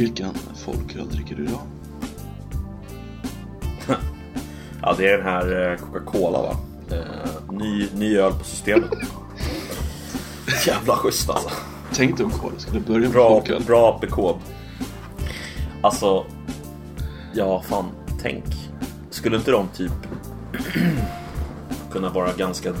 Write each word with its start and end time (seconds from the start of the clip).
Vilken 0.00 0.34
folköl 0.64 1.08
dricker 1.08 1.36
du 1.36 1.44
idag? 1.44 1.60
Ja, 4.82 4.94
det 4.98 5.08
är 5.10 5.16
den 5.18 5.26
här 5.26 5.70
eh, 5.72 5.78
Coca-Cola 5.78 6.42
va? 6.42 6.56
Eh, 6.90 7.52
ny, 7.52 7.88
ny 7.94 8.16
öl 8.16 8.32
på 8.32 8.44
systemet. 8.44 8.90
Jävla 10.66 10.96
schysst 10.96 11.30
alltså. 11.30 11.50
Tänk 11.92 12.16
dig 12.16 12.26
om 12.26 12.30
Kola 12.32 12.58
skulle 12.58 12.80
börja 12.80 13.00
med 13.00 13.10
Bra, 13.10 13.28
folköl. 13.28 13.62
bra 13.66 13.88
APK. 14.02 14.40
Alltså, 15.82 16.24
ja 17.34 17.62
fan, 17.62 17.84
tänk. 18.22 18.44
Skulle 19.10 19.36
inte 19.36 19.50
de 19.50 19.68
typ 19.68 19.92
kunna 21.92 22.08
vara 22.08 22.32
ganska 22.32 22.72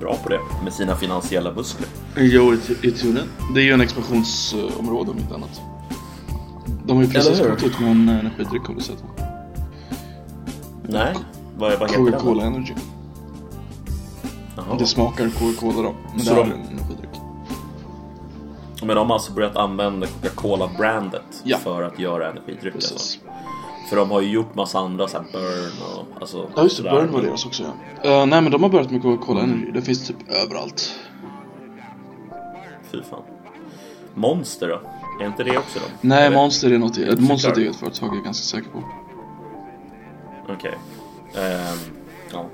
bra 0.00 0.16
på 0.22 0.28
det 0.28 0.40
med 0.64 0.72
sina 0.72 0.96
finansiella 0.96 1.52
muskler? 1.52 1.88
Jo, 2.16 2.54
i, 2.54 2.58
i 2.88 2.90
tunen. 2.90 3.26
Det 3.54 3.60
är 3.60 3.64
ju 3.64 3.72
en 3.72 3.80
expansionsområde 3.80 5.10
om 5.10 5.18
inte 5.18 5.34
annat. 5.34 5.60
De 6.86 6.96
har 6.96 7.04
ju 7.04 7.10
precis 7.10 7.40
gått 7.40 7.62
ut 7.62 7.80
med 7.80 7.90
en 7.90 8.08
energidryck 8.08 8.62
har 8.66 8.74
du 8.74 8.80
sett? 8.80 9.04
Nej, 10.88 11.14
vad, 11.56 11.78
vad 11.78 11.90
heter 11.90 12.02
den? 12.04 12.12
Coca-Cola 12.12 12.44
Energy. 12.44 12.74
Jaha. 14.56 14.76
Det 14.78 14.86
smakar 14.86 15.28
Coca-Cola 15.28 15.82
då. 15.82 15.94
Men 16.10 16.20
Så 16.20 16.34
det 16.34 16.40
är 16.40 16.44
de- 16.44 16.52
en 16.52 16.58
energidryck. 16.60 17.10
Men 18.82 18.96
de 18.96 19.06
har 19.08 19.14
alltså 19.14 19.32
börjat 19.32 19.56
använda 19.56 20.06
Coca-Cola-brandet 20.06 21.42
Ja. 21.44 21.58
för 21.58 21.82
att 21.82 21.98
göra 21.98 22.30
energidrycker. 22.30 22.76
Alltså. 22.76 23.18
För 23.90 23.96
de 23.96 24.10
har 24.10 24.20
ju 24.20 24.28
gjort 24.30 24.54
massa 24.54 24.78
andra 24.78 25.08
så 25.08 25.16
här 25.16 25.24
burn 25.32 25.72
och 25.98 26.20
alltså. 26.20 26.48
Ja 26.56 26.62
just 26.62 26.82
det. 26.82 26.90
Burn 26.90 27.12
var 27.12 27.22
deras 27.22 27.46
också 27.46 27.62
ja. 28.02 28.20
Uh, 28.20 28.26
nej 28.26 28.40
men 28.42 28.52
de 28.52 28.62
har 28.62 28.70
börjat 28.70 28.90
med 28.90 29.02
Coca-Cola 29.02 29.40
Energy. 29.42 29.70
Det 29.74 29.82
finns 29.82 30.06
typ 30.06 30.16
överallt. 30.44 30.94
Fy 32.92 33.02
fan. 33.10 33.22
Monster 34.14 34.68
då? 34.68 34.80
Är 35.20 35.26
inte 35.26 35.44
det 35.44 35.58
också 35.58 35.78
då? 35.78 35.84
Nej, 36.00 36.26
Eller? 36.26 36.36
Monster 36.36 36.72
är 36.72 36.78
något, 36.78 36.98
ett 36.98 37.20
Monster 37.20 37.48
är 37.48 37.52
ett 37.52 37.58
eget 37.58 37.76
företag 37.76 38.10
är 38.10 38.14
jag 38.14 38.24
ganska 38.24 38.56
säker 38.56 38.70
på. 38.70 38.82
Okej. 40.48 40.74
Ehm, 41.36 41.78
ja. 42.32 42.46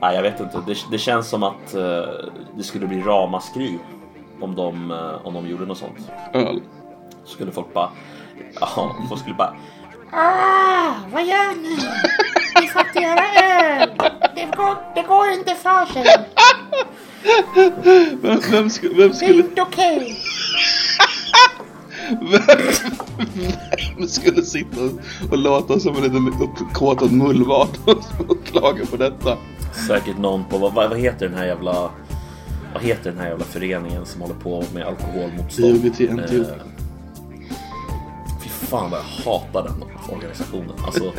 Nej, 0.00 0.14
jag 0.14 0.22
vet 0.22 0.40
inte. 0.40 0.62
Det, 0.66 0.76
det 0.90 0.98
känns 0.98 1.28
som 1.28 1.42
att 1.42 1.74
eh, 1.74 1.82
det 2.56 2.62
skulle 2.62 2.86
bli 2.86 3.00
ramaskri 3.00 3.78
om 4.40 4.54
de, 4.54 4.90
eh, 4.90 5.26
om 5.26 5.34
de 5.34 5.48
gjorde 5.48 5.66
något 5.66 5.78
sånt. 5.78 6.10
Öl. 6.32 6.60
Skulle 7.24 7.52
folk 7.52 7.74
bara... 7.74 7.90
Ja, 8.60 8.96
folk 9.08 9.20
skulle 9.20 9.34
bara... 9.34 9.56
Ah, 10.12 10.94
vad 11.12 11.24
gör 11.24 11.62
ni? 11.62 11.76
Ni 12.60 12.68
får 12.68 12.82
inte 12.86 13.00
göra 13.00 13.24
öl. 13.42 13.90
Det 14.34 14.56
går, 14.56 14.76
det 14.94 15.02
går 15.02 15.28
inte 15.30 15.54
för 15.54 15.86
sig. 15.86 16.04
Vem, 18.22 18.40
vem, 18.50 18.70
skulle, 18.70 18.94
vem, 18.94 19.08
Det 19.08 19.14
är 19.14 19.16
skulle, 19.16 19.34
inte 19.38 19.62
okej. 19.62 20.16
Vem 23.96 24.08
skulle 24.08 24.42
sitta 24.42 24.80
och 25.30 25.38
låta 25.38 25.80
som 25.80 25.96
en 25.96 26.02
liten 26.02 26.32
uppkåtad 26.40 27.12
mullvad 27.12 27.68
och 28.28 28.44
klaga 28.44 28.86
på 28.86 28.96
detta? 28.96 29.38
Säkert 29.86 30.18
någon 30.18 30.44
på... 30.44 30.58
Vad, 30.58 30.74
vad 30.74 30.98
heter 30.98 31.28
den 31.28 31.38
här 31.38 31.46
jävla... 31.46 31.90
Vad 32.74 32.82
heter 32.82 33.10
den 33.10 33.20
här 33.20 33.28
jävla 33.28 33.44
föreningen 33.44 34.06
som 34.06 34.20
håller 34.20 34.34
på 34.34 34.64
med 34.74 34.86
alkoholmotstånd? 34.86 35.84
IOGT 35.84 36.00
NTO. 36.00 36.40
Eh, 36.40 36.46
Fy 38.42 38.48
fan 38.48 38.90
vad 38.90 39.00
jag 39.00 39.30
hatar 39.32 39.62
den 39.62 39.82
organisationen. 40.16 40.72
Alltså, 40.86 41.12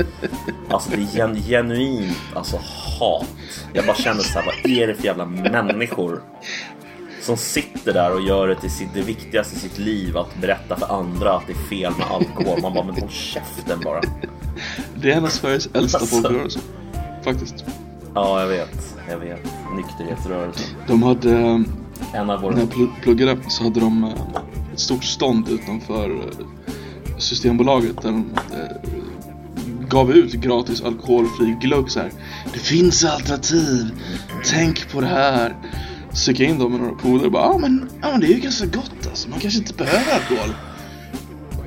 alltså 0.69 0.89
det 0.89 0.95
är 0.97 1.15
gen, 1.15 1.35
genuint 1.35 2.17
alltså, 2.33 2.58
hat. 2.99 3.27
Jag 3.73 3.85
bara 3.85 3.95
känner 3.95 4.21
så 4.21 4.39
här, 4.39 4.45
vad 4.45 4.71
är 4.71 4.88
det 4.88 4.95
för 4.95 5.05
jävla 5.05 5.25
människor 5.25 6.21
som 7.28 7.38
sitter 7.38 7.94
där 7.94 8.14
och 8.14 8.22
gör 8.22 8.47
det 8.47 8.56
till 8.56 8.72
sitt, 8.72 8.89
det 8.94 9.02
viktigaste 9.02 9.56
i 9.56 9.59
sitt 9.59 9.78
liv 9.78 10.17
att 10.17 10.42
berätta 10.42 10.75
för 10.75 11.00
andra 11.00 11.33
att 11.33 11.47
det 11.47 11.53
är 11.53 11.70
fel 11.70 11.94
med 11.97 12.08
alkohol. 12.08 12.61
Man 12.61 12.73
bara, 12.73 12.83
men 12.83 12.95
håll 12.95 13.09
käften 13.09 13.80
bara. 13.83 14.02
Det 14.95 15.11
är 15.11 15.17
en 15.17 15.23
av 15.26 15.30
Sveriges 15.30 15.70
äldsta 15.73 15.99
Alltså. 15.99 16.15
folkrörelser. 16.21 16.61
Faktiskt. 17.23 17.65
Ja, 18.15 18.39
jag 18.42 18.48
vet. 18.48 18.95
Jag 19.10 19.17
vet. 19.17 19.39
Nykterhetsrörelsen. 19.76 20.67
De 20.88 21.04
hade, 21.04 21.32
eh, 21.32 21.60
En 22.14 22.30
av 22.30 22.42
våra... 22.42 22.54
när 22.54 22.60
jag 22.61 22.70
pl- 22.70 23.02
pluggade 23.02 23.38
så 23.48 23.64
hade 23.64 23.80
de 23.80 24.04
eh, 24.04 24.09
ett 24.73 24.80
stort 24.80 25.04
stånd 25.04 25.49
utanför 25.49 26.09
eh, 26.09 26.45
Systembolaget 27.17 28.02
där 28.02 28.11
de 28.11 28.30
gav 29.89 30.11
ut 30.11 30.33
gratis 30.33 30.82
alkoholfri 30.82 31.58
glögg 31.61 31.92
så 31.92 31.99
här. 31.99 32.11
Det 32.54 32.59
finns 32.59 33.05
alternativ, 33.05 33.92
tänk 34.45 34.92
på 34.92 35.02
det 35.02 35.08
här. 35.08 35.55
Så 36.14 36.32
gick 36.32 36.40
jag 36.40 36.50
in 36.50 36.60
då 36.60 36.70
med 36.70 36.80
några 36.80 36.95
polare 36.95 37.26
och 37.26 37.32
bara, 37.32 37.44
ja 37.44 37.54
ah, 37.54 37.58
men, 37.58 37.90
ah, 38.02 38.12
men 38.12 38.20
det 38.20 38.28
är 38.28 38.34
ju 38.34 38.40
ganska 38.40 38.66
gott 38.66 39.08
alltså, 39.10 39.30
man 39.30 39.40
kanske 39.40 39.60
inte 39.60 39.73
behöver 39.73 40.14
alkohol. 40.14 40.56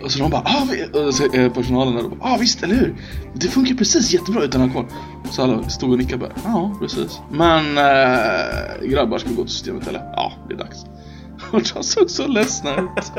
Och 0.03 0.11
så 0.11 0.19
de 0.19 0.31
bara, 0.31 0.43
ah, 0.45 0.67
vi, 0.71 1.07
och 1.07 1.15
så, 1.15 1.33
eh, 1.33 1.53
personalen 1.53 1.95
där, 1.95 2.03
bara, 2.03 2.33
ah 2.33 2.37
visst, 2.41 2.63
eller 2.63 2.75
hur? 2.75 2.95
Det 3.35 3.49
funkar 3.49 3.75
precis 3.75 4.13
jättebra 4.13 4.43
utan 4.43 4.63
alkohol. 4.63 4.87
Så 5.31 5.43
alla 5.43 5.69
stod 5.69 5.93
och 5.93 5.99
nickade 5.99 6.19
bara, 6.19 6.33
ja 6.45 6.77
precis. 6.81 7.21
Men 7.31 7.79
äh, 7.79 8.89
grabbar 8.89 9.19
ska 9.19 9.31
gå 9.31 9.43
till 9.43 9.53
systemet 9.53 9.89
eller? 9.89 10.01
Ja, 10.01 10.33
det 10.49 10.55
är 10.55 10.59
dags. 10.59 10.85
Och 11.53 11.63
de 11.75 11.83
såg 11.83 12.11
så 12.11 12.27
ledsna 12.27 12.71
ut. 12.81 13.13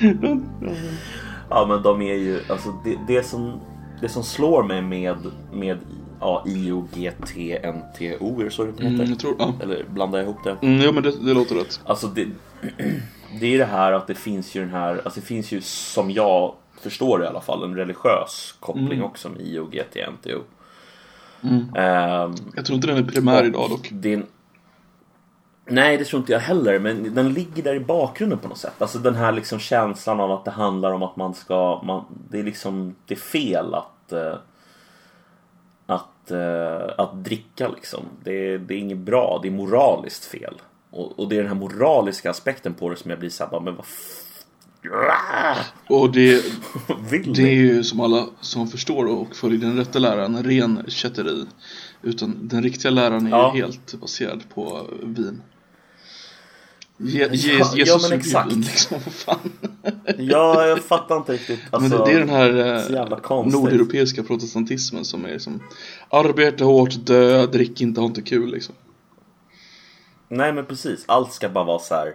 Ja 1.54 1.66
men 1.68 1.82
de 1.82 2.02
är 2.02 2.14
ju, 2.14 2.40
alltså 2.48 2.74
det, 2.84 2.98
det, 3.06 3.26
som, 3.26 3.60
det 4.00 4.08
som 4.08 4.22
slår 4.22 4.62
mig 4.62 4.82
med, 4.82 5.16
med 5.52 5.78
ja, 6.22 6.44
IOGT, 6.46 7.34
NTO, 7.74 8.40
är 8.40 8.44
det 8.44 8.50
så 8.50 8.64
det 8.64 8.70
heter? 8.72 8.86
Mm, 8.86 9.10
jag 9.10 9.18
tror, 9.18 9.36
ja. 9.38 9.54
Eller 9.62 9.84
blandar 9.88 10.18
jag 10.18 10.24
ihop 10.28 10.44
det? 10.44 10.56
Mm, 10.62 10.80
jo 10.84 10.92
men 10.92 11.02
det, 11.02 11.10
det 11.26 11.34
låter 11.34 11.54
rätt. 11.54 11.80
Alltså 11.84 12.06
det, 12.06 12.26
det 13.40 13.46
är 13.54 13.58
det 13.58 13.64
här 13.64 13.92
att 13.92 14.06
det 14.06 14.14
finns 14.14 14.54
ju 14.54 14.60
den 14.60 14.70
här, 14.70 15.00
alltså 15.04 15.20
det 15.20 15.26
finns 15.26 15.52
ju 15.52 15.60
som 15.60 16.10
jag 16.10 16.54
förstår 16.80 17.18
det 17.18 17.24
i 17.24 17.28
alla 17.28 17.40
fall 17.40 17.64
en 17.64 17.76
religiös 17.76 18.54
koppling 18.60 18.86
Mm. 18.92 19.04
också 19.04 19.28
med 19.28 19.40
IOGT, 19.40 19.96
NTO. 20.12 20.40
Mm. 21.42 21.74
Ehm, 21.76 22.34
Jag 22.56 22.66
tror 22.66 22.74
inte 22.76 22.86
den 22.86 22.96
är 22.96 23.02
primär 23.02 23.44
idag 23.44 23.70
dock. 23.70 23.88
din... 23.92 24.26
Nej, 25.66 25.96
det 25.96 26.04
tror 26.04 26.20
inte 26.20 26.32
jag 26.32 26.40
heller, 26.40 26.78
men 26.78 27.14
den 27.14 27.32
ligger 27.32 27.62
där 27.62 27.74
i 27.74 27.80
bakgrunden 27.80 28.38
på 28.38 28.48
något 28.48 28.58
sätt. 28.58 28.82
Alltså 28.82 28.98
den 28.98 29.14
här 29.14 29.32
liksom 29.32 29.58
känslan 29.58 30.20
av 30.20 30.30
att 30.32 30.44
det 30.44 30.50
handlar 30.50 30.92
om 30.92 31.02
att 31.02 31.16
man 31.16 31.34
ska... 31.34 31.82
Man, 31.84 32.04
det 32.30 32.38
är 32.38 32.42
liksom... 32.42 32.94
Det 33.06 33.14
är 33.14 33.18
fel 33.18 33.74
att... 33.74 34.12
att, 36.24 36.30
eh, 36.30 36.94
att 37.04 37.24
dricka 37.24 37.68
liksom. 37.68 38.00
Det, 38.24 38.32
är- 38.52 38.58
det 38.58 38.74
är 38.74 38.78
inget 38.78 38.98
bra, 38.98 39.38
det 39.42 39.48
är 39.48 39.52
moraliskt 39.52 40.24
fel. 40.24 40.54
Och, 40.90 41.18
och 41.18 41.28
det 41.28 41.36
är 41.36 41.38
den 41.38 41.48
här 41.48 41.54
moraliska 41.54 42.30
aspekten 42.30 42.74
på 42.74 42.88
det 42.88 42.96
som 42.96 43.10
jag 43.10 43.18
blir 43.20 43.30
såhär 43.30 43.60
men 43.60 43.76
vad 43.76 43.84
Och 45.88 46.12
det, 46.12 46.44
det 47.34 47.42
är 47.42 47.54
ju 47.54 47.84
som 47.84 48.00
alla 48.00 48.26
som 48.40 48.68
förstår 48.68 49.04
och 49.06 49.36
följer 49.36 49.58
den 49.60 49.76
rätta 49.76 49.98
läran 49.98 50.42
ren 50.42 50.84
kätteri. 50.88 51.44
Utan 52.02 52.48
den 52.48 52.62
riktiga 52.62 52.90
läran 52.90 53.26
är 53.26 53.30
Ja. 53.30 53.52
ju 53.56 53.62
helt 53.62 53.94
baserad 54.00 54.42
på 54.54 54.86
vin. 55.02 55.42
Je, 57.04 57.28
je, 57.32 57.58
Ja, 57.58 57.58
ja, 57.58 57.76
Jesus 57.76 58.02
men 58.02 58.12
är 58.12 58.16
exakt. 58.16 58.48
Gud, 58.50 58.64
liksom, 58.64 59.00
fan. 59.00 59.52
Ja, 60.18 60.66
jag 60.66 60.84
fattar 60.84 61.16
inte 61.16 61.32
riktigt. 61.32 61.60
Men 61.72 61.82
Alltså, 61.82 61.98
det, 61.98 62.04
det 62.04 62.12
är 62.12 62.18
den 62.18 62.28
här 62.28 63.00
eh, 63.30 63.46
nordeuropeiska 63.46 64.22
protestantismen 64.22 65.04
som 65.04 65.24
är 65.24 65.38
som 65.38 65.62
Arbeta 66.08 66.64
hårt, 66.64 67.06
dö, 67.06 67.46
drick 67.46 67.80
inte, 67.80 68.00
ha 68.00 68.06
inte 68.06 68.22
kul 68.22 68.50
liksom. 68.50 68.74
Nej 70.28 70.52
men 70.52 70.66
precis, 70.66 71.04
allt 71.06 71.32
ska 71.32 71.48
bara 71.48 71.64
vara 71.64 71.78
så 71.78 71.94
här. 71.94 72.14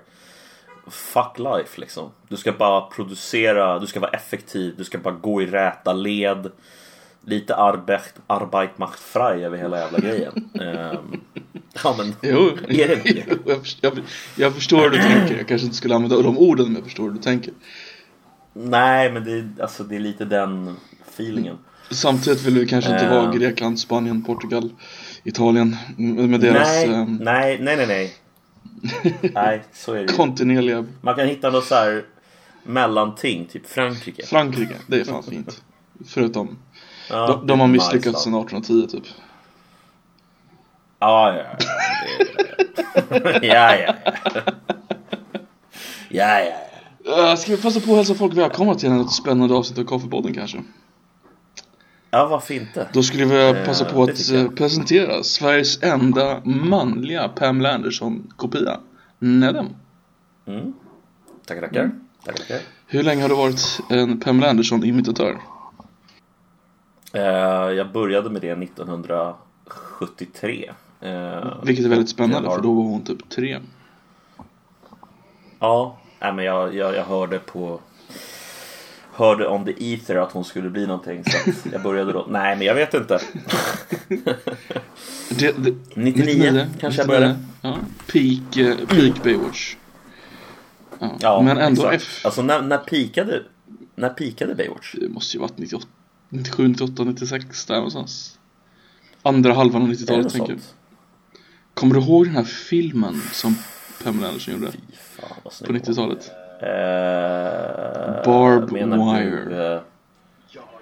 Fuck 0.88 1.40
life 1.40 1.82
liksom. 1.82 2.10
Du 2.30 2.38
ska 2.38 2.52
bara 2.52 2.82
producera, 2.82 3.80
du 3.80 3.88
ska 3.88 4.00
vara 4.00 4.12
effektiv, 4.12 4.74
du 4.78 4.84
ska 4.84 4.98
bara 4.98 5.14
gå 5.14 5.42
i 5.42 5.46
räta 5.46 5.94
led. 5.94 6.52
Lite 7.30 7.56
arbeit, 7.56 8.14
arbeit 8.28 8.78
macht 8.78 9.00
frei 9.00 9.44
över 9.46 9.58
hela 9.58 9.80
jävla 9.80 10.00
grejen. 10.00 10.50
Ehm, 10.62 11.22
ja 11.84 11.96
men, 11.98 12.16
Jo, 12.22 12.50
är 12.68 12.88
det 12.88 13.02
jo, 13.06 13.36
jag, 13.46 13.62
förstår, 13.62 13.92
jag, 13.96 14.04
jag 14.36 14.54
förstår 14.56 14.82
hur 14.82 14.90
du 14.90 14.98
tänker. 14.98 15.38
Jag 15.38 15.48
kanske 15.48 15.66
inte 15.66 15.78
skulle 15.78 15.96
använda 15.96 16.22
de 16.22 16.38
orden 16.38 16.66
men 16.66 16.76
jag 16.76 16.84
förstår 16.84 17.04
hur 17.04 17.12
du 17.12 17.18
tänker. 17.22 17.54
Nej 18.54 19.12
men 19.12 19.24
det, 19.24 19.32
är- 19.32 19.52
alltså, 19.62 19.84
det 19.84 19.96
är 19.96 20.00
lite 20.00 20.26
den 20.26 20.76
feelingen. 21.16 21.58
Samtidigt 21.92 22.44
vill 22.46 22.54
vi 22.60 22.68
kanske 22.68 22.92
inte 22.92 23.06
Eh. 23.06 23.12
vara 23.12 23.32
Grekland, 23.34 23.80
Spanien, 23.80 24.24
Portugal, 24.24 24.70
Italien 25.24 25.76
med 25.98 26.40
deras 26.40 26.68
nej, 26.68 26.86
ehm, 26.94 27.16
nej, 27.22 27.60
nej, 27.62 27.78
nej, 27.78 27.88
nej. 27.88 28.14
nej, 29.34 29.64
så 29.74 29.94
är 29.94 30.02
det 30.02 30.14
kontinuerliga 30.14 30.86
Man 31.02 31.16
kan 31.16 31.28
hitta 31.28 31.50
något 31.50 31.66
så 31.66 31.76
här 31.76 32.04
mellanting, 32.64 33.46
typ 33.46 33.68
Frankrike. 33.70 34.26
Frankrike. 34.26 34.76
Det 34.88 35.00
är 35.00 35.04
fan 35.04 35.24
fint. 35.24 35.64
Förutom, 36.08 36.58
Ja, 37.10 37.28
de, 37.28 37.48
de 37.48 37.60
har 37.60 37.68
misslyckats 37.68 38.24
sedan 38.24 38.34
1810 38.34 38.88
typ. 38.98 39.04
Ja, 41.00 41.36
ja, 41.36 41.44
ja. 41.44 41.58
Ja, 43.42 43.76
ja, 43.76 43.78
ja. 43.78 43.94
Ja, 46.10 46.40
ja, 46.40 46.46
ja. 46.46 47.32
Uh, 47.32 47.36
ska 47.36 47.56
vi 47.56 47.62
passa 47.62 47.80
på 47.80 47.92
att 47.92 47.98
hälsa 47.98 48.16
folk 48.16 48.34
välkomna 48.34 48.76
till 48.76 49.02
ett 49.02 49.12
spännande 49.12 49.56
avsnitt 49.56 49.80
av 49.80 49.84
Kaffepodden 49.84 50.34
kanske? 50.34 50.64
Ja, 52.12 52.28
varför 52.28 52.54
inte? 52.54 52.88
Då 52.94 53.04
skulle 53.04 53.26
vi 53.26 53.50
Eh, 53.50 53.66
passa 53.66 53.86
på 53.86 54.04
att 54.04 54.32
eh, 54.32 54.50
presentera 54.50 55.24
Sveriges 55.24 55.84
enda 55.84 56.42
manliga 56.46 57.28
Pamela 57.30 57.74
Anderson-kopia. 57.74 58.80
Nedem. 59.20 59.68
Mm. 60.48 60.74
Tackar, 61.46 61.62
tackar. 61.62 61.92
Tackar. 62.26 62.60
Hur 62.88 63.04
länge 63.04 63.22
har 63.22 63.30
du 63.30 63.36
varit 63.36 63.80
en 63.90 64.20
Pamela 64.20 64.50
Anderson-imitatör? 64.50 65.38
Eh, 67.14 67.22
jag 67.78 67.92
började 67.92 68.30
med 68.30 68.42
det 68.42 68.56
1973. 68.56 70.72
Eh, 71.02 71.54
Vilket 71.64 71.86
är 71.86 71.90
väldigt 71.90 72.10
spännande 72.10 72.50
har- 72.50 72.56
för 72.56 72.64
då 72.64 72.74
var 72.74 72.84
hon 72.84 73.02
typ 73.02 73.30
tre. 73.30 73.60
Ja, 75.60 75.98
nej, 76.20 76.34
men 76.34 76.46
jag, 76.46 76.76
jag, 76.76 76.96
jag 76.96 77.06
hörde 77.06 77.40
på 77.40 77.80
Hörde 79.14 79.48
on 79.48 79.66
the 79.66 79.94
ether 79.94 80.16
att 80.16 80.32
hon 80.32 80.46
skulle 80.46 80.70
bli 80.70 80.88
någonting 80.88 81.24
så 81.24 81.52
jag 81.72 81.82
började 81.84 82.12
då. 82.14 82.26
Nej 82.30 82.56
men 82.56 82.68
jag 82.68 82.76
vet 82.76 82.94
inte. 82.94 83.20
Det, 85.40 85.52
det, 85.58 85.74
99 85.96 86.68
kanske 86.80 87.02
jag 87.02 87.08
började. 87.08 87.36
Ja, 87.62 87.78
peak, 88.12 88.58
eh, 88.58 88.76
peak 88.88 89.24
Baywatch. 89.24 89.76
Ja. 91.00 91.12
Ja, 91.20 91.42
Men 91.42 91.58
ändå 91.58 91.86
exakt. 91.86 92.04
F. 92.18 92.26
Alltså 92.26 92.42
när, 92.42 92.62
när 92.62 92.78
pikade 92.78 93.44
När 93.96 94.10
pikade 94.10 94.56
Baywatch? 94.56 94.96
Det 95.02 95.10
måste 95.10 95.38
ju 95.38 95.42
varit 95.42 95.58
98, 95.58 95.86
97, 96.30 96.68
98, 96.68 97.04
96 97.04 97.66
där 97.66 97.76
någonstans. 97.76 98.40
Andra 99.24 99.54
halvan 99.54 99.82
av 99.82 99.88
Är 99.90 99.92
det 99.94 100.00
90-talet 100.00 100.24
något 100.24 100.34
tänker 100.34 100.52
jag. 100.54 100.62
sånt? 100.62 100.76
Kommer 101.74 101.96
du 101.96 102.02
ihåg 102.02 102.26
den 102.26 102.36
här 102.36 102.44
filmen 102.44 103.22
som 103.32 103.56
Pamela 104.04 104.28
Anderson 104.28 104.54
gjorde 104.54 104.72
fan 105.20 105.38
på 105.44 105.50
snygg 105.50 105.82
90-talet? 105.82 106.32
Eh, 106.62 108.26
Barb 108.26 108.74
Wire. 108.74 109.46
Du, 109.50 109.76
eh, 109.76 109.82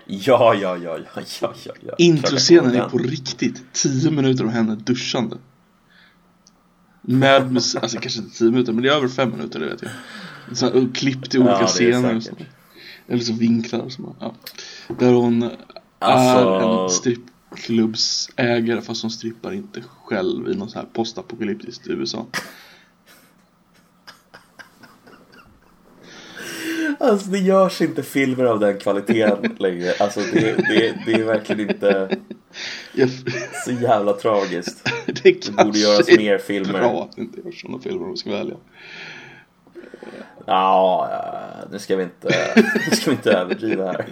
ja, 0.08 0.54
ja, 0.54 0.54
ja, 0.54 0.78
ja, 0.78 0.98
ja, 1.42 1.54
ja, 1.66 1.74
ja. 1.82 1.94
Introscenen 1.98 2.76
är 2.76 2.90
på 2.90 2.98
riktigt 2.98 3.74
10 3.74 4.12
minuter 4.12 4.44
av 4.44 4.50
henne 4.50 4.76
duschande. 4.76 5.38
Med 7.02 7.52
musik, 7.52 7.84
alltså 7.84 7.98
kanske 8.00 8.20
inte 8.20 8.38
10 8.38 8.52
minuter 8.52 8.74
men 8.74 8.84
det 8.84 8.90
är 8.90 8.94
över 8.94 9.08
5 9.08 9.32
minuter 9.32 9.60
det 9.60 9.66
vet 9.66 9.82
jag. 9.82 9.92
Så, 10.58 10.70
och 10.70 10.96
klippt 10.96 11.36
i 11.36 11.38
olika 11.38 11.58
Ja, 11.62 11.68
scener 11.68 12.16
och 12.16 12.24
så. 12.24 12.32
Eller 13.08 13.24
så 13.24 13.34
vinklar 13.34 13.90
så 13.90 14.02
bara, 14.02 14.16
ja. 14.20 14.36
Där 15.00 15.14
hon 15.14 15.50
Alltså- 16.00 16.50
är 16.50 16.84
en 16.84 16.90
strippklubbsägare 16.90 18.82
fast 18.82 19.02
hon 19.02 19.12
strippar 19.12 19.52
inte 19.54 19.84
själv 20.04 20.50
i 20.50 20.56
något 20.56 20.72
så 20.72 20.80
här 20.80 20.88
postapokalyptiskt 20.94 21.88
USA. 21.88 22.26
Alltså 27.00 27.30
det 27.30 27.40
görs 27.40 27.82
inte 27.82 28.04
filmer 28.04 28.44
av 28.44 28.60
den 28.60 28.80
kvaliteten 28.80 29.56
längre. 29.60 29.94
Alltså 30.00 30.20
det, 30.34 30.42
det, 30.56 30.98
det 31.06 31.14
är 31.14 31.24
verkligen 31.26 31.70
inte 31.70 32.18
så 33.66 33.72
jävla 33.72 34.14
tragiskt. 34.14 34.90
det 35.24 35.32
kanske 35.34 35.64
borde 35.66 35.80
göras 35.80 36.10
är 36.10 36.18
mer 36.18 36.38
filmer. 36.38 36.80
bra 36.80 37.04
att 37.04 37.16
det 37.16 37.22
inte 37.22 37.42
görs 37.46 37.62
sådana 37.62 37.80
filmer 37.80 38.04
om 38.06 38.12
vi 38.12 38.18
ska 38.18 38.30
välja. 38.30 38.56
Ja, 40.46 41.10
nu 41.72 41.80
ska 41.80 41.96
vi 41.96 42.04
inte, 42.04 42.30
nu 42.90 42.96
ska 42.96 43.10
vi 43.10 43.16
inte 43.16 43.32
överdriva 43.32 43.86
här. 43.86 44.06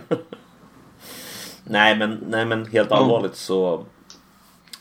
Nej 1.63 1.97
men, 1.97 2.23
nej 2.29 2.45
men 2.45 2.65
helt 2.65 2.91
allvarligt 2.91 3.35
så 3.35 3.85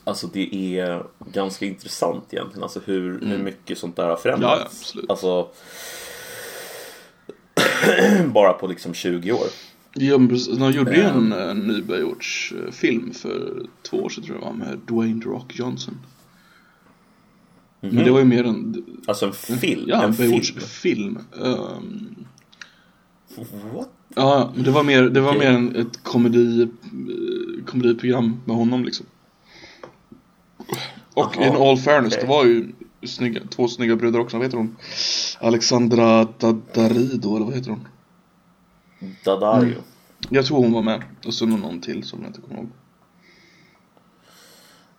Alltså 0.05 0.27
det 0.27 0.79
är 0.79 1.03
ganska 1.19 1.67
intressant 1.67 2.25
egentligen 2.31 2.63
alltså 2.63 2.81
hur, 2.85 3.21
hur 3.27 3.39
mycket 3.39 3.79
sånt 3.79 3.97
där 3.97 4.03
har 4.03 4.11
Ja, 4.11 4.17
ja, 4.17 4.23
förändrats. 4.23 4.65
absolut. 4.81 5.11
Alltså 5.11 5.49
Bara 8.27 8.53
på 8.53 8.67
liksom 8.67 8.95
20 8.95 9.33
år. 9.33 9.47
Ja. 9.95 10.19
De 10.59 10.71
gjorde 10.71 10.97
ju 10.97 11.03
en, 11.03 11.33
en 11.33 11.59
ny 11.59 11.83
Baywatch-film 11.83 13.13
för 13.15 13.63
två 13.83 13.97
år 13.97 14.09
sedan 14.09 14.25
tror 14.25 14.37
jag 14.37 14.47
var 14.47 14.53
med 14.53 14.79
Dwayne 14.87 15.25
Rock 15.25 15.59
Johnson. 15.59 15.99
Men 17.91 18.05
det 18.05 18.11
var 18.11 18.19
ju 18.19 18.25
mer 18.25 18.45
en... 18.45 18.85
Alltså 19.07 19.27
en 19.27 19.33
film. 19.33 19.85
Ja, 19.89 19.97
en 19.97 20.05
en 20.05 20.15
film. 20.15 20.31
Baywatch-film. 20.31 21.19
Um, 21.33 22.27
What? 23.75 23.89
ja, 24.15 24.53
men 24.55 24.65
det 24.65 24.71
var 24.71 24.83
mer, 24.83 25.03
det 25.03 25.21
var 25.21 25.37
Okej. 25.37 25.51
mer 25.51 25.59
en, 25.59 25.77
ett 25.77 26.03
komedi, 26.03 26.63
eh, 26.63 27.65
komediprogram 27.67 28.41
med 28.45 28.57
honom 28.57 28.85
liksom. 28.85 29.07
Och 31.15 31.37
Jaha, 31.37 31.47
in 31.47 31.57
all 31.57 31.79
fairness, 31.79 32.13
okej. 32.13 32.23
det 32.23 32.29
var 32.29 32.45
ju 32.45 32.73
snygga, 33.03 33.41
två 33.51 33.69
snygga 33.69 33.97
brudar 33.97 34.21
också, 34.21 34.37
vad 34.37 34.47
heter 34.47 34.59
hon? 34.59 34.77
Alexandra 35.41 36.25
Dadarido, 36.39 37.37
eller 37.37 37.47
vad 37.47 37.55
heter 37.55 37.71
hon? 37.71 37.89
Dadario. 39.25 39.73
Mm. 39.73 39.83
Jag 40.29 40.47
tror 40.47 40.59
hon 40.59 40.73
var 40.73 40.83
med, 40.83 41.03
och 41.27 41.35
så 41.35 41.47
någon 41.47 41.81
till 41.81 42.05
som 42.05 42.21
jag 42.21 42.29
inte 42.29 42.41
kommer 42.41 42.57
ihåg. 42.57 42.69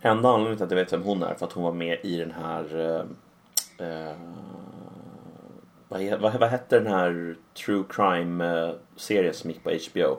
Enda 0.06 0.30
anledningen 0.30 0.58
till 0.58 0.66
att 0.66 0.72
jag 0.72 0.78
vet 0.78 0.94
vem 0.94 1.04
hon 1.04 1.24
är 1.24 1.36
för 1.36 1.46
att 1.46 1.52
hon 1.52 1.64
var 1.64 1.72
med 1.72 2.00
i 2.04 2.18
den 2.18 2.32
här 2.32 2.80
eh, 2.80 3.88
eh, 3.88 4.16
vad, 5.88 6.20
vad, 6.20 6.40
vad 6.40 6.50
hette 6.50 6.80
den 6.80 6.94
här 6.94 7.36
true 7.66 7.84
crime 7.90 8.46
eh, 8.46 8.76
serien 8.96 9.34
som 9.34 9.50
gick 9.50 9.64
på 9.64 9.70
HBO? 9.70 10.18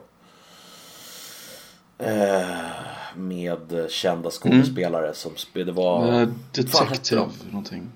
Eh, 1.97 2.45
med 3.15 3.85
kända 3.89 4.29
skådespelare 4.29 5.13
som 5.13 5.35
spelade. 5.35 5.71
Det 5.71 5.75
var... 5.75 6.11
Hette 6.11 6.61
detective, 6.61 7.21
de? 7.21 7.49
någonting. 7.49 7.91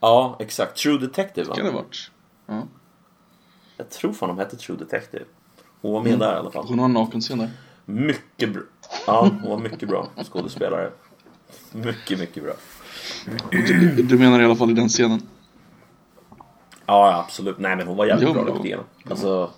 Ja, 0.00 0.36
exakt. 0.40 0.76
True 0.76 0.98
Detective 0.98 1.48
va? 1.48 1.54
Kan 1.54 1.64
det 1.64 1.70
ha 1.70 1.78
varit? 1.78 2.10
Ja. 2.46 2.62
Jag 3.76 3.90
tror 3.90 4.12
fan 4.12 4.28
de 4.28 4.38
hette 4.38 4.56
True 4.56 4.78
Detective. 4.78 5.24
Hon 5.80 5.92
var 5.92 6.02
med 6.02 6.18
där 6.18 6.34
i 6.34 6.36
alla 6.36 6.50
fall. 6.50 6.64
Hon 6.68 6.78
har 6.78 6.86
en 6.86 6.92
nakenscen 6.92 7.38
där. 7.38 7.50
Mycket 7.84 8.52
bra. 8.52 8.62
Ja, 9.06 9.30
hon 9.42 9.50
var 9.50 9.58
mycket 9.58 9.88
bra 9.88 10.06
skådespelare. 10.32 10.90
Mycket, 11.72 12.18
mycket 12.18 12.42
bra. 12.42 12.52
Du, 13.50 14.02
du 14.02 14.18
menar 14.18 14.40
i 14.40 14.44
alla 14.44 14.56
fall 14.56 14.70
i 14.70 14.74
den 14.74 14.88
scenen? 14.88 15.22
Ja, 16.86 17.10
ja, 17.10 17.18
absolut. 17.18 17.58
Nej, 17.58 17.76
men 17.76 17.86
hon 17.86 17.96
var 17.96 18.06
jävligt 18.06 18.28
Jo, 18.28 18.34
bra 18.34 18.54
rakt 18.54 18.64
igenom. 18.64 18.84
Alltså, 19.10 19.50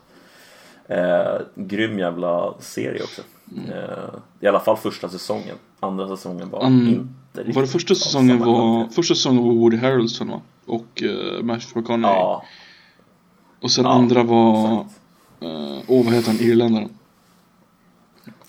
eh, 0.88 1.40
grym 1.54 1.98
jävla 1.98 2.54
serie 2.60 3.02
också. 3.02 3.22
Mm. 3.56 3.70
Eh, 3.70 4.14
I 4.40 4.46
alla 4.46 4.60
fall 4.60 4.76
första 4.76 5.08
säsongen. 5.08 5.56
Andra 5.80 6.08
säsongen 6.16 6.50
var 6.50 6.66
Mm. 6.66 6.86
inte 6.88 7.38
riktigt 7.38 7.54
Var 7.54 7.62
det 7.62 7.68
första 7.68 7.94
säsongen 7.94 8.38
var, 8.38 8.88
första 8.88 9.14
säsongen 9.14 9.42
var 9.44 9.52
Woody 9.52 9.76
Harrelson 9.76 10.28
va? 10.30 10.40
Och 10.66 11.02
uh, 11.02 11.42
Matthew 11.42 11.80
McConaughey. 11.80 12.20
Ja, 12.20 12.44
och 13.60 13.70
sen 13.70 13.84
ja, 13.84 13.90
andra 13.92 14.22
var, 14.22 14.80
exakt. 14.80 15.00
eh, 15.40 15.78
åh 15.88 16.04
vad 16.04 16.14
heter 16.14 16.28
han, 16.30 16.40
irländaren? 16.40 16.88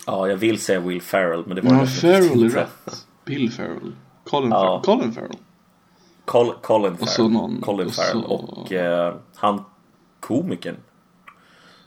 Ja, 0.06 0.28
jag 0.28 0.36
vill 0.36 0.58
säga 0.60 0.80
Will 0.80 1.02
Ferrell, 1.02 1.44
men 1.46 1.56
det 1.56 1.62
var 1.62 1.74
Ja, 1.76 1.86
Farrell 1.86 2.44
är 2.44 2.48
rätt. 2.48 3.06
Bill 3.24 3.52
Farrell. 3.52 3.92
Colin 4.24 4.50
Ja. 4.50 4.82
Farrell. 4.86 4.98
Colin 5.00 5.12
Farrell. 5.12 5.30
Col 6.24 6.52
Colin 6.62 6.92
Och 6.92 7.08
så 7.08 7.16
Farrell. 7.22 7.32
någon- 7.32 7.60
Colin 7.60 7.86
och 7.86 7.92
Farrell 7.94 8.22
så- 8.22 8.28
och 8.28 8.72
eh, 8.72 9.14
han 9.34 9.64
komikern. 10.20 10.76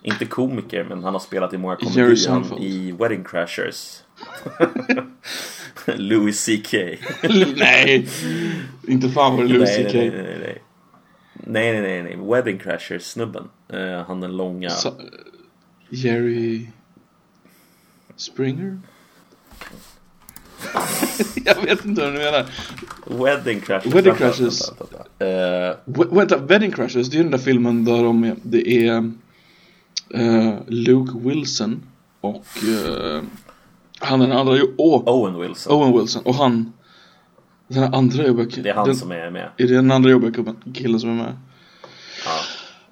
Inte 0.01 0.25
komiker, 0.25 0.83
men 0.89 1.03
han 1.03 1.13
har 1.13 1.19
spelat 1.19 1.53
i 1.53 1.57
många 1.57 1.75
komedier. 1.75 2.59
I 2.61 2.91
Wedding 2.91 3.23
Crashers. 3.23 4.03
Louis 5.85 6.45
CK. 6.45 6.73
nej! 7.57 8.07
Inte 8.87 9.09
fan 9.09 9.35
var 9.37 9.43
det 9.43 9.49
Louis 9.53 9.69
CK. 9.75 9.93
nej, 9.93 10.09
nej, 10.09 10.11
nej, 10.23 10.37
nej. 10.41 10.61
Nej, 11.33 11.81
nej, 11.81 12.03
nej. 12.03 12.17
Wedding 12.31 12.59
Crashers 12.59 13.03
snubben. 13.03 13.43
Eh, 13.73 14.05
han 14.07 14.21
den 14.21 14.37
långa. 14.37 14.69
Sa- 14.69 14.93
Jerry 15.89 16.67
Springer? 18.19 18.79
jag 21.45 21.61
vet 21.61 21.85
inte 21.85 22.01
vad 22.01 22.13
du 22.13 22.17
menar. 22.17 22.45
Wedding 23.05 23.61
Crashers. 23.61 23.93
Wedding 23.93 24.13
Crashers. 24.13 24.61
vänta, 24.69 24.97
vänta. 25.17 26.05
Eh, 26.05 26.15
vänta, 26.15 26.37
Wedding 26.37 26.71
Crashers, 26.71 27.09
det 27.09 27.17
är 27.17 27.23
den 27.23 27.31
där 27.31 27.37
filmen 27.37 27.85
där 27.85 28.03
de 28.03 28.23
är, 28.23 28.35
det 28.43 28.87
är 28.87 29.11
eh, 30.13 30.53
Luke 30.67 31.11
Wilson 31.17 31.81
och 32.21 32.45
eh, 32.67 33.21
han 33.99 34.21
är 34.21 34.27
den 34.27 34.37
andra, 34.37 34.57
åh, 34.77 35.03
Owen 35.05 35.39
Wilson. 35.39 35.73
Owen 35.73 35.99
Wilson 35.99 36.23
och 36.25 36.35
han 36.35 36.73
den 37.67 37.93
andra 37.93 38.27
jobbiga. 38.27 38.63
Det 38.63 38.69
är 38.69 38.73
han 38.73 38.85
den, 38.85 38.95
som 38.95 39.11
är 39.11 39.29
med. 39.29 39.49
Är 39.57 39.67
det 39.67 39.75
den 39.75 39.91
andra 39.91 40.09
jobbiga 40.09 40.55
killen 40.73 40.99
som 40.99 41.09
är 41.09 41.23
med? 41.23 41.37
Ja. 42.25 42.39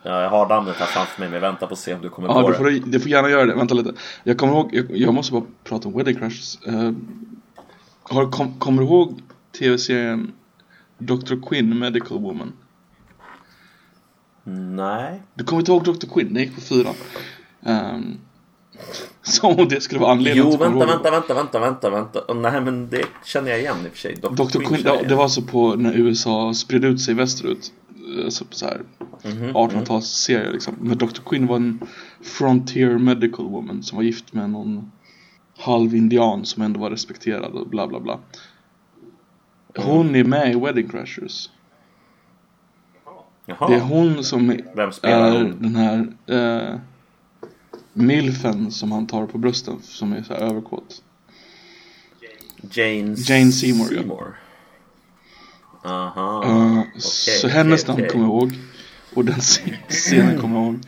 Ja, 0.07 0.21
jag 0.21 0.29
har 0.29 0.49
namnet 0.49 0.75
här 0.75 0.85
framför 0.85 1.19
mig, 1.21 1.29
men 1.29 1.33
jag 1.33 1.49
väntar 1.49 1.67
på 1.67 1.73
att 1.73 1.79
se 1.79 1.93
om 1.93 2.01
du 2.01 2.09
kommer 2.09 2.27
Ja, 2.27 2.33
på 2.41 2.47
du 2.47 2.51
det. 2.51 2.81
får, 2.81 2.89
du 2.91 2.99
får 2.99 3.09
gärna 3.09 3.29
göra 3.29 3.45
det. 3.45 3.55
Vänta 3.55 3.73
lite. 3.73 3.93
Jag 4.23 4.37
kommer 4.37 4.53
ihåg, 4.53 4.69
jag, 4.73 4.97
jag 4.97 5.13
måste 5.13 5.33
bara 5.33 5.43
prata 5.63 5.87
om 5.87 5.97
Wedding 5.97 6.15
Crashers. 6.15 6.57
Eh, 6.67 6.91
har, 8.03 8.31
kom, 8.31 8.59
kommer 8.59 8.81
du 8.81 8.87
ihåg 8.87 9.21
tv-serien 9.59 10.31
Dr. 10.97 11.47
Quinn, 11.47 11.79
Medical 11.79 12.19
Woman? 12.19 12.53
Nej. 14.75 15.21
Du 15.33 15.43
kommer 15.43 15.59
inte 15.59 15.71
ihåg 15.71 15.83
Dr. 15.83 16.07
Quinn? 16.13 16.33
Den 16.33 16.43
gick 16.43 16.55
på 16.55 16.61
fyran. 16.61 16.95
Um, 17.65 18.17
som 19.21 19.59
om 19.59 19.67
det 19.67 19.81
skulle 19.81 20.01
vara 20.01 20.11
anledningen 20.11 20.51
Jo, 20.51 20.57
du 20.57 20.57
vänta, 20.57 20.85
vänta, 20.85 21.11
vänta, 21.11 21.33
vänta, 21.33 21.59
vänta, 21.59 21.89
vänta. 21.89 22.33
Nej, 22.33 22.61
men 22.61 22.89
det 22.89 23.05
känner 23.25 23.49
jag 23.49 23.59
igen 23.59 23.75
i 23.85 23.87
och 23.87 23.91
för 23.91 23.97
sig. 23.99 24.15
Dr. 24.15 24.29
Dr. 24.29 24.59
Quinn, 24.59 24.81
jag 24.85 25.07
det 25.07 25.15
var 25.15 25.23
alltså 25.23 25.41
på 25.41 25.75
när 25.75 25.93
USA 25.93 26.53
spred 26.53 26.85
ut 26.85 27.01
sig 27.01 27.13
västerut. 27.13 27.71
Eh, 28.23 28.29
Så, 28.29 28.65
här, 28.65 28.81
Mhm, 29.23 29.55
1800-talsserie 29.55 30.51
liksom. 30.51 30.75
Men 30.81 30.97
Dr. 30.97 31.21
Quinn 31.25 31.47
var 31.47 31.55
en 31.55 31.79
frontier 32.21 32.97
medical 32.97 33.45
woman 33.45 33.83
som 33.83 33.95
var 33.95 34.03
gift 34.03 34.33
med 34.33 34.49
någon 34.49 34.91
halv 35.57 35.95
indian 35.95 36.45
som 36.45 36.63
ändå 36.63 36.79
var 36.79 36.89
respekterad 36.89 37.51
och 37.51 37.67
bla 37.67 37.87
bla 37.87 37.99
bla. 37.99 38.19
Hon 39.77 40.15
är 40.15 40.23
med 40.23 40.51
i 40.51 40.59
Wedding 40.59 40.89
Crashers. 40.89 41.49
Jaha. 43.45 43.69
Det 43.69 43.75
är 43.75 43.79
hon 43.79 44.23
som 44.23 44.49
är 44.49 45.31
hon? 45.31 45.57
den 45.61 45.75
här 45.75 46.07
eh, 46.27 46.79
milfen 47.93 48.71
som 48.71 48.91
han 48.91 49.07
tar 49.07 49.25
på 49.25 49.37
brösten 49.37 49.79
som 49.81 50.13
är 50.13 50.23
så 50.23 50.33
överkåt. 50.33 51.03
Jane, 52.71 53.15
Jane 53.17 53.51
Seymour, 53.51 53.93
ja. 53.93 54.25
Aha. 55.87 56.43
Eh, 56.45 56.79
okej, 56.79 57.01
så 57.41 57.47
hennes 57.47 57.83
okej, 57.83 57.93
namn 57.93 58.01
okej. 58.03 58.11
kommer 58.11 58.25
jag 58.25 58.33
ihåg. 58.33 58.59
Och 59.13 59.25
den 59.25 59.35
sc- 59.35 59.77
scenen 59.89 60.41
kommer 60.41 60.55
jag 60.59 60.65
ihåg. 60.65 60.79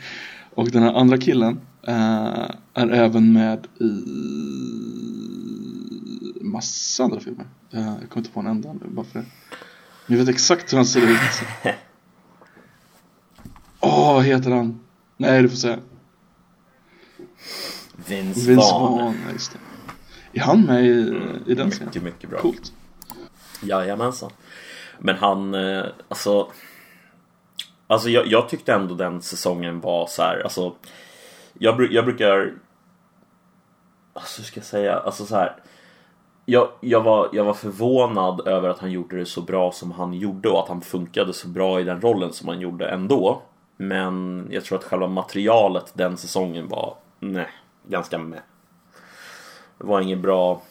Och 0.53 0.69
den 0.71 0.83
här 0.83 0.93
andra 0.93 1.17
killen 1.17 1.59
eh, 1.87 2.49
är 2.73 2.89
även 2.91 3.33
med 3.33 3.67
i 3.79 3.93
massa 6.43 7.03
andra 7.03 7.19
filmer. 7.19 7.45
Eh, 7.71 7.79
jag 7.79 8.09
kommer 8.09 8.17
inte 8.17 8.29
på 8.29 8.39
en 8.39 8.47
enda 8.47 8.73
nu 8.73 8.79
bara 8.89 9.05
för 9.05 9.19
det. 9.19 9.25
Jag 10.07 10.17
vet 10.17 10.29
exakt 10.29 10.73
hur 10.73 10.77
han 10.77 10.85
ser 10.85 11.01
ut. 11.11 11.19
Åh, 13.79 14.13
vad 14.13 14.23
heter 14.23 14.51
han? 14.51 14.79
Nej, 15.17 15.41
du 15.41 15.49
får 15.49 15.57
säga. 15.57 15.79
Vince, 18.07 18.39
Vince 18.49 18.71
Vaughn. 18.73 19.15
Just 19.33 19.51
det. 19.51 19.59
Är 20.39 20.43
han 20.43 20.61
med 20.61 20.85
i, 20.85 21.21
i 21.47 21.53
den 21.55 21.71
scenen? 21.71 21.87
Mycket, 21.87 22.03
mycket 22.03 22.29
bra. 22.29 22.39
Coolt. 22.39 22.73
Jajamensan. 23.61 24.31
Men 24.99 25.15
han, 25.15 25.53
eh, 25.53 25.85
alltså... 26.07 26.51
Alltså 27.87 28.09
jag, 28.09 28.27
jag 28.27 28.49
tyckte 28.49 28.73
ändå 28.73 28.95
den 28.95 29.21
säsongen 29.21 29.81
var 29.81 30.07
så 30.07 30.21
här, 30.21 30.41
alltså... 30.43 30.75
Jag, 31.53 31.93
jag 31.93 32.05
brukar... 32.05 32.53
Alltså 34.13 34.41
hur 34.41 34.45
ska 34.45 34.59
jag 34.59 34.65
säga? 34.65 34.99
Alltså 34.99 35.25
så 35.25 35.35
här. 35.35 35.55
Jag, 36.45 36.69
jag, 36.79 37.01
var, 37.01 37.29
jag 37.33 37.43
var 37.43 37.53
förvånad 37.53 38.47
över 38.47 38.69
att 38.69 38.79
han 38.79 38.91
gjorde 38.91 39.17
det 39.17 39.25
så 39.25 39.41
bra 39.41 39.71
som 39.71 39.91
han 39.91 40.13
gjorde 40.13 40.49
och 40.49 40.59
att 40.59 40.67
han 40.67 40.81
funkade 40.81 41.33
så 41.33 41.47
bra 41.47 41.79
i 41.79 41.83
den 41.83 42.01
rollen 42.01 42.33
som 42.33 42.47
han 42.47 42.59
gjorde 42.59 42.89
ändå. 42.89 43.41
Men 43.77 44.47
jag 44.51 44.63
tror 44.63 44.77
att 44.77 44.83
själva 44.83 45.07
materialet 45.07 45.91
den 45.93 46.17
säsongen 46.17 46.67
var, 46.67 46.95
nej, 47.19 47.49
ganska 47.87 48.17
med. 48.17 48.41
Det 49.77 49.85
var 49.85 50.01
ingen 50.01 50.21
bra... 50.21 50.61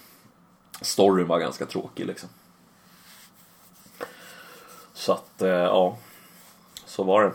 Storyn 0.80 1.26
var 1.26 1.38
ganska 1.38 1.66
tråkig 1.66 2.06
liksom. 2.06 2.28
Så 4.98 5.12
att, 5.12 5.42
eh, 5.42 5.48
ja. 5.48 5.96
Så 6.86 7.02
var 7.02 7.22
det. 7.24 7.32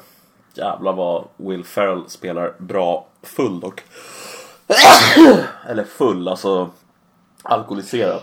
Jävlar 0.61 0.93
vad 0.93 1.27
Will 1.37 1.63
Ferrell 1.63 2.03
spelar 2.09 2.53
bra 2.59 3.07
full 3.21 3.59
dock. 3.59 3.81
Eller 5.69 5.83
full, 5.83 6.27
alltså 6.27 6.69
alkoholiserad. 7.43 8.21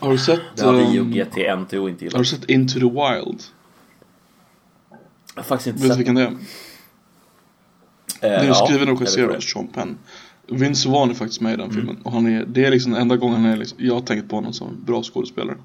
Har 0.00 0.10
du 0.12 0.18
sett, 0.18 0.40
Det 0.56 0.64
hade 0.66 0.82
ju 0.82 1.00
ehm, 1.00 1.12
GT 1.12 1.36
NTO 1.56 1.62
inte 1.64 1.76
har 1.76 1.88
du 1.88 2.04
gillat. 2.04 2.26
sett 2.26 2.44
Into 2.44 2.74
the 2.74 2.80
Wild? 2.80 3.42
Jag 5.34 5.36
har 5.36 5.42
faktiskt 5.42 5.66
inte 5.66 5.78
Vet 5.80 5.82
du 5.82 5.88
sett 5.88 5.98
vilken 5.98 6.14
det 6.14 6.22
är? 6.22 6.26
Eh, 6.26 6.36
Det 8.20 8.28
är 8.28 8.44
ja, 8.44 8.54
skriven 8.54 8.88
och 8.88 8.94
vet 8.94 9.00
regisserad 9.00 9.36
av 9.36 9.40
Sean 9.40 9.68
Penn. 9.68 9.98
Vince 10.46 10.88
Vaughn 10.88 11.10
är 11.10 11.14
faktiskt 11.14 11.40
med 11.40 11.52
i 11.52 11.56
den 11.56 11.64
Mm. 11.64 11.76
filmen. 11.76 12.02
Och 12.04 12.12
han 12.12 12.26
är, 12.26 12.44
det 12.46 12.64
är 12.64 12.70
liksom 12.70 12.92
den 12.92 13.02
enda 13.02 13.16
gången 13.16 13.40
han 13.40 13.50
är 13.52 13.56
liksom, 13.56 13.78
jag 13.80 13.94
har 13.94 14.00
tänkt 14.00 14.28
på 14.30 14.36
honom 14.36 14.52
som 14.52 14.68
en 14.68 14.84
bra 14.84 15.02
skådespelare. 15.02 15.56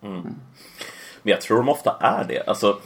Men 0.00 0.34
jag 1.22 1.40
tror 1.40 1.56
de 1.56 1.68
ofta 1.68 1.96
är 2.00 2.24
det. 2.28 2.42
Alltså, 2.46 2.78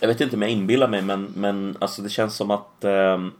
jag 0.00 0.08
vet 0.08 0.20
inte 0.20 0.36
om 0.36 0.42
jag 0.42 0.50
inbillar 0.50 0.88
mig, 0.88 1.02
men, 1.02 1.32
men 1.36 1.76
alltså, 1.80 2.02
det 2.02 2.08
känns 2.08 2.36
som 2.36 2.50
att 2.50 2.84
ehm, 2.84 3.32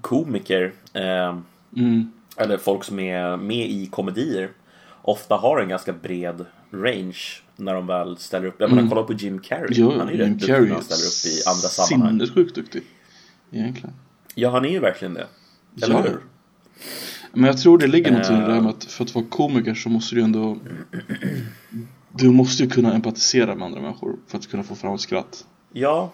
komiker, 0.00 0.72
ehm, 0.92 1.44
Mm. 1.76 2.12
eller 2.36 2.58
folk 2.58 2.84
som 2.84 2.98
är 2.98 3.36
med 3.36 3.70
i 3.70 3.86
komedier, 3.86 4.50
ofta 5.02 5.34
har 5.36 5.60
en 5.60 5.68
ganska 5.68 5.92
bred 5.92 6.44
range 6.70 7.18
när 7.56 7.74
de 7.74 7.86
väl 7.86 8.16
ställer 8.18 8.46
upp. 8.46 8.54
Jag 8.58 8.70
menar, 8.72 8.88
kolla 8.88 9.02
på 9.02 9.12
Jim 9.12 9.38
Carrey. 9.38 9.80
Mm. 9.80 9.90
Ja, 9.92 9.98
han 9.98 10.08
är 10.08 10.12
ju 10.12 10.18
Jim 10.18 10.26
rätt 10.26 10.32
duktig 10.32 10.46
Carrey 10.48 10.62
när 10.62 10.70
är 10.70 10.74
han 10.74 10.82
ställer 10.84 11.02
upp 11.06 11.36
i 11.36 11.48
andra 11.48 11.68
sammanhang. 11.68 12.10
sinnessjukt 12.18 12.54
duktig. 12.54 12.82
Egentligen. 13.52 13.94
Ja, 14.34 14.50
han 14.50 14.64
är 14.64 14.68
ju 14.70 14.78
verkligen 14.78 15.14
det. 15.14 15.26
Eller 15.82 15.94
Ja. 15.94 16.02
hur? 16.02 16.20
Men 17.34 17.44
jag 17.44 17.58
tror 17.58 17.78
det 17.78 17.86
ligger 17.86 18.10
någonting 18.10 18.36
i 18.36 18.40
det 18.40 18.46
Eh. 18.46 18.52
här 18.54 18.60
med 18.60 18.70
att 18.70 18.84
för 18.84 19.04
att 19.04 19.14
vara 19.14 19.24
komiker 19.24 19.74
så 19.74 19.88
måste 19.88 20.14
du 20.14 20.20
ju 20.20 20.24
ändå 20.24 20.58
Du 22.14 22.30
måste 22.30 22.62
ju 22.62 22.70
kunna 22.70 22.94
empatisera 22.94 23.54
med 23.54 23.66
andra 23.66 23.80
människor 23.80 24.16
för 24.26 24.38
att 24.38 24.50
kunna 24.50 24.62
få 24.62 24.74
fram 24.74 24.94
ett 24.94 25.00
skratt. 25.00 25.46
Ja, 25.72 26.12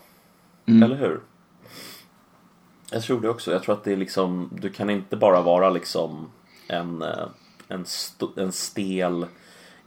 Mm. 0.66 0.82
eller 0.82 0.96
hur? 0.96 1.20
Jag 2.90 3.02
tror 3.02 3.20
det 3.20 3.28
också. 3.28 3.52
Jag 3.52 3.62
tror 3.62 3.75
att 3.75 3.84
det 3.84 3.92
är 3.92 3.96
liksom, 3.96 4.50
du 4.60 4.70
kan 4.70 4.90
inte 4.90 5.16
bara 5.16 5.40
vara 5.40 5.70
liksom 5.70 6.26
en, 6.68 7.02
eh, 7.02 7.28
en, 7.68 7.84
en 8.37 8.52
stel, 8.52 9.26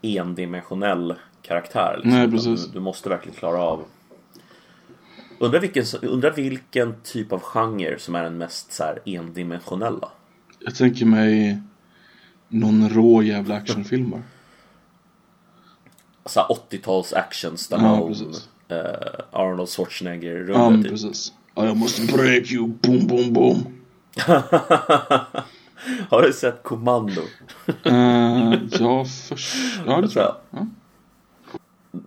endimensionell 0.01 1.15
karaktär. 1.41 1.93
Liksom. 1.95 2.11
Nej, 2.11 2.31
precis. 2.31 2.65
Du, 2.67 2.71
du 2.73 2.79
måste 2.79 3.09
verkligen 3.09 3.37
klara 3.37 3.61
av 3.61 3.83
Undrar 5.39 5.59
vilken, 5.59 5.83
undrar 6.01 6.31
vilken 6.31 6.95
typ 7.03 7.31
av 7.31 7.39
genre 7.39 7.99
som 7.99 8.15
är 8.15 8.23
den 8.23 8.37
mest 8.37 8.71
så 8.73 8.83
här 8.83 8.99
endimensionella? 9.05 10.09
Jag 10.65 10.75
tänker 10.75 11.05
mig 11.05 11.61
någon 12.47 12.89
rå 12.89 13.23
jävla 13.23 13.55
actionfilm 13.55 14.09
bara. 14.09 14.21
Så 16.25 16.39
här 16.39 16.47
80-tals 16.47 17.13
action, 17.13 17.51
Ja, 17.51 17.57
Stallone, 17.57 18.07
precis. 18.07 18.49
eh, 18.67 19.23
Arnold 19.31 19.69
Schwarzenegger, 19.69 20.31
Ja, 20.35 20.37
rullar 20.43 20.69
men 20.71 20.83
typ. 20.83 20.91
precis. 20.91 21.33
Ja, 21.55 21.65
jag 21.65 21.77
måste 21.77 22.05
break 22.13 22.51
you, 22.51 22.67
boom, 22.67 23.07
boom, 23.07 23.33
boom. 23.33 23.77
Har 26.09 26.21
du 26.21 26.33
sett 26.33 26.63
Commando? 26.63 27.21
Uh, 27.85 28.53
ja, 28.79 29.05
först... 29.05 29.55
Ja, 29.85 30.01
det 30.01 30.07
tror 30.07 30.23
jag. 30.25 30.35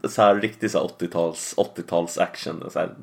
Ja. 0.03 0.09
så 0.09 0.23
här 0.23 0.35
riktig 0.35 0.71
så 0.71 0.79
här 0.79 1.07
80-tals 1.07 1.55
80-tals 1.57 2.19
action. 2.23 2.65
Så 2.73 2.79
här. 2.79 2.95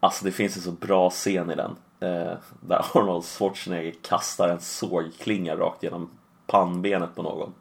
Alltså 0.00 0.24
det 0.24 0.32
finns 0.32 0.56
en 0.56 0.62
så 0.62 0.70
bra 0.72 1.10
scen 1.10 1.50
i 1.50 1.54
den. 1.54 1.70
Eh, 2.02 2.32
där 2.60 2.84
Arnold 2.94 3.24
Schwarzenegger 3.24 3.94
kastar 4.02 4.48
en 4.48 4.60
sågklinga 4.60 5.56
rakt 5.56 5.82
genom 5.82 6.10
pannbenet 6.46 7.14
på 7.14 7.22
någon. 7.22 7.52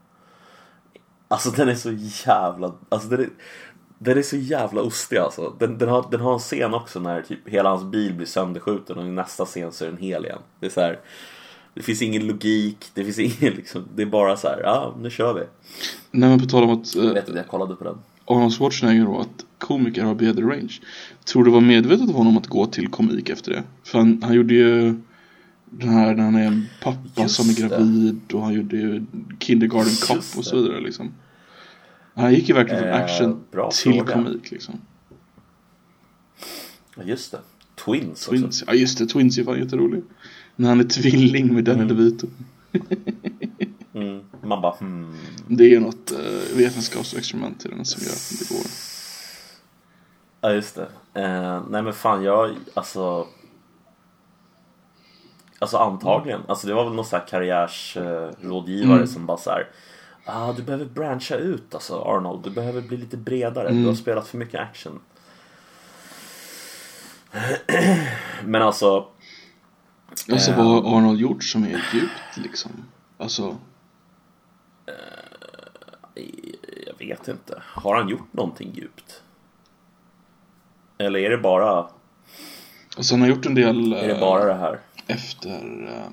Alltså 1.28 1.50
den 1.50 1.70
är 1.70 1.76
så 1.76 1.92
jävla, 2.28 2.74
alltså 2.90 3.10
den 3.10 3.20
är, 3.20 3.30
den 3.98 4.18
är 4.18 4.22
så 4.22 4.38
jävla 4.38 4.82
ostig 4.82 5.18
alltså. 5.18 5.54
Den, 5.60 5.78
den, 5.78 5.90
har, 5.90 6.06
den 6.12 6.22
har 6.22 6.34
en 6.34 6.40
scen 6.40 6.74
också 6.74 7.00
när 7.00 7.22
typ 7.22 7.48
hela 7.48 7.70
hans 7.70 7.84
bil 7.84 8.14
blir 8.14 8.26
sönderskjuten 8.26 8.98
och 8.98 9.06
i 9.06 9.10
nästa 9.12 9.46
scen 9.46 9.72
så 9.72 9.86
är 9.86 9.90
den 9.90 9.98
hel 9.98 10.26
igen. 10.26 10.42
Det 10.60 10.66
är 10.66 10.70
så 10.70 10.82
här, 10.82 11.00
det 11.74 11.82
finns 11.82 12.02
ingen 12.02 12.28
logik, 12.28 12.86
det 12.94 13.04
finns 13.04 13.20
ingen 13.20 13.54
liksom, 13.54 13.88
det 13.96 14.02
är 14.02 14.06
bara 14.06 14.38
så 14.38 14.48
här, 14.48 14.62
ja 14.64 14.96
nu 15.00 15.10
kör 15.10 15.34
vi. 15.34 15.44
Nej, 16.12 16.30
men 16.30 16.40
på 16.40 16.46
tal 16.46 16.64
om 16.64 16.70
att 16.70 16.96
Jag 16.96 17.06
uh, 17.06 17.14
vet 17.14 17.28
inte, 17.28 17.40
jag 17.40 17.48
kollade 17.48 17.76
på 17.76 17.84
den. 17.84 17.98
Arnold 18.36 18.54
Schwarzenegger 18.54 19.08
och 19.08 19.22
att 19.22 19.46
komiker 19.58 20.04
har 20.04 20.16
bred 20.16 20.40
range. 20.40 20.80
Tror 21.26 21.44
du 21.44 21.50
det 21.50 21.54
var 21.54 21.62
medvetet 21.62 22.10
av 22.10 22.16
honom 22.16 22.38
att 22.38 22.48
gå 22.48 22.66
till 22.66 22.88
komik 22.88 23.30
efter 23.30 23.52
det? 23.52 23.64
För 23.84 23.98
han, 24.00 24.24
han 24.24 24.34
gjorde 24.36 24.54
ju 24.54 24.96
den 25.70 25.90
här 25.90 26.16
när 26.16 26.24
han 26.24 26.36
är 26.36 26.48
en 26.48 26.66
pappa 26.84 27.22
Just 27.22 27.36
som 27.36 27.50
är 27.50 27.54
det. 27.54 27.62
gravid 27.62 28.20
och 28.34 28.42
han 28.42 28.54
gjorde 28.54 28.78
ju 28.78 29.06
Kindergarten 29.40 30.16
Just 30.16 30.38
och 30.38 30.46
så 30.46 30.56
det. 30.56 30.62
vidare 30.62 30.82
liksom. 30.82 31.12
Han 32.14 32.34
gick 32.34 32.50
ju 32.50 32.56
verkligen 32.56 32.82
från 32.84 32.92
Eh, 32.94 33.04
action 33.04 33.40
bra 33.52 33.72
till 33.72 33.94
fråga. 33.94 34.14
komik 34.14 34.52
liksom. 34.52 34.76
Just 37.06 37.32
det. 37.32 37.40
Twins, 37.86 38.10
också. 38.12 38.32
Twins, 38.32 38.64
ja 38.68 38.74
just 38.74 38.98
det, 38.98 39.06
Twins 39.06 39.38
är 39.38 39.44
fan 39.44 39.60
jätterolig. 39.60 40.04
När 40.56 40.70
han 40.70 40.80
är 40.80 40.84
tvilling 40.84 41.54
med 41.54 41.64
Danny 41.64 41.84
DeVito. 41.86 42.28
Mm. 44.44 44.50
Man 44.50 44.62
bara 44.62 44.76
hmm. 44.80 45.18
Det 45.48 45.76
är 45.76 45.80
något 45.80 46.12
uh, 46.12 46.58
vetenskapsexperiment 46.58 47.66
i 47.66 47.70
den 47.70 47.86
som 47.86 48.04
gör 48.04 48.12
att 48.12 48.32
det 48.40 48.50
går. 48.56 48.66
Ja, 50.42 50.54
just 50.54 50.76
det. 50.76 50.88
Eh, 51.22 51.64
nej 51.70 51.82
men 51.82 51.94
fan, 51.94 52.24
jag 52.24 52.56
alltså... 52.74 53.28
Alltså 55.60 55.78
antagligen. 55.78 56.42
Alltså 56.48 56.68
det 56.68 56.74
var 56.74 56.84
väl 56.84 56.94
någon 56.94 57.06
sån 57.06 57.20
här 57.20 57.28
karriärsrådgivare 57.28 58.96
Mm. 58.98 59.08
som 59.08 59.26
bara 59.26 59.38
så 59.38 59.50
här. 59.50 59.68
Ah, 60.26 60.54
du 60.54 60.64
behöver 60.64 60.86
branscha 60.86 61.36
ut 61.36 61.74
alltså 61.74 62.02
Arnold. 62.02 62.44
Du 62.44 62.50
behöver 62.50 62.82
bli 62.82 62.98
lite 62.98 63.18
bredare. 63.18 63.68
Mm. 63.70 63.82
Du 63.82 63.88
har 63.88 63.96
spelat 63.96 64.28
för 64.28 64.38
mycket 64.38 64.60
action. 64.62 65.00
Men 68.46 68.62
alltså, 68.62 69.08
Alltså 70.32 70.52
Eh. 70.52 70.58
vad 70.58 70.66
har 70.68 70.98
Arnold 70.98 71.20
gjort 71.20 71.44
som 71.44 71.64
är 71.64 71.86
djupt 71.94 72.38
liksom? 72.38 72.72
Alltså, 73.18 73.58
jag 76.88 77.08
vet 77.08 77.28
inte. 77.28 77.62
Har 77.66 77.96
han 77.96 78.10
gjort 78.10 78.34
någonting 78.34 78.72
djupt? 78.74 79.24
Eller 80.98 81.20
är 81.20 81.30
det 81.30 81.38
bara, 81.38 81.88
alltså 82.98 83.14
han 83.14 83.22
har 83.22 83.28
gjort 83.28 83.46
en 83.46 83.56
del 83.56 83.94
är 83.94 84.08
det 84.08 84.14
eh, 84.14 84.20
bara 84.20 84.46
det 84.46 84.54
här? 84.54 84.80
efter, 85.08 85.88
eh, 85.88 86.12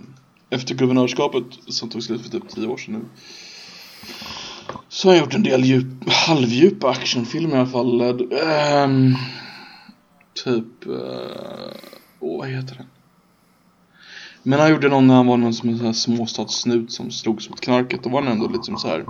efter 0.51 0.75
guvernörskapet 0.75 1.45
som 1.67 1.89
tog 1.89 2.03
slut 2.03 2.23
för 2.23 2.31
typ 2.31 2.49
10 2.49 2.67
år 2.67 2.77
sedan 2.77 2.95
nu. 2.95 3.01
Så 4.89 5.09
har 5.09 5.15
han 5.15 5.25
gjort 5.25 5.35
en 5.35 5.43
del 5.43 5.65
djup, 5.65 6.09
halvdjupa 6.09 6.91
actionfilmer 6.91 7.57
i 7.57 7.59
alla 7.59 7.69
fall. 7.69 8.01
Ehm, 8.33 9.15
typ, 10.45 10.87
eh, 10.87 11.77
åh 12.21 12.39
vad 12.39 12.49
heter 12.49 12.75
den? 12.75 12.87
Men 14.49 14.61
han 14.61 14.71
gjorde 14.71 14.89
någon 14.89 15.07
när 15.07 15.15
han 15.15 15.27
var 15.27 15.37
någon 15.37 15.55
som 15.55 15.69
en 15.69 15.77
sån 15.77 15.87
här 15.87 15.93
småstadssnut 15.93 16.93
som 16.93 17.11
slogs 17.11 17.51
mot 17.51 17.61
knarket. 17.61 18.03
Då 18.03 18.11
var 18.11 18.23
han 18.23 18.33
ändå 18.33 18.49
lite 18.49 18.65
som 18.65 18.77
så 18.77 18.89
här. 18.89 19.07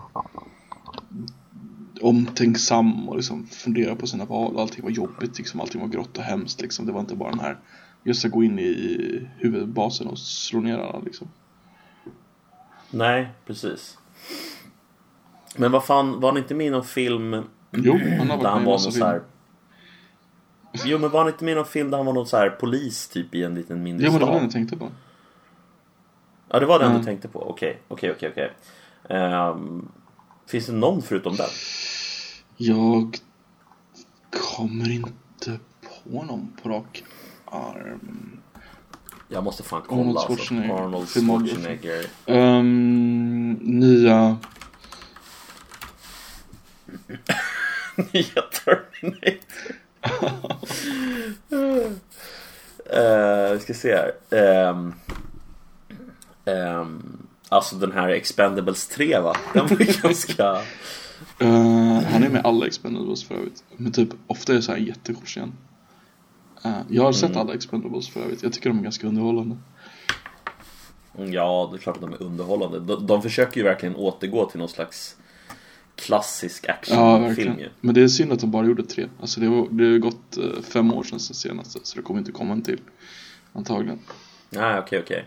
omtänksam 2.01 3.09
och 3.09 3.17
liksom 3.17 3.47
funderar 3.47 3.95
på 3.95 4.07
sina 4.07 4.25
val 4.25 4.59
allting 4.59 4.85
var 4.85 4.91
jobbigt 4.91 5.39
liksom, 5.39 5.61
allting 5.61 5.81
var 5.81 5.89
grått 5.89 6.19
och 6.19 6.25
hemskt 6.25 6.61
liksom. 6.61 6.87
Det 6.87 6.93
var 6.93 7.01
inte 7.01 7.17
bara 7.17 7.31
den 7.31 7.41
här, 7.41 7.59
jag 8.03 8.17
ska 8.17 8.29
gå 8.29 8.45
in 8.45 8.59
i 8.59 9.29
huvudbasen 9.37 10.07
och 10.07 10.19
slå 10.19 10.61
ner 10.61 10.79
alla 10.79 10.99
liksom. 10.99 11.29
Nej, 12.91 13.29
precis. 13.47 13.99
Men 15.57 15.73
vad 15.73 15.85
fan, 15.85 16.21
var 16.21 16.29
han 16.33 16.39
inte 16.39 16.55
med 16.55 16.67
i 16.67 16.71
någon 16.71 16.85
film 16.85 17.43
Jo, 17.71 17.99
han 18.19 18.31
har 18.31 18.37
där 18.37 18.45
varit 18.45 18.47
han 18.47 18.55
med 18.55 18.63
i 18.63 18.67
var 18.67 18.73
någon 18.73 18.81
så 18.81 19.05
här... 19.05 19.23
filmer. 20.73 20.93
Jo 20.93 20.99
men 20.99 21.11
var 21.11 21.21
han 21.21 21.29
inte 21.29 21.45
med 21.45 21.53
i 21.53 21.55
någon 21.55 21.67
film 21.67 21.91
där 21.91 21.97
han 21.97 22.07
var 22.07 22.13
någon 22.13 22.27
så 22.27 22.37
här 22.37 22.51
polis 22.51 23.09
typ 23.09 23.35
i 23.35 23.43
en 23.43 23.55
liten 23.55 23.83
mindre 23.83 24.07
Ja 24.07 24.13
men 24.13 24.21
det 24.21 24.27
var 24.27 24.33
stad? 24.33 24.41
den 24.41 24.45
jag 24.45 24.53
tänkte 24.53 24.77
på. 24.77 24.89
Ja 26.51 26.59
det 26.61 26.67
var 26.67 26.79
den 26.79 26.89
Mm. 26.89 26.99
du 26.99 27.05
tänkte 27.05 27.29
på, 27.29 27.51
okej, 27.51 27.79
okej, 27.89 28.11
okej, 28.13 28.31
okej. 28.31 28.53
Ehm, 29.09 29.89
Finns 30.47 30.67
det 30.67 30.73
någon 30.73 31.03
förutom 31.03 31.37
den? 31.37 31.49
Jag 32.57 33.17
kommer 34.31 34.91
inte 34.91 35.59
på 35.83 36.23
någon 36.23 36.53
på 36.63 36.69
rak 36.69 37.05
arm. 37.45 38.41
Jag 39.29 39.45
måste 39.45 39.63
fan 39.63 39.83
Arnold 39.89 40.07
kolla 40.07 40.21
alltså. 40.21 40.37
Schwarzenegger. 40.37 40.75
Arnold 40.85 41.09
Filmography. 41.09 41.55
Schwarzenegger. 41.55 42.05
Um, 42.27 43.53
nya... 43.53 44.37
Nya 48.13 48.43
Terminator. 48.65 49.39
Eh, 52.93 53.53
vi 53.53 53.59
ska 53.61 53.75
se 53.75 53.97
här. 53.97 54.13
Ehm, 54.39 54.95
ehm, 56.49 57.27
alltså 57.49 57.77
den 57.77 57.93
här 57.93 58.09
Expendables 58.09 58.89
3 58.89 59.19
va? 59.21 59.37
Den 59.55 59.67
var 59.67 59.77
ganska... 60.03 60.53
Uh, 61.43 62.03
han 62.03 62.23
är 62.23 62.29
med 62.29 62.47
alla 62.47 62.67
Expendables 62.67 63.25
för 63.25 63.35
övrigt. 63.35 63.65
Men 63.77 63.93
typ 63.93 64.09
ofta 64.27 64.53
är 64.53 64.57
det 64.57 64.63
så 64.63 64.73
här 64.73 64.79
jättekort 64.79 65.37
igen. 65.37 65.53
Uh, 66.67 66.79
jag 66.89 67.03
har 67.03 67.13
sett 67.13 67.37
alla 67.37 67.55
Expendables 67.55 68.09
för 68.09 68.21
övrigt. 68.21 68.43
Jag 68.43 68.53
tycker 68.53 68.71
de 68.71 68.79
är 68.79 68.83
ganska 68.83 69.07
underhållande. 69.07 69.57
Mm, 71.19 71.33
Ja, 71.33 71.69
det 71.73 71.77
är 71.77 71.79
klart 71.79 71.97
att 71.97 72.03
de 72.03 72.13
är 72.13 72.23
underhållande. 72.23 72.81
De, 72.81 73.07
de 73.07 73.23
försöker 73.23 73.57
ju 73.57 73.65
verkligen 73.65 73.97
återgå 73.97 74.47
till 74.51 74.59
någon 74.59 74.69
slags 74.69 75.17
klassisk 75.97 76.65
Ja, 76.69 76.73
actionfilm 76.73 77.23
verkligen. 77.23 77.59
ju. 77.59 77.69
Men 77.81 77.95
det 77.95 78.03
är 78.03 78.09
synd 78.09 78.33
att 78.33 78.41
de 78.41 78.51
bara 78.51 78.67
gjorde 78.67 78.83
tre. 78.83 79.07
Alltså 79.21 79.41
det, 79.41 79.49
var, 79.49 79.69
det 79.71 79.85
har 79.85 79.91
ju 79.91 79.99
gått 80.01 80.37
eh, 80.37 80.63
fem 80.63 80.93
år 80.95 81.03
sedan 81.03 81.21
senaste. 81.21 81.79
Så 81.83 81.97
det 81.97 82.03
kommer 82.03 82.21
inte 82.21 82.33
komma 82.33 82.53
en 82.53 82.63
till. 82.63 82.81
Antagligen. 83.53 83.99
Nej, 84.51 84.79
okej, 84.79 85.01
okej. 85.05 85.27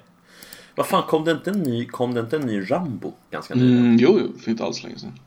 Vad 0.76 0.88
fan, 0.88 1.04
kom 1.04 1.26
det 1.26 1.32
inte 1.32 1.50
en 1.50 1.60
ny, 1.60 1.86
kom 1.86 2.14
det 2.14 2.20
inte 2.20 2.36
en 2.36 2.42
ny 2.42 2.72
Rambo 2.72 3.14
ganska 3.32 3.56
nyligen? 3.56 3.78
Mm, 3.78 3.98
jo, 3.98 4.20
jo, 4.22 4.40
för 4.40 4.52
inte 4.52 4.64
alls 4.64 4.84
länge 4.84 4.98
sedan. 4.98 5.20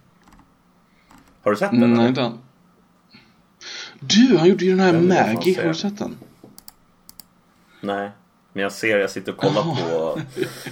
Har 1.42 1.50
du 1.50 1.56
sett 1.56 1.70
den? 1.70 1.82
Mm, 1.82 1.94
nej, 1.94 2.08
inte 2.08 2.20
han. 2.20 2.38
Du, 4.00 4.36
han 4.36 4.48
gjorde 4.48 4.64
ju 4.64 4.70
den 4.70 4.80
här 4.80 4.92
Maggie. 5.00 5.60
Har 5.60 5.68
du 5.68 5.74
sett 5.74 5.98
den? 5.98 6.16
Nej. 7.80 8.10
Men 8.52 8.62
jag 8.62 8.72
ser, 8.72 8.98
jag 8.98 9.10
sitter 9.10 9.32
och 9.32 9.38
kollar 9.38 9.62
på 9.62 10.20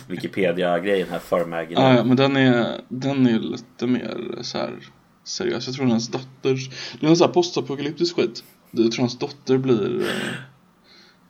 Wikipedia-grejen 0.07 1.09
här 1.11 1.19
för 1.19 1.45
Maggie. 1.45 1.79
Ah, 1.79 1.95
ja, 1.95 2.05
men 2.05 2.17
den 2.17 2.37
är, 2.37 2.81
den 2.89 3.27
är 3.27 3.39
lite 3.39 3.87
mer 3.87 4.39
så 4.41 4.59
här 4.59 4.75
seriös. 5.25 5.67
Jag 5.67 5.77
tror 5.77 5.87
hans 5.87 6.09
dotter, 6.09 6.59
det 7.01 7.07
är 7.07 7.11
en 7.11 7.17
sån 7.17 7.27
här 7.27 7.35
postapokalyptisk 7.35 8.17
skit. 8.17 8.45
Jag 8.71 8.93
tror 8.93 9.03
hans 9.03 9.19
dotter 9.19 9.59
blir 9.59 10.01
eh, 10.01 10.35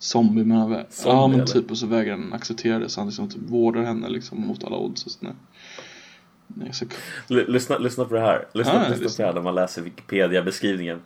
zombie 0.02 0.44
men 0.44 0.56
han 0.56 0.72
vä- 0.72 0.84
Zombie, 0.90 1.16
Ja 1.18 1.26
men 1.26 1.40
eller? 1.40 1.52
typ 1.52 1.70
och 1.70 1.78
så 1.78 1.86
vägrar 1.86 2.12
han 2.16 2.32
acceptera 2.32 2.78
det 2.78 2.88
så 2.88 3.00
han 3.00 3.08
liksom 3.08 3.28
typ 3.28 3.42
vårdar 3.42 3.82
henne 3.82 4.08
liksom 4.08 4.40
mot 4.46 4.64
alla 4.64 4.76
odds 4.76 5.06
och 5.06 5.12
sådär. 5.12 5.34
Så, 6.72 6.84
lyssna, 7.28 7.78
lyssna 7.78 8.04
på 8.04 8.14
det 8.14 8.20
här. 8.20 8.46
Lyssna, 8.54 8.86
Ah, 8.86 8.88
lyssna 8.88 9.08
på 9.08 9.14
det 9.16 9.24
här 9.26 9.34
när 9.34 9.42
man 9.42 9.54
läser 9.54 9.82
Wikipedia-beskrivningen. 9.82 11.00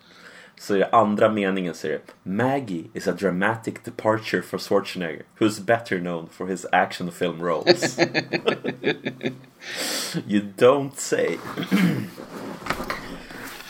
Så 0.60 0.74
är 0.74 0.78
det 0.78 0.88
andra 0.92 1.32
meningen 1.32 1.74
så 1.74 1.86
är 1.86 1.90
det 1.90 2.00
Maggie 2.30 2.84
is 2.94 3.08
a 3.08 3.12
dramatic 3.18 3.74
departure 3.84 4.42
for 4.42 4.58
Schwarzenegger 4.58 5.22
who's 5.38 5.62
better 5.64 5.98
known 5.98 6.28
for 6.32 6.46
his 6.46 6.66
action 6.72 7.12
film 7.12 7.40
roles. 7.42 7.98
you 10.26 10.40
don't 10.58 10.90
say. 10.96 11.36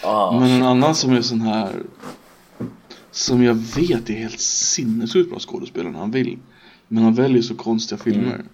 ah, 0.02 0.40
Men 0.40 0.50
en 0.50 0.62
annan 0.62 0.94
som 0.94 1.12
är 1.12 1.20
sån 1.22 1.40
här 1.40 1.72
som 3.16 3.42
jag 3.42 3.54
vet 3.54 4.10
är 4.10 4.14
helt 4.14 4.40
sinnessjukt 4.40 5.30
bra 5.30 5.38
skådespelare 5.38 5.92
när 5.92 5.98
han 5.98 6.10
vill. 6.10 6.38
Men 6.88 7.04
han 7.04 7.14
väljer 7.14 7.42
så 7.42 7.54
konstiga 7.54 7.98
filmer. 7.98 8.34
Mm. 8.34 8.48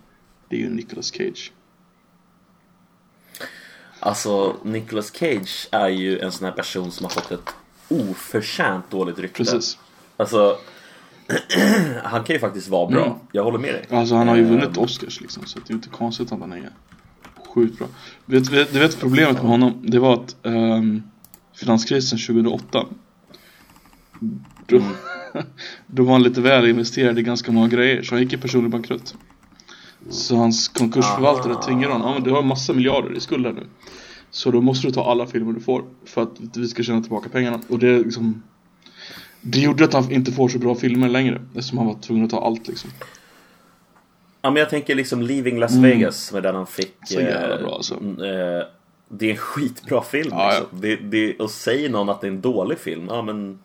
Det 0.49 0.57
är 0.57 0.61
ju 0.61 0.71
Nicolas 0.71 1.13
Cage. 1.13 1.53
Alltså, 4.01 4.57
Nicolas 4.65 5.13
Cage 5.13 5.69
är 5.71 5.89
ju 5.89 6.19
en 6.19 6.33
sån 6.33 6.45
här 6.45 6.53
person 6.53 6.93
som 6.93 7.05
har 7.05 7.11
fått 7.11 7.31
ett 7.31 7.55
oförtjänt 7.89 8.91
dåligt 8.91 9.19
rykte. 9.19 9.37
Precis. 9.37 9.79
Alltså, 10.17 10.59
han 12.05 12.25
kan 12.25 12.35
ju 12.37 12.41
faktiskt 12.41 12.69
vara 12.69 12.91
bra. 12.91 13.07
Mm. 13.07 13.19
Jag 13.33 13.45
håller 13.45 13.59
med 13.59 13.75
dig. 13.75 13.87
Alltså 13.91 14.15
han 14.15 14.29
har 14.29 14.37
ju 14.37 14.43
Ehm, 14.43 14.51
vunnit 14.51 14.77
Oscars 14.77 15.21
liksom 15.21 15.47
så 15.47 15.59
det 15.59 15.65
är 15.67 15.71
ju 15.71 15.75
inte 15.75 15.89
konstigt 15.89 16.33
att 16.33 16.41
han 16.41 16.53
är 16.53 16.71
sjukt 17.55 17.79
bra. 17.79 17.87
Vet, 18.25 18.51
vet, 18.51 18.73
du 18.73 18.79
vet 18.79 19.01
problemet 19.01 19.35
med 19.43 19.51
honom? 19.51 19.83
Det 19.83 19.99
var 19.99 20.15
att 20.15 20.37
um, 20.43 21.03
finanskrisen 21.55 22.19
2008 22.19 22.87
då, 24.67 24.77
Mm. 24.77 24.93
då 25.87 26.03
var 26.03 26.13
han 26.13 26.23
lite 26.23 26.41
väl 26.41 26.67
investerad 26.69 27.19
i 27.19 27.23
ganska 27.23 27.53
många 27.53 27.69
grejer 27.69 28.03
så 28.03 28.15
han 28.15 28.23
gick 28.23 28.33
i 28.33 28.37
personlig 28.37 28.71
bankrutt. 28.71 29.15
Så 30.11 30.37
hans 30.37 30.69
konkursförvaltare 30.69 31.55
Ah. 31.55 31.63
tvingade 31.63 31.93
honom, 31.93 32.09
ja 32.09 32.15
men 32.15 32.23
du 32.23 32.31
har 32.31 32.43
massa 32.43 32.73
miljarder 32.73 33.17
i 33.17 33.21
skuld 33.21 33.47
här 33.47 33.53
nu. 33.53 33.63
Så 34.31 34.51
då 34.51 34.61
måste 34.61 34.87
du 34.87 34.93
ta 34.93 35.11
alla 35.11 35.27
filmer 35.27 35.53
du 35.53 35.61
får 35.61 35.85
för 36.05 36.23
att 36.23 36.57
vi 36.57 36.69
ska 36.69 36.83
tjäna 36.83 37.01
tillbaka 37.01 37.29
pengarna. 37.29 37.61
Och 37.69 37.79
det 37.79 37.99
liksom 37.99 38.43
Det 39.41 39.59
gjorde 39.61 39.85
att 39.85 39.93
han 39.95 40.13
inte 40.13 40.33
får 40.33 40.49
så 40.49 40.59
bra 40.59 40.75
filmer 40.75 41.09
längre 41.09 41.41
eftersom 41.55 41.79
han 41.79 41.87
var 41.87 41.95
tvungen 41.95 42.25
att 42.25 42.31
ta 42.31 42.47
allt 42.47 42.69
liksom. 42.69 42.91
Ja 44.43 44.51
men 44.51 44.61
jag 44.61 44.71
tänker 44.71 44.95
liksom 44.95 45.23
Leaving 45.23 45.59
Las 45.59 45.71
Mm. 45.73 45.83
Vegas 45.91 46.33
med 46.33 46.43
den 46.43 46.55
han 46.55 46.67
fick. 46.67 46.95
Så 47.05 47.21
jävla 47.21 47.55
eh, 47.57 47.63
bra, 47.63 47.75
alltså. 47.75 47.95
mm, 47.95 48.11
eh, 48.21 48.63
det 49.09 49.27
är 49.27 49.31
en 49.31 49.37
skitbra 49.37 50.03
film 50.03 50.29
Ja, 50.33 50.49
liksom. 50.49 50.81
Det, 50.81 50.97
det, 50.97 51.39
och 51.39 51.51
säger 51.51 51.89
någon 51.91 52.09
att 52.09 52.21
det 52.21 52.27
är 52.27 52.31
en 52.33 52.41
dålig 52.41 52.79
film, 52.79 53.07
ja 53.09 53.23
men 53.23 53.59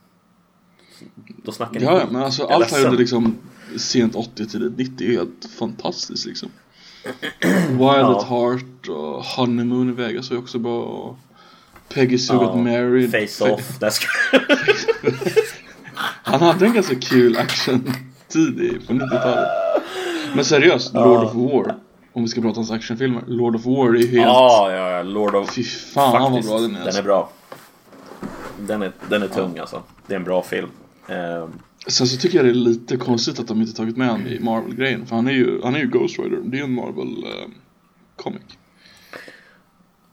då 1.44 1.52
snackar 1.52 1.80
ni 1.80 1.86
Ja, 1.86 2.00
ja, 2.00 2.06
men 2.12 2.22
alltså 2.24 2.44
allt 2.46 2.60
ledsen. 2.60 2.84
gjorde 2.84 2.98
liksom 2.98 3.38
sent 3.78 4.16
80 4.16 4.46
till 4.46 4.72
90 4.78 5.08
är 5.08 5.12
helt 5.12 5.50
fantastiskt 5.60 6.26
liksom. 6.26 6.50
Wild 7.70 7.82
Ja. 7.82 8.18
at 8.20 8.28
Heart 8.30 8.88
och 8.90 9.24
Honeymoon 9.26 9.90
i 9.90 9.94
Vegas 9.94 10.32
är 10.32 10.38
också 10.38 10.60
bra. 10.60 10.82
Och 10.84 11.18
Peggy 11.94 12.18
Sue 12.18 12.36
Ja, 12.42 12.56
Married. 12.56 13.12
Face 13.12 13.52
Off. 13.54 13.94
Ska... 13.94 14.08
Han 16.24 16.42
hade 16.42 16.66
en 16.66 16.74
ganska 16.74 16.96
kul 16.96 17.38
action-tid 17.38 18.82
på 18.88 18.94
90-talet. 18.94 19.48
Men 20.36 20.46
seriöst, 20.46 20.94
Lord 20.94 21.24
of 21.24 21.34
War. 21.36 21.76
Om 22.14 22.24
vi 22.24 22.28
ska 22.30 22.42
prata 22.42 22.60
om 22.60 22.72
actionfilmer. 22.72 23.24
Lord 23.28 23.56
of 23.56 23.66
War 23.66 23.90
är 23.90 24.00
ju 24.00 24.08
helt... 24.08 24.14
Ja, 24.28 24.72
ja, 24.72 24.90
ja, 24.92 25.04
Lord 25.04 25.36
of... 25.36 25.54
Fy 25.54 25.64
fan 25.64 26.22
vad 26.22 26.32
Faktiskt, 26.32 26.50
bra 26.50 26.60
den 26.60 26.72
är. 26.72 26.78
Den 26.78 26.84
Alltså. 26.84 27.00
är 27.00 27.04
bra. 27.04 27.30
Den 28.60 28.82
är, 28.82 28.92
den 29.10 29.24
är 29.24 29.28
tung 29.28 29.58
alltså. 29.58 29.84
Det 30.08 30.14
är 30.14 30.18
en 30.18 30.24
bra 30.24 30.44
film. 30.44 30.68
Ehm, 31.08 31.50
Sen 31.88 32.08
så 32.08 32.18
tycker 32.18 32.38
jag 32.38 32.46
det 32.46 32.50
är 32.52 32.54
lite 32.54 32.98
konstigt 32.98 33.40
att 33.40 33.48
de 33.48 33.62
inte 33.62 33.74
tagit 33.74 33.98
med 33.98 34.10
honom 34.10 34.28
i 34.28 34.40
Marvel-grejen. 34.40 35.06
För 35.06 35.16
han 35.16 35.28
är 35.28 35.32
ju, 35.32 35.62
han 35.64 35.76
är 35.76 35.80
ju 35.80 35.88
Ghost 35.88 36.20
Rider. 36.20 36.38
Det 36.44 36.58
är 36.58 36.60
ju 36.60 36.64
en 36.64 36.80
Marvel-comic. 36.80 38.58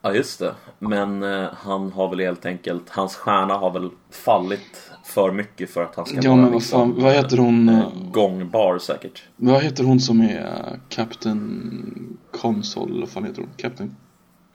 Ja 0.02 0.14
just 0.14 0.38
det. 0.38 0.54
Men 0.78 1.22
eh, 1.22 1.48
han 1.57 1.92
har 1.92 2.09
väl 2.11 2.20
helt 2.20 2.46
enkelt, 2.46 2.88
hans 2.88 3.16
stjärna 3.16 3.54
har 3.54 3.70
väl 3.72 3.90
fallit 4.11 4.90
för 5.04 5.33
mycket 5.33 5.70
för 5.70 5.83
att 5.83 5.94
han 5.96 6.07
ska 6.07 6.16
Ja, 6.22 6.30
vara 6.30 6.40
men 6.42 6.52
vad 6.52 6.62
fan, 6.64 6.94
vad 7.02 7.12
heter 7.12 7.37
hon, 7.37 7.68
eh, 7.68 7.78
eh, 7.78 7.88
gångbar 8.12 8.78
säkert. 8.78 9.22
Vad 9.37 9.62
heter 9.62 9.85
hon 9.85 10.00
som 10.00 10.20
är 10.20 10.40
uh, 10.42 10.78
Captain 10.88 12.18
Console, 12.30 13.00
vad 13.00 13.09
fan 13.09 13.24
heter 13.24 13.40
hon? 13.42 13.50
Captain 13.57 13.96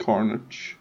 Carnage? 0.05 0.75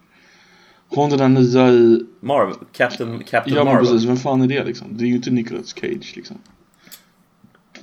Hon 0.88 1.10
den 1.10 1.18
där 1.18 1.28
nya 1.28 1.68
i... 1.70 2.04
Marvel, 2.20 2.54
Captain, 2.72 3.24
Captain 3.24 3.56
Ja 3.56 3.64
Marvel. 3.64 3.86
precis, 3.86 4.08
vem 4.08 4.16
fan 4.16 4.42
är 4.42 4.46
det 4.48 4.64
liksom? 4.64 4.96
Det 4.96 5.04
är 5.04 5.08
ju 5.08 5.14
inte 5.14 5.30
Nicolas 5.30 5.74
Cage 5.74 6.12
liksom. 6.16 6.38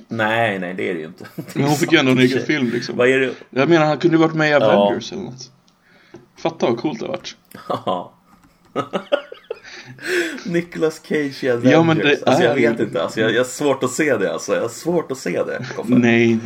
Nej, 0.08 0.58
nej 0.58 0.74
det 0.74 0.90
är 0.90 0.94
det 0.94 1.00
ju 1.00 1.06
inte. 1.06 1.26
Men 1.54 1.64
hon 1.64 1.76
fick 1.76 1.92
ju 1.92 1.98
ändå 1.98 2.12
en 2.12 2.18
egen 2.18 2.42
film 2.46 2.70
liksom. 2.70 2.96
Vad 2.96 3.08
är 3.08 3.18
det? 3.18 3.34
Jag 3.50 3.68
menar 3.68 3.86
han 3.86 3.98
kunde 3.98 4.16
ju 4.16 4.22
varit 4.22 4.34
med 4.34 4.50
i 4.50 4.54
Avengers 4.54 5.12
eller 5.12 5.22
något. 5.22 5.50
Fatta 6.36 6.66
vad 6.66 6.78
coolt 6.78 7.00
det 7.00 7.06
har 7.06 7.12
varit. 7.12 7.36
Ja. 7.68 8.12
Nicolas 10.46 11.00
Cage 11.04 11.44
i 11.44 11.50
Avengers. 11.50 11.72
Ja, 11.72 11.82
men 11.82 11.98
det 11.98 12.22
alltså 12.26 12.44
jag 12.44 12.52
är 12.52 12.70
vet 12.70 12.80
inte, 12.80 13.02
alltså, 13.02 13.20
jag, 13.20 13.32
jag 13.32 13.40
har 13.40 13.44
svårt 13.44 13.82
att 13.82 13.90
se 13.90 14.16
det 14.16 14.32
alltså. 14.32 14.54
Jag 14.54 14.62
har 14.62 14.68
svårt 14.68 15.12
att 15.12 15.18
se 15.18 15.42
det. 15.42 15.66
Nej, 15.86 16.38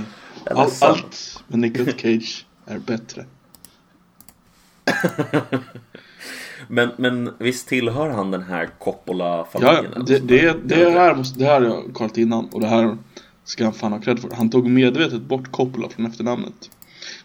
All, 0.45 0.71
allt 0.81 1.45
med 1.49 1.59
Nicolas 1.59 1.95
Cage 2.01 2.47
är 2.67 2.79
bättre. 2.79 3.25
Men, 6.71 6.91
men 6.97 7.31
visst 7.39 7.69
tillhör 7.69 8.09
han 8.11 8.31
den 8.31 8.43
här 8.43 8.71
Coppola-familjen? 8.79 9.93
ja, 9.97 10.03
det, 10.03 10.19
det, 10.19 10.57
det, 10.65 10.91
här 10.91 11.15
måste, 11.15 11.39
det 11.39 11.45
här 11.45 11.61
har 11.61 11.67
jag 11.67 11.95
kollat 11.95 12.19
innan 12.19 12.49
och 12.53 12.61
det 12.61 12.67
här 12.67 12.97
ska 13.45 13.65
han 13.65 13.73
fan 13.73 13.93
ha 13.93 14.01
cred 14.01 14.19
för. 14.19 14.31
Han 14.35 14.51
tog 14.51 14.71
medvetet 14.71 15.23
bort 15.23 15.53
Coppola 15.53 15.89
från 15.89 16.07
efternamnet. 16.07 16.71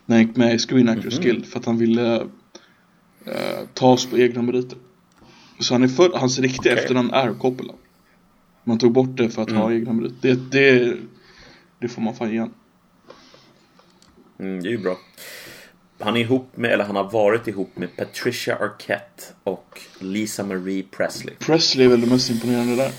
När 0.05 0.15
han 0.15 0.27
gick 0.27 0.35
med 0.35 0.55
i 0.55 0.59
Screen 0.59 0.89
Actors 0.89 1.13
Mhm. 1.17 1.23
Guild 1.23 1.45
för 1.45 1.59
att 1.59 1.65
han 1.65 1.77
ville 1.77 2.15
eh, 3.25 3.59
ta 3.73 3.91
oss 3.91 4.05
på 4.05 4.17
egna 4.17 4.41
meriter. 4.41 4.77
Så 5.59 5.73
han 5.73 5.83
är 5.83 5.87
född, 5.87 6.11
hans 6.13 6.39
riktiga 6.39 6.73
Okej. 6.73 6.83
efternamn 6.83 7.11
är 7.11 7.33
Coppola. 7.33 7.73
Man 8.63 8.77
tog 8.77 8.91
bort 8.91 9.17
det 9.17 9.29
för 9.29 9.41
att 9.41 9.51
ha 9.51 9.71
egna 9.73 9.93
meriter. 9.93 10.15
Det, 10.21 10.51
det, 10.51 10.97
det 11.79 11.87
får 11.87 12.01
man 12.01 12.15
fan 12.15 12.31
igen. 12.31 12.53
Mm, 14.39 14.63
det 14.63 14.69
är 14.69 14.71
ju 14.71 14.77
bra. 14.77 14.97
Han 15.99 16.17
är 16.17 16.21
ihop 16.21 16.57
med, 16.57 16.71
eller 16.71 16.83
han 16.83 16.95
har 16.95 17.11
varit 17.11 17.47
ihop 17.47 17.77
med 17.77 17.95
Patricia 17.95 18.55
Arquette 18.55 19.23
och 19.43 19.81
Lisa 19.99 20.43
Marie 20.43 20.83
Presley. 20.91 21.35
Presley 21.35 21.85
är 21.85 21.89
väl 21.89 22.01
det 22.01 22.07
mest 22.07 22.29
imponerande 22.29 22.75
där. 22.75 22.91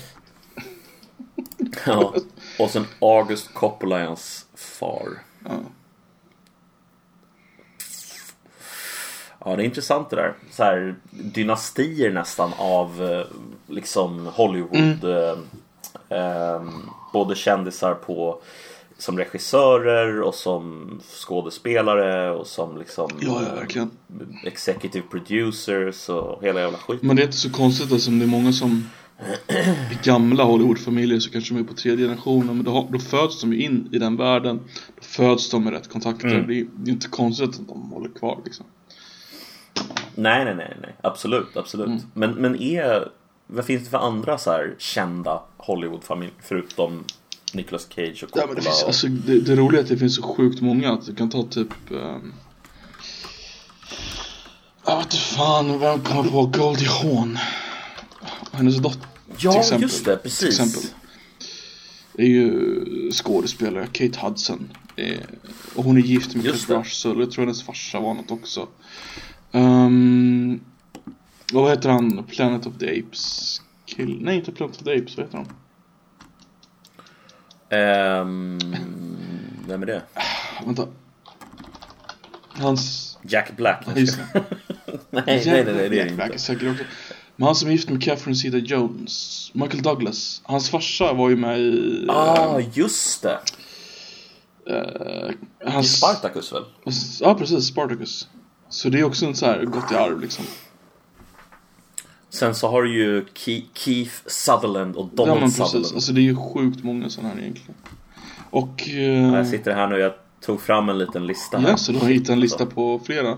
Ja. 1.85 2.13
Och 2.59 2.69
sen 2.69 2.85
August 2.99 3.53
Coppola 3.53 3.99
är 3.99 4.05
hans 4.05 4.45
far. 4.55 5.09
Ja. 5.45 5.59
Ja, 9.45 9.55
det 9.55 9.63
är 9.63 9.65
intressant 9.65 10.09
det 10.09 10.15
där. 10.15 10.33
Så 10.51 10.63
här, 10.63 10.95
dynastier 11.09 12.11
nästan 12.11 12.51
av 12.57 13.03
eh, 13.03 13.25
liksom 13.67 14.25
Hollywood. 14.25 15.03
Eh, 15.03 15.37
eh, 16.09 16.61
både 17.13 17.35
kändisar 17.35 17.93
på 17.93 18.41
som 18.97 19.17
regissörer 19.17 20.21
och 20.21 20.35
som 20.35 20.91
skådespelare 21.25 22.31
och 22.31 22.47
som 22.47 22.77
liksom 22.77 23.09
Ja, 23.19 23.41
ja, 23.47 23.55
verkligen. 23.55 23.91
executive 24.43 25.05
producers 25.11 26.09
och 26.09 26.43
hela 26.43 26.61
jävla 26.61 26.77
skit. 26.77 27.01
Men 27.01 27.15
det 27.15 27.21
är 27.21 27.25
inte 27.25 27.37
så 27.37 27.51
konstigt 27.51 27.85
eftersom 27.91 28.19
det 28.19 28.25
är 28.25 28.29
många 28.29 28.51
som 28.53 28.89
i 29.91 29.97
gamla 30.03 30.43
Hollywoodfamiljer 30.43 31.19
så 31.19 31.31
kanske 31.31 31.53
de 31.53 31.59
är 31.59 31.63
på 31.63 31.73
tredje 31.73 32.05
generationen 32.05 32.55
men 32.55 32.63
då, 32.63 32.87
då 32.91 32.99
föds 32.99 33.41
de 33.41 33.53
ju 33.53 33.63
in 33.63 33.89
i 33.91 33.97
den 33.99 34.17
världen. 34.17 34.59
Då 34.95 35.01
föds 35.01 35.49
de 35.49 35.63
med 35.63 35.73
rätt 35.73 35.89
kontakter. 35.89 36.27
Mm. 36.27 36.47
Det, 36.47 36.59
är, 36.59 36.65
det 36.75 36.91
är 36.91 36.93
inte 36.93 37.07
konstigt 37.07 37.49
att 37.49 37.67
de 37.67 37.91
håller 37.91 38.09
kvar 38.09 38.41
liksom. 38.45 38.65
Nej, 40.15 40.45
nej, 40.45 40.55
nej, 40.55 40.77
nej. 40.81 40.95
Absolut, 41.01 41.57
absolut. 41.57 41.87
Mm. 41.87 41.99
Men, 42.13 42.31
men 42.31 42.61
är... 42.61 43.11
Vad 43.49 43.65
finns 43.65 43.83
det 43.83 43.89
för 43.89 43.97
andra 43.97 44.37
så 44.37 44.51
här 44.51 44.75
kända 44.77 45.41
Hollywoodfamiljer 45.57 46.35
förutom 46.41 47.03
Nicolas 47.53 47.87
Cage 47.95 48.23
och 48.23 48.31
Coppola? 48.31 48.43
Ja, 48.43 48.47
men 48.47 48.55
det, 48.55 48.61
finns, 48.61 48.81
och... 48.81 48.87
alltså, 48.87 49.07
det, 49.07 49.39
det 49.39 49.55
roliga 49.55 49.79
är 49.79 49.83
att 49.83 49.89
det 49.89 49.97
finns 49.97 50.15
så 50.15 50.21
sjukt 50.21 50.61
många 50.61 50.93
att 50.93 51.05
du 51.05 51.15
kan 51.15 51.29
ta 51.29 51.43
typ 51.43 51.69
um... 51.89 52.33
Jag 54.85 54.97
vet 54.97 55.05
inte 55.05 55.17
fan, 55.17 55.79
vem 55.79 55.99
kommer 55.99 56.31
på 56.31 56.45
Goldie 56.45 56.87
Hawn? 56.87 57.37
Hennes 58.51 58.77
dotter 58.77 59.07
Ja, 59.39 59.51
till 59.51 59.59
exempel. 59.59 59.81
just 59.81 60.05
det, 60.05 60.15
Till 60.17 60.23
precis. 60.23 60.59
exempel. 60.59 60.81
Det 62.13 62.23
är 62.23 62.27
ju 62.27 63.11
skådespelare, 63.11 63.87
Kate 63.91 64.19
Hudson. 64.19 64.69
Eh, 64.95 65.17
och 65.75 65.83
hon 65.83 65.97
är 65.97 66.01
gift 66.01 66.35
med 66.35 66.45
Kurt 66.45 66.67
det. 66.67 66.75
Russell. 66.75 67.19
Jag 67.19 67.31
tror 67.31 67.45
hennes 67.45 67.63
farsa 67.63 67.99
var 67.99 68.13
något 68.13 68.31
också. 68.31 68.67
Um, 69.51 70.59
vad 71.53 71.69
heter 71.69 71.89
han? 71.89 72.23
Planet 72.23 72.65
of 72.65 72.73
the 72.79 72.99
Apes? 72.99 73.61
Kill... 73.85 74.17
Nej, 74.21 74.35
inte 74.35 74.51
Planet 74.51 74.77
of 74.77 74.83
the 74.83 74.97
Apes. 74.97 75.17
Vad 75.17 75.25
heter 75.25 75.37
han? 75.37 75.47
Ehm, 77.69 78.59
vem 79.67 79.81
är 79.81 79.85
det? 79.85 80.01
Vänta. 80.65 80.87
Hans... 82.49 83.17
Jack 83.21 83.57
Black? 83.57 83.83
Ja, 83.85 83.91
just 83.95 84.17
nej, 85.09 85.23
nej, 85.25 85.43
nej, 85.45 85.63
nej, 85.63 85.89
det 85.89 85.99
är 85.99 86.05
Jack 86.05 86.11
Black 86.11 86.33
är 86.33 86.37
säkert 86.37 86.71
också. 86.71 86.83
Men 87.35 87.45
han 87.45 87.55
som 87.55 87.67
är 87.67 87.71
gift 87.71 87.89
med 87.89 88.03
Catherine 88.03 88.35
Zeta 88.35 88.57
Jones. 88.57 89.49
Michael 89.53 89.83
Douglas. 89.83 90.41
Hans 90.43 90.69
farsa 90.69 91.13
var 91.13 91.29
ju 91.29 91.35
med 91.35 91.59
i... 91.59 92.05
Ah, 92.09 92.59
just 92.73 93.23
det! 93.23 93.39
I 95.65 95.69
hans... 95.69 95.97
Spartacus 95.97 96.53
väl? 96.53 96.63
Ja, 97.19 97.35
precis. 97.35 97.65
Spartacus. 97.65 98.27
Så 98.69 98.89
det 98.89 98.99
är 98.99 99.03
också 99.03 99.25
en 99.25 99.35
så 99.35 99.45
här 99.45 99.65
gått 99.65 99.91
i 99.91 99.95
arv 99.95 100.21
liksom. 100.21 100.45
Sen 102.39 102.55
så 102.55 102.67
har 102.67 102.83
du 102.83 102.93
ju 102.93 103.25
Ke- 103.25 103.63
Keith 103.73 104.11
Sutherland 104.25 104.95
och 104.95 105.05
Ja 105.05 105.15
Donald 105.25 105.39
men 105.41 105.51
Sutherland. 105.51 105.95
Alltså 105.95 106.13
det 106.13 106.21
är 106.21 106.23
ju 106.23 106.35
sjukt 106.35 106.83
många 106.83 107.09
sådana 107.09 107.33
här 107.33 107.41
egentligen. 107.41 107.75
Och... 108.49 108.83
Ja, 108.87 108.93
Eh, 109.01 109.35
Jag 109.35 109.47
sitter 109.47 109.75
här 109.75 109.87
nu 109.87 109.97
jag 109.97 110.13
tog 110.41 110.61
fram 110.61 110.89
en 110.89 110.97
liten 110.97 111.27
lista 111.27 111.57
här. 111.57 111.69
ja, 111.69 111.77
så 111.77 111.91
du 111.91 111.97
har 111.99 112.07
hittat 112.09 112.29
en 112.29 112.39
lista 112.39 112.65
på 112.65 112.99
flera. 113.05 113.31
Ah, 113.31 113.37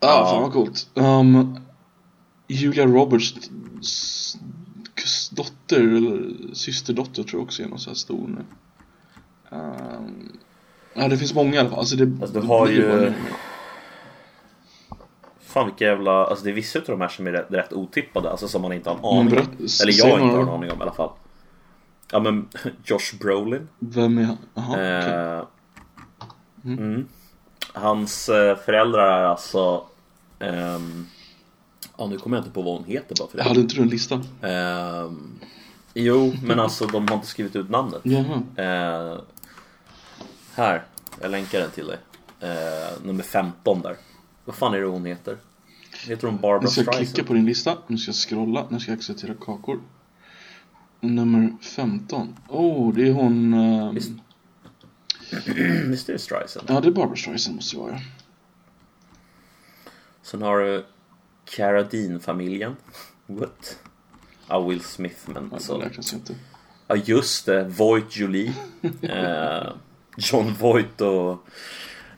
Ja. 0.00 0.26
fan 0.32 0.42
vad 0.42 0.52
coolt. 0.52 0.88
Um, 0.94 1.58
Julia 2.48 2.86
Roberts 2.86 3.34
dotter, 5.30 5.80
eller 5.80 6.34
systerdotter 6.54 7.22
tror 7.22 7.40
jag 7.40 7.42
också 7.42 7.62
är 7.62 7.66
någon 7.68 7.78
så 7.78 7.90
här 7.90 7.94
stor 7.94 8.28
nu. 8.28 8.44
Um, 9.56 10.32
ja, 10.94 11.08
det 11.08 11.16
finns 11.18 11.34
många 11.34 11.54
i 11.54 11.58
alla 11.58 11.68
fall. 11.70 11.78
Alltså 11.78 11.96
det, 11.96 12.04
Alltså, 12.22 12.34
du 12.34 12.40
det 12.40 12.46
har 12.46 12.66
blir 12.66 12.76
ju- 12.76 12.88
bara- 12.88 13.14
Fan 15.48 15.66
vilka 15.66 15.84
jävla, 15.84 16.26
alltså 16.26 16.44
det 16.44 16.50
är 16.50 16.54
vissa 16.54 16.78
utav 16.78 16.98
de 16.98 17.00
här 17.00 17.08
som 17.08 17.26
är 17.26 17.32
rätt, 17.32 17.46
rätt 17.50 17.72
otippade, 17.72 18.30
alltså 18.30 18.48
som 18.48 18.62
man 18.62 18.72
inte 18.72 18.90
har 18.90 18.96
en 18.96 19.04
aning 19.04 19.24
Men 19.34 19.38
om. 19.38 19.66
Eller 19.82 20.08
jag 20.08 20.20
inte 20.20 20.36
har 20.36 20.42
en 20.42 20.48
aning 20.48 20.70
om 20.70 20.78
i 20.78 20.82
alla 20.82 20.92
fall. 20.92 21.10
Ja 22.12 22.18
men 22.20 22.48
Josh 22.84 23.18
Brolin. 23.20 23.68
Vem 23.78 24.18
är 24.18 24.22
han? 24.22 24.36
Okej. 24.54 24.84
Eh, 24.84 25.42
mm. 26.64 27.08
Hans 27.72 28.28
eh, 28.28 28.56
föräldrar 28.56 29.20
är 29.20 29.24
alltså... 29.24 29.84
ehm, 30.38 31.06
Ja 31.98 32.06
nu 32.06 32.18
kommer 32.18 32.36
jag 32.36 32.42
inte 32.42 32.54
på 32.54 32.62
vad 32.62 32.74
hon 32.74 32.84
heter 32.84 33.14
bara 33.18 33.28
för 33.28 33.38
det. 33.38 33.44
Hade 33.44 33.60
inte 33.60 33.74
du 33.74 33.82
en 33.82 33.88
lista? 33.88 34.22
Ehm, 34.42 35.38
jo, 35.94 36.34
men 36.42 36.60
alltså 36.60 36.86
de 36.86 37.08
har 37.08 37.14
inte 37.14 37.26
skrivit 37.26 37.56
ut 37.56 37.70
namnet. 37.70 38.00
Eh, 38.56 39.18
här, 40.54 40.82
jag 41.20 41.30
länkar 41.30 41.60
den 41.60 41.70
till 41.70 41.86
dig. 41.86 41.98
Eh, 42.40 43.02
nummer 43.02 43.22
15 43.22 43.82
där. 43.82 43.96
Vad 44.48 44.56
fan 44.56 44.74
är 44.74 44.78
det 44.78 44.86
hon 44.86 45.04
heter? 45.04 45.38
Heter 46.06 46.26
hon 46.28 46.36
Barbara 46.40 46.60
Nu 46.60 46.66
ska 46.68 46.80
jag 46.80 46.86
Streisand? 46.86 47.14
klicka 47.14 47.28
på 47.28 47.34
din 47.34 47.46
lista. 47.46 47.78
Nu 47.86 47.98
ska 47.98 48.08
jag 48.08 48.16
scrolla. 48.16 48.66
Nu 48.70 48.80
ska 48.80 48.90
jag 48.90 48.98
acceptera 48.98 49.34
kakor. 49.34 49.80
Nummer 51.00 51.56
15. 51.62 52.36
Oh, 52.48 52.94
det 52.94 53.08
är 53.08 53.12
hon... 53.12 53.54
ehm, 53.54 53.94
Visst. 53.94 54.10
Visst 55.86 56.08
är 56.08 56.12
det 56.12 56.18
Streisand? 56.18 56.66
Ja, 56.70 56.80
det 56.80 56.88
är 56.88 56.92
Barbara 56.92 57.16
Streisand 57.16 57.56
måste 57.56 57.76
det 57.76 57.80
vara. 57.82 58.00
Sen 60.22 60.42
har 60.42 60.58
du 60.58 60.84
Carradine-familjen. 61.44 62.76
What? 63.26 63.78
Ja, 64.48 64.60
Will 64.60 64.80
Smith, 64.80 65.16
men 65.30 65.48
Så. 65.48 65.54
alltså... 65.54 65.78
Det 65.78 65.84
räknas 65.86 66.12
ju 66.12 66.16
inte. 66.16 66.34
Ja, 66.86 66.96
just 66.96 67.46
det. 67.46 67.64
Voight 67.64 68.16
Jolie. 68.16 68.52
eh, 69.02 69.72
John 70.16 70.54
Voight 70.60 71.00
och... 71.00 71.46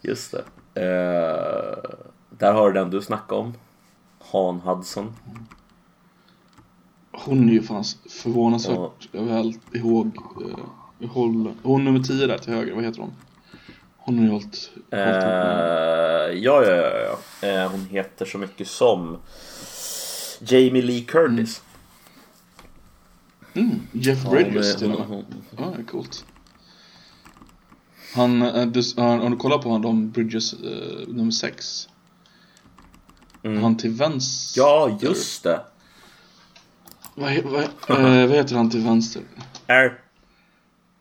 Just 0.02 0.32
det. 0.34 0.44
Eh, 0.74 1.94
där 2.40 2.52
har 2.52 2.70
du 2.70 2.80
den 2.80 2.90
du 2.90 3.02
snackade 3.02 3.40
om. 3.40 3.54
Han 4.18 4.60
Hudson. 4.60 5.12
Hon 7.12 7.48
är 7.48 7.52
ju 7.52 7.62
fan 7.62 7.84
förvånansvärt 8.10 9.08
Ja. 9.12 9.22
väl 9.22 9.54
ihåg... 9.72 10.16
Uh, 10.42 11.08
håll, 11.08 11.52
hon 11.62 11.84
nummer 11.84 12.00
10 12.00 12.26
där 12.26 12.38
till 12.38 12.52
höger, 12.52 12.74
vad 12.74 12.84
heter 12.84 13.00
hon? 13.00 13.12
Hon 13.96 14.18
har 14.18 14.24
ju 14.24 14.30
hållit... 14.30 14.70
Eh, 14.90 14.98
hållit 14.98 15.22
ja, 16.42 16.64
ja, 16.64 16.76
ja. 16.76 17.18
ja. 17.42 17.48
Eh, 17.48 17.70
hon 17.70 17.86
heter 17.86 18.24
så 18.26 18.38
mycket 18.38 18.68
som 18.68 19.16
Jamie 20.40 20.82
Lee 20.82 21.00
Curtis. 21.00 21.62
mm, 23.54 23.80
Jeff 23.92 24.24
Ja, 24.24 24.30
Bridges 24.30 24.76
till 24.76 24.92
och 24.92 25.10
med. 25.10 25.24
Ja, 25.58 25.74
är 25.78 25.82
coolt. 25.82 26.24
Han, 28.14 28.42
äh, 28.42 28.66
du, 28.66 28.82
om 28.96 29.30
du 29.30 29.36
kollar 29.36 29.58
på 29.58 29.78
de 29.78 30.10
Bridges 30.10 30.52
eh, 30.52 31.08
nummer 31.08 31.30
6. 31.30 31.88
Mm. 33.42 33.62
Han 33.62 33.76
till 33.76 33.90
vänster. 33.90 34.60
Ja, 34.60 34.98
just 35.00 35.42
det. 35.42 35.60
Vad, 37.14 37.38
vad, 37.42 37.62
eh, 37.62 38.26
vad 38.26 38.36
heter 38.36 38.56
han 38.56 38.70
till 38.70 38.84
vänster? 38.84 39.22
Air... 39.66 40.00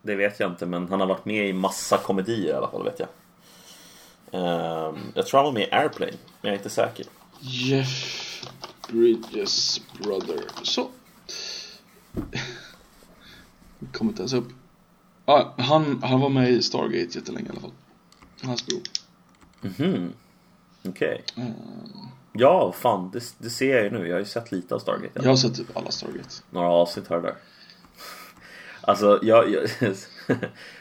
Det 0.02 0.14
vet 0.14 0.40
jag 0.40 0.50
inte, 0.50 0.66
men 0.66 0.88
han 0.88 1.00
har 1.00 1.06
varit 1.06 1.24
med 1.24 1.48
i 1.48 1.52
massa 1.52 1.96
komedier 1.98 2.48
i 2.48 2.56
alla 2.56 2.70
fall, 2.70 2.84
vet 2.84 3.00
jag. 3.00 3.08
Ehm, 4.32 4.98
jag 5.14 5.26
tror 5.26 5.38
han 5.38 5.44
var 5.44 5.52
med 5.52 5.62
i 5.62 5.70
Airplane, 5.72 6.12
men 6.12 6.48
jag 6.48 6.52
är 6.52 6.56
inte 6.56 6.70
säker. 6.70 7.06
Jeff 7.40 8.46
Bridges 8.88 9.80
brother. 9.98 10.40
Så. 10.62 10.88
Kommer 13.92 14.10
inte 14.10 14.22
ens 14.22 14.32
upp. 14.32 14.48
Ah, 15.24 15.44
han, 15.58 16.02
han 16.02 16.20
var 16.20 16.28
med 16.28 16.50
i 16.50 16.62
Stargate 16.62 17.18
jättelänge 17.18 17.46
i 17.46 17.50
alla 17.50 17.60
fall. 17.60 17.72
Hans 18.42 18.66
bror. 18.66 18.80
Mhm. 19.60 20.12
Okej. 20.84 21.24
Eh, 21.36 21.44
Ja, 22.32 22.72
fan, 22.72 23.10
det, 23.10 23.34
det 23.38 23.50
ser 23.50 23.74
jag 23.74 23.84
ju 23.84 23.90
nu. 23.90 24.06
Jag 24.08 24.14
har 24.14 24.18
ju 24.20 24.24
sett 24.24 24.52
lite 24.52 24.74
av 24.74 24.78
Stargate. 24.78 25.20
jag 25.22 25.30
har 25.30 25.36
sett 25.36 25.54
typ 25.54 25.76
alla 25.76 25.90
Stargate. 25.90 26.28
Några 26.50 26.68
avsnitt 26.68 27.10
och 27.10 27.22
där. 27.22 27.34
Alltså, 28.80 29.18
jag... 29.22 29.50
jag 29.50 29.68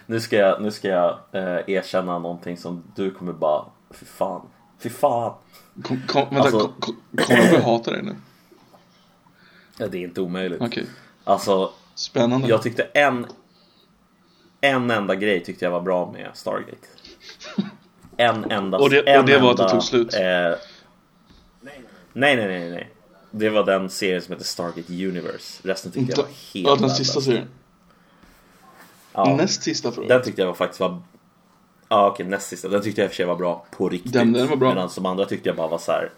nu 0.05 0.19
ska 0.19 0.35
jag, 0.35 0.61
nu 0.61 0.71
ska 0.71 0.87
jag 0.87 1.19
eh, 1.31 1.59
erkänna 1.67 2.19
någonting 2.19 2.57
som 2.57 2.83
du 2.95 3.11
kommer 3.11 3.33
bara... 3.33 3.65
Fy 3.91 4.05
fan. 4.05 4.41
Fy 4.79 4.89
fan. 4.89 5.33
Kom, 5.83 6.01
kom, 6.07 6.21
vänta, 6.29 6.41
Alltså- 6.41 6.59
kom, 6.59 6.79
kom, 6.79 6.97
kommer 7.25 7.51
börja 7.51 7.63
hata 7.63 7.91
dig 7.91 8.03
nu? 8.03 8.15
Ja, 9.77 9.87
det 9.87 9.97
är 9.97 10.03
inte 10.03 10.21
omöjligt. 10.21 10.61
Okej. 10.61 10.85
Alltså, 11.23 11.71
Spännande. 11.95 12.47
jag 12.47 12.61
tyckte 12.61 12.83
en... 12.83 13.25
En 14.61 14.91
enda 14.91 15.15
grej 15.15 15.43
tyckte 15.43 15.65
jag 15.65 15.71
var 15.71 15.81
bra 15.81 16.11
med 16.11 16.29
Stargate. 16.33 16.87
En 18.17 18.51
enda... 18.51 18.77
Och 18.77 18.89
det- 18.89 19.19
och 19.19 19.25
det 19.25 19.37
var 19.39 19.51
att 19.51 19.57
det 19.57 19.69
tog 19.69 19.83
slut? 19.83 20.13
Eh, 20.13 20.51
nej, 22.13 22.35
nej, 22.35 22.47
nej, 22.47 22.69
nej. 22.69 22.89
Det 23.31 23.49
var 23.49 23.63
den 23.65 23.89
serien 23.89 24.21
som 24.21 24.31
heter 24.33 24.45
Stargate 24.45 24.93
Universe. 25.07 25.67
Resten 25.67 25.91
tyckte 25.91 26.11
jag 26.11 26.17
var 26.17 26.25
helt 26.53 26.67
Ja, 26.67 26.75
den 26.75 26.89
sista 26.89 27.21
serien. 27.21 27.47
Ja, 29.13 29.35
Näst 29.35 29.63
sista 29.63 29.91
för 29.91 30.05
Den 30.07 30.21
tyckte 30.23 30.41
jag 30.41 30.47
var 30.47 30.53
faktiskt 30.53 30.79
var... 30.79 31.01
Ja 31.89 32.07
okej, 32.07 32.25
näst 32.25 32.47
sista. 32.47 32.67
Den 32.67 32.81
tyckte 32.81 33.01
jag 33.01 33.05
i 33.05 33.07
och 33.07 33.11
för 33.11 33.15
sig 33.15 33.25
var 33.25 33.35
bra 33.35 33.65
på 33.71 33.89
riktigt. 33.89 34.13
Den- 34.13 34.33
den 34.33 34.47
var 34.47 34.55
bra. 34.55 34.69
Medan 34.69 34.89
de 34.95 35.05
andra 35.05 35.25
tyckte 35.25 35.49
jag 35.49 35.55
bara 35.55 35.67
var 35.67 35.77
så 35.77 35.91
här. 35.91 36.11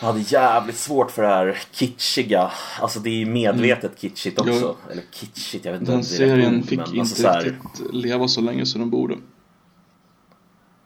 Jag 0.00 0.06
hade 0.06 0.20
jävligt 0.20 0.76
svårt 0.76 1.10
för 1.10 1.22
det 1.22 1.28
här 1.28 1.58
kitschiga. 1.72 2.50
Alltså 2.80 3.00
det 3.00 3.10
är 3.10 3.14
ju 3.14 3.26
medvetet 3.26 3.98
kitschigt 4.00 4.38
också. 4.38 4.52
Mm. 4.52 4.62
Jo. 4.62 4.76
Eller 4.90 5.02
kitschigt, 5.12 5.64
jag 5.64 5.72
vet 5.72 5.80
inte 5.80 5.92
Den 5.92 6.04
serien 6.04 6.56
ord, 6.58 6.64
fick 6.68 6.78
men 6.78 6.88
inte 6.88 7.00
alltså 7.00 7.22
så 7.22 7.28
här, 7.28 7.42
riktigt 7.42 7.94
leva 7.94 8.28
så 8.28 8.40
länge 8.40 8.66
som 8.66 8.80
den 8.80 8.90
borde. 8.90 9.16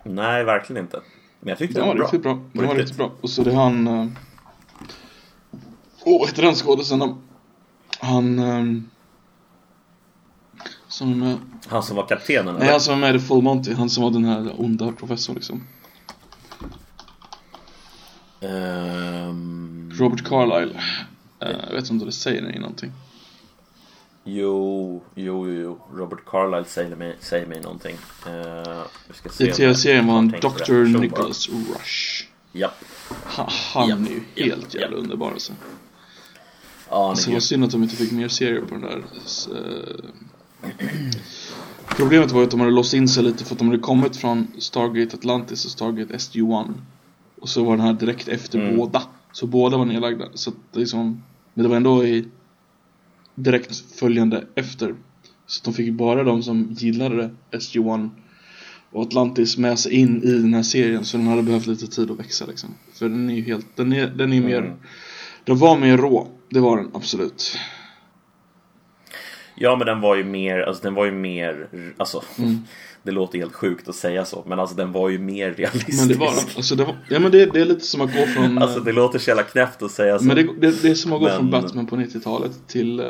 Nej, 0.03 0.45
verkligen 0.45 0.83
inte. 0.85 1.01
Men 1.41 1.49
jag 1.49 1.59
tyckte 1.59 1.81
Den 1.81 1.89
var 1.89 1.95
riktigt 1.97 2.23
bra. 2.23 2.39
Den 2.53 2.67
var 2.67 2.75
riktigt. 2.75 2.97
bra. 2.97 3.13
Och 3.21 3.31
så 3.31 3.43
det 3.43 3.51
är 3.51 3.55
han... 3.55 3.87
eh, 3.87 4.07
Åh, 6.05 6.21
vad 6.21 6.29
heter 6.29 6.43
den 6.43 6.55
skådisen? 6.55 7.15
Han... 8.01 8.39
ehm, 8.39 8.91
Som 10.89 11.13
är 11.13 11.17
med... 11.17 11.39
Han 11.69 11.83
som 11.83 11.97
var 11.97 12.07
kaptenen 12.07 12.55
Nej, 12.55 12.63
eller? 12.63 12.71
han 12.73 12.81
som 12.81 12.95
var 12.95 13.01
med 13.09 13.17
i 13.17 13.19
Full 13.19 13.43
Monty. 13.43 13.75
Han 13.75 13.91
som 13.91 14.03
var 14.05 14.11
den 14.11 14.25
här 14.25 14.61
onda 14.61 14.93
professorn 14.93 15.35
liksom. 15.35 15.63
Ehm, 18.41 19.91
Robert 19.95 20.25
Carlyle. 20.29 20.75
Eh, 21.41 21.49
jag 21.69 21.75
vet 21.75 21.91
inte 21.91 22.03
om 22.05 22.07
det 22.07 22.13
säger 22.13 22.43
dig 22.43 22.59
någonting. 22.59 22.93
Jo, 24.25 25.03
jo, 25.15 25.49
jo, 25.49 25.53
jo. 25.63 25.79
Robert 25.95 26.19
Carlyle 26.31 26.65
säger 26.65 26.97
mig, 26.97 27.17
säger 27.21 27.47
mig 27.47 27.61
någonting. 27.61 27.97
Uh, 28.27 28.83
vi 29.09 29.15
ska 29.15 29.29
se 29.29 29.45
I 29.45 29.51
om 29.51 29.57
tv-serien 29.57 30.07
var 30.07 30.15
han 30.15 30.29
Dr. 30.29 30.99
Nicholas 31.01 31.49
Rush. 31.49 32.25
Japp. 32.53 32.85
Han, 33.75 34.07
är 34.07 34.11
ju 34.11 34.47
helt 34.47 34.75
jävla 34.75 34.97
underbar 34.97 35.31
alltså. 35.31 35.53
Ja, 36.91 37.05
är 37.07 37.11
Alltså 37.11 37.25
det 37.25 37.31
var 37.31 37.35
grym. 37.35 37.41
synd 37.41 37.65
att 37.65 37.71
de 37.71 37.83
inte 37.83 37.97
fick 37.97 38.13
mer 38.13 38.29
serier 38.29 38.61
på 38.61 38.75
den 38.75 38.81
där. 38.81 39.03
Så, 39.25 39.51
eh, 39.51 39.59
Problemet 41.97 42.31
var 42.33 42.41
ju 42.41 42.45
att 42.45 42.51
de 42.51 42.61
hade 42.61 42.73
låst 42.73 42.95
in 42.95 43.09
sig 43.09 43.23
lite 43.23 43.45
för 43.45 43.55
att 43.55 43.59
de 43.59 43.69
hade 43.69 43.79
kommit 43.81 44.17
från 44.17 44.47
Stargate 44.59 45.17
Atlantis 45.17 45.65
och 45.65 45.71
Stargate 45.71 46.15
SG-1. 46.19 46.73
Och 47.41 47.49
så 47.49 47.65
var 47.65 47.77
den 47.77 47.87
här 47.87 47.93
direkt 47.93 48.29
efter 48.29 48.59
Mm. 48.59 48.77
båda. 48.77 49.03
Så 49.33 49.47
båda 49.47 49.77
var 49.77 49.85
nedlagda. 49.85 50.25
Så 50.35 50.51
att 50.51 50.57
det 50.73 50.81
är 50.81 50.87
som, 50.87 51.23
men 51.55 51.63
det 51.63 51.69
var 51.69 51.77
ändå 51.77 52.05
i 52.05 52.29
direkt 53.43 53.77
följande 53.99 54.45
efter. 54.55 54.95
Så 55.47 55.65
de 55.65 55.75
fick 55.75 55.93
bara 55.93 56.25
de 56.25 56.43
som 56.43 56.73
gillade 56.79 57.31
SG-1 57.51 58.11
och 58.91 59.03
Atlantis 59.03 59.59
med 59.59 59.79
sig 59.79 59.93
in 59.93 60.23
i 60.23 60.33
den 60.33 60.55
här 60.55 60.63
serien. 60.63 61.05
Så 61.05 61.17
den 61.17 61.27
hade 61.27 61.43
behövt 61.43 61.67
lite 61.67 61.87
tid 61.87 62.11
att 62.11 62.19
växa 62.19 62.47
liksom. 62.47 62.71
För 62.95 63.09
den 63.09 63.31
är 63.31 63.35
ju 63.35 63.43
helt, 63.43 63.67
den 63.77 63.93
är, 63.93 64.07
den 64.07 64.33
är 64.33 64.41
mer 64.41 64.59
Mm. 64.59 64.73
den 65.45 65.59
var 65.59 65.79
mer 65.79 65.97
rå, 65.97 66.29
det 66.51 66.61
var 66.61 66.77
den 66.77 66.91
absolut. 66.95 67.59
Ja, 69.63 69.77
men 69.77 69.87
den 69.87 70.01
var 70.01 70.15
ju 70.17 70.25
mer, 70.25 70.61
alltså 70.61 70.83
den 70.83 70.95
var 70.95 71.05
ju 71.05 71.13
mer, 71.13 71.69
alltså 71.97 72.23
Mm. 72.39 72.59
det 73.03 73.11
låter 73.11 73.39
helt 73.39 73.53
sjukt 73.55 73.89
att 73.89 73.95
säga 73.95 74.25
så, 74.25 74.45
men 74.47 74.59
alltså 74.61 74.77
den 74.77 74.93
var 74.93 75.09
ju 75.09 75.19
mer 75.19 75.51
realistisk. 75.53 75.99
Men 76.01 76.09
det 76.09 76.15
var. 76.15 76.27
Alltså, 76.57 76.75
det, 76.75 76.85
var, 76.85 76.97
ja, 77.09 77.19
men 77.19 77.33
det, 77.33 77.47
det 77.47 77.61
är 77.61 77.65
lite 77.65 77.85
som 77.85 78.01
att 78.01 78.13
gå 78.17 78.27
från... 78.27 78.59
Alltså 78.59 78.81
det 78.81 78.93
låter 78.93 79.19
så 79.19 79.31
jävla 79.31 79.43
knäppt 79.43 79.83
att 79.83 79.91
säga 79.91 80.19
så. 80.19 80.25
men 80.25 80.37
det, 80.37 80.43
det, 80.43 80.83
det 80.83 80.91
är 80.91 80.95
som 80.95 81.13
att 81.13 81.21
gå 81.21 81.27
Men- 81.27 81.37
från 81.37 81.51
Batman 81.51 81.87
på 81.87 81.97
90-talet 81.97 82.53
till 82.67 83.01
eh, 83.01 83.07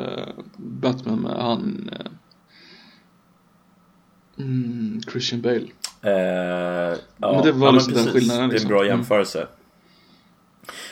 Batman 0.57 1.19
med 1.21 1.33
han... 1.43 1.91
eh, 1.93 2.07
mm, 4.45 5.01
Christian 5.13 5.41
Bale. 5.41 5.67
Eh, 6.03 6.13
ja, 7.19 7.33
Men 7.33 7.43
det 7.43 7.53
var 7.53 7.67
ja, 7.67 7.73
liksom 7.73 7.93
den 7.95 8.07
skillnaden, 8.07 8.49
Det 8.49 8.53
är 8.53 8.53
liksom. 8.53 8.67
en 8.71 8.77
bra 8.77 8.85
Mm. 8.85 8.97
jämförelse. 8.97 9.47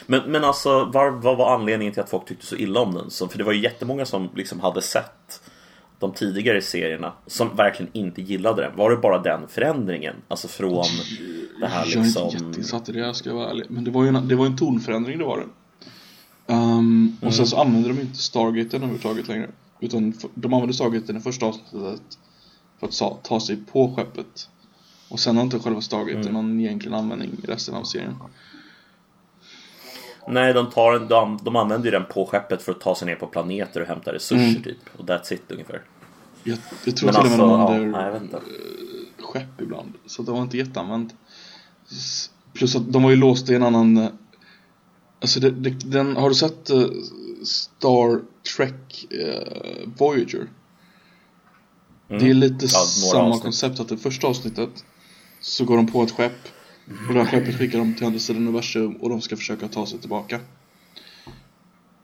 Men, 0.07 0.31
men 0.33 0.45
alltså, 0.45 0.85
var, 0.85 1.11
vad 1.11 1.37
var 1.39 1.55
anledningen 1.55 1.95
till 1.95 2.03
att 2.03 2.11
folk 2.11 2.27
tyckte 2.29 2.47
så 2.47 2.57
illa 2.57 2.81
om 2.81 2.95
den? 2.95 3.11
Så, 3.11 3.29
för 3.29 3.39
det 3.39 3.45
var 3.45 3.53
ju 3.53 3.63
jättemånga 3.63 4.07
som 4.07 4.29
liksom 4.35 4.61
hade 4.61 4.83
sett 4.83 5.13
de 5.99 6.13
tidigare 6.13 6.63
serierna 6.63 7.13
som 7.27 7.57
verkligen 7.57 7.91
inte 7.93 8.23
gillade 8.23 8.63
den. 8.63 8.77
Var 8.77 8.91
det 8.91 8.97
bara 8.97 9.19
den 9.23 9.49
förändringen? 9.49 10.15
Alltså 10.29 10.49
från 10.49 10.85
det 11.61 11.67
här 11.67 11.85
Jag 11.87 11.93
är 11.93 12.03
liksom... 12.05 12.25
inte 12.25 12.37
jätteinsatt 12.45 12.89
i 12.89 12.93
det, 12.93 12.99
jag 12.99 13.17
ska 13.17 13.35
vara 13.35 13.51
ärlig. 13.51 13.65
Men 13.69 13.85
det 13.85 13.91
var 13.91 14.03
ju 14.03 14.09
en, 14.09 14.29
det 14.29 14.35
var 14.37 14.47
en 14.47 14.57
tonförändring, 14.57 15.19
det 15.19 15.25
var 15.25 15.39
det. 15.39 15.45
Um, 16.55 17.17
och 17.17 17.23
Mm. 17.23 17.33
sen 17.33 17.47
så 17.47 17.57
använde 17.61 17.89
de 17.89 18.01
inte 18.01 18.19
Stargaten 18.19 18.77
överhuvudtaget 18.83 19.29
längre. 19.29 19.49
Utan 19.81 20.15
de 20.35 20.55
använde 20.55 20.75
Stargaten 20.75 21.17
i 21.17 21.21
första 21.21 21.47
avsnittet 21.47 22.01
för 22.81 22.87
att 22.87 23.25
ta 23.25 23.41
sig 23.41 23.57
på 23.73 23.95
skeppet. 23.97 24.49
Och 25.09 25.21
sen 25.21 25.37
har 25.37 25.45
inte 25.45 25.59
själva 25.59 25.81
Stargaten 25.81 26.21
Mm. 26.23 26.33
någon 26.33 26.61
egentligen 26.61 26.95
användning 26.99 27.31
i 27.43 27.47
resten 27.47 27.75
av 27.75 27.85
serien. 27.85 28.15
Nej, 30.31 30.53
de, 30.53 30.71
tar, 30.71 30.93
en- 30.93 31.09
de, 31.09 31.39
de 31.43 31.57
använder 31.57 31.85
ju 31.85 31.91
den 31.91 32.05
på 32.05 32.27
skeppet 32.27 32.63
för 32.63 32.73
att 32.73 32.81
ta 32.81 32.95
sig 32.95 33.07
ner 33.07 33.17
på 33.17 33.27
planeter 33.27 33.81
och 33.81 33.87
hämta 33.87 34.13
resurser 34.13 34.49
Mm. 34.51 34.63
typ. 34.63 34.77
Och 34.97 35.05
that's 35.05 35.33
it 35.33 35.43
ungefär. 35.49 35.83
Jag, 36.45 36.59
jag 36.85 36.97
tror 36.97 37.13
Men 37.13 37.23
till 37.23 37.33
och 37.33 37.39
med 37.39 37.49
de 37.49 37.51
alltså, 37.61 37.75
ja, 37.75 37.81
använder 37.81 38.13
vet 38.13 38.23
inte. 38.23 38.39
skepp 39.23 39.61
ibland. 39.61 39.93
Så 40.07 40.23
det 40.23 40.33
var 40.33 40.43
inte 40.43 40.57
jätteanvänt. 40.57 41.15
Plus 42.53 42.77
att 42.77 42.93
de 42.93 43.03
var 43.03 43.11
ju 43.11 43.17
låsta 43.17 43.53
i 43.53 43.57
en 43.57 43.63
annan... 43.63 43.97
eh, 43.97 44.09
Alltså 45.21 45.41
det, 45.41 45.51
det, 45.51 45.71
den, 45.71 46.17
har 46.17 46.29
du 46.29 46.35
sett 46.35 46.71
eh, 46.71 46.87
Star 47.45 48.21
Trek 48.57 49.07
eh, 49.13 49.89
Voyager? 49.99 50.47
Mm. 52.11 52.23
Det 52.23 52.31
är 52.31 52.35
lite 52.35 52.65
Ja, 52.65 52.69
samma 52.69 53.23
avsnitt. 53.23 53.43
koncept 53.43 53.81
att 53.81 53.89
det 53.89 53.97
första 53.97 54.27
avsnittet 54.27 54.85
så 55.41 55.65
går 55.65 55.77
de 55.77 55.87
på 55.93 56.03
ett 56.03 56.11
skepp 56.11 56.49
och 57.09 57.15
det 57.15 57.23
här 57.23 57.27
skeppet 57.31 57.59
skickar 57.59 57.79
dem 57.79 57.95
till 57.95 58.07
andra 58.07 58.19
sidan 58.19 58.43
universum 58.43 58.97
och 58.97 59.09
de 59.09 59.21
ska 59.21 59.37
försöka 59.37 59.69
ta 59.69 59.87
sig 59.87 59.99
tillbaka. 59.99 60.41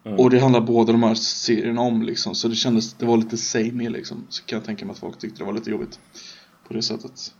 Mm. 0.05 0.19
Och 0.19 0.31
det 0.31 0.39
handlar 0.41 0.61
båda 0.61 0.93
de 0.93 1.03
här 1.03 1.15
serierna 1.15 1.81
om 1.81 2.03
liksom 2.03 2.35
så 2.35 2.49
det 2.49 2.55
kändes, 2.55 2.95
det 2.95 3.07
var 3.07 3.17
lite 3.17 3.37
samey 3.37 3.89
liksom. 3.89 4.27
Så 4.29 4.45
kan 4.45 4.57
jag 4.57 4.67
tänka 4.67 4.85
mig 4.87 4.93
att 4.93 4.99
folk 4.99 5.19
tyckte 5.19 5.39
det 5.39 5.45
var 5.45 5.53
lite 5.53 5.71
jobbigt. 5.71 5.99
På 6.69 6.75
det 6.75 6.83
sättet. 6.83 7.35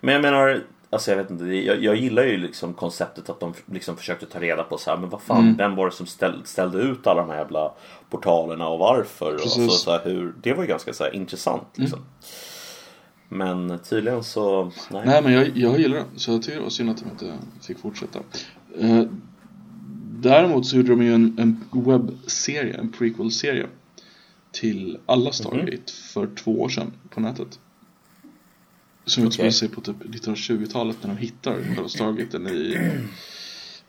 Men 0.00 0.14
jag 0.14 0.22
menar, 0.22 0.64
alltså 0.90 1.10
jag 1.10 1.18
vet 1.18 1.30
inte, 1.30 1.44
jag, 1.44 1.82
jag 1.84 1.96
gillar 1.96 2.22
ju 2.24 2.36
liksom 2.36 2.74
konceptet 2.74 3.30
att 3.30 3.40
de 3.40 3.54
liksom 3.66 3.96
försökte 3.96 4.26
ta 4.26 4.40
reda 4.40 4.62
på 4.62 4.78
så 4.78 4.90
här, 4.90 4.98
men 4.98 5.10
vad 5.10 5.22
fan, 5.22 5.40
Mm. 5.42 5.56
vem 5.56 5.76
var 5.76 5.86
det 5.86 5.92
som 5.92 6.06
ställ, 6.06 6.42
ställde 6.44 6.78
ut 6.78 7.06
alla 7.06 7.20
de 7.20 7.30
här 7.30 7.38
jävla 7.38 7.72
portalerna 8.10 8.68
och 8.68 8.78
varför? 8.78 9.34
Och 9.34 9.40
Precis. 9.40 9.56
Mm. 9.56 9.68
så, 9.70 9.76
så 9.76 9.90
här, 9.90 10.00
hur, 10.04 10.34
det 10.42 10.54
var 10.54 10.62
ju 10.62 10.68
ganska 10.68 10.92
så 10.92 11.04
här, 11.04 11.14
intressant 11.14 11.68
liksom. 11.74 11.98
Men 13.32 13.78
tydligen 13.78 14.24
så, 14.24 14.72
nej. 14.90 15.02
Nej 15.06 15.22
men 15.22 15.32
jag, 15.32 15.56
jag 15.56 15.80
gillar 15.80 15.96
den, 15.96 16.06
så 16.16 16.30
jag 16.30 16.42
tycker 16.42 16.56
det 16.56 16.62
var 16.62 16.70
synd 16.70 16.90
att 16.90 16.96
de 16.96 17.10
inte 17.10 17.38
fick 17.66 17.78
fortsätta. 17.78 18.18
Eh, 18.78 19.02
däremot 20.10 20.66
så 20.66 20.76
gjorde 20.76 20.88
de 20.88 21.02
ju 21.02 21.14
en, 21.14 21.38
en 21.38 21.64
webbserie, 21.84 22.74
en 22.74 22.92
prequel-serie 22.92 23.66
till 24.50 24.98
alla 25.06 25.32
Stargate 25.32 25.92
för 26.12 26.26
två 26.26 26.60
år 26.60 26.68
sedan 26.68 26.92
på 27.10 27.20
nätet. 27.20 27.58
Som 29.04 29.26
utspelar 29.26 29.50
sig 29.50 29.68
på 29.68 29.80
typ 29.80 29.96
1920-talet 30.02 30.96
när 31.02 31.08
de 31.08 31.16
hittar 31.16 31.54
själva 31.62 31.88
Stargaten 31.88 32.48
i 32.48 32.78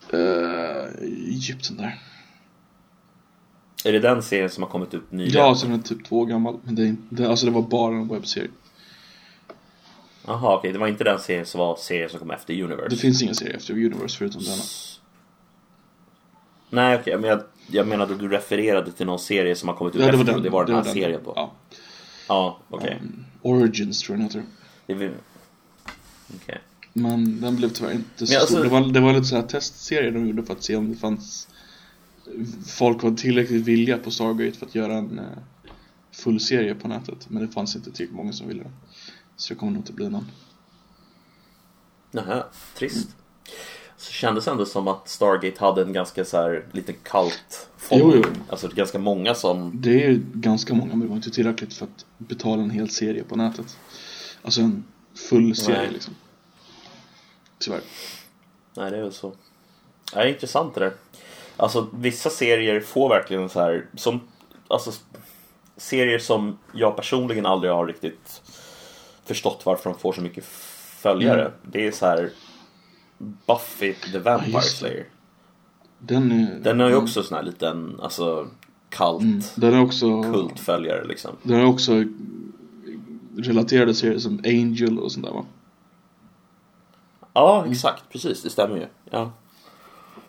eh, 0.10 1.04
Egypten 1.28 1.78
där. 1.78 2.00
Är 3.86 3.92
det 3.92 4.00
den 4.00 4.24
serien 4.24 4.50
som 4.50 4.64
har 4.64 4.70
kommit 4.70 4.94
ut 4.94 5.12
nyligen? 5.12 5.42
Ja, 5.42 5.56
så 5.56 5.68
den 5.68 5.80
är 5.80 5.84
typ 5.84 6.06
två 6.06 6.20
år 6.20 6.26
gammal. 6.26 6.60
Men 6.64 6.76
det, 6.76 6.88
är 6.88 6.96
det, 7.10 7.30
alltså 7.30 7.46
det 7.46 7.52
var 7.52 7.62
bara 7.62 7.96
en 7.96 8.08
webbserie. 8.08 8.50
Jaha, 10.28 10.56
okej, 10.56 10.74
det 10.74 10.80
var 10.80 10.88
inte 10.88 11.04
den 11.04 11.20
serien 11.20 11.46
som 11.46 11.60
var 11.60 11.76
serien 11.76 12.10
som 12.10 12.20
kom 12.20 12.32
efter 12.32 12.64
Universe? 12.64 12.90
Det 12.90 12.96
finns 12.98 13.22
ingen 13.22 13.36
serie 13.36 13.54
efter 13.54 13.74
Universe 13.74 14.18
förutom 14.18 14.44
denna. 14.44 14.64
Nej, 16.70 17.00
okej, 17.00 17.18
men 17.18 17.30
jag, 17.30 17.42
jag 17.68 17.88
menade 17.88 18.16
du 18.16 18.30
refererade 18.30 18.92
till 18.92 19.06
någon 19.06 19.20
serie 19.20 19.56
som 19.56 19.70
har 19.70 19.76
kommit 19.76 19.96
ut 19.96 20.02
Ja, 20.02 20.12
det 20.12 20.18
var 20.18 20.24
efter 20.24 20.34
den. 20.34 20.36
och 20.36 20.44
det 20.44 20.50
var 20.50 20.66
den 20.66 20.76
här 20.76 20.84
den. 20.84 20.94
serien 20.94 21.22
då? 21.26 21.34
Ja. 21.36 21.54
Ja, 22.28 22.60
okej. 22.70 23.00
Um, 23.02 23.26
Origins 23.42 24.02
tror 24.02 24.18
jag 24.18 24.30
den 24.30 24.44
heter. 24.88 25.06
Det. 25.08 25.12
Okej. 26.36 26.62
Men 26.94 27.42
den 27.42 27.56
blev 27.56 27.70
tyvärr 27.70 27.92
inte 27.92 28.28
så 28.28 28.40
alltså- 28.40 28.54
stor. 28.54 28.64
Det 28.64 28.70
var, 28.70 28.82
det 28.82 29.00
var 29.00 29.14
lite 29.14 29.26
så 29.26 29.36
här 29.36 29.44
testserie 29.44 30.12
de 30.12 30.28
gjorde 30.28 30.44
för 30.44 30.54
att 30.54 30.64
se 30.64 30.76
om 30.76 30.90
det 30.90 30.96
fanns 30.96 31.48
Folk 32.68 33.04
var 33.04 33.12
tillräckligt 33.12 33.66
villiga 33.66 33.98
på 33.98 34.12
Stargate 34.12 34.60
för 34.60 34.66
att 34.66 34.76
göra 34.76 34.94
en 34.94 35.20
eh, 35.20 35.26
full 36.12 36.40
serie 36.40 36.76
på 36.76 36.88
nätet. 36.88 37.30
Men 37.30 37.46
det 37.48 37.54
fanns 37.54 37.76
inte 37.76 37.92
tillräckligt 37.92 38.18
många 38.18 38.34
som 38.34 38.48
ville 38.48 38.64
det. 38.64 38.72
Så 39.36 39.54
det 39.54 39.60
kommer 39.60 39.72
nog 39.72 39.80
inte 39.80 39.94
bli 39.94 40.10
någon. 40.10 40.28
Nähä, 42.12 42.44
trist. 42.76 43.10
Så 43.98 44.12
kändes 44.12 44.48
ändå 44.48 44.66
som 44.66 44.88
att 44.88 45.10
Stargate 45.10 45.60
hade 45.60 45.82
en 45.82 45.94
ganska 45.94 46.26
så 46.26 46.38
här 46.38 46.66
liten 46.72 46.96
Jo, 47.92 48.14
jo. 48.16 48.24
Alltså 48.50 48.68
ganska 48.68 49.00
många 49.00 49.36
som... 49.36 49.72
Det 49.82 50.04
är 50.04 50.10
ju 50.10 50.22
ganska 50.34 50.74
många 50.74 50.90
men 50.90 51.00
det 51.00 51.08
var 51.08 51.16
inte 51.16 51.32
tillräckligt 51.32 51.74
för 51.74 51.86
att 51.86 52.06
betala 52.18 52.64
en 52.64 52.70
hel 52.70 52.90
serie 52.90 53.24
på 53.24 53.36
nätet. 53.36 53.78
Alltså 54.42 54.62
en 54.62 54.84
full 55.30 55.56
serie 55.56 55.78
Nej. 55.78 55.92
liksom. 55.92 56.16
Tyvärr. 57.60 57.82
Nej, 58.74 58.92
det 58.92 58.98
är 58.98 59.02
väl 59.02 59.14
så. 59.14 59.34
Det 60.14 60.20
är 60.20 60.28
intressant 60.28 60.76
det 60.76 60.80
där. 60.80 60.94
Alltså 61.58 61.90
vissa 61.94 62.30
serier 62.30 62.80
får 62.80 63.10
verkligen 63.10 63.50
så 63.50 63.60
här 63.60 63.86
som... 63.96 64.22
Alltså 64.68 64.92
serier 65.78 66.20
som 66.20 66.58
jag 66.74 66.96
personligen 66.96 67.46
aldrig 67.46 67.74
har 67.74 67.88
riktigt 67.88 68.42
förstått 69.26 69.62
varför 69.66 69.90
de 69.90 70.00
får 70.00 70.14
så 70.14 70.22
mycket 70.22 70.46
följare. 71.02 71.42
Mm. 71.42 71.54
Det 71.64 71.88
är 71.88 71.92
så 71.92 72.06
här 72.06 72.30
Buffy 73.48 73.94
the 73.94 74.20
Vampire. 74.20 74.62
Slayer. 74.62 75.06
Den 76.00 76.32
är... 76.32 76.60
Den 76.60 76.80
har 76.80 76.90
ju 76.90 76.96
också 76.96 77.24
sån 77.24 77.38
här 77.38 77.44
liten, 77.44 78.00
alltså, 78.02 78.48
kult, 78.90 79.22
Mm. 79.22 79.42
Den 79.56 79.74
är 79.74 79.82
också... 79.82 80.24
kultföljare 80.24 81.04
liksom. 81.04 81.32
Den 81.44 81.60
är 81.60 81.66
också 81.66 82.04
relaterade 83.38 83.94
serier 83.94 84.20
som 84.20 84.42
Angel 84.46 85.00
och 85.00 85.12
sånt 85.12 85.26
där 85.26 85.34
va? 85.34 85.46
Ja, 87.34 87.66
exakt. 87.70 88.04
Precis, 88.10 88.42
det 88.44 88.50
stämmer 88.50 88.78
ju. 88.78 88.86
Ja. 89.10 89.32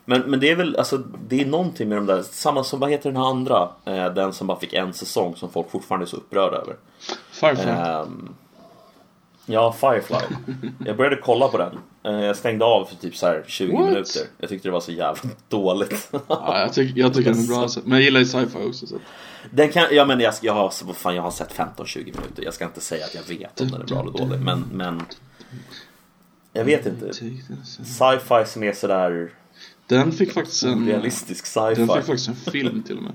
Men, 0.04 0.20
men 0.20 0.40
det 0.40 0.50
är 0.50 0.56
väl, 0.56 0.76
alltså, 0.76 0.98
det 1.28 1.40
är 1.40 1.46
någonting 1.46 1.88
med 1.88 1.98
de 1.98 2.06
där, 2.06 2.22
samma 2.22 2.64
som, 2.64 2.80
vad 2.80 2.90
heter 2.90 3.10
den 3.10 3.22
här 3.22 3.28
andra? 3.28 3.68
Eh, 3.84 4.14
den 4.14 4.32
som 4.32 4.46
bara 4.46 4.58
fick 4.58 4.72
en 4.72 4.92
säsong 4.92 5.36
som 5.36 5.50
folk 5.50 5.70
fortfarande 5.70 6.04
är 6.04 6.08
så 6.08 6.16
upprörda 6.16 6.56
över. 6.56 6.76
Firefly. 7.30 7.70
Ehm, 7.70 8.34
ja, 9.46 9.72
Firefly. 9.72 10.36
Jag 10.86 10.96
började 10.96 11.16
kolla 11.16 11.48
på 11.48 11.58
den. 11.58 11.78
Eh, 12.04 12.24
jag 12.24 12.36
stängde 12.36 12.64
av 12.64 12.84
för 12.84 12.96
typ 12.96 13.16
så 13.16 13.26
här 13.26 13.44
20 13.46 13.72
What? 13.72 13.88
minuter. 13.88 14.22
Jag 14.38 14.48
tyckte 14.48 14.68
det 14.68 14.72
var 14.72 14.80
så 14.80 14.92
jävla 14.92 15.30
dåligt. 15.48 16.08
Ja, 16.28 16.60
jag, 16.60 16.72
tycker, 16.72 17.00
jag 17.00 17.14
tycker 17.14 17.30
den 17.30 17.40
är 17.42 17.48
bra. 17.48 17.68
Men 17.84 17.92
jag 17.92 18.02
gillar 18.04 18.20
ju 18.20 18.26
sci-fi 18.26 18.58
också 18.68 18.86
så. 18.86 18.96
Den 19.50 19.68
kan, 19.72 19.86
ja 19.90 20.04
men 20.04 20.20
jag, 20.20 20.34
jag, 20.42 20.52
har, 20.54 20.72
vad 20.84 20.96
fan, 20.96 21.14
jag 21.14 21.22
har 21.22 21.30
sett 21.30 21.54
15-20 21.54 21.98
minuter. 21.98 22.42
Jag 22.44 22.54
ska 22.54 22.64
inte 22.64 22.80
säga 22.80 23.04
att 23.04 23.14
jag 23.14 23.36
vet 23.38 23.60
om 23.60 23.68
den 23.68 23.80
är 23.80 23.86
bra 23.86 24.00
eller 24.00 24.12
dålig. 24.12 24.40
Men, 24.40 24.64
men 24.72 25.02
jag 26.52 26.64
vet 26.64 26.86
inte. 26.86 27.12
Sci-fi 27.14 28.44
som 28.46 28.62
är 28.62 28.72
sådär 28.72 29.30
Den 29.86 30.12
fick 30.12 30.32
faktiskt 30.32 30.62
en... 30.64 30.86
realistisk 30.86 31.54
Den 31.54 31.76
fick 31.76 31.86
sci-fi. 31.86 32.02
faktiskt 32.06 32.28
en 32.28 32.34
film 32.34 32.82
till 32.82 32.96
och 32.96 33.02
med. 33.02 33.12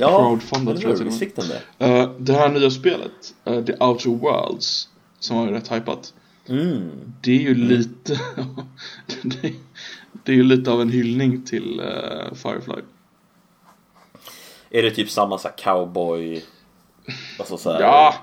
Ja, 0.00 0.18
crowdfundad 0.18 0.68
eller 0.68 0.80
tror 0.80 0.90
jag 0.90 0.98
till 0.98 1.06
och 1.06 1.22
Visst 1.22 1.36
med. 1.36 1.62
den 1.78 1.90
det? 1.90 2.00
Eh, 2.00 2.10
det 2.18 2.32
här 2.32 2.48
nya 2.48 2.70
spelet, 2.70 3.34
eh, 3.44 3.64
The 3.64 3.72
Outer 3.72 4.10
Worlds, 4.10 4.88
som 5.18 5.36
var 5.36 5.46
rätt 5.46 5.72
hypat. 5.72 6.14
Mm. 6.48 6.90
Det 7.20 7.30
är 7.30 7.40
ju 7.40 7.54
lite... 7.54 8.12
det, 9.22 9.44
är, 9.44 9.52
det 10.24 10.32
är 10.32 10.36
ju 10.36 10.42
lite 10.42 10.70
av 10.70 10.82
en 10.82 10.90
hyllning 10.90 11.42
till 11.42 11.80
eh, 11.80 12.34
Firefly. 12.34 12.82
Är 14.70 14.82
det 14.82 14.90
typ 14.90 15.10
samma 15.10 15.38
så 15.38 15.48
cowboy... 15.56 16.42
Alltså 17.38 17.56
så 17.56 17.72
här, 17.72 17.80
Ja! 17.80 18.14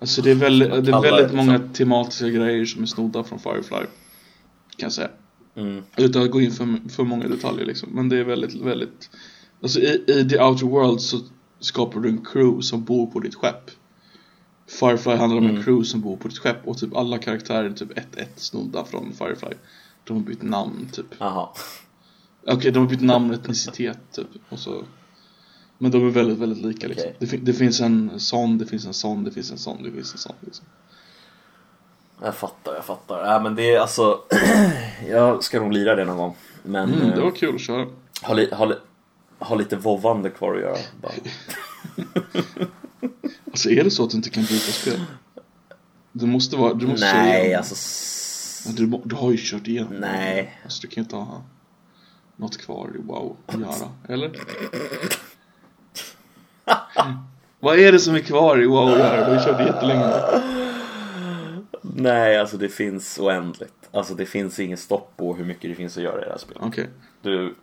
Alltså 0.00 0.22
det 0.22 0.30
är, 0.30 0.34
väldigt, 0.34 0.70
man 0.70 0.84
det 0.84 0.92
är 0.92 1.02
väldigt 1.02 1.30
det, 1.30 1.36
många 1.36 1.52
liksom. 1.52 1.72
tematiska 1.72 2.28
grejer 2.28 2.64
som 2.64 2.82
är 2.82 2.86
snodda 2.86 3.24
från 3.24 3.38
Firefly. 3.38 3.86
Kan 4.76 4.86
jag 4.86 4.92
säga. 4.92 5.10
Mm. 5.56 5.82
Utan 5.96 6.22
att 6.22 6.30
gå 6.30 6.40
in 6.40 6.50
för, 6.50 6.88
för 6.90 7.04
många 7.04 7.28
detaljer 7.28 7.66
liksom. 7.66 7.88
Men 7.92 8.08
det 8.08 8.16
är 8.16 8.24
väldigt, 8.24 8.54
väldigt... 8.54 9.10
Alltså 9.64 9.80
i, 9.80 10.04
i 10.06 10.28
The 10.28 10.38
Outer 10.42 10.66
Worlds 10.66 11.04
så 11.08 11.18
skapar 11.60 12.00
du 12.00 12.08
en 12.08 12.24
crew 12.24 12.62
som 12.62 12.84
bor 12.84 13.06
på 13.06 13.20
ditt 13.20 13.34
skepp. 13.34 13.70
Firefly 14.80 15.14
handlar 15.16 15.38
om 15.38 15.44
en 15.44 15.50
Mm. 15.50 15.62
crew 15.62 15.84
som 15.84 16.00
bor 16.00 16.16
på 16.16 16.28
ditt 16.28 16.38
skepp 16.38 16.68
och 16.68 16.78
typ 16.78 16.96
alla 16.96 17.18
karaktärer 17.18 17.64
är 17.64 17.70
typ 17.72 17.98
ett, 17.98 18.16
ett 18.16 18.32
snodda 18.40 18.84
från 18.84 19.12
Firefly. 19.12 19.52
De 20.04 20.16
har 20.16 20.24
bytt 20.24 20.42
namn 20.42 20.88
typ. 20.92 21.06
Jaha. 21.18 21.48
Okej, 22.46 22.70
de 22.72 22.78
har 22.80 22.86
bytt 22.90 23.00
namn 23.02 23.30
och 23.30 23.36
etnicitet 23.40 23.98
typ. 24.12 24.26
Och 24.48 24.58
så... 24.58 24.82
Men 25.78 25.90
de 25.90 26.06
är 26.06 26.10
väldigt, 26.10 26.38
väldigt 26.38 26.64
lika 26.64 26.86
liksom. 26.88 27.04
Okej. 27.08 27.16
Det, 27.18 27.26
fin- 27.26 27.44
det 27.44 27.52
finns 27.52 27.80
en 27.80 28.20
sån, 28.20 28.58
det 28.58 28.66
finns 28.66 28.86
en 28.86 28.94
sån, 28.94 29.24
det 29.24 29.30
finns 29.30 29.50
en 29.50 29.58
sån, 29.58 29.82
det 29.82 29.90
finns 29.92 30.12
en 30.12 30.18
sån 30.18 30.34
liksom. 30.40 30.64
Jag 32.22 32.34
fattar, 32.34 32.74
jag 32.74 32.84
fattar. 32.84 33.26
Ja, 33.32 33.40
men 33.42 33.54
det 33.54 33.74
är 33.74 33.80
alltså... 33.80 34.20
jag 35.08 35.44
ska 35.44 35.60
nog 35.60 35.72
lira 35.72 35.94
det 35.96 36.04
någon 36.04 36.16
gång. 36.16 36.36
Men 36.62 36.94
Mm, 36.94 37.08
det 37.10 37.16
eh, 37.16 37.22
var 37.24 37.30
kul 37.30 37.54
att 37.54 37.60
köra. 37.60 37.86
har, 38.22 38.34
li, 38.34 38.48
har, 38.52 38.66
li, 38.66 38.74
har 39.44 39.56
lite 39.56 39.76
vovvande 39.76 40.30
kvar 40.30 40.54
att 40.54 40.60
göra. 40.60 40.76
Bara. 41.02 41.12
Alltså 43.46 43.70
är 43.70 43.84
det 43.84 43.90
så 43.90 44.04
att 44.04 44.10
du 44.10 44.16
inte 44.16 44.30
kan 44.30 44.42
byta 44.42 44.72
spel? 44.72 45.00
Det 46.12 46.26
måste 46.26 46.56
vara, 46.56 46.74
du 46.74 46.86
måste 46.86 47.06
Nej, 47.12 47.40
igenom. 47.40 47.58
alltså... 47.58 47.74
Ja, 48.68 48.74
Du, 48.76 49.00
du 49.04 49.16
har 49.16 49.30
ju 49.30 49.36
kört 49.40 49.66
igenom 49.68 49.92
Nej. 49.94 50.60
Alltså 50.64 50.82
du 50.82 50.88
kan 50.88 51.04
inte 51.04 51.16
ha 51.16 51.42
något 52.36 52.56
kvar 52.58 52.90
i 52.94 52.98
wow 53.02 53.36
att 53.46 53.60
göra, 53.60 53.90
eller? 54.08 54.30
Vad 57.60 57.78
är 57.78 57.92
det 57.92 57.98
som 57.98 58.14
är 58.14 58.20
kvar 58.20 58.62
i 58.62 58.66
wow 58.66 58.88
att 58.88 58.98
göra? 58.98 59.16
Du 59.16 59.34
har 59.34 59.40
ju 59.40 59.44
kört 59.52 59.60
jättelänge. 59.66 60.12
Nej, 61.82 62.38
alltså 62.38 62.56
det 62.56 62.68
finns 62.68 63.18
oändligt. 63.18 63.88
Alltså 63.92 64.14
det 64.14 64.26
finns 64.26 64.58
ingen 64.60 64.78
stopp 64.78 65.12
på 65.16 65.34
hur 65.34 65.44
mycket 65.44 65.70
det 65.70 65.74
finns 65.74 65.96
att 65.96 66.02
göra 66.02 66.22
i 66.22 66.24
det 66.24 66.30
här 66.30 66.38
spelet. 66.38 66.62
Okej. 66.66 66.88
Du, 67.22 67.54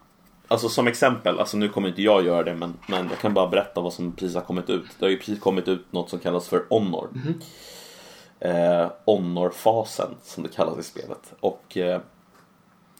alltså 0.52 0.70
som 0.70 0.88
exempel, 0.88 1.40
alltså 1.40 1.58
nu 1.58 1.70
kommer 1.70 1.88
inte 1.88 2.02
jag 2.02 2.26
göra 2.26 2.44
det 2.44 2.56
men, 2.56 2.74
men 2.88 3.10
jag 3.10 3.20
kan 3.20 3.34
bara 3.34 3.48
berätta 3.48 3.82
vad 3.82 3.94
som 3.94 4.12
precis 4.12 4.36
har 4.36 4.42
kommit 4.42 4.70
ut. 4.70 4.86
Det 5.00 5.06
har 5.06 5.10
ju 5.10 5.18
precis 5.18 5.40
kommit 5.40 5.68
ut 5.68 5.94
något 5.94 6.10
som 6.10 6.20
kallas 6.20 6.48
för 6.48 6.66
Honor. 6.70 7.10
Eh, 8.40 8.92
Honor-fasen 9.06 10.10
som 10.24 10.44
det 10.44 10.50
kallas 10.50 10.80
i 10.80 10.84
spelet. 10.84 11.34
Och 11.40 11.78
eh, 11.78 12.02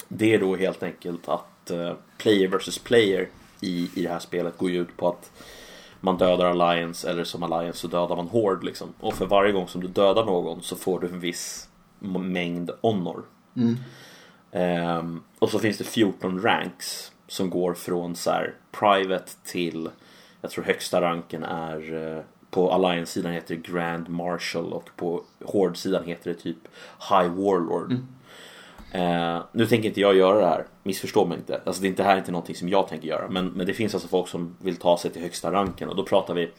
det 0.08 0.34
är 0.34 0.40
då 0.40 0.56
helt 0.56 0.84
enkelt 0.84 1.30
att 1.30 1.72
eh, 1.72 1.94
player 2.18 2.48
versus 2.48 2.80
player 2.80 3.30
i, 3.62 3.90
i 3.96 4.02
det 4.04 4.10
här 4.10 4.20
spelet 4.20 4.58
går 4.58 4.70
ju 4.70 4.82
ut 4.82 4.98
på 4.98 5.08
att 5.08 5.32
man 6.00 6.18
dödar 6.18 6.46
Alliance 6.46 7.10
eller 7.10 7.24
som 7.24 7.44
Alliance 7.44 7.80
så 7.80 7.88
dödar 7.88 8.16
man 8.16 8.28
Horde 8.28 8.66
liksom. 8.66 8.94
Och 9.00 9.14
för 9.14 9.26
varje 9.26 9.52
gång 9.52 9.68
som 9.68 9.82
du 9.82 9.88
dödar 9.88 10.26
någon 10.26 10.62
så 10.62 10.76
får 10.76 11.00
du 11.00 11.08
en 11.08 11.20
viss 11.20 11.70
mängd 12.20 12.72
honor. 12.82 13.24
Ehm, 14.52 15.24
och 15.40 15.50
så 15.50 15.60
finns 15.60 15.78
det 15.78 15.84
14 15.84 16.42
ranks 16.42 17.12
som 17.32 17.50
går 17.50 17.74
från 17.74 18.16
så 18.16 18.32
här 18.32 18.54
private 18.72 19.32
till 19.44 19.90
jag 20.42 20.52
tror 20.52 20.64
högsta 20.64 21.02
ranken 21.02 21.44
är 21.44 21.94
eh, 22.18 22.24
på 22.50 22.72
Alliance-sidan 22.72 23.32
heter 23.32 23.56
det 23.56 23.72
Grand 23.72 24.10
Marshal 24.10 24.74
och 24.74 24.90
på 24.96 25.24
Horde-sidan 25.46 26.04
heter 26.06 26.30
det 26.30 26.40
typ 26.40 26.58
High 27.10 27.30
Warlord. 27.30 27.92
Eh, 28.92 29.44
nu 29.52 29.66
tänker 29.66 29.88
inte 29.90 30.02
jag 30.02 30.16
göra 30.16 30.40
det 30.40 30.48
här, 30.48 30.66
missförstå 30.84 31.26
mig 31.26 31.38
inte. 31.38 31.62
Alltså 31.66 31.82
det 31.82 31.88
är 31.88 31.90
inte 31.90 32.04
det 32.04 32.08
här 32.08 32.14
är 32.14 32.20
inte 32.20 32.32
någonting 32.32 32.56
som 32.56 32.70
jag 32.70 32.88
tänker 32.88 33.08
göra. 33.08 33.30
Men, 33.30 33.48
men 33.48 33.66
det 33.66 33.74
finns 33.74 33.94
alltså 33.94 34.10
folk 34.10 34.28
som 34.28 34.56
vill 34.60 34.76
ta 34.76 34.98
sig 34.98 35.12
till 35.12 35.22
högsta 35.22 35.52
ranken 35.52 35.90
och 35.90 35.96
då 35.96 36.04
pratar 36.04 36.34
vi 36.34 36.52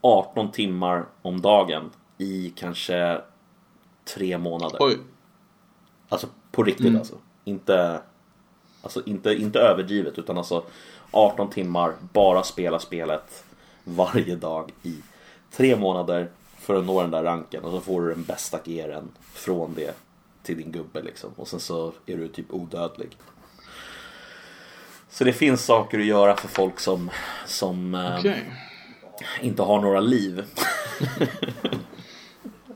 18 0.00 0.50
timmar 0.50 1.04
om 1.22 1.40
dagen 1.40 1.90
i 2.18 2.52
kanske 2.56 3.20
tre 4.14 4.38
månader. 4.38 4.78
Oj. 4.80 4.98
Alltså 6.08 6.26
på 6.52 6.62
riktigt 6.62 6.86
Mm. 6.86 6.98
alltså. 6.98 7.14
Inte, 7.44 8.00
alltså 8.84 9.02
inte, 9.06 9.34
inte 9.34 9.60
överdrivet 9.60 10.18
utan 10.18 10.38
alltså 10.38 10.64
18 11.10 11.50
timmar, 11.50 11.92
bara 12.12 12.42
spela 12.42 12.78
spelet 12.78 13.44
varje 13.84 14.36
dag 14.36 14.72
i 14.82 14.94
tre 15.50 15.76
månader 15.76 16.28
för 16.58 16.78
att 16.78 16.84
nå 16.84 17.02
den 17.02 17.10
där 17.10 17.22
ranken 17.22 17.64
och 17.64 17.70
så 17.70 17.80
får 17.80 18.02
du 18.02 18.08
den 18.08 18.24
bästa 18.24 18.58
gearen 18.64 19.08
från 19.32 19.74
det 19.74 19.94
till 20.42 20.56
din 20.56 20.72
gubbe 20.72 21.02
liksom. 21.02 21.30
Och 21.36 21.48
sen 21.48 21.60
så 21.60 21.92
är 22.06 22.16
du 22.16 22.28
typ 22.28 22.52
odödlig. 22.52 23.16
Så 25.10 25.24
det 25.24 25.32
finns 25.32 25.64
saker 25.64 25.98
att 25.98 26.04
göra 26.06 26.36
för 26.36 26.48
folk 26.48 26.80
som, 26.80 27.10
som 27.46 27.94
eh, 27.94 28.16
Okej. 28.18 28.44
inte 29.40 29.62
har 29.62 29.80
några 29.80 30.00
liv. 30.00 30.44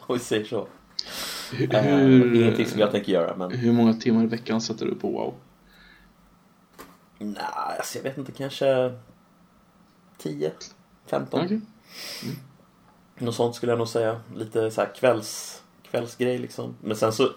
Om 0.01 0.17
vi 0.17 0.19
säger 0.19 0.45
så. 0.45 0.67
Hur, 1.53 1.75
Eh, 1.75 2.05
Ingenting 2.41 2.67
som 2.67 2.81
jag 2.81 2.91
tänker 2.91 3.13
göra 3.13 3.37
men 3.37 3.51
hur 3.51 3.73
många 3.73 3.93
timmar 3.95 4.25
i 4.25 4.27
veckan 4.27 4.61
sätter 4.61 4.87
du 4.87 4.95
på 4.95 5.09
wow? 5.11 5.35
Nej, 7.19 7.43
alltså 7.79 7.99
jag 7.99 8.03
vet 8.03 8.19
inte, 8.19 8.33
kanske 8.33 8.95
10, 10.19 10.53
15. 11.07 11.45
Okej. 11.45 11.61
Något 13.19 13.35
sånt 13.35 13.55
skulle 13.55 13.73
jag 13.73 13.79
nog 13.79 13.89
säga. 13.89 14.21
Lite 14.37 14.71
så 14.71 14.81
här 14.81 14.95
kvälls, 14.95 15.63
kvällsgrej 15.91 16.39
liksom. 16.39 16.75
Men 16.81 16.97
sen 16.97 17.13
så, 17.13 17.31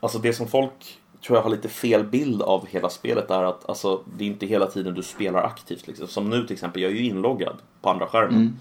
alltså 0.00 0.18
det 0.18 0.32
som 0.32 0.48
folk 0.48 1.00
tror 1.26 1.38
jag 1.38 1.42
har 1.42 1.50
lite 1.50 1.68
fel 1.68 2.04
bild 2.04 2.42
av 2.42 2.66
hela 2.66 2.88
spelet 2.90 3.30
är 3.30 3.42
att 3.44 3.68
alltså, 3.68 4.02
det 4.16 4.24
är 4.24 4.28
inte 4.28 4.46
hela 4.46 4.66
tiden 4.66 4.94
du 4.94 5.02
spelar 5.02 5.42
aktivt. 5.42 5.86
Liksom. 5.86 6.06
Som 6.06 6.30
nu 6.30 6.46
till 6.46 6.54
exempel, 6.54 6.82
jag 6.82 6.92
är 6.92 6.96
ju 6.96 7.04
inloggad 7.06 7.56
på 7.80 7.90
andra 7.90 8.06
skärmen. 8.06 8.58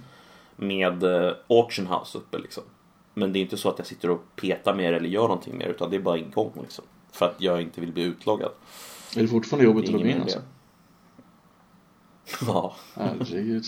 Med 0.56 1.04
eh, 1.04 1.34
Auction 1.48 1.88
House 1.88 2.18
uppe 2.18 2.38
liksom. 2.38 2.64
Men 3.14 3.34
det 3.34 3.40
är 3.40 3.42
inte 3.42 3.58
så 3.58 3.70
att 3.70 3.78
jag 3.78 3.88
sitter 3.88 4.10
och 4.10 4.22
petar 4.36 4.76
mer 4.76 4.94
eller 4.94 5.10
gör 5.10 5.22
någonting 5.22 5.58
mer 5.58 5.68
utan 5.68 5.90
det 5.90 5.96
är 5.96 6.02
bara 6.02 6.18
igång 6.18 6.52
liksom. 6.62 6.86
För 7.12 7.26
att 7.26 7.36
jag 7.38 7.62
inte 7.62 7.82
vill 7.82 7.92
bli 7.92 8.04
utloggad. 8.04 8.52
Är 9.16 9.22
det 9.22 9.28
fortfarande 9.28 9.66
jobbigt 9.66 9.86
att 9.86 9.92
logga 9.92 10.12
in 10.12 10.22
alltså? 10.22 10.42
Ja. 12.48 12.76
Herregud. 12.94 13.66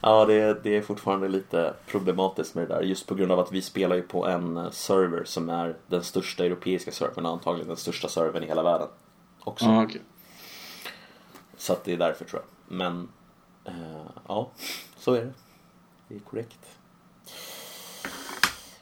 Ja, 0.00 0.24
det 0.24 0.34
är, 0.34 0.60
det 0.62 0.76
är 0.76 0.82
fortfarande 0.82 1.28
lite 1.28 1.74
problematiskt 1.86 2.54
med 2.54 2.68
det 2.68 2.74
där. 2.74 2.82
Just 2.82 3.06
på 3.06 3.14
grund 3.14 3.32
av 3.32 3.38
att 3.38 3.52
vi 3.52 3.62
spelar 3.62 3.96
ju 3.96 4.02
på 4.02 4.26
en 4.26 4.56
eh, 4.56 4.70
server 4.70 5.24
som 5.24 5.48
är 5.48 5.76
den 5.86 6.02
största 6.02 6.44
europeiska 6.44 6.92
servern, 6.92 7.26
antagligen 7.26 7.68
den 7.68 7.76
största 7.76 8.08
servern 8.08 8.42
i 8.44 8.46
hela 8.46 8.62
världen. 8.62 8.88
Också. 9.40 9.64
Ja, 9.64 9.84
okej. 9.84 10.00
Så 11.56 11.72
att 11.72 11.84
det 11.84 11.92
är 11.92 11.96
därför 11.96 12.24
tror 12.24 12.42
jag. 12.42 12.76
Men 12.76 13.08
eh, 13.64 14.06
ja, 14.28 14.50
så 14.96 15.14
är 15.14 15.24
det. 15.24 15.32
Det 16.08 16.14
är 16.14 16.18
korrekt. 16.18 16.79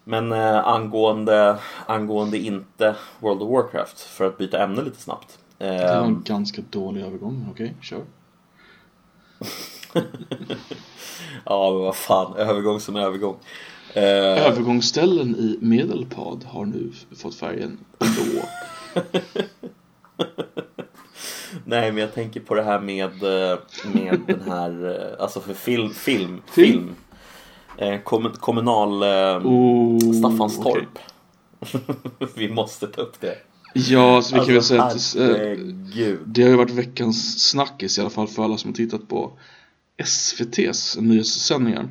Men 0.08 0.32
eh, 0.32 0.66
angående, 0.68 1.58
angående 1.86 2.38
inte 2.38 2.96
World 3.20 3.42
of 3.42 3.50
Warcraft, 3.50 4.00
för 4.00 4.26
att 4.26 4.38
byta 4.38 4.62
ämne 4.64 4.82
lite 4.82 5.00
snabbt. 5.00 5.38
Det 5.58 5.64
var 5.64 5.74
Eh, 5.74 6.04
en 6.04 6.22
ganska 6.22 6.62
dålig 6.70 7.02
övergång. 7.02 7.48
Okej, 7.50 7.74
kör. 7.82 7.98
ja, 11.44 11.70
men 11.72 11.80
vad 11.80 11.96
fan, 11.96 12.36
övergång 12.36 12.80
som 12.80 12.96
övergång. 12.96 13.36
Eh, 13.94 14.46
Övergångsställen 14.46 15.36
i 15.36 15.58
Medelpad 15.60 16.44
har 16.44 16.64
nu 16.64 16.92
fått 17.16 17.34
färgen 17.34 17.78
blå. 17.98 18.42
Nej, 21.64 21.92
men 21.92 22.00
jag 22.00 22.14
tänker 22.14 22.40
på 22.40 22.54
det 22.54 22.62
här 22.62 22.80
med, 22.80 23.22
eh, 23.22 23.58
med 23.94 24.20
den 24.26 24.42
här, 24.46 25.00
eh, 25.00 25.22
alltså 25.22 25.40
för 25.40 25.54
film, 25.54 25.90
film, 25.90 26.42
Film? 26.46 26.72
film. 26.72 26.94
Eh, 27.78 28.00
kommun, 28.00 28.32
kommunal 28.32 29.02
Oh, 29.46 30.12
Staffanstorp. 30.12 30.98
Vi 32.36 32.48
måste 32.48 32.86
ta 32.86 33.00
upp 33.02 33.20
det. 33.20 33.34
Ja, 33.74 34.22
så 34.22 34.34
vi 34.34 34.38
kan 34.40 34.46
väl 34.46 34.80
Alltså, 34.80 34.98
säga 35.18 35.24
att 35.24 35.38
herregud. 35.38 36.18
det 36.26 36.42
har 36.42 36.50
ju 36.50 36.56
varit 36.56 36.70
veckans 36.70 37.48
snackis 37.50 37.98
i 37.98 38.00
alla 38.00 38.10
fall 38.10 38.28
för 38.28 38.44
alla 38.44 38.56
som 38.56 38.70
har 38.70 38.74
tittat 38.74 39.08
på 39.08 39.32
SVT's 40.04 41.00
nyhetssändningar. 41.00 41.88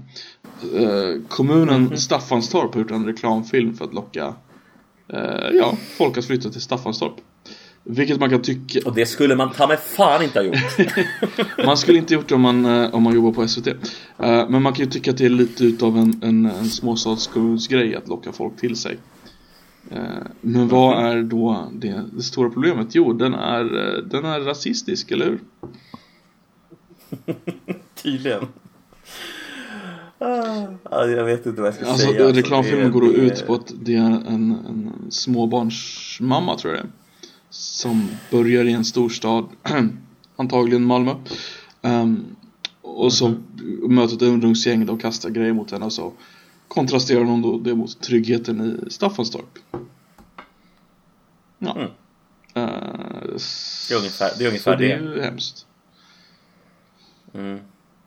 Eh, 0.75 1.21
kommunen 1.29 1.83
Mhm. 1.83 1.97
Staffanstorp 1.97 2.73
har 2.73 2.81
gjort 2.81 2.91
en 2.91 3.05
reklamfilm 3.05 3.73
för 3.73 3.85
att 3.85 3.93
locka 3.93 4.33
eh, 5.13 5.49
ja, 5.53 5.77
folk 5.97 6.17
att 6.17 6.25
flytta 6.25 6.49
till 6.49 6.61
Staffanstorp. 6.61 7.13
Vilket 7.89 8.19
man 8.19 8.29
kan 8.29 8.41
tycka, 8.41 8.79
Och 8.85 8.95
det 8.95 9.05
skulle 9.05 9.35
man 9.35 9.51
ta 9.51 9.67
med 9.67 9.79
fan 9.79 10.23
inte 10.23 10.39
ha 10.39 10.43
gjort. 10.45 10.57
man 11.65 11.77
skulle 11.77 11.97
inte 11.97 12.13
gjort 12.13 12.27
det 12.29 12.35
om 12.35 12.41
man, 12.41 12.65
eh, 12.65 12.93
om 12.95 13.03
man 13.03 13.13
jobbar 13.15 13.31
på 13.31 13.47
SVT. 13.47 13.67
Eh, 13.67 13.75
men 14.49 14.61
man 14.61 14.73
kan 14.73 14.85
ju 14.85 14.91
tycka 14.91 15.11
att 15.11 15.17
det 15.17 15.25
är 15.25 15.29
lite 15.29 15.63
utav 15.65 15.97
en, 15.97 16.19
en, 16.23 16.45
en 16.45 16.69
småstadskommunsgrej 16.69 17.95
att 17.95 18.07
locka 18.07 18.31
folk 18.31 18.57
till 18.57 18.75
sig. 18.75 18.97
Eh, 19.91 19.99
Men 20.41 20.67
vad 20.67 21.05
är 21.05 21.23
då 21.23 21.69
det, 21.73 22.03
det 22.13 22.23
stora 22.23 22.49
problemet? 22.49 22.88
Jo, 22.95 23.13
den 23.13 23.33
är, 23.33 23.63
den 24.09 24.25
är 24.25 24.39
rasistisk, 24.39 25.11
eller 25.11 25.25
hur? 25.25 25.39
Tydligen. 28.03 28.41
Ah, 30.19 30.65
ja, 30.91 31.05
jag 31.05 31.25
vet 31.25 31.45
inte 31.45 31.61
vad 31.61 31.67
jag 31.67 31.75
ska 31.75 31.85
Alltså 31.85 32.07
säga. 32.07 32.27
reklamfilmen 32.27 32.85
det- 32.85 32.91
går 32.91 33.01
då 33.01 33.11
ut 33.13 33.47
på 33.47 33.53
att 33.53 33.73
det 33.81 33.95
är 33.95 33.99
en, 34.05 34.25
en 34.51 34.91
småbarnsmamma 35.09 36.57
tror 36.57 36.73
jag 36.75 36.83
det 36.83 36.88
är, 36.88 36.91
Som 37.49 38.09
börjar 38.31 38.65
i 38.65 38.73
en 38.73 38.85
storstad, 38.85 39.45
antagligen 40.35 40.83
Malmö 40.83 41.15
Ehm, 41.81 42.35
Och 42.81 43.13
så 43.13 43.35
möter 43.89 44.15
ett 44.15 44.21
ungdomsgäng 44.21 44.89
och 44.89 45.01
kastar 45.01 45.29
grejer 45.29 45.53
mot 45.53 45.71
henne 45.71 45.85
och 45.85 45.93
så 45.93 46.13
kontrasterar 46.67 47.23
hon 47.23 47.41
då 47.41 47.59
det 47.59 47.75
mot 47.75 48.01
tryggheten 48.01 48.83
i 48.87 48.89
Staffanstorp 48.91 49.59
Ja 51.59 51.71
Mm. 51.75 51.89
Eh, 52.53 53.23
Det 53.89 53.93
är 53.93 53.97
ungefär- 53.97 54.31
det 54.37 54.43
är 54.43 54.47
ungefär 54.47 54.73
så 54.73 54.79
det. 54.79 54.87
det. 54.87 54.93
är 54.93 54.99
ju 55.15 55.21
hemskt 55.21 55.65
Mm. 57.33 57.59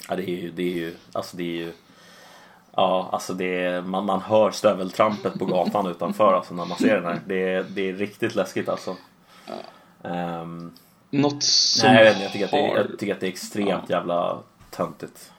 Ja, 0.08 0.16
det 0.16 0.30
är 0.30 0.42
ju, 0.42 0.50
det 0.50 0.62
är 0.62 0.74
ju, 0.74 0.94
alltså 1.12 1.36
det 1.36 1.42
är 1.42 1.56
ju 1.66 1.72
Ja, 2.76 3.08
alltså 3.12 3.34
det 3.34 3.44
är, 3.64 3.82
man, 3.82 4.06
man 4.06 4.20
hör 4.20 4.50
stöveltrampet 4.50 5.38
på 5.38 5.44
gatan 5.46 5.86
utanför 5.86 6.32
alltså 6.32 6.54
när 6.54 6.64
man 6.64 6.78
ser 6.78 6.94
den 6.94 7.04
här. 7.04 7.20
Det 7.26 7.42
är, 7.42 7.66
det 7.74 7.88
är 7.88 7.92
riktigt 7.94 8.34
läskigt 8.34 8.68
alltså. 8.68 8.96
Ehm, 10.04 10.72
Något 11.10 11.42
som 11.42 11.92
nej, 11.92 12.04
jag, 12.04 12.14
vet 12.14 12.22
jag, 12.22 12.32
tycker 12.32 12.44
att 12.44 12.50
det, 12.50 12.56
har... 12.56 12.76
jag 12.76 12.98
tycker 12.98 13.14
att 13.14 13.20
det 13.20 13.26
är 13.26 13.30
extremt 13.30 13.90
jävla 13.90 14.38
töntigt. 14.70 15.32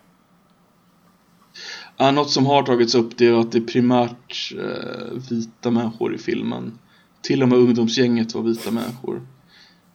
Ja, 1.98 2.12
något 2.12 2.30
som 2.30 2.46
har 2.46 2.64
tagits 2.64 2.96
upp 2.96 3.18
det 3.18 3.28
är 3.28 3.40
att 3.40 3.52
det 3.52 3.58
är 3.58 3.62
primärt 3.62 4.54
eh, 4.58 5.20
vita 5.30 5.72
människor 5.72 6.16
i 6.16 6.18
filmen. 6.18 6.80
Till 7.22 7.44
och 7.44 7.50
med 7.50 7.58
ungdomsgänget 7.58 8.36
var 8.36 8.42
vita 8.42 8.72
människor. 8.72 9.22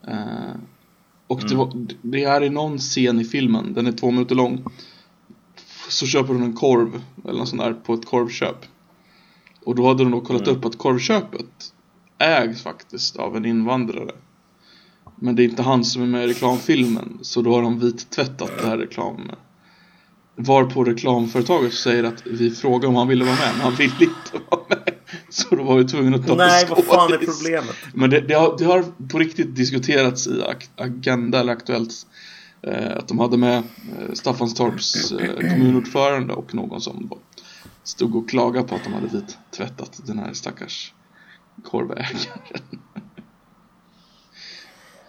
Eh, 0.07 0.55
och 1.27 1.41
det, 1.49 1.55
var, 1.55 1.87
det 2.03 2.25
är 2.25 2.43
i 2.43 2.51
någon 2.51 2.79
scen 2.79 3.21
i 3.21 3.25
filmen, 3.25 3.75
den 3.75 3.87
är 3.87 3.93
två 3.93 4.11
minuter 4.11 4.35
lång. 4.35 4.65
Så 5.89 6.07
köper 6.07 6.35
hon 6.35 6.43
en 6.43 6.57
korv 6.57 7.03
eller 7.25 7.39
något 7.39 7.49
sånt 7.49 7.63
där 7.63 7.75
på 7.75 7.95
ett 7.95 8.07
korvköp. 8.07 8.67
Och 9.65 9.75
då 9.75 9.89
hade 9.89 10.03
de 10.03 10.13
då 10.13 10.21
kollat 10.21 10.49
upp 10.49 10.65
att 10.65 10.79
korvköpet 10.79 11.73
ägs 12.19 12.63
faktiskt 12.63 13.17
av 13.17 13.37
en 13.37 13.45
invandrare. 13.47 14.13
Men 15.17 15.37
det 15.37 15.43
är 15.43 15.45
inte 15.45 15.63
han 15.63 15.85
som 15.85 16.03
är 16.03 16.07
med 16.07 16.25
i 16.25 16.27
reklamfilmen. 16.27 17.19
Så 17.23 17.43
då 17.43 17.55
har 17.55 17.63
de 17.63 17.81
vittvättat 17.81 18.51
det 18.59 18.67
här 18.67 18.79
reklam 18.79 19.31
Varpå 20.39 20.85
reklamföretaget 20.85 21.75
säger 21.75 22.05
att 22.05 22.23
vi 22.27 22.51
frågar 22.51 22.89
om 22.89 22.95
han 22.97 23.09
ville 23.09 23.25
vara 23.25 23.35
med, 23.37 23.53
men 23.53 23.61
han 23.61 23.75
ville 23.75 23.95
inte 24.01 24.47
vara 24.51 24.61
med. 24.69 24.95
Så 25.29 25.57
då 25.57 25.63
var 25.63 25.77
vi 25.77 25.85
tvungna 25.85 26.17
att 26.17 26.27
ta 26.27 26.35
Nej, 26.35 26.67
vad 26.69 26.85
fan 26.85 27.13
är 27.13 27.19
problemet? 27.19 27.77
Men 27.95 28.11
det, 28.11 28.21
det, 28.21 28.35
har, 28.35 28.59
det 28.59 28.65
har 28.65 28.85
på 29.09 29.19
riktigt 29.19 29.57
diskuterats 29.57 30.27
i 30.27 30.43
Ag- 30.43 30.71
Agenda 30.77 31.41
eller 31.41 31.53
Aktuellt 31.53 31.93
eh, 32.63 32.97
att 32.97 33.09
de 33.09 33.19
hade 33.19 33.37
med 33.37 33.57
eh, 33.57 34.13
Staffanstorps 34.13 35.13
eh, 35.13 35.51
kommunordförande 35.51 36.35
och 36.35 36.55
någon 36.55 36.81
som 36.81 37.11
stod 37.85 38.17
och 38.17 38.29
klagade 38.31 38.69
på 38.69 38.75
att 38.75 38.85
de 38.85 38.93
hade 38.93 39.09
vit 39.09 39.39
tvättat 39.57 40.01
den 40.07 40.19
här 40.19 40.33
stackars 40.33 40.93
korvägaren. 41.65 42.41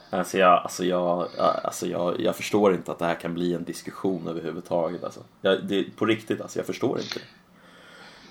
Alltså 0.10 0.38
jag, 0.38 0.64
alltså 0.64 0.86
jag, 0.86 1.28
alltså 1.64 1.88
jag, 1.88 2.22
jag 2.22 2.36
förstår 2.36 2.74
inte 2.74 2.92
att 2.92 3.00
det 3.00 3.06
här 3.06 3.16
kan 3.16 3.34
bli 3.34 3.54
en 3.54 3.64
diskussion 3.64 4.28
överhuvudtaget. 4.28 5.04
Alltså. 5.04 5.20
Jag, 5.42 5.68
det, 5.68 5.84
på 5.84 6.06
riktigt, 6.06 6.42
alltså, 6.42 6.60
jag 6.60 6.66
förstår 6.66 7.00
inte. 7.00 7.20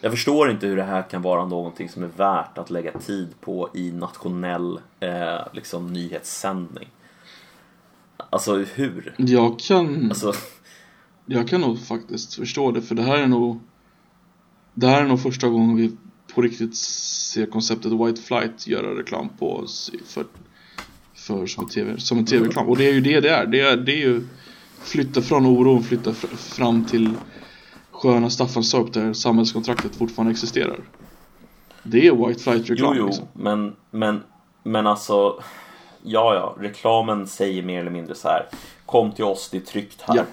Jag 0.01 0.13
förstår 0.13 0.51
inte 0.51 0.67
hur 0.67 0.77
det 0.77 0.83
här 0.83 1.03
kan 1.03 1.23
vara 1.23 1.45
någonting 1.45 1.89
som 1.89 2.03
är 2.03 2.11
värt 2.17 2.59
att 2.59 2.71
lägga 2.71 2.93
tid 2.93 3.41
på 3.41 3.71
i 3.75 3.93
nationell 3.93 4.81
eh, 5.01 5.39
liksom, 5.53 5.93
nyhetssändning. 5.93 6.89
Alltså 8.31 8.57
hur? 8.57 9.15
Jag 9.17 9.59
kan, 9.59 10.09
Alltså, 10.09 10.33
jag 11.27 11.49
kan 11.49 11.61
nog 11.61 11.81
faktiskt 11.81 12.35
förstå 12.35 12.71
det 12.71 12.83
för 12.83 12.95
det 12.95 13.03
här 13.03 13.19
är 13.19 13.27
nog 13.27 13.61
Det 14.75 14.87
här 14.87 15.03
är 15.03 15.07
nog 15.07 15.23
första 15.23 15.49
gången 15.49 15.77
vi 15.77 15.97
på 16.37 16.43
riktigt 16.43 16.77
ser 16.77 17.47
konceptet 17.47 17.93
White 17.93 18.23
Flight 18.23 18.67
göra 18.67 18.99
reklam 18.99 19.29
på 19.39 19.65
för, 20.07 20.25
för 21.15 21.47
som 21.47 21.65
en 21.65 21.71
tv, 21.71 21.99
som 21.99 22.19
en 22.19 22.25
tv-reklam. 22.25 22.69
Och 22.69 22.77
det 22.77 22.89
är 22.89 22.93
ju 22.93 23.01
det 23.01 23.21
det 23.21 23.29
är. 23.29 23.47
Det 23.47 23.61
är, 23.61 23.77
det 23.77 23.93
är 23.93 23.97
ju 23.97 24.27
flytta 24.83 25.23
från 25.23 25.47
oron, 25.47 25.83
flytta 25.83 26.11
fr- 26.11 26.37
fram 26.37 26.85
till 26.85 27.11
sköna 27.91 28.31
Staffanstorp 28.31 28.93
där 28.93 29.13
samhällskontraktet 29.13 29.97
fortfarande 29.97 30.31
existerar. 30.31 30.81
Det 31.83 32.07
är 32.07 32.27
White 32.27 32.41
Flight-reklam 32.41 32.97
jo, 32.97 33.01
jo, 33.01 33.07
liksom. 33.07 33.27
men, 33.33 33.77
men, 33.91 34.23
men 34.63 34.87
alltså, 34.87 35.43
ja, 36.03 36.35
ja, 36.35 36.57
reklamen 36.61 37.27
säger 37.27 37.63
mer 37.63 37.81
eller 37.81 37.91
mindre 37.91 38.15
så 38.15 38.29
här. 38.29 38.47
Kom 38.87 39.13
till 39.13 39.25
oss, 39.25 39.49
det 39.51 39.57
är 39.57 39.61
tryggt 39.61 40.03
här. 40.03 40.17
Ja. 40.17 40.25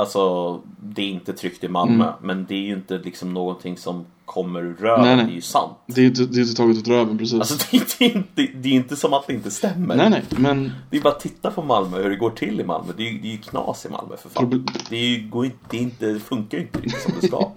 Alltså, 0.00 0.60
det 0.82 1.02
är 1.02 1.08
inte 1.08 1.32
tryggt 1.32 1.64
i 1.64 1.68
Malmö, 1.68 2.04
Mm. 2.04 2.14
men 2.22 2.46
det 2.48 2.54
är 2.54 2.58
ju 2.66 2.72
inte 2.74 2.98
liksom 2.98 3.34
någonting 3.34 3.76
som 3.76 4.04
kommer 4.24 4.60
ur 4.62 4.76
röven, 4.80 5.04
Nej, 5.06 5.16
nej. 5.16 5.24
det 5.24 5.32
är 5.32 5.34
ju 5.34 5.40
sant. 5.40 5.72
Det 5.86 6.00
är 6.00 6.06
inte, 6.06 6.24
det 6.26 6.38
är 6.38 6.42
inte 6.42 6.54
taget 6.54 6.78
åt 6.78 6.88
röven 6.88 7.18
precis. 7.18 7.34
Alltså, 7.40 7.66
det 7.70 7.76
är, 7.76 7.84
det, 7.98 8.04
är 8.04 8.16
inte, 8.16 8.42
det 8.58 8.68
är 8.68 8.72
inte 8.72 8.96
som 8.96 9.12
att 9.14 9.26
det 9.26 9.32
inte 9.32 9.50
stämmer. 9.50 9.96
nej, 9.96 10.10
nej, 10.10 10.22
men 10.30 10.72
Det 10.90 10.96
är 10.96 11.00
bara 11.00 11.12
att 11.14 11.20
titta 11.20 11.50
på 11.50 11.62
Malmö, 11.62 12.02
hur 12.02 12.10
det 12.10 12.16
går 12.16 12.30
till 12.30 12.60
i 12.60 12.64
Malmö. 12.64 12.92
Det 12.96 13.08
är 13.08 13.12
det 13.22 13.28
är 13.28 13.32
ju 13.32 13.38
knas 13.38 13.86
i 13.86 13.88
Malmö 13.88 14.16
för 14.16 14.28
fan. 14.28 14.46
Proble- 14.52 14.78
Det, 14.90 14.96
är 14.96 15.06
ju, 15.18 15.28
går 15.28 15.44
inte, 15.44 15.56
det, 15.70 15.76
inte, 15.76 16.06
det 16.06 16.20
funkar 16.20 16.58
ju 16.58 16.64
inte 16.64 16.78
riktigt 16.80 17.02
som 17.02 17.12
det 17.20 17.26
ska. 17.26 17.50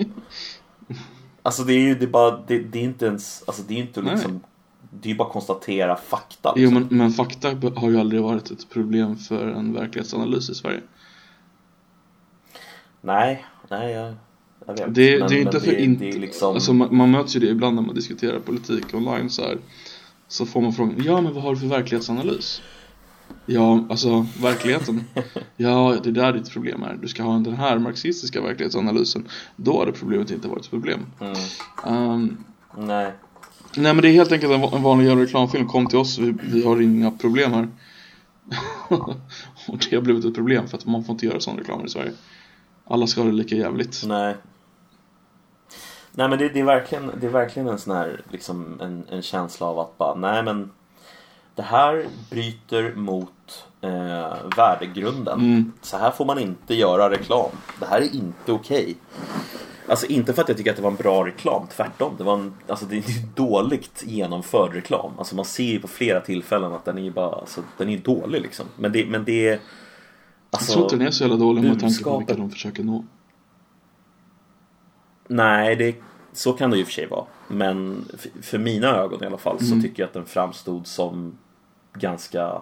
Alltså 1.41 1.63
det 1.63 1.73
är 1.73 1.79
ju 1.79 1.95
det 1.95 2.05
är 2.05 2.09
bara, 2.09 2.39
det, 2.47 2.59
det 2.59 2.79
är 2.79 2.83
inte 2.83 3.05
ens, 3.05 3.43
alltså 3.47 3.63
det 3.67 3.73
är 3.73 3.77
inte 3.79 4.01
Nej. 4.01 4.11
liksom 4.13 4.39
Det 4.91 5.07
är 5.07 5.11
ju 5.11 5.17
bara 5.17 5.27
att 5.27 5.33
konstatera 5.33 5.95
fakta. 5.95 6.53
Jo 6.55 6.61
liksom. 6.69 6.73
men, 6.89 6.97
men 6.97 7.11
fakta 7.11 7.47
har 7.75 7.89
ju 7.89 7.99
aldrig 7.99 8.21
varit 8.21 8.51
ett 8.51 8.69
problem 8.69 9.15
för 9.17 9.47
en 9.47 9.73
verklighetsanalys 9.73 10.49
i 10.49 10.55
Sverige. 10.55 10.81
Nej, 13.05 13.45
nej 13.69 13.91
jag, 13.93 14.13
jag 14.67 14.73
vet. 14.77 14.95
Det, 14.95 15.19
Men- 15.19 15.29
det 15.29 15.35
är 15.35 15.41
inte 15.41 15.59
för 15.59 15.71
det, 15.71 15.81
inte... 15.83 16.05
det 16.05 16.17
liksom, 16.17 16.53
Alltså 16.53 16.73
man, 16.73 16.95
man 16.97 17.11
möts 17.11 17.35
ju 17.35 17.39
det 17.39 17.47
ibland 17.47 17.75
när 17.75 17.81
man 17.83 17.95
diskuterar 17.95 18.39
politik 18.39 18.93
online 18.93 19.29
så 19.29 19.41
här. 19.41 19.57
Så 20.27 20.45
får 20.45 20.61
man 20.61 20.73
frågan, 20.73 20.95
ja 21.05 21.21
men 21.21 21.33
vad 21.33 21.43
har 21.43 21.53
du 21.53 21.59
för 21.59 21.67
verklighetsanalys? 21.67 22.61
Ja, 23.45 23.85
alltså 23.89 24.25
verkligheten. 24.41 25.03
Ja, 25.57 25.95
det 26.03 26.09
är 26.09 26.13
där 26.13 26.33
ditt 26.33 26.49
problem 26.49 26.83
är. 26.83 26.97
Du 27.01 27.07
ska 27.07 27.23
ha 27.23 27.33
den 27.33 27.53
här 27.55 27.79
marxistiska 27.79 28.41
verklighetsanalysen. 28.41 29.27
Då 29.55 29.77
har 29.77 29.85
det 29.85 29.91
problemet 29.91 30.31
inte 30.31 30.47
varit 30.47 30.63
ett 30.63 30.69
problem. 30.69 30.99
mm, 31.19 31.33
Ehm, 31.85 32.37
nej. 32.77 33.11
nej 33.77 33.93
men 33.93 34.01
det 34.01 34.07
är 34.09 34.11
helt 34.13 34.31
enkelt 34.31 34.73
en 34.73 34.83
vanlig 34.83 35.05
jävla 35.07 35.23
reklamfilm. 35.23 35.67
Kom 35.67 35.87
till 35.87 35.97
oss, 35.97 36.17
vi, 36.19 36.33
vi 36.43 36.65
har 36.65 36.81
inga 36.81 37.11
problem 37.11 37.53
här. 37.53 37.67
Och 39.67 39.79
det 39.89 39.95
har 39.95 40.01
blivit 40.01 40.25
ett 40.25 40.35
problem 40.35 40.67
för 40.67 40.77
att 40.77 40.85
man 40.85 41.03
får 41.03 41.13
inte 41.13 41.25
göra 41.25 41.39
sån 41.39 41.57
reklam 41.57 41.85
i 41.85 41.89
Sverige. 41.89 42.11
Alla 42.85 43.07
ska 43.07 43.21
ha 43.21 43.27
det 43.27 43.33
lika 43.33 43.55
jävligt. 43.55 44.03
Nej. 44.05 44.35
Nej 46.11 46.29
men 46.29 46.39
det, 46.39 46.49
det, 46.49 46.59
är 46.59 46.63
verkligen, 46.63 47.11
det 47.21 47.27
är 47.27 47.31
verkligen 47.31 47.67
en 47.67 47.79
sån 47.79 47.95
här, 47.95 48.21
liksom 48.29 48.81
en, 48.81 49.05
en 49.09 49.21
känsla 49.21 49.67
av 49.67 49.79
att 49.79 49.97
bara, 49.97 50.15
nej 50.15 50.43
men 50.43 50.71
det 51.55 51.61
här 51.61 52.05
bryter 52.29 52.95
mot 52.95 53.65
eh, 53.81 54.35
värdegrunden. 54.57 55.39
Mm. 55.39 55.71
Så 55.81 55.97
här 55.97 56.11
får 56.11 56.25
man 56.25 56.39
inte 56.39 56.75
göra 56.75 57.09
reklam. 57.09 57.49
Det 57.79 57.85
här 57.85 58.01
är 58.01 58.15
inte 58.15 58.51
okej. 58.51 58.95
Alltså 59.87 60.05
inte 60.05 60.33
för 60.33 60.41
att 60.41 60.47
jag 60.47 60.57
tycker 60.57 60.71
att 60.71 60.77
det 60.77 60.83
var 60.83 60.91
en 60.91 60.97
bra 60.97 61.25
reklam, 61.25 61.67
tvärtom. 61.67 62.13
Det 62.17 62.23
var 62.23 62.33
en, 62.33 62.53
alltså 62.67 62.85
det 62.85 62.97
är 62.97 63.03
dåligt 63.35 64.03
genomförd 64.05 64.73
reklam. 64.73 65.11
Alltså 65.17 65.35
man 65.35 65.45
ser 65.45 65.63
ju 65.63 65.79
på 65.79 65.87
flera 65.87 66.21
tillfällen 66.21 66.73
att 66.73 66.85
den 66.85 66.97
är 66.97 67.11
bara, 67.11 67.35
alltså 67.35 67.61
den 67.77 67.89
är 67.89 67.97
dålig 67.97 68.41
liksom. 68.41 68.65
Men 68.75 68.91
det, 68.91 69.05
men 69.05 69.23
det 69.23 69.47
är... 69.47 69.59
Alltså, 70.53 70.71
Jag 70.71 70.73
tror 70.73 70.83
inte 70.85 70.95
den 70.95 71.07
är 71.07 71.11
så 71.11 71.23
jävla 71.23 71.37
dålig 71.37 71.63
med 71.63 71.79
tanke 71.79 72.03
på 72.03 72.17
vilka 72.17 72.33
de 72.33 72.51
försöker 72.51 72.83
nå. 72.83 73.03
Nej, 75.27 75.75
det, 75.75 75.95
så 76.33 76.53
kan 76.53 76.69
det 76.69 76.75
ju 76.75 76.81
i 76.81 76.83
och 76.83 76.87
för 76.87 76.93
sig 76.93 77.07
vara. 77.07 77.25
Men 77.47 78.05
f- 78.13 78.27
för 78.41 78.57
mina 78.57 78.87
ögon 78.87 79.23
i 79.23 79.25
alla 79.27 79.37
fall 79.37 79.59
så 79.59 79.65
Mm. 79.65 79.81
tycker 79.81 80.03
jag 80.03 80.07
att 80.07 80.13
den 80.13 80.25
framstod 80.25 80.87
som 80.87 81.37
ganska 81.93 82.61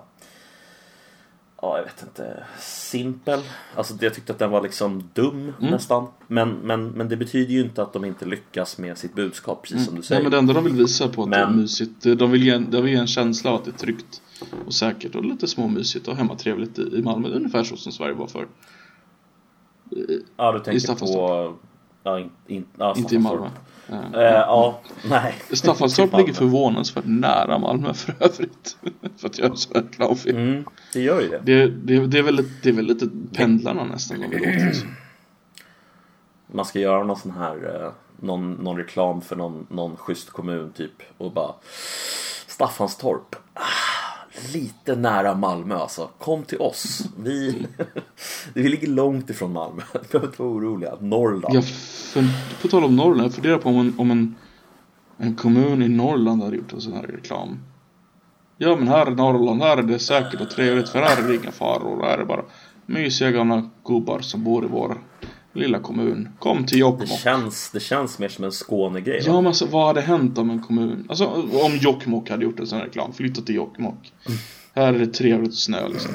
Ja, 1.63 1.77
jag 1.77 1.83
vet 1.83 2.01
inte. 2.03 2.43
Simpel. 2.59 3.39
Alltså 3.75 3.93
jag 3.99 4.13
tyckte 4.13 4.33
att 4.33 4.39
den 4.39 4.51
var 4.51 4.61
liksom 4.61 5.09
dum 5.13 5.53
Mm. 5.59 5.71
nästan. 5.71 6.07
Men, 6.27 6.49
men, 6.49 6.87
men 6.89 7.09
det 7.09 7.17
betyder 7.17 7.53
ju 7.53 7.61
inte 7.61 7.81
att 7.83 7.93
de 7.93 8.05
inte 8.05 8.25
lyckas 8.25 8.77
med 8.77 8.97
sitt 8.97 9.13
budskap, 9.15 9.61
precis 9.63 9.85
som 9.85 9.93
du 9.93 9.99
Nej, 9.99 10.05
säger. 10.07 10.21
men 10.21 10.31
det 10.31 10.37
enda 10.37 10.53
de 10.53 10.63
vill 10.63 10.73
visa 10.73 11.07
på 11.07 11.23
att 11.23 11.31
det 11.31 11.37
är 11.37 11.47
Men- 11.47 11.57
mysigt. 11.61 11.91
det- 12.01 12.15
De 12.15 12.31
vill, 12.31 12.43
ge, 12.43 12.51
en- 12.51 12.71
de 12.71 12.83
vill 12.83 12.93
ge 12.93 12.99
en 12.99 13.07
känsla 13.07 13.51
av 13.51 13.55
att 13.55 13.65
det 13.65 13.71
är 13.71 13.77
tryggt 13.77 14.21
och 14.65 14.73
säkert 14.73 15.15
och 15.15 15.25
lite 15.25 15.47
småmysigt 15.47 16.07
och 16.07 16.17
hemmatrevligt 16.17 16.79
i, 16.79 16.81
i 16.81 17.01
Malmö. 17.01 17.29
Ungefär 17.29 17.63
så 17.63 17.77
som 17.77 17.91
Sverige 17.91 18.13
var 18.13 18.27
för. 18.27 18.47
Ja, 20.37 20.51
du 20.51 20.59
tänker 20.59 20.95
på... 20.95 21.55
Ja, 22.03 22.19
in, 22.19 22.31
in, 22.47 22.65
ja, 22.77 22.93
Inte 22.97 23.15
i. 23.15 23.19
Malmö. 23.19 23.45
Eh, 23.45 23.51
Eh, 23.91 24.21
ja, 24.21 24.79
nej. 25.09 25.33
Staffanstorp 25.51 26.17
ligger 26.17 26.33
förvånansvärt 26.43 27.05
nära 27.07 27.57
Malmö 27.57 27.93
för 27.93 28.15
övrigt. 28.19 28.77
för 29.17 29.27
att 29.27 29.39
göra 29.39 29.55
så 29.55 29.73
reklamfilm. 29.73 30.37
Mm, 30.37 30.63
det 30.93 31.01
gör 31.01 31.21
ju 31.21 31.29
det. 31.29 31.39
Det, 31.43 31.67
det, 31.67 32.07
det, 32.07 32.17
är 32.17 32.23
väl, 32.23 32.35
det 32.63 32.69
är 32.69 32.73
väl 32.73 32.85
lite 32.85 33.09
pendlarna 33.33 33.83
nästan 33.83 34.19
vad 34.19 34.29
vi 34.29 34.37
låter. 34.37 34.87
Man 36.47 36.65
ska 36.65 36.79
göra 36.79 37.03
någon 37.03 37.17
sån 37.17 37.31
här, 37.31 37.83
eh, 37.85 37.91
någon, 38.19 38.53
någon 38.53 38.77
reklam 38.77 39.21
för 39.21 39.35
någon, 39.35 39.67
någon 39.69 39.97
schysst 39.97 40.29
kommun 40.29 40.71
typ 40.71 41.03
och 41.17 41.31
bara 41.31 41.53
Staffanstorp. 42.47 43.35
Lite 44.53 44.95
nära 44.95 45.35
Malmö 45.35 45.75
alltså. 45.75 46.09
Kom 46.17 46.43
till 46.43 46.61
oss. 46.61 47.05
Vi, 47.23 47.65
vi 48.53 48.69
ligger 48.69 48.87
långt 48.87 49.29
ifrån 49.29 49.53
Malmö. 49.53 49.81
Du 49.93 49.99
behöver 50.11 50.27
inte 50.27 50.41
vara 50.41 50.51
oroliga. 50.51 50.97
Norrland. 50.99 51.55
Jag 51.55 51.63
på 52.61 52.67
tal 52.67 52.83
om 52.83 52.95
Norrland, 52.95 53.25
jag 53.25 53.33
funderar 53.33 53.57
på 53.57 53.69
om 53.69 53.79
en, 53.79 53.93
om 53.97 54.11
en, 54.11 54.35
en 55.17 55.35
kommun 55.35 55.83
i 55.83 55.87
Norrland 55.87 56.43
hade 56.43 56.55
gjort 56.55 56.73
en 56.73 56.81
sån 56.81 56.93
här 56.93 57.03
reklam. 57.03 57.59
Ja 58.57 58.75
men 58.75 58.87
här 58.87 59.11
i 59.11 59.15
Norrland, 59.15 59.61
här 59.61 59.77
är 59.77 59.83
det 59.83 59.99
säkert 59.99 60.41
och 60.41 60.49
trevligt 60.49 60.89
för 60.89 60.99
här 60.99 61.23
är 61.23 61.27
det 61.27 61.35
inga 61.35 61.51
faror. 61.51 62.03
Här 62.03 62.13
är 62.13 62.17
det 62.17 62.25
bara 62.25 62.43
mysiga 62.85 63.31
gamla 63.31 63.69
gubbar 63.85 64.19
som 64.19 64.43
bor 64.43 64.65
i 64.65 64.67
vår 64.67 64.97
lilla 65.53 65.79
kommun. 65.79 66.29
Kom 66.39 66.65
till 66.65 66.75
Det 66.77 66.79
Jokkmokk. 66.79 67.19
känns, 67.19 67.69
det 67.71 67.79
känns 67.79 68.19
mer 68.19 68.27
som 68.29 68.43
en 68.43 68.51
Skånegrej. 68.51 69.21
Ja 69.25 69.33
men 69.33 69.47
alltså 69.47 69.65
vad 69.65 69.87
hade 69.87 70.01
hänt 70.01 70.37
om 70.37 70.49
en 70.49 70.61
kommun, 70.61 71.05
alltså 71.09 71.25
om 71.63 71.77
Jokkmokk 71.81 72.29
hade 72.29 72.43
gjort 72.43 72.59
en 72.59 72.67
sån 72.67 72.77
här 72.77 72.85
reklam, 72.85 73.13
flytta 73.13 73.41
till 73.41 73.55
Jokkmokk. 73.55 74.13
Här 74.73 74.93
är 74.93 74.99
det 74.99 75.07
trevligt 75.07 75.49
och 75.51 75.57
snö 75.57 75.87
liksom. 75.87 76.11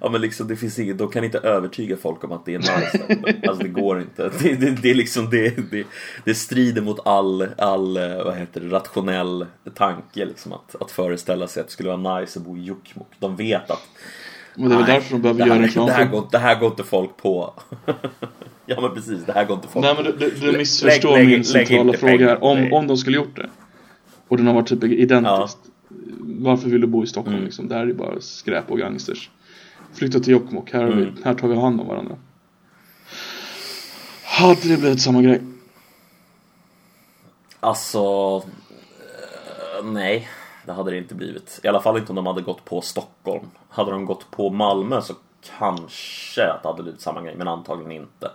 Ja 0.00 0.10
men 0.10 0.20
liksom 0.20 0.48
det 0.48 0.56
finns 0.56 0.78
inget, 0.78 0.98
de 0.98 1.08
kan 1.10 1.24
inte 1.24 1.38
övertyga 1.38 1.96
folk 1.96 2.24
om 2.24 2.32
att 2.32 2.46
det 2.46 2.54
är 2.54 2.58
nice 2.58 3.04
där. 3.08 3.48
Alltså 3.48 3.62
det 3.62 3.68
går 3.68 4.00
inte. 4.00 4.30
Det, 4.42 4.54
det, 4.54 4.70
det 4.70 4.90
är 4.90 4.94
liksom 4.94 5.30
det, 5.30 5.70
det, 5.70 5.86
det 6.24 6.34
strider 6.34 6.82
mot 6.82 7.06
all, 7.06 7.46
all 7.58 7.96
eh, 7.96 8.24
vad 8.24 8.36
heter 8.36 8.60
det, 8.60 8.68
rationell 8.68 9.46
tanke 9.74 10.24
liksom 10.24 10.52
att, 10.52 10.74
att 10.82 10.90
föreställa 10.90 11.48
sig 11.48 11.60
att 11.60 11.66
det 11.66 11.72
skulle 11.72 11.96
vara 11.96 12.20
nice 12.20 12.38
att 12.38 12.44
bo 12.44 12.56
i 12.56 12.64
Jokkmokk. 12.64 13.08
De 13.18 13.36
vet 13.36 13.70
att 13.70 13.88
Men 14.58 14.68
det 14.68 14.74
är 14.74 14.78
väl 14.78 14.86
nej, 14.86 14.94
därför 14.94 15.12
de 15.12 15.22
behöver 15.22 15.40
det 15.40 15.46
göra 15.48 15.58
här, 15.58 15.66
reklam 15.66 15.86
det, 15.86 15.92
här 15.92 16.04
går, 16.06 16.28
det 16.30 16.38
här 16.38 16.60
går 16.60 16.68
inte 16.70 16.84
folk 16.84 17.16
på. 17.16 17.54
ja 18.66 18.80
men 18.80 18.94
precis, 18.94 19.24
det 19.26 19.32
här 19.32 19.44
går 19.44 19.56
inte 19.56 19.68
folk 19.68 19.84
Nej 19.84 19.94
men 19.94 20.04
på. 20.04 20.18
du, 20.18 20.30
du, 20.30 20.52
du 20.52 20.58
missförstår 20.58 21.16
lägg- 21.16 21.26
min 21.26 21.34
lägg 21.36 21.46
centrala 21.46 21.82
inte 21.82 21.98
fråga 21.98 22.12
pengar 22.16 22.28
här. 22.28 22.44
Om, 22.44 22.56
det. 22.60 22.70
om 22.72 22.86
de 22.86 22.96
skulle 22.96 23.16
gjort 23.16 23.36
det. 23.36 23.50
Och 24.28 24.36
den 24.36 24.46
har 24.46 24.54
varit 24.54 24.68
typ 24.68 24.84
identiskt. 24.84 25.58
Varför 26.20 26.68
vill 26.68 26.80
du 26.80 26.86
bo 26.86 27.04
i 27.04 27.06
Stockholm 27.06 27.34
Mm. 27.36 27.44
liksom? 27.46 27.68
Där 27.68 27.80
är 27.80 27.86
det 27.86 27.94
bara 27.94 28.20
skräp 28.20 28.70
och 28.70 28.78
gangsters. 28.78 29.30
Flytta 29.94 30.20
till 30.20 30.32
Jokkmokk, 30.32 30.72
här, 30.72 30.82
Mm. 30.86 31.16
här 31.24 31.34
tar 31.34 31.48
vi 31.48 31.56
hand 31.56 31.80
om 31.80 31.86
varandra. 31.88 32.16
Hade 34.24 34.68
det 34.68 34.76
blivit 34.76 35.00
samma 35.02 35.22
grej? 35.22 35.40
Alltså, 37.60 37.98
eh, 39.78 39.84
nej. 39.84 40.28
Det 40.68 40.74
hade 40.74 40.90
det 40.90 40.96
inte 40.98 41.14
blivit. 41.14 41.60
I 41.62 41.68
alla 41.68 41.80
fall 41.80 41.96
inte 41.98 42.12
om 42.12 42.16
de 42.16 42.26
hade 42.26 42.42
gått 42.42 42.64
på 42.64 42.80
Stockholm. 42.80 43.46
Hade 43.68 43.90
de 43.90 44.04
gått 44.06 44.30
på 44.30 44.50
Malmö 44.50 45.00
så 45.02 45.14
kanske 45.58 46.50
att 46.52 46.62
det 46.62 46.68
hade 46.68 46.82
blivit 46.82 47.00
samma 47.00 47.22
grej, 47.22 47.34
men 47.36 47.48
antagligen 47.48 47.92
inte. 47.92 48.30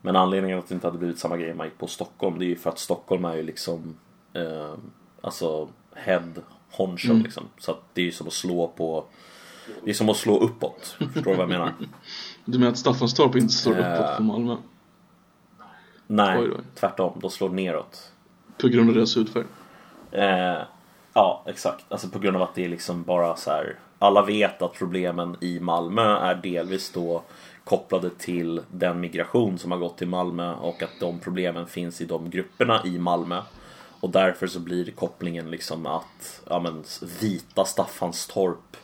Men 0.00 0.16
anledningen 0.16 0.58
att 0.58 0.68
det 0.68 0.74
inte 0.74 0.86
hade 0.86 0.98
blivit 0.98 1.18
samma 1.18 1.36
grej 1.36 1.50
om 1.50 1.56
man 1.56 1.66
gick 1.66 1.78
på 1.78 1.86
Stockholm, 1.86 2.38
det 2.38 2.44
är 2.44 2.46
ju 2.46 2.56
för 2.56 2.70
att 2.70 2.78
Stockholm 2.78 3.24
är 3.24 3.34
ju 3.34 3.42
liksom 3.42 3.96
eh, 4.32 4.74
Alltså 5.20 5.68
head 5.94 6.22
honcho 6.70 7.10
Mm. 7.10 7.22
liksom. 7.22 7.44
Så 7.58 7.70
att 7.70 7.80
det 7.92 8.00
är 8.00 8.04
ju 8.04 8.12
som 8.12 8.26
att 8.26 8.32
slå 8.32 8.68
på 8.68 9.04
Det 9.84 9.90
är 9.90 9.94
som 9.94 10.08
att 10.08 10.16
slå 10.16 10.38
uppåt. 10.38 10.96
Förstår 10.98 11.30
du 11.30 11.36
vad 11.36 11.38
jag 11.42 11.48
menar? 11.48 11.72
Du 12.44 12.58
menar 12.58 12.72
att 12.72 12.78
Staffanstorp 12.78 13.36
inte 13.36 13.54
står 13.54 13.72
Eh. 13.80 13.92
uppåt 13.94 14.16
för 14.16 14.22
Malmö? 14.22 14.56
Nej, 16.06 16.38
Oj 16.40 16.50
tvärtom. 16.74 17.12
De 17.20 17.30
slår 17.30 17.48
neråt. 17.48 18.12
På 18.60 18.68
grund 18.68 18.88
av 18.88 18.94
deras 18.94 19.16
hudfärg? 19.16 19.44
Eh, 20.10 20.58
ja, 21.12 21.42
exakt. 21.46 21.84
Alltså 21.88 22.08
på 22.08 22.18
grund 22.18 22.36
av 22.36 22.42
att 22.42 22.54
det 22.54 22.64
är 22.64 22.68
liksom 22.68 23.02
bara 23.02 23.36
så 23.36 23.50
här. 23.50 23.78
Alla 23.98 24.22
vet 24.22 24.62
att 24.62 24.72
problemen 24.72 25.36
i 25.40 25.60
Malmö 25.60 26.16
är 26.18 26.34
delvis 26.34 26.92
då 26.92 27.22
kopplade 27.64 28.10
till 28.10 28.60
den 28.70 29.00
migration 29.00 29.58
som 29.58 29.70
har 29.70 29.78
gått 29.78 29.98
till 29.98 30.08
Malmö 30.08 30.54
och 30.54 30.82
att 30.82 31.00
de 31.00 31.18
problemen 31.18 31.66
finns 31.66 32.00
i 32.00 32.04
de 32.04 32.30
grupperna 32.30 32.82
i 32.84 32.98
Malmö. 32.98 33.42
Och 34.00 34.10
därför 34.10 34.46
så 34.46 34.60
blir 34.60 34.90
kopplingen 34.90 35.50
liksom 35.50 35.86
att 35.86 36.42
ja, 36.48 36.60
men, 36.60 36.84
vita 37.20 37.64
Staffanstorp 37.64 38.76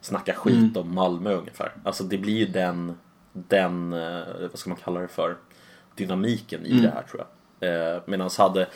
snackar 0.00 0.34
skit 0.34 0.76
om 0.76 0.94
Malmö 0.94 1.34
ungefär. 1.34 1.72
Alltså 1.84 2.04
det 2.04 2.18
blir 2.18 2.36
ju 2.36 2.46
den, 2.46 2.98
den 3.32 3.92
eh, 3.92 4.22
vad 4.50 4.58
ska 4.58 4.70
man 4.70 4.78
kalla 4.84 5.00
det 5.00 5.08
för, 5.08 5.36
dynamiken 5.96 6.66
i 6.66 6.80
det 6.80 6.90
här 6.90 7.02
tror 7.02 7.24
jag. 7.24 7.28
Eh, 7.60 8.02
Medan 8.06 8.30
hade, 8.38 8.68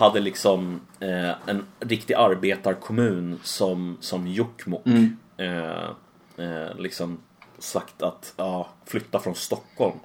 hade 0.00 0.20
liksom 0.20 0.80
eh, 1.00 1.30
en 1.46 1.64
riktig 1.80 2.14
arbetarkommun 2.14 3.40
som, 3.42 3.96
som 4.00 4.26
Jokkmokk 4.26 4.86
eh, 5.36 5.84
eh, 6.36 6.74
liksom 6.78 7.18
sagt 7.58 8.02
att 8.02 8.34
ja, 8.36 8.68
flytta 8.86 9.18
från 9.18 9.34
Stockholm 9.34 9.98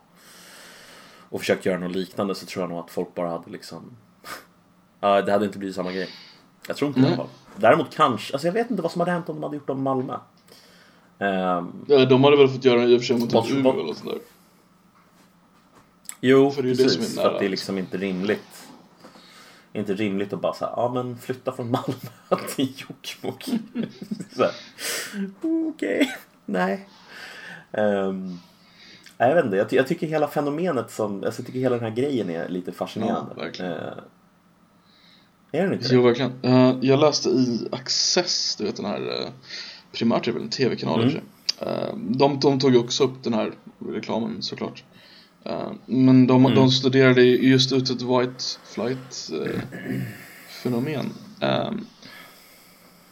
och 1.30 1.40
försökt 1.40 1.66
göra 1.66 1.80
något 1.80 1.96
liknande 1.96 2.36
så 2.36 2.46
tror 2.46 2.64
jag 2.64 2.70
nog 2.70 2.80
att 2.80 2.92
folk 2.92 3.16
bara 3.16 3.30
hade 3.30 3.52
liksom 3.52 3.82
Ja, 5.00 5.22
det 5.22 5.32
hade 5.32 5.46
inte 5.46 5.58
blivit 5.58 5.76
samma 5.76 5.92
grej. 5.92 6.10
Jag 6.68 6.78
tror 6.78 6.88
inte 6.88 7.00
det 7.00 7.06
i 7.06 7.08
alla 7.08 7.18
fall. 7.18 7.28
Däremot 7.56 7.96
kanske, 7.96 8.34
alltså 8.34 8.48
jag 8.48 8.54
vet 8.54 8.70
inte 8.70 8.84
vad 8.84 8.92
som 8.92 9.00
hade 9.02 9.12
hänt 9.12 9.30
om 9.30 9.36
de 9.36 9.44
hade 9.44 9.56
gjort 9.56 9.70
om 9.70 9.84
Malmö. 9.84 10.18
Ja, 11.18 12.06
de 12.10 12.24
hade 12.24 12.38
väl 12.38 12.48
fått 12.48 12.66
göra 12.66 12.84
i 12.84 12.96
och 12.96 13.00
för 13.00 13.06
sig 13.06 13.18
mot 13.20 13.34
ett 13.34 13.52
Umeå 13.52 13.80
eller 13.80 13.94
sånt 13.94 14.10
där. 14.10 14.20
jo, 16.22 16.52
För 16.52 16.62
det 16.64 16.68
är 16.68 16.70
ju 16.70 16.76
det 16.76 16.84
precis. 16.84 17.14
som 17.14 17.20
är 17.20 17.22
för 17.24 17.28
att 17.28 17.34
nära. 17.34 17.40
det 17.40 17.46
är 17.46 17.50
liksom 17.50 17.78
inte 17.78 17.98
rimligt. 17.98 18.55
Inte 19.76 19.94
rimligt 19.94 20.34
att 20.34 20.42
bara 20.42 20.54
säga, 20.54 20.72
ja 20.76 20.92
men 20.94 21.18
flytta 21.18 21.52
från 21.52 21.72
Malmö 21.72 22.48
till 22.56 22.74
Jokkmokk. 22.78 23.50
Okej, 25.74 26.16
nej. 26.46 26.90
Um, 27.72 28.40
jag 29.18 29.36
vet 29.36 29.46
inte, 29.46 29.58
jag, 29.58 29.74
jag 29.74 29.88
tycker 29.88 30.08
hela 30.08 30.28
fenomenet 30.28 30.92
som, 30.92 31.24
alltså 31.24 31.42
jag 31.42 31.48
tycker 31.48 31.60
hela 31.60 31.76
den 31.76 31.86
här 31.86 31.96
grejen 31.96 32.30
är 32.30 32.50
lite 32.50 32.72
fascinerande. 32.72 33.32
Ja, 33.36 33.44
verkligen. 33.44 33.72
Eh, 33.72 33.94
är 35.52 35.64
den 35.64 35.74
inte 35.74 35.88
Jo, 35.92 36.02
det? 36.02 36.08
verkligen. 36.08 36.32
Eh, 36.42 36.76
jag 36.82 37.00
läste 37.00 37.30
i 37.30 37.68
Access, 37.72 38.56
du 38.56 38.64
vet 38.64 38.76
den 38.76 38.86
här, 38.86 39.02
uh, 39.02 39.30
primärt 39.92 40.28
är 40.28 40.32
väl 40.32 40.42
en 40.42 40.50
tv-kanal 40.50 41.12
sig. 41.12 41.22
Eh, 41.60 41.96
de, 41.96 42.40
de 42.40 42.60
tog 42.60 42.76
också 42.76 43.04
upp 43.04 43.24
den 43.24 43.34
här 43.34 43.52
reklamen 43.90 44.42
såklart. 44.42 44.84
Eh, 45.46 45.72
men 45.86 46.28
de, 46.28 46.44
de 46.56 46.72
studerade 46.72 47.22
ju 47.22 47.50
just 47.50 47.72
ut 47.72 47.90
ett 47.90 48.02
white 48.02 48.44
flight 48.64 49.30
eh, 49.34 49.62
fenomen. 50.64 51.06
Uh, 51.44 51.72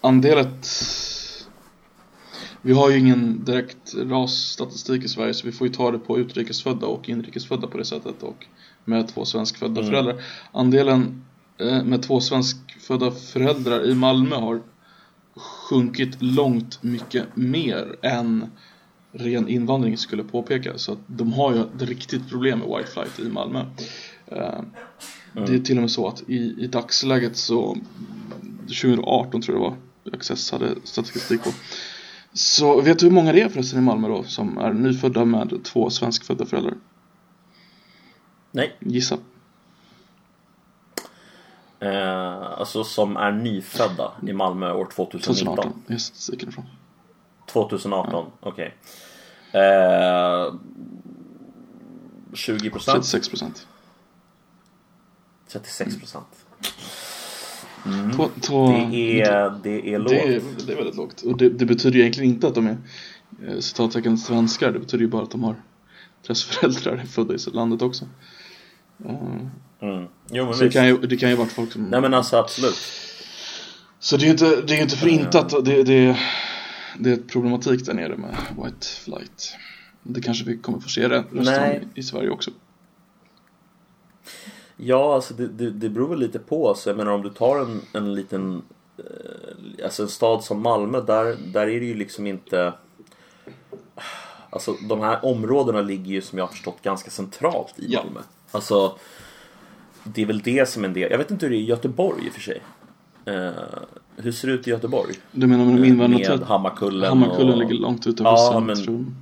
andelet 0.01 0.67
vi 2.65 2.73
har 2.73 2.89
ju 2.89 2.99
ingen 2.99 3.45
direkt 3.45 3.95
rasstatistik 3.95 5.03
i 5.03 5.07
Sverige 5.07 5.33
så 5.33 5.45
vi 5.45 5.51
får 5.51 5.67
ju 5.67 5.73
ta 5.73 5.91
det 5.91 5.99
på 5.99 6.19
utrikesfödda 6.19 6.87
och 6.87 7.09
inrikesfödda 7.09 7.67
på 7.67 7.77
det 7.77 7.85
sättet 7.85 8.23
och 8.23 8.45
med 8.85 9.07
två 9.07 9.25
svenskfödda 9.25 9.81
Mm. 9.81 9.91
föräldrar. 9.91 10.21
Andelen 10.51 11.25
eh, 11.57 11.83
med 11.83 12.03
två 12.03 12.21
svenskfödda 12.21 13.11
föräldrar 13.11 13.89
i 13.89 13.95
Malmö 13.95 14.35
har 14.35 14.61
sjunkit 15.35 16.21
långt 16.21 16.83
mycket 16.83 17.35
mer 17.35 17.95
än 18.01 18.45
ren 19.13 19.47
invandring 19.47 19.97
skulle 19.97 20.23
påpeka. 20.23 20.77
Så 20.77 20.91
att 20.91 20.99
de 21.07 21.33
har 21.33 21.53
ju 21.53 21.61
ett 21.61 21.81
riktigt 21.81 22.29
problem 22.29 22.59
med 22.59 22.67
white 22.77 22.91
flight 22.91 23.19
i 23.19 23.29
Malmö. 23.29 23.65
Eh, 24.25 24.61
Det 25.33 25.53
är 25.55 25.59
till 25.59 25.77
och 25.77 25.81
med 25.81 25.91
så 25.91 26.07
att 26.07 26.23
i, 26.29 26.55
i 26.59 26.67
dagsläget 26.67 27.37
så 27.37 27.77
2018 28.67 29.41
tror 29.41 29.57
jag 29.57 29.65
det 29.65 29.69
var 29.69 29.77
Access 30.17 30.51
hade 30.51 30.75
statistik 30.83 31.43
på. 31.43 31.49
Så 32.33 32.81
vet 32.81 32.99
du 32.99 33.05
hur 33.05 33.13
många 33.13 33.33
det 33.33 33.41
är 33.41 33.49
förresten 33.49 33.79
i 33.79 33.81
Malmö 33.81 34.07
då 34.07 34.23
som 34.23 34.57
är 34.57 34.73
nyfödda 34.73 35.25
med 35.25 35.63
två 35.63 35.89
svenskfödda 35.89 36.45
föräldrar? 36.45 36.73
Nej. 38.51 38.75
Gissa. 38.79 39.17
Eh, 41.79 42.41
alltså 42.59 42.83
som 42.83 43.17
är 43.17 43.31
nyfödda 43.31 44.11
i 44.27 44.33
Malmö 44.33 44.71
år 44.71 44.85
2019. 44.95 45.35
2018. 45.35 45.83
Jag 45.87 45.95
är 45.95 45.99
statistiken 45.99 46.49
ifrån. 46.49 46.65
2018, 47.53 48.25
okej. 48.39 48.73
Eh, 49.51 50.53
20 52.33 52.69
procent? 52.69 52.95
36 52.95 53.29
procent. 53.29 53.67
36 55.49 55.99
procent. 55.99 56.25
Två, 58.15 58.29
två, 58.41 58.67
Det 58.67 59.21
är, 59.21 59.59
det 59.63 59.93
är 59.93 59.99
lågt. 59.99 60.09
det, 60.09 60.19
är, 60.35 60.41
det 60.65 60.73
är 60.73 60.75
väldigt 60.77 60.95
lågt. 60.95 61.21
Och 61.21 61.37
det, 61.37 61.49
det 61.49 61.65
betyder 61.65 61.95
ju 61.95 62.01
egentligen 62.01 62.29
inte 62.33 62.47
att 62.47 62.55
de 62.55 62.67
är 62.67 62.77
eh, 63.47 63.59
citattecken 63.59 64.17
svenskar. 64.17 64.71
Det 64.71 64.79
betyder 64.79 65.03
ju 65.03 65.09
bara 65.09 65.23
att 65.23 65.31
de 65.31 65.43
har 65.43 65.55
deras 66.27 66.43
föräldrar 66.43 66.97
är 66.97 67.05
födda 67.05 67.33
i 67.33 67.37
landet 67.53 67.81
också. 67.81 68.05
Eh, 69.05 69.37
Mm. 69.81 70.07
Jo 70.31 70.45
men 70.45 70.53
så 70.53 70.63
det 70.63 70.69
kan, 70.69 70.87
ju, 70.87 70.97
det 70.97 71.17
kan 71.17 71.29
ju 71.29 71.35
vara 71.35 71.47
folk 71.47 71.71
som... 71.71 71.83
Nej 71.83 72.01
men 72.01 72.13
alltså 72.13 72.37
absolut. 72.37 72.75
Så 73.99 74.17
det 74.17 74.23
är 74.23 74.25
ju 74.25 74.31
inte, 74.31 74.61
det 74.61 74.73
är 74.73 74.77
ju 74.77 74.83
inte 74.83 74.97
för 74.97 75.07
inte 75.07 75.39
att 75.39 75.65
det, 75.65 75.83
det, 75.83 76.17
det 76.99 77.09
är 77.09 77.13
ett 77.13 77.27
problematik 77.27 77.85
där 77.85 77.93
nere 77.93 78.17
med 78.17 78.35
white 78.63 78.87
flight. 78.87 79.55
Det 80.03 80.21
kanske 80.21 80.45
vi 80.45 80.57
kommer 80.57 80.79
få 80.79 80.89
se 80.89 81.07
det 81.07 81.23
resten 81.31 81.63
av 81.63 81.79
i 81.95 82.03
Sverige 82.03 82.29
också. 82.29 82.51
Ja, 84.77 85.15
alltså 85.15 85.33
det, 85.33 85.47
det, 85.47 85.71
det 85.71 85.89
beror 85.89 86.09
väl 86.09 86.19
lite 86.19 86.39
på. 86.39 86.69
Alltså, 86.69 86.89
jag 86.89 86.97
menar 86.97 87.11
om 87.11 87.21
du 87.21 87.29
tar 87.29 87.59
en, 87.59 87.81
en 87.93 88.15
liten... 88.15 88.61
Eh, 88.97 89.85
alltså 89.85 90.03
en 90.03 90.09
stad 90.09 90.43
som 90.43 90.61
Malmö, 90.61 91.01
där, 91.01 91.37
där 91.53 91.67
är 91.67 91.79
det 91.79 91.85
ju 91.85 91.93
liksom 91.93 92.27
inte... 92.27 92.73
Alltså 94.49 94.75
de 94.89 94.99
här 94.99 95.25
områdena 95.25 95.81
ligger 95.81 96.11
ju 96.11 96.21
som 96.21 96.37
jag 96.37 96.45
har 96.45 96.51
förstått 96.51 96.81
ganska 96.81 97.11
centralt 97.11 97.73
i 97.79 97.93
Ja. 97.93 98.03
Malmö. 98.03 98.19
Alltså 98.51 98.97
det 100.03 100.21
är 100.21 100.25
väl 100.25 100.39
det 100.39 100.69
som 100.69 100.83
är 100.83 100.87
en 100.87 100.93
del. 100.93 101.11
Jag 101.11 101.17
vet 101.17 101.31
inte 101.31 101.45
hur 101.45 101.51
det 101.51 101.57
är 101.57 101.61
i 101.61 101.65
Göteborg 101.65 102.25
i 102.25 102.29
och 102.29 102.33
för 102.33 102.41
sig. 102.41 102.61
Hur 104.17 104.31
ser 104.31 104.47
det 104.47 104.53
ut 104.53 104.67
i 104.67 104.69
Göteborg? 104.69 105.13
Du 105.31 105.47
menar 105.47 105.65
med 105.65 105.81
de 105.81 105.95
Med? 105.97 106.39
Hammarkullen 106.43 107.09
Hammarkullen 107.09 107.53
och... 107.53 107.57
ligger 107.59 107.73
långt 107.81 108.07
utanför 108.07 108.31
Ja, 108.53 108.59
men- 108.59 108.75
centrum. 108.75 109.15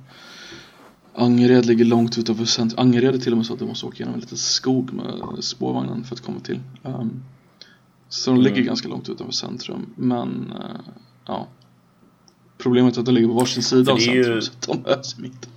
Angered 1.14 1.66
ligger 1.66 1.84
långt 1.84 2.18
utanför 2.18 2.44
centrum. 2.44 2.78
Angered 2.86 3.14
är 3.14 3.18
till 3.18 3.32
och 3.32 3.36
med 3.38 3.46
så 3.46 3.52
att 3.52 3.58
du 3.58 3.64
måste 3.66 3.86
åka 3.86 3.96
genom 3.98 4.14
en 4.14 4.20
liten 4.20 4.38
skog 4.38 4.92
med 4.92 5.44
spårvagnen 5.44 6.04
för 6.04 6.14
att 6.14 6.20
komma 6.20 6.40
till. 6.40 6.60
Ehm, 6.84 7.22
så 8.08 8.30
de 8.30 8.40
ligger 8.40 8.56
Mm. 8.56 8.66
ganska 8.66 8.88
långt 8.88 9.08
utanför 9.08 9.32
centrum. 9.32 9.86
Men 9.96 10.52
eh, 10.56 10.80
ja. 11.26 11.46
Problemet 12.58 12.96
är 12.96 13.00
att 13.00 13.06
de 13.06 13.12
ligger 13.14 13.28
på 13.28 13.34
varsin 13.34 13.62
sida 13.62 13.92
av 13.92 13.98
är 13.98 14.02
ju- 14.02 14.24
centrum. 14.24 14.40
Så 14.60 14.72
de 14.72 14.82
möts 14.90 15.18
i 15.18 15.20
mitten. 15.22 15.50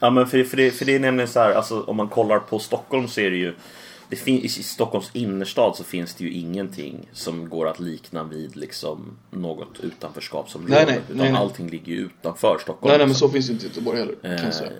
Ja 0.00 0.10
men 0.10 0.26
för, 0.26 0.44
för, 0.44 0.56
det, 0.56 0.70
för 0.70 0.84
det 0.84 0.94
är 0.94 1.00
nämligen 1.00 1.28
så 1.28 1.40
här, 1.40 1.54
alltså 1.54 1.80
om 1.82 1.96
man 1.96 2.08
kollar 2.08 2.38
på 2.38 2.58
Stockholm 2.58 3.08
så 3.08 3.20
är 3.20 3.30
det 3.30 3.36
ju 3.36 3.54
det 4.12 4.16
fin, 4.16 4.38
I 4.44 4.48
Stockholms 4.48 5.10
innerstad 5.12 5.76
så 5.76 5.84
finns 5.84 6.14
det 6.14 6.24
ju 6.24 6.30
ingenting 6.32 7.08
som 7.12 7.48
går 7.48 7.68
att 7.68 7.80
likna 7.80 8.24
vid 8.24 8.56
liksom 8.56 9.16
något 9.30 9.80
utanförskapsområde. 9.80 10.74
Nej, 10.74 10.84
nej, 10.86 11.00
utan 11.04 11.16
nej, 11.16 11.32
nej. 11.32 11.40
allting 11.40 11.68
ligger 11.68 11.92
ju 11.92 11.98
utanför 11.98 12.58
Stockholm. 12.62 12.88
nej, 12.90 12.98
nej 12.98 13.06
men 13.06 13.14
så 13.16 13.28
finns 13.28 13.46
det 13.46 13.52
inte 13.52 13.64
i 13.64 13.68
Göteborg 13.68 13.98
heller. 13.98 14.14
Kan 14.22 14.30
jag 14.30 14.40
Eh, 14.44 14.50
säga. 14.50 14.70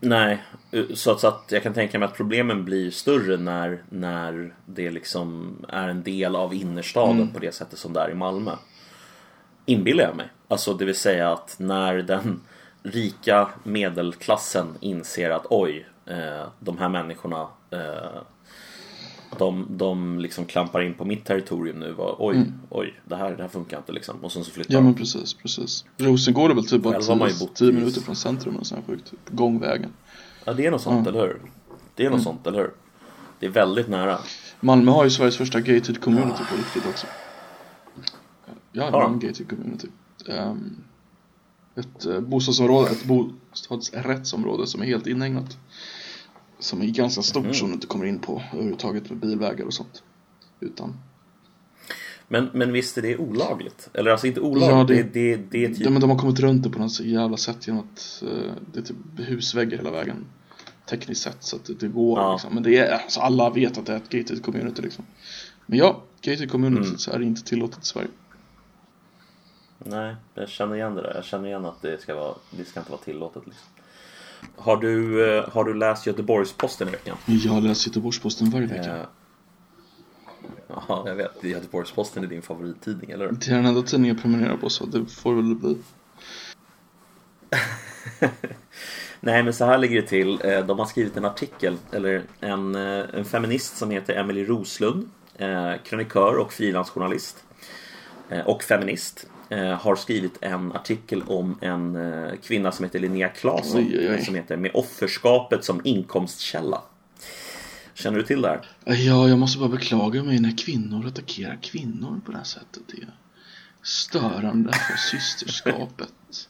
Nej, 0.00 0.42
så 0.94 1.10
att, 1.10 1.20
så 1.20 1.28
att 1.28 1.44
jag 1.48 1.62
kan 1.62 1.74
tänka 1.74 1.98
mig 1.98 2.06
att 2.08 2.16
problemen 2.16 2.64
blir 2.64 2.90
större 2.90 3.36
när, 3.36 3.82
när 3.88 4.54
det 4.66 4.90
liksom 4.90 5.56
är 5.68 5.88
en 5.88 6.02
del 6.02 6.36
av 6.36 6.54
innerstaden 6.54 7.16
Mm. 7.16 7.32
på 7.32 7.38
det 7.38 7.54
sättet 7.54 7.78
som 7.78 7.92
det 7.92 8.00
är 8.00 8.10
i 8.10 8.14
Malmö. 8.14 8.50
Inbillar 9.66 10.04
jag 10.04 10.16
mig. 10.16 10.26
Alltså 10.48 10.74
det 10.74 10.84
vill 10.84 10.94
säga 10.96 11.32
att 11.32 11.54
när 11.58 11.94
den 11.94 12.40
rika 12.82 13.48
medelklassen 13.64 14.66
inser 14.80 15.30
att 15.30 15.46
oj, 15.50 15.86
eh, 16.06 16.46
de 16.60 16.78
här 16.78 16.88
människorna 16.88 17.46
eh, 17.72 18.22
de, 19.38 19.66
de 19.70 20.18
liksom 20.18 20.44
klampar 20.44 20.82
in 20.82 20.94
på 20.94 21.04
mitt 21.04 21.24
territorium 21.24 21.78
nu. 21.80 21.94
Och, 21.94 22.26
oj, 22.26 22.44
oj, 22.70 23.00
det 23.04 23.16
här, 23.16 23.30
det 23.36 23.42
här 23.42 23.48
funkar 23.48 23.76
inte 23.78 23.92
liksom. 23.92 24.24
Och 24.24 24.32
sen 24.32 24.44
så 24.44 24.50
flyttar 24.50 24.70
Mm. 24.74 24.76
Ja 24.76 24.80
de. 24.80 24.84
men 24.84 24.94
precis, 24.94 25.34
precis. 25.34 25.84
Rosengård 25.98 26.50
är 26.50 26.54
väl 26.54 26.66
typ 26.66 26.82
bara 26.82 26.94
Själv 26.94 27.08
har 27.08 27.16
man 27.16 27.28
ju 27.28 27.34
10 27.34 27.46
bott 27.46 27.56
10 27.56 27.68
i- 27.68 27.72
minuter 27.72 28.00
från 28.00 28.16
centrum 28.16 28.56
och 28.56 28.66
sånt 28.66 28.86
sjukt. 28.86 29.12
Gångvägen. 29.30 29.90
Ja, 30.44 30.52
det 30.52 30.66
är 30.66 30.70
något 30.70 30.80
sånt, 30.82 31.06
Mm. 31.06 31.08
eller 31.18 31.26
hur? 31.28 31.40
Det 31.94 32.06
är 32.06 32.10
något 32.10 32.22
sånt, 32.22 32.46
eller 32.46 32.58
hur? 32.58 32.70
Det 33.38 33.46
är 33.46 33.50
väldigt 33.50 33.88
nära. 33.88 34.18
Malmö 34.60 34.90
har 34.90 35.04
ju 35.04 35.10
Sveriges 35.10 35.36
första 35.36 35.60
gated 35.60 36.00
community 36.00 36.42
på 36.50 36.56
riktigt 36.56 36.86
också. 36.86 37.06
Ja, 38.72 38.90
Har 38.90 39.04
en 39.04 39.18
de? 39.18 39.26
gated 39.26 39.48
community. 39.50 39.88
Ehm, 40.28 40.76
ett 41.74 42.06
eh, 42.06 42.20
bostadsområde, 42.20 42.90
ett 42.90 43.04
bostadsrättsområde 43.04 44.66
som 44.66 44.82
är 44.82 44.86
helt 44.86 45.06
inhägnat. 45.06 45.56
Som 46.62 46.82
är 46.82 46.86
ganska 46.86 47.22
stort 47.22 47.44
Mhm. 47.44 47.54
som 47.54 47.68
du 47.68 47.74
inte 47.74 47.86
kommer 47.86 48.04
in 48.06 48.18
på 48.18 48.42
överhuvudtaget 48.52 49.10
med 49.10 49.18
bilvägar 49.18 49.64
och 49.66 49.74
sånt. 49.74 50.02
Utan, 50.60 50.94
Men, 52.28 52.50
men 52.52 52.72
visst 52.72 52.98
är 52.98 53.02
det 53.02 53.16
olagligt? 53.16 53.88
Eller 53.94 54.10
alltså 54.10 54.26
inte 54.26 54.40
olagligt, 54.40 54.70
Ja, 54.70 54.84
det, 54.84 55.02
det- 55.02 55.36
det, 55.36 55.42
det, 55.50 55.64
är 55.64 55.68
typ... 55.68 55.80
ja, 55.80 55.90
men 55.90 56.00
de 56.00 56.10
har 56.10 56.18
kommit 56.18 56.40
runt 56.40 56.62
det 56.62 56.70
på 56.70 56.78
något 56.78 57.00
jävla 57.00 57.36
sätt 57.36 57.66
genom 57.66 57.84
att 57.92 58.22
eh, 58.22 58.52
det 58.72 58.78
är 58.80 58.84
typ 58.84 58.96
husväggar 59.16 59.76
hela 59.78 59.90
vägen. 59.90 60.24
Tekniskt 60.86 61.22
sett 61.22 61.36
så 61.40 61.56
att 61.56 61.64
det, 61.64 61.74
det 61.74 61.88
går 61.88 62.18
Ja. 62.20 62.32
liksom. 62.32 62.54
Men 62.54 62.62
det 62.62 62.76
är, 62.78 62.92
alltså 62.92 63.20
alla 63.20 63.50
vet 63.50 63.78
att 63.78 63.86
det 63.86 63.92
är 63.92 63.96
ett 63.96 64.08
gated 64.08 64.42
community 64.44 64.82
liksom. 64.82 65.04
Men 65.66 65.78
ja, 65.78 66.02
gated 66.22 66.50
community 66.50 66.86
Mm. 66.86 66.98
så 66.98 67.10
är 67.10 67.18
det 67.18 67.24
inte 67.24 67.42
tillåtet 67.44 67.82
i 67.82 67.86
Sverige. 67.86 68.08
Nej, 69.78 70.16
jag 70.34 70.48
känner 70.48 70.74
igen 70.74 70.94
det 70.94 71.02
där. 71.02 71.14
Jag 71.14 71.24
känner 71.24 71.48
igen 71.48 71.64
att 71.64 71.82
det 71.82 72.02
ska, 72.02 72.14
vara, 72.14 72.34
det 72.50 72.64
ska 72.64 72.80
inte 72.80 72.90
vara 72.92 73.00
tillåtet 73.02 73.42
liksom. 73.46 73.66
Har 74.56 74.76
du, 74.76 75.26
eh, 75.36 75.48
har 75.48 75.64
du 75.64 75.74
läst 75.74 76.06
Göteborgs-Posten 76.06 76.88
i 76.88 76.90
veckan? 76.90 77.16
Jag 77.26 77.62
läser 77.62 77.88
Göteborgs-Posten 77.90 78.50
varje 78.50 78.66
vecka. 78.66 78.96
Eh, 78.96 79.04
Ja, 80.88 81.04
jag 81.06 81.14
vet. 81.14 81.44
Göteborgs-Posten 81.44 82.24
är 82.24 82.28
din 82.28 82.42
favorittidning, 82.42 83.10
eller 83.10 83.24
hur? 83.24 83.32
Det 83.32 83.50
är 83.50 83.54
den 83.54 83.66
enda 83.66 83.82
tidningen 83.82 84.14
jag 84.16 84.22
prenumererar 84.22 84.56
på 84.56 84.70
så 84.70 84.86
det 84.86 85.06
får 85.06 85.34
väl 85.34 85.54
bli. 85.54 85.76
Nej, 89.20 89.42
men 89.42 89.52
så 89.54 89.64
här 89.64 89.78
ligger 89.78 90.00
det 90.02 90.08
till. 90.08 90.40
Eh, 90.44 90.66
De 90.66 90.78
har 90.78 90.86
skrivit 90.86 91.16
en 91.16 91.24
artikel, 91.24 91.76
eller 91.92 92.22
en, 92.40 92.74
eh, 92.74 93.04
en 93.14 93.24
feminist 93.24 93.76
som 93.76 93.90
heter 93.90 94.14
Emily 94.14 94.44
Roslund, 94.44 95.08
krönikör 95.84 96.36
och 96.38 96.52
frilansjournalist 96.52 97.44
och 98.46 98.62
feminist, 98.62 99.26
har 99.58 99.96
skrivit 99.96 100.38
en 100.40 100.72
artikel 100.72 101.22
om 101.22 101.58
en 101.60 101.96
eh, 101.96 102.32
kvinna 102.42 102.72
som 102.72 102.84
heter 102.84 102.98
Linnea 102.98 103.28
Claesson, 103.28 103.92
som 104.24 104.34
heter 104.34 104.56
Med 104.56 104.70
offerskapet 104.74 105.64
som 105.64 105.80
inkomstkälla. 105.84 106.82
Känner 107.94 108.18
du 108.18 108.24
till 108.24 108.42
det 108.42 108.48
här? 108.48 108.66
Ja, 108.84 109.28
jag 109.28 109.38
måste 109.38 109.58
bara 109.58 109.68
beklaga 109.68 110.22
mig 110.22 110.40
när 110.40 110.58
kvinnor 110.58 111.06
attackerar 111.06 111.58
kvinnor 111.62 112.20
på 112.24 112.32
det 112.32 112.38
här 112.38 112.44
sättet. 112.44 112.82
Det 112.86 113.02
är 113.02 113.08
störande 113.82 114.72
för 114.72 114.96
systerskapet. 115.10 116.48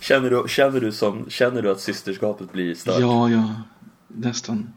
Känner 0.00 0.30
du, 0.30 0.44
känner 0.48 0.80
du, 0.80 0.92
som, 0.92 1.30
känner 1.30 1.62
du 1.62 1.70
att 1.70 1.80
systerskapet 1.80 2.52
blir 2.52 2.74
stört? 2.74 3.00
Ja, 3.00 3.30
jag 3.30 3.52
nästan 4.08 4.72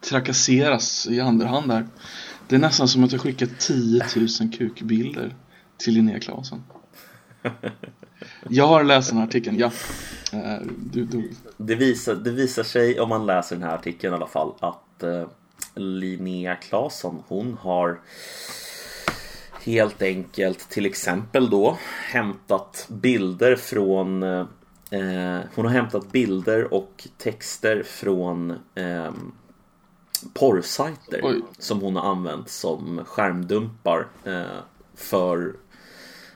trakasseras 0.00 1.06
i 1.06 1.20
andra 1.20 1.48
hand 1.48 1.68
där. 1.68 1.86
Det 2.52 2.56
är 2.56 2.60
nästan 2.60 2.88
som 2.88 3.04
att 3.04 3.12
jag 3.12 3.20
skickar 3.20 3.48
10 3.58 4.04
000 4.16 4.52
kukbilder 4.52 5.34
till 5.76 5.94
Linnea 5.94 6.20
Claesson. 6.20 6.64
Jag 8.48 8.66
har 8.66 8.84
läst 8.84 9.08
den 9.08 9.18
här 9.18 9.26
artikeln, 9.26 9.58
ja. 9.58 9.70
Eh, 10.32 10.66
du, 10.76 11.04
du, 11.04 11.30
Det 11.56 11.74
visar, 11.74 12.14
det 12.14 12.30
visar 12.30 12.62
sig 12.62 13.00
om 13.00 13.08
man 13.08 13.26
läser 13.26 13.56
den 13.56 13.62
här 13.64 13.74
artikeln 13.74 14.12
i 14.12 14.16
alla 14.16 14.26
fall 14.26 14.52
att 14.60 15.02
eh, 15.02 15.28
Linnea 15.74 16.56
Claesson 16.56 17.22
hon 17.28 17.56
har 17.60 18.00
helt 19.62 20.02
enkelt 20.02 20.68
till 20.70 20.86
exempel 20.86 21.50
då 21.50 21.78
hämtat 22.12 22.86
bilder 22.88 23.56
från 23.56 24.22
eh, 24.22 24.46
eh 24.90 25.40
Hon 25.54 25.64
har 25.64 25.72
hämtat 25.72 26.12
bilder 26.12 26.74
och 26.74 27.08
texter 27.18 27.82
från 27.82 28.50
eh, 28.74 29.10
porrsajter 30.34 31.20
Oj. 31.22 31.42
som 31.58 31.80
hon 31.80 31.96
har 31.96 32.10
använt 32.10 32.48
som 32.48 33.04
skärmdumpar 33.04 34.06
eh, 34.24 34.42
för 34.94 35.52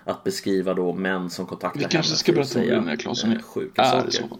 att 0.05 0.25
beskriva 0.25 0.75
då 0.75 0.93
män 0.93 1.31
som 1.31 1.47
kontaktar 1.47 1.79
vi 1.81 1.85
kanske 1.85 2.11
henne 2.11 2.19
ska 2.19 2.33
berätta 2.33 2.59
om 2.59 2.65
Linnea 2.65 2.97
Claesson 2.97 3.33
eh, 3.33 3.43
sjuka 3.43 3.83
är 3.83 3.91
saker. 3.91 4.11
så. 4.11 4.39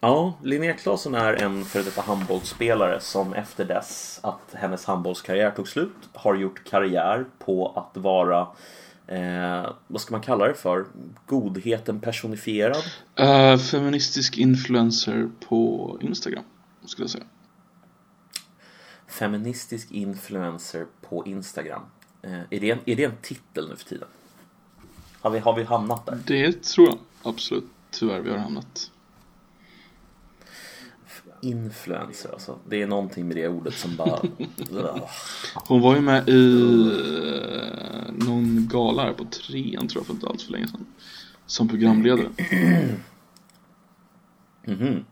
Ja, 0.00 0.38
Linnea 0.42 0.72
Claesson 0.72 1.14
är 1.14 1.32
en 1.32 1.64
före 1.64 1.82
detta 1.82 2.00
handbollsspelare 2.00 3.00
som 3.00 3.34
efter 3.34 3.64
dess 3.64 4.20
att 4.22 4.54
hennes 4.54 4.84
handbollskarriär 4.84 5.50
tog 5.50 5.68
slut 5.68 5.96
har 6.12 6.34
gjort 6.34 6.64
karriär 6.64 7.24
på 7.38 7.72
att 7.76 8.02
vara 8.02 8.40
eh, 9.06 9.70
vad 9.86 10.00
ska 10.00 10.14
man 10.14 10.22
kalla 10.22 10.48
det 10.48 10.54
för? 10.54 10.84
Godheten 11.26 12.00
personifierad? 12.00 12.82
Eh, 13.16 13.58
feministisk 13.58 14.38
influencer 14.38 15.28
på 15.48 15.98
Instagram, 16.00 16.44
skulle 16.84 17.04
jag 17.04 17.10
säga. 17.10 17.24
Feministisk 19.06 19.90
influencer 19.90 20.86
på 21.00 21.26
Instagram. 21.26 21.82
Eh, 22.22 22.40
är, 22.50 22.60
det 22.60 22.70
en, 22.70 22.78
är 22.86 22.96
det 22.96 23.04
en 23.04 23.16
titel 23.22 23.68
nu 23.68 23.76
för 23.76 23.84
tiden? 23.84 24.08
Har 25.20 25.30
vi, 25.30 25.38
har 25.38 25.56
vi 25.56 25.62
hamnat 25.62 26.06
där? 26.06 26.18
Det 26.26 26.62
tror 26.62 26.88
jag 26.88 26.98
absolut, 27.22 27.64
tyvärr, 27.90 28.20
vi 28.20 28.30
har 28.30 28.38
hamnat. 28.38 28.90
Influencer 31.42 32.32
alltså. 32.32 32.58
Det 32.68 32.82
är 32.82 32.86
någonting 32.86 33.28
med 33.28 33.36
det 33.36 33.48
ordet 33.48 33.74
som 33.74 33.96
bara... 33.96 34.22
Hon 35.54 35.80
var 35.80 35.94
ju 35.94 36.00
med 36.00 36.28
i 36.28 36.62
eh, 37.22 38.12
någon 38.26 38.68
gala 38.72 39.02
här 39.02 39.12
på 39.12 39.24
trean 39.24 39.88
tror 39.88 40.00
jag 40.00 40.06
för 40.06 40.14
inte 40.14 40.26
alls 40.26 40.44
för 40.44 40.52
länge 40.52 40.68
sedan. 40.68 40.86
Som 41.46 41.68
programledare. 41.68 42.28
Mhm. 44.68 45.04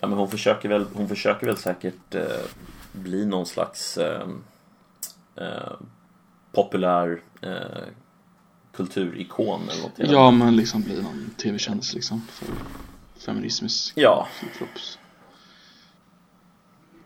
Ja, 0.00 0.08
men 0.08 0.18
hon 0.18 0.30
försöker 0.30 0.68
väl, 0.68 0.86
hon 0.94 1.08
försöker 1.08 1.46
väl 1.46 1.56
säkert 1.56 2.14
eh, 2.14 2.22
bli 2.92 3.26
någon 3.26 3.46
slags 3.46 3.98
eh, 3.98 4.28
eh, 5.36 5.72
populär 6.52 7.22
eh, 7.40 7.50
kulturikon 8.72 9.68
eller 9.68 9.82
något. 9.82 9.92
Ja, 10.12 10.30
men 10.30 10.56
liksom 10.56 10.82
bli 10.82 11.02
någon 11.02 11.30
tv-kändis 11.42 11.94
liksom 11.94 12.22
för 12.30 12.48
feminismens 13.26 13.92
Ja. 13.96 14.28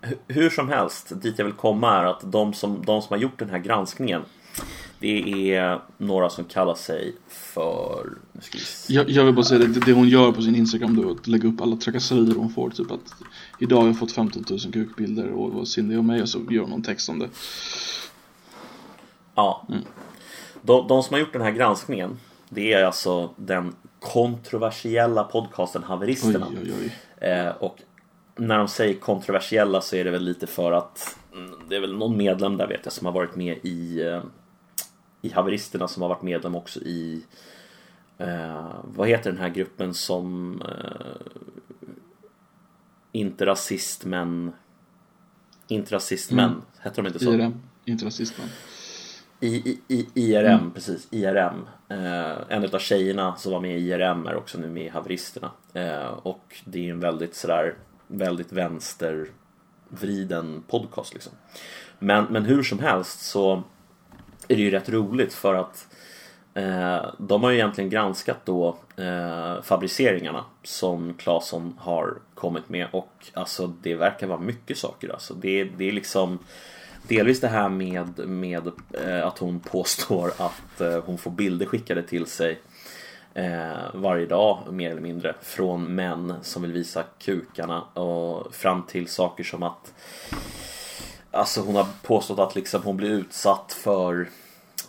Hu- 0.02 0.18
Hur 0.28 0.50
som 0.50 0.68
helst, 0.68 1.12
dit 1.22 1.38
jag 1.38 1.44
vill 1.44 1.54
komma 1.54 1.96
är 1.98 2.04
att 2.04 2.32
de 2.32 2.54
som, 2.54 2.84
de 2.84 3.02
som 3.02 3.08
har 3.14 3.18
gjort 3.18 3.38
den 3.38 3.50
här 3.50 3.58
granskningen 3.58 4.22
Det 4.98 5.54
är 5.54 5.80
några 5.98 6.30
som 6.30 6.44
kallar 6.44 6.74
sig 6.74 7.16
för... 7.28 8.08
Jag, 8.88 9.10
jag 9.10 9.24
vill 9.24 9.34
bara 9.34 9.44
säga 9.44 9.58
det, 9.58 9.80
det 9.86 9.92
hon 9.92 10.08
gör 10.08 10.32
på 10.32 10.42
sin 10.42 10.56
Instagram 10.56 10.96
då 10.96 11.08
är 11.08 11.12
att 11.12 11.26
lägga 11.26 11.48
upp 11.48 11.60
alla 11.60 11.76
trakasserier 11.76 12.34
hon 12.34 12.50
får. 12.50 12.70
Typ 12.70 12.90
att 12.90 13.14
idag 13.58 13.80
har 13.80 13.86
jag 13.86 13.98
fått 13.98 14.12
15 14.12 14.44
000 14.50 14.60
kukbilder 14.72 15.30
och 15.30 15.52
vad 15.52 15.68
synd 15.68 15.90
det 15.90 15.98
om 15.98 16.06
mig 16.06 16.22
och 16.22 16.28
så 16.28 16.38
gör 16.50 16.60
hon 16.60 16.70
någon 16.70 16.82
text 16.82 17.08
om 17.08 17.18
det. 17.18 17.28
Ja. 19.34 19.66
De, 20.62 20.88
de 20.88 21.02
som 21.02 21.14
har 21.14 21.20
gjort 21.20 21.32
den 21.32 21.42
här 21.42 21.50
granskningen 21.50 22.18
Det 22.48 22.72
är 22.72 22.84
alltså 22.84 23.30
den 23.36 23.74
kontroversiella 24.00 25.24
podcasten 25.24 25.82
Oj, 25.82 25.88
Haveristerna. 25.88 26.46
oj, 26.50 26.72
oj. 26.80 27.28
Eh, 27.28 27.48
och 27.48 27.76
när 28.36 28.58
de 28.58 28.68
säger 28.68 28.94
kontroversiella 28.94 29.80
så 29.80 29.96
är 29.96 30.04
det 30.04 30.10
väl 30.10 30.24
lite 30.24 30.46
för 30.46 30.72
att 30.72 31.16
mm, 31.32 31.54
det 31.68 31.76
är 31.76 31.80
väl 31.80 31.96
någon 31.96 32.16
medlem 32.16 32.56
där 32.56 32.66
vet 32.66 32.80
jag 32.84 32.92
som 32.92 33.06
har 33.06 33.12
varit 33.12 33.36
med 33.36 33.58
i 33.62 34.02
eh, 34.02 34.22
i 35.22 35.30
Haveristerna 35.30 35.88
som 35.88 36.02
har 36.02 36.08
varit 36.08 36.22
medlem 36.22 36.54
också 36.54 36.80
i 36.80 37.22
eh, 38.18 38.74
vad 38.84 39.08
heter 39.08 39.30
den 39.30 39.40
här 39.40 39.48
gruppen 39.48 39.94
som 39.94 40.54
eh, 40.62 41.26
inte 43.12 43.46
rasist 43.46 44.04
men 44.04 44.52
inte 45.68 45.94
rasist 45.94 46.30
men 46.32 46.48
Mm. 46.50 46.62
heter 46.82 47.02
de 47.02 47.06
inte 47.08 47.18
så? 47.18 47.32
IRM, 47.32 47.54
inte 47.84 48.06
rasisten. 48.06 48.44
I, 49.40 49.48
i, 49.56 49.80
i, 49.88 50.08
IRM, 50.14 50.70
precis. 50.74 51.08
IRM. 51.10 51.66
Eh, 51.88 52.36
en 52.48 52.64
av 52.74 52.78
tjejerna 52.78 53.36
som 53.36 53.52
var 53.52 53.60
med 53.60 53.78
i 53.78 53.90
IRM 53.90 54.26
är 54.26 54.34
också 54.36 54.58
nu 54.58 54.68
med 54.68 54.84
i 54.84 54.88
Haveristerna. 54.88 55.50
Eh, 55.72 56.06
och 56.06 56.56
det 56.64 56.88
är 56.88 56.92
en 56.92 57.00
väldigt 57.00 57.34
sådär, 57.34 57.74
väldigt 58.06 58.52
vänstervriden 58.52 60.62
podcast 60.68 61.14
liksom. 61.14 61.32
Men, 61.98 62.24
men 62.24 62.44
hur 62.44 62.62
som 62.62 62.78
helst 62.78 63.20
så 63.20 63.62
är 64.50 64.56
det 64.56 64.62
ju 64.62 64.70
rätt 64.70 64.88
roligt 64.88 65.32
för 65.32 65.54
att 65.54 65.86
eh, 66.54 67.04
de 67.18 67.42
har 67.42 67.50
ju 67.50 67.56
egentligen 67.56 67.90
granskat 67.90 68.38
då 68.44 68.76
eh, 68.96 69.62
fabriceringarna 69.62 70.44
som 70.62 71.14
Claesson 71.14 71.74
har 71.78 72.14
kommit 72.34 72.68
med 72.68 72.86
och 72.92 73.12
alltså 73.34 73.66
det 73.66 73.94
verkar 73.94 74.26
vara 74.26 74.40
mycket 74.40 74.78
saker 74.78 75.08
alltså. 75.08 75.34
Det, 75.34 75.64
det 75.64 75.88
är 75.88 75.92
liksom 75.92 76.38
Delvis 77.08 77.40
det 77.40 77.48
här 77.48 77.68
med, 77.68 78.28
med 78.28 78.70
eh, 79.04 79.26
att 79.26 79.38
hon 79.38 79.60
påstår 79.60 80.32
att 80.38 80.80
eh, 80.80 81.02
hon 81.04 81.18
får 81.18 81.30
bilder 81.30 81.66
skickade 81.66 82.02
till 82.02 82.26
sig 82.26 82.60
eh, 83.34 83.94
varje 83.94 84.26
dag 84.26 84.58
mer 84.70 84.90
eller 84.90 85.00
mindre 85.00 85.34
från 85.42 85.94
män 85.94 86.34
som 86.42 86.62
vill 86.62 86.72
visa 86.72 87.04
kukarna 87.18 87.80
och 87.82 88.54
fram 88.54 88.82
till 88.82 89.08
saker 89.08 89.44
som 89.44 89.62
att 89.62 89.92
Alltså 91.30 91.60
hon 91.60 91.76
har 91.76 91.86
påstått 92.02 92.38
att 92.38 92.54
liksom 92.54 92.82
hon 92.82 92.96
blir 92.96 93.10
utsatt 93.10 93.72
för 93.72 94.28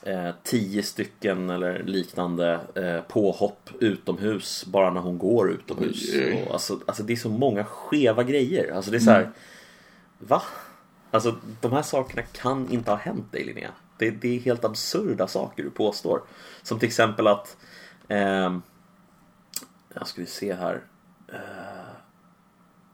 eh, 0.03 0.29
tio 0.43 0.83
stycken 0.83 1.49
eller 1.49 1.83
liknande 1.83 2.59
eh, 2.75 3.01
påhopp 3.01 3.69
utomhus 3.79 4.65
bara 4.65 4.93
när 4.93 5.01
hon 5.01 5.17
går 5.17 5.51
utomhus. 5.51 6.09
Oj. 6.13 6.43
Och 6.47 6.53
alltså, 6.53 6.79
alltså 6.85 7.03
det 7.03 7.13
är 7.13 7.17
så 7.17 7.29
många 7.29 7.63
skeva 7.63 8.23
grejer. 8.23 8.71
Alltså 8.71 8.91
det 8.91 8.97
är 8.97 8.99
så 8.99 9.11
här, 9.11 9.31
Va? 10.19 10.41
Alltså 11.11 11.35
de 11.61 11.71
här 11.71 11.81
sakerna 11.81 12.21
kan 12.21 12.71
inte 12.71 12.91
ha 12.91 12.97
hänt 12.97 13.31
dig 13.31 13.43
Linnea. 13.43 13.71
Det, 13.97 14.09
det 14.09 14.35
är 14.35 14.39
helt 14.39 14.65
absurda 14.65 15.27
saker 15.27 15.63
du 15.63 15.69
påstår. 15.69 16.21
Som 16.63 16.79
till 16.79 16.87
exempel 16.87 17.27
att 17.27 17.57
ehm, 18.07 18.61
Jag 19.93 20.07
ska 20.07 20.21
vi 20.21 20.27
se 20.27 20.53
här. 20.53 20.81
Eh, 21.27 21.80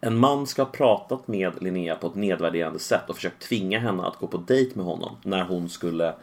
en 0.01 0.17
man 0.17 0.47
ska 0.47 0.61
ha 0.61 0.71
pratat 0.71 1.27
med 1.27 1.63
Linnea 1.63 1.95
på 1.95 2.07
ett 2.07 2.15
nedvärderande 2.15 2.79
sätt 2.79 3.09
och 3.09 3.15
försökt 3.15 3.41
tvinga 3.41 3.79
henne 3.79 4.03
att 4.03 4.17
gå 4.17 4.27
på 4.27 4.37
dejt 4.37 4.71
med 4.75 4.85
honom 4.85 5.15
när 5.23 5.43
hon 5.43 5.69
skulle 5.69 6.13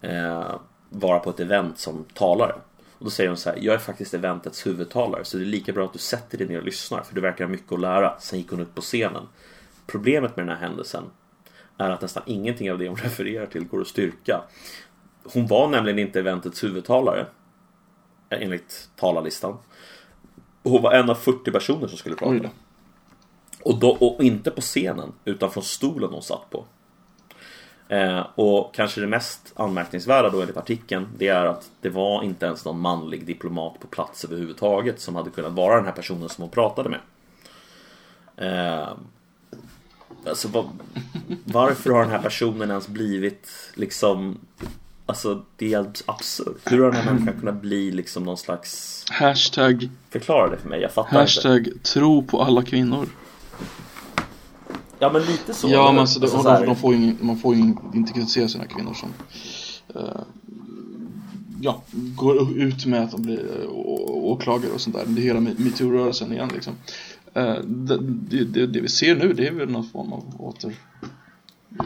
eh, 0.00 0.54
vara 0.88 1.18
på 1.18 1.30
ett 1.30 1.40
event 1.40 1.78
som 1.78 2.04
talare. 2.14 2.54
Och 2.98 3.04
då 3.04 3.10
säger 3.10 3.30
hon 3.30 3.36
så 3.36 3.50
här, 3.50 3.58
jag 3.60 3.74
är 3.74 3.78
faktiskt 3.78 4.14
eventets 4.14 4.66
huvudtalare 4.66 5.24
så 5.24 5.36
det 5.36 5.44
är 5.44 5.46
lika 5.46 5.72
bra 5.72 5.84
att 5.84 5.92
du 5.92 5.98
sätter 5.98 6.38
dig 6.38 6.46
ner 6.46 6.58
och 6.58 6.64
lyssnar 6.64 7.02
för 7.02 7.14
du 7.14 7.20
verkar 7.20 7.44
ha 7.44 7.50
mycket 7.50 7.72
att 7.72 7.80
lära. 7.80 8.18
Sen 8.20 8.38
gick 8.38 8.50
hon 8.50 8.60
upp 8.60 8.74
på 8.74 8.80
scenen. 8.80 9.28
Problemet 9.86 10.36
med 10.36 10.46
den 10.46 10.56
här 10.56 10.68
händelsen 10.68 11.04
är 11.76 11.90
att 11.90 12.00
nästan 12.00 12.22
ingenting 12.26 12.72
av 12.72 12.78
det 12.78 12.88
hon 12.88 12.96
refererar 13.02 13.46
till 13.46 13.64
går 13.64 13.80
att 13.80 13.86
styrka. 13.86 14.40
Hon 15.24 15.46
var 15.46 15.68
nämligen 15.68 15.98
inte 15.98 16.18
eventets 16.18 16.64
huvudtalare 16.64 17.26
eh, 18.28 18.42
enligt 18.42 18.90
talarlistan. 18.96 19.56
Hon 20.62 20.82
var 20.82 20.92
en 20.92 21.10
av 21.10 21.14
40 21.14 21.50
personer 21.50 21.86
som 21.86 21.98
skulle 21.98 22.16
prata. 22.16 22.50
Och, 23.62 23.78
då, 23.78 23.90
och 23.90 24.24
inte 24.24 24.50
på 24.50 24.60
scenen, 24.60 25.12
utan 25.24 25.50
från 25.50 25.62
stolen 25.64 26.10
hon 26.12 26.22
satt 26.22 26.50
på. 26.50 26.64
Eh, 27.88 28.26
och 28.34 28.74
kanske 28.74 29.00
det 29.00 29.06
mest 29.06 29.52
anmärkningsvärda 29.56 30.30
då 30.30 30.40
enligt 30.40 30.56
artikeln, 30.56 31.08
det 31.18 31.28
är 31.28 31.44
att 31.44 31.70
det 31.80 31.88
var 31.88 32.22
inte 32.22 32.46
ens 32.46 32.64
någon 32.64 32.80
manlig 32.80 33.26
diplomat 33.26 33.80
på 33.80 33.86
plats 33.86 34.24
överhuvudtaget 34.24 35.00
som 35.00 35.14
hade 35.14 35.30
kunnat 35.30 35.52
vara 35.52 35.76
den 35.76 35.84
här 35.84 35.92
personen 35.92 36.28
som 36.28 36.42
hon 36.42 36.50
pratade 36.50 36.88
med. 36.88 37.00
Eh, 38.36 38.88
alltså 40.26 40.48
vad, 40.48 40.68
varför 41.44 41.90
har 41.90 42.00
den 42.00 42.10
här 42.10 42.22
personen 42.22 42.70
ens 42.70 42.88
blivit 42.88 43.48
liksom 43.74 44.38
Alltså 45.06 45.42
det 45.56 45.72
är 45.74 45.86
absurt. 46.06 46.60
Hur 46.64 46.78
har 46.78 46.92
den 46.92 47.00
här 47.00 47.12
människan 47.12 47.40
kunnat 47.40 47.62
bli 47.62 47.90
liksom 47.90 48.22
någon 48.22 48.36
slags 48.36 49.04
Hashtag, 49.10 49.88
Förklara 50.10 50.50
det 50.50 50.56
för 50.56 50.68
mig, 50.68 50.80
jag 50.80 50.92
fattar 50.92 51.08
inte. 51.08 51.18
hashtag 51.18 51.68
tro 51.82 52.22
på 52.22 52.42
alla 52.42 52.62
kvinnor. 52.62 53.08
Ja 55.00 55.12
men 55.12 55.22
lite 55.22 55.54
så. 55.54 55.68
ja 55.68 55.92
men 55.92 56.00
alltså, 56.00 56.20
det, 56.20 56.24
Alltså, 56.24 56.38
och 56.38 56.42
så 56.44 56.48
här- 56.50 56.60
de, 56.60 56.66
de 56.66 56.76
får 56.76 56.94
ju 56.94 57.14
man 57.20 57.36
får 57.38 57.54
ju 57.54 57.74
inte 57.94 58.12
kritisera 58.12 58.48
sina 58.48 58.66
kvinnor 58.66 58.94
som 58.94 59.08
eh, 59.94 60.20
ja, 61.60 61.82
går 61.92 62.58
ut 62.58 62.86
med 62.86 63.02
att 63.02 63.10
de 63.10 63.22
blir 63.22 63.38
uh, 63.38 63.68
åklagare 64.24 64.72
och 64.72 64.80
sånt 64.80 64.96
där. 64.96 65.04
Det 65.06 65.20
är 65.20 65.22
hela 65.24 65.40
me- 65.40 65.60
metoo-rörelsen 65.60 66.32
igen 66.32 66.50
liksom. 66.54 66.72
Eh, 67.34 67.54
det, 67.64 67.98
det, 68.00 68.44
det, 68.44 68.66
det 68.66 68.80
vi 68.80 68.88
ser 68.88 69.14
nu 69.16 69.32
det 69.32 69.46
är 69.46 69.52
väl 69.52 69.68
någon 69.70 69.88
form 69.88 70.12
av 70.12 70.24
åter 70.38 70.74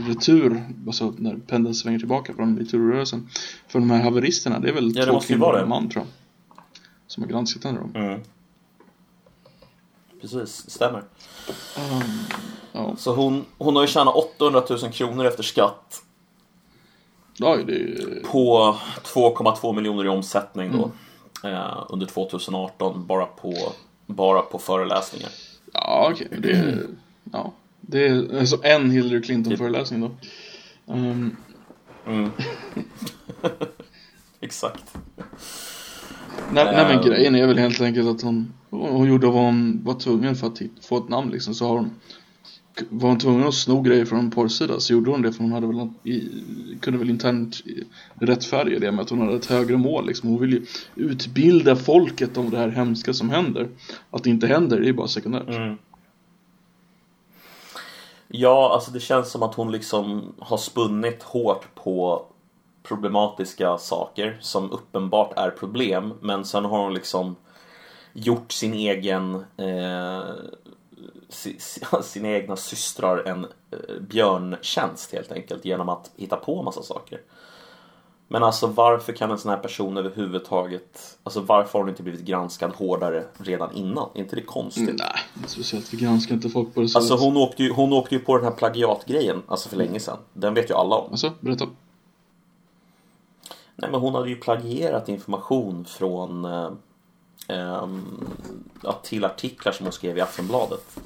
retur, 0.08 0.64
alltså 0.86 1.14
när 1.18 1.36
pendeln 1.36 1.74
svänger 1.74 1.98
tillbaka 1.98 2.34
från 2.34 2.54
metoo-rörelsen. 2.58 3.28
För 3.68 3.78
de 3.78 3.90
här 3.90 4.02
haveristerna, 4.02 4.58
det 4.60 4.68
är 4.68 4.72
väl 4.72 4.92
Ja, 4.96 5.04
det 5.06 5.12
två 5.12 5.20
kvinnor 5.20 5.40
vara 5.40 5.56
och 5.56 5.62
en 5.62 5.68
man 5.68 5.88
tror 5.88 6.04
jag. 6.04 6.56
Som 7.06 7.22
har 7.22 7.30
granskat 7.30 7.64
henne 7.64 7.78
då. 7.92 7.98
Mm. 8.00 8.20
Precis, 10.20 10.70
stämmer. 10.70 11.02
Um, 11.78 12.02
ja, 12.72 12.96
Så 12.98 13.14
hon, 13.14 13.44
hon 13.58 13.76
har 13.76 13.82
ju 13.82 13.88
tjänat 13.88 14.14
800 14.14 14.62
000 14.70 14.92
kronor 14.92 15.24
efter 15.24 15.42
skatt 15.42 16.02
ja, 17.36 17.56
det 17.56 18.22
på 18.24 18.76
2,2 19.02 19.74
miljoner 19.74 20.04
i 20.04 20.08
omsättning 20.08 20.72
då. 20.72 20.90
Eh, 21.48 21.86
under 21.88 22.06
2018 22.06 23.06
bara 23.06 23.26
på, 23.26 23.72
bara 24.06 24.42
på 24.42 24.58
föreläsningar. 24.58 25.30
Ja, 25.72 26.08
okej. 26.12 26.28
Det 26.38 26.50
är, 26.50 26.86
ja. 27.32 27.52
Det 27.80 28.06
är 28.06 28.38
alltså 28.38 28.58
en 28.62 28.90
Hillary 28.90 29.22
Clinton-föreläsning 29.22 30.00
då. 30.00 30.10
Ehm, 30.92 31.36
Mm. 32.06 32.30
Exakt. 34.40 34.94
Nej, 36.53 36.64
nej 36.64 36.74
men 36.74 36.99
Ehm. 36.99 37.05
grejen 37.05 37.35
är 37.35 37.47
väl 37.47 37.59
helt 37.59 37.80
enkelt 37.80 38.09
att 38.09 38.22
hon, 38.22 38.53
hon 38.70 39.09
gjorde 39.09 39.26
vad 39.26 39.45
hon 39.45 39.80
var 39.85 39.95
tvungen 39.95 40.37
för 40.37 40.47
att 40.47 40.61
få 40.82 40.97
ett 40.97 41.09
namn 41.09 41.30
liksom. 41.30 41.55
Så 41.55 41.66
har 41.66 41.76
hon, 41.76 41.91
var 42.89 43.09
hon 43.09 43.18
tvungen 43.18 43.47
att 43.47 43.55
sno 43.55 43.80
grejer 43.80 44.05
från 44.05 44.18
en 44.18 44.30
porrsida 44.30 44.80
så 44.80 44.93
gjorde 44.93 45.11
hon 45.11 45.22
det 45.22 45.32
för 45.32 45.43
hon 45.43 45.53
hade 45.53 45.66
väl 45.66 45.89
kunde 46.80 46.99
väl 46.99 47.11
internt 47.11 47.61
rättfärdiga 48.14 48.78
det 48.78 48.93
med 48.93 49.03
att 49.03 49.11
hon 49.11 49.20
hade 49.20 49.37
ett 49.37 49.47
högre 49.47 49.76
mål 49.76 50.07
liksom. 50.07 50.28
Hon 50.28 50.41
vill 50.41 50.53
ju 50.53 50.66
utbilda 50.95 51.76
folket 51.76 52.37
om 52.37 52.51
det 52.51 52.59
här 52.59 52.68
hemska 52.68 53.12
som 53.12 53.30
händer. 53.30 53.68
Att 54.11 54.24
det 54.24 54.30
inte 54.30 54.47
händer, 54.47 54.80
det 54.80 54.89
är 54.89 54.93
bara 54.93 55.09
sekundärt. 55.09 55.49
Mm. 55.49 55.78
Ja, 58.28 58.70
alltså 58.74 58.91
det 58.91 59.01
känns 59.01 59.30
som 59.30 59.43
att 59.43 59.55
hon 59.55 59.72
liksom 59.72 60.35
har 60.39 60.57
spunnit 60.57 61.22
hårt 61.22 61.74
på 61.74 62.26
problematiska 62.89 63.78
saker 63.78 64.39
som 64.41 64.72
uppenbart 64.72 65.32
är 65.37 65.51
problem. 65.51 66.14
Men 66.20 66.45
sen 66.45 66.64
har 66.64 66.78
hon 66.78 66.95
liksom 66.95 67.37
gjort 68.12 68.53
sin 68.53 68.74
egen 68.74 69.35
eh, 69.57 70.22
si, 71.28 71.57
si, 71.59 71.80
sina 72.03 72.28
egna 72.28 72.57
systrar 72.57 73.28
en 73.28 73.45
eh, 73.45 74.01
björntjänst 74.01 75.12
helt 75.12 75.32
enkelt 75.32 75.64
genom 75.64 75.89
att 75.89 76.11
hitta 76.16 76.37
på 76.37 76.62
massa 76.62 76.82
saker. 76.82 77.20
Men 78.28 78.43
alltså 78.43 78.66
varför 78.66 79.12
kan 79.12 79.30
en 79.30 79.39
sån 79.39 79.51
här 79.51 79.59
person 79.59 79.97
överhuvudtaget, 79.97 81.18
alltså 81.22 81.41
varför 81.41 81.72
har 81.72 81.80
hon 81.80 81.89
inte 81.89 82.03
blivit 82.03 82.20
granskad 82.20 82.72
hårdare 82.72 83.24
redan 83.39 83.74
innan? 83.74 84.09
Är 84.14 84.18
inte 84.18 84.37
det 84.37 84.43
konstigt? 84.43 84.99
Nej, 84.99 85.47
speciellt. 85.47 85.95
Vi 85.95 85.97
granskar 85.97 86.35
inte 86.35 86.49
folk 86.49 86.74
på 86.74 86.80
det 86.80 86.89
sättet. 86.89 86.97
Alltså 86.97 87.26
hon 87.26 87.37
åkte, 87.37 87.62
ju, 87.62 87.72
hon 87.72 87.93
åkte 87.93 88.14
ju 88.14 88.20
på 88.20 88.37
den 88.37 88.45
här 88.45 88.53
plagiatgrejen, 88.53 89.43
alltså 89.49 89.68
för 89.68 89.76
länge 89.76 90.01
sedan. 90.01 90.18
Den 90.32 90.55
vet 90.55 90.70
ju 90.70 90.74
alla 90.74 90.97
om. 90.97 91.11
Alltså, 91.11 91.32
berätta. 91.41 91.66
Nej 93.77 93.91
men 93.91 94.01
hon 94.01 94.14
hade 94.14 94.29
ju 94.29 94.37
plagierat 94.37 95.09
information 95.09 95.85
från 95.85 96.45
eh, 96.45 96.70
ehm, 97.49 98.29
till 99.03 99.25
artiklar 99.25 99.72
som 99.72 99.87
hon 99.87 99.93
skrev 99.93 100.18
i 100.18 100.20
Aftonbladet. 100.20 101.01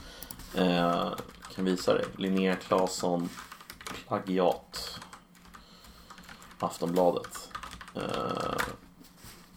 Eh, 0.54 1.08
kan 1.54 1.64
visa 1.64 1.94
dig, 1.94 2.04
Linnea 2.16 2.56
Claesson 2.56 3.28
plagiat. 4.08 5.00
Aftonbladet. 6.58 7.50
Eh, 7.94 8.62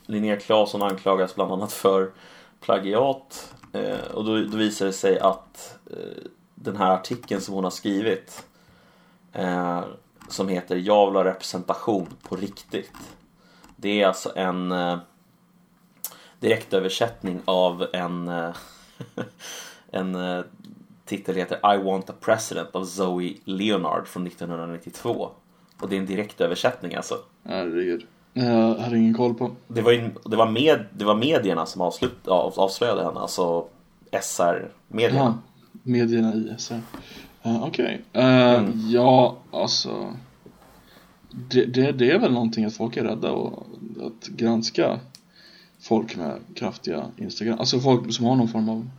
Linnea 0.05 0.39
Claesson 0.39 0.81
anklagas 0.81 1.35
bland 1.35 1.51
annat 1.51 1.73
för 1.73 2.11
plagiat. 2.59 3.53
Eh, 3.73 4.11
och 4.13 4.25
då, 4.25 4.37
då 4.37 4.57
visar 4.57 4.85
det 4.85 4.93
sig 4.93 5.19
att 5.19 5.79
eh, 5.91 6.23
den 6.55 6.77
här 6.77 6.91
artikeln 6.91 7.41
som 7.41 7.53
hon 7.53 7.63
har 7.63 7.71
skrivit 7.71 8.45
eh, 9.33 9.83
som 10.31 10.47
heter 10.47 10.75
Jag 10.75 11.05
vill 11.05 11.15
ha 11.15 11.23
representation 11.23 12.07
på 12.21 12.35
riktigt. 12.35 12.91
Det 13.75 14.01
är 14.01 14.07
alltså 14.07 14.31
en 14.35 14.71
eh, 14.71 14.97
direktöversättning 16.39 17.41
av 17.45 17.85
en, 17.93 18.27
eh, 18.27 18.55
en 19.91 20.15
eh, 20.15 20.43
titel 21.05 21.35
heter 21.35 21.75
I 21.75 21.83
want 21.83 22.09
a 22.09 22.13
president 22.21 22.75
av 22.75 22.85
Zoe 22.85 23.33
Leonard 23.43 24.07
från 24.07 24.27
1992. 24.27 25.29
Och 25.81 25.89
det 25.89 25.95
är 25.95 25.99
en 25.99 26.05
direktöversättning 26.05 26.95
alltså. 26.95 27.15
Herregud. 27.43 28.05
Jag 28.33 28.75
hade 28.75 28.97
ingen 28.97 29.13
koll 29.13 29.33
på. 29.33 29.51
Det 29.67 29.81
var, 29.81 29.91
ju, 29.91 30.09
det 30.25 30.35
var, 30.35 30.51
med, 30.51 30.85
det 30.91 31.05
var 31.05 31.15
medierna 31.15 31.65
som 31.65 31.81
avslut, 31.81 32.27
av, 32.27 32.53
avslöjade 32.59 33.03
henne, 33.03 33.19
alltså 33.19 33.65
SR-medierna. 34.21 35.19
Ja, 35.19 35.37
medierna 35.83 36.33
i 36.33 36.55
SR. 36.57 36.79
Uh, 37.45 37.63
Okej. 37.63 38.01
Eh, 38.13 38.69
Ja, 38.89 39.37
alltså. 39.51 40.13
Det, 41.31 41.65
det, 41.65 41.91
det 41.91 42.11
är 42.11 42.19
väl 42.19 42.33
någonting 42.33 42.65
att 42.65 42.73
folk 42.73 42.97
är 42.97 43.03
rädda 43.03 43.31
och 43.31 43.67
att 44.01 44.27
granska 44.27 44.99
folk 45.79 46.15
med 46.15 46.39
kraftiga 46.55 47.05
Instagram. 47.17 47.59
Alltså 47.59 47.79
folk 47.79 48.13
som 48.13 48.25
har 48.25 48.35
någon 48.35 48.47
form 48.47 48.69
av 48.69 48.89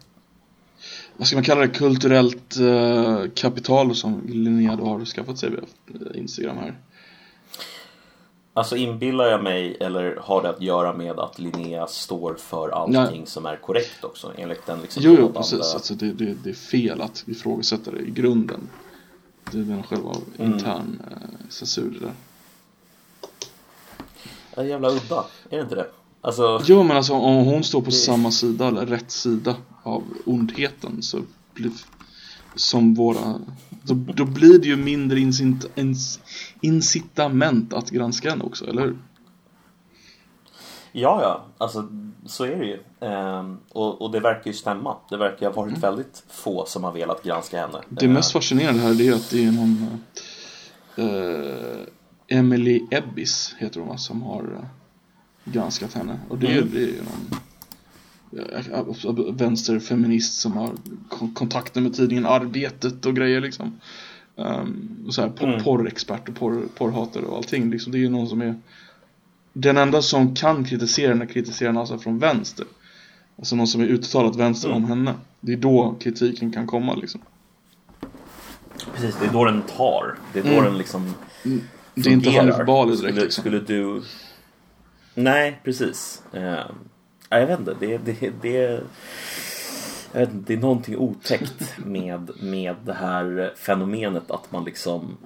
vad 1.17 1.27
ska 1.27 1.37
man 1.37 1.45
kalla 1.45 1.61
det, 1.61 1.69
kulturellt 1.69 2.57
eh, 2.57 3.23
kapital 3.35 3.95
som 3.95 4.23
Linnea 4.29 4.77
då 4.77 4.85
har 4.85 5.05
skaffat 5.05 5.39
sig 5.39 5.51
via 5.51 5.61
eh, 5.61 6.21
Instagram 6.21 6.57
här. 6.57 6.75
Alltså 8.55 8.77
inbillar 8.77 9.25
jag 9.27 9.43
mig 9.43 9.77
eller 9.81 10.17
har 10.23 10.43
det 10.43 10.51
att 10.51 10.63
göra 10.63 10.93
med 10.93 11.19
att 11.19 11.39
Linnea 11.39 11.87
står 11.87 12.35
för 12.35 12.69
allting 12.69 12.95
Nej. 13.21 13.23
som 13.27 13.47
är 13.47 13.57
korrekt 13.57 14.05
också 14.05 14.33
enligt 14.37 14.67
den 14.67 14.81
liksom 14.81 15.03
Jo, 15.03 15.17
jo 15.19 15.33
precis. 15.33 15.75
Alltså, 15.75 15.95
det, 15.95 16.13
det, 16.13 16.35
det 16.45 16.51
är 16.51 16.55
fel 16.55 17.01
att 17.01 17.25
ifrågasätta 17.27 17.91
det 17.91 17.99
i 18.01 18.11
grunden. 18.11 18.61
Det 19.53 19.59
är 19.59 19.63
den 19.63 19.83
själva 19.83 20.13
Mm. 20.39 20.53
intern 20.53 21.03
eh, 21.11 21.17
censur 21.49 21.91
det 22.01 22.07
där. 22.07 22.13
Ja, 24.57 24.65
jävla 24.65 24.89
udda, 24.91 25.25
är 25.51 25.57
det 25.57 25.63
inte 25.63 25.75
det? 25.75 25.87
Alltså, 26.21 26.61
Jo 26.67 26.83
men 26.83 26.97
alltså 26.97 27.13
om 27.13 27.45
hon 27.45 27.65
står 27.65 27.83
på 27.83 27.91
samma 27.91 28.31
sida 28.31 28.69
eller 28.69 28.87
rätt 28.87 29.11
sida 29.11 29.57
av 29.83 30.03
ondheten 30.25 31.03
så 31.03 31.21
blir 31.55 31.71
som 32.55 32.95
våra 32.95 33.41
då, 33.83 33.95
då 34.15 34.25
blir 34.25 34.59
det 34.59 34.67
ju 34.69 34.77
mindre 34.77 35.21
incit, 35.21 35.71
incitament 36.61 37.73
att 37.73 37.91
granska 37.91 38.31
henne 38.31 38.45
också, 38.45 38.67
eller 38.67 38.83
hur? 38.83 38.97
ja, 40.93 41.23
ja, 41.23 41.45
alltså 41.59 41.89
så 42.27 42.45
är 42.45 42.57
det 42.57 42.65
ju. 42.67 42.79
Ehm, 43.01 43.59
och, 43.69 44.03
och 44.03 44.11
det 44.13 44.21
verkar 44.21 44.47
ju 44.51 44.53
stämma. 44.57 44.97
Det 45.11 45.17
verkar 45.17 45.47
ha 45.47 45.53
varit 45.63 45.79
väldigt 45.79 46.23
få 46.29 46.65
som 46.67 46.85
har 46.85 46.93
velat 46.93 47.23
granska 47.23 47.61
henne. 47.61 47.79
Mm. 47.79 47.85
Det 47.89 48.05
Ehm, 48.07 48.13
mest 48.13 48.33
fascinerande 48.33 48.81
här 48.83 48.95
det 48.95 49.09
är 49.09 49.13
att 49.15 49.31
det 49.31 49.45
är 49.45 49.53
någon 49.53 49.87
eh, 50.97 52.39
Emily 52.39 52.87
Ebbis 52.91 53.55
heter 53.59 53.81
hon 53.81 53.89
va, 53.89 53.97
som 53.97 54.23
har 54.23 54.43
eh, 54.43 54.65
granskat 55.53 55.93
henne 55.95 56.21
och 56.29 56.39
det, 56.39 56.47
är- 56.47 56.59
Mm. 56.59 56.71
det 56.73 56.79
är 56.79 56.87
ju 56.87 57.03
någon 57.03 57.41
vänsterfeminist 59.33 60.41
som 60.41 60.53
har 60.53 60.71
kon- 61.09 61.35
kontakter 61.35 61.81
med 61.81 61.95
tidningen 61.95 62.27
Arbetet 62.27 63.07
och 63.07 63.17
grejer 63.17 63.41
liksom. 63.41 63.81
Um, 64.37 65.05
och 65.07 65.15
så 65.15 65.23
här, 65.23 65.29
por- 65.29 65.49
Mm. 65.49 65.63
porrexpert 65.65 66.29
och 66.29 66.35
porr, 66.35 66.63
porrhatare 66.79 67.25
och 67.25 67.37
allting 67.37 67.71
liksom. 67.71 67.93
Det 67.93 67.99
är 67.99 68.01
ju 68.01 68.09
någon 68.09 68.29
som 68.29 68.43
är 68.43 68.55
den 69.53 69.77
enda 69.77 70.03
som 70.03 70.35
kan 70.35 70.65
kritisera 70.65 71.09
henne 71.13 71.27
kritiserar 71.27 71.69
henne 71.69 71.81
alltså 71.81 71.99
från 71.99 72.19
vänster. 72.19 72.67
Alltså 73.39 73.57
någon 73.57 73.67
som 73.67 73.81
är 73.81 73.87
uttalat 73.87 74.37
vänster 74.37 74.69
Mm. 74.69 74.83
om 74.85 74.89
henne. 74.89 75.15
Det 75.41 75.53
är 75.53 75.57
då 75.57 75.95
kritiken 76.01 76.53
kan 76.53 76.67
komma 76.67 76.95
liksom. 76.95 77.21
Precis, 78.95 79.17
det 79.21 79.27
är 79.27 79.33
då 79.33 79.45
den 79.45 79.63
tar. 79.63 80.19
Det 80.33 80.39
är 80.39 80.43
då 80.45 80.49
Mm. 80.51 80.65
den 80.65 80.79
liksom 80.79 81.15
Det 81.95 82.09
är 82.09 82.13
inte 82.13 82.25
fungerar. 82.31 82.53
Hanif 82.53 82.67
Bali 82.67 82.97
direkt 82.97 82.99
skulle, 83.13 83.21
liksom. 83.25 83.43
skulle 83.43 83.61
du... 83.61 84.03
Nej, 85.15 85.61
precis. 85.65 86.23
Eh, 86.33 86.61
jag 87.41 87.47
vet 87.47 87.59
inte, 87.59 87.77
det, 87.81 87.99
det, 87.99 88.33
det, 88.43 88.83
jag 90.13 90.21
vet 90.21 90.33
inte, 90.33 90.45
det 90.47 90.55
är 90.55 90.59
någonting 90.63 90.97
otäckt 90.97 91.79
med, 91.79 92.31
med 92.41 92.77
det 92.85 92.93
här 92.93 93.53
fenomenet 93.57 94.31
att 94.31 94.53
man 94.53 94.65
liksom 94.65 95.17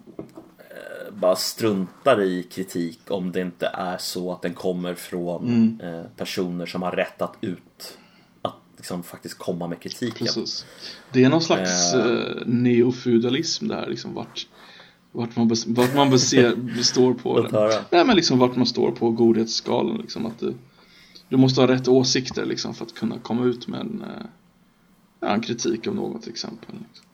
eh, 0.58 1.14
bara 1.14 1.36
struntar 1.36 2.22
i 2.22 2.42
kritik 2.42 3.00
om 3.08 3.32
det 3.32 3.40
inte 3.40 3.66
är 3.74 3.98
så 3.98 4.32
att 4.32 4.42
den 4.42 4.54
kommer 4.54 4.94
från 4.94 5.44
Mm. 5.48 5.80
eh, 5.94 6.04
personer 6.16 6.66
som 6.66 6.82
har 6.82 6.92
rätt 6.92 7.22
att 7.22 7.34
ut 7.40 7.98
att 8.42 8.54
liksom 8.76 9.02
faktiskt 9.02 9.38
komma 9.38 9.66
med 9.68 9.80
kritiken. 9.80 10.26
Precis. 10.26 10.66
Det 11.12 11.24
är 11.24 11.28
någon 11.28 11.42
slags 11.42 11.94
Eh. 11.94 12.00
eh, 12.06 12.36
neofeudalism 12.46 13.68
det 13.68 13.74
här 13.74 13.86
liksom 13.86 14.14
vart, 14.14 14.46
vart 15.12 15.36
man, 15.36 15.50
vart 15.66 15.94
man 15.94 16.10
bese, 16.10 16.52
består 16.76 17.14
på 17.14 17.48
höra. 17.52 17.72
Nej 17.90 18.04
men 18.04 18.16
liksom 18.16 18.38
vart 18.38 18.56
man 18.56 18.66
står 18.66 18.90
på 18.90 19.10
godhetsskalan 19.10 19.96
liksom 19.96 20.26
att 20.26 20.38
du, 20.40 20.54
du 21.28 21.36
måste 21.36 21.60
ha 21.60 21.68
rätt 21.68 21.88
åsikter 21.88 22.44
liksom 22.46 22.74
för 22.74 22.84
att 22.84 22.94
kunna 22.94 23.18
komma 23.18 23.44
ut 23.44 23.68
med 23.68 23.80
en, 23.80 24.02
eh, 24.02 24.26
ja, 25.20 25.28
en 25.28 25.40
kritik 25.40 25.86
av 25.86 25.94
något 25.94 26.22
till 26.22 26.32
exempel. 26.32 26.74
Liksom. 26.88 27.06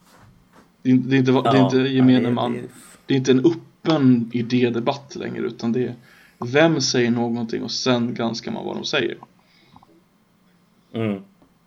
Det, 0.83 0.91
är, 0.91 0.95
inte- 0.95 1.09
det, 1.09 1.17
är 1.17 1.19
inte, 1.19 1.33
det 1.33 1.49
är 1.49 1.55
Ja, 1.55 1.65
inte 1.65 1.77
gemene 1.79 2.29
det- 2.29 2.35
man. 2.35 2.53
det- 3.07 3.15
är 3.15 3.19
inte 3.19 3.31
en 3.31 3.45
öppen 3.47 4.31
idédebatt 4.33 5.15
längre 5.17 5.39
utan 5.47 5.73
det 5.73 5.85
är 5.85 5.95
vem 6.39 6.81
säger 6.81 7.11
någonting 7.11 7.63
och 7.63 7.71
sen 7.73 8.15
granskar 8.15 8.53
man 8.53 8.65
vad 8.65 8.77
de 8.77 8.85
säger. 8.85 9.17
Mm. 10.93 11.23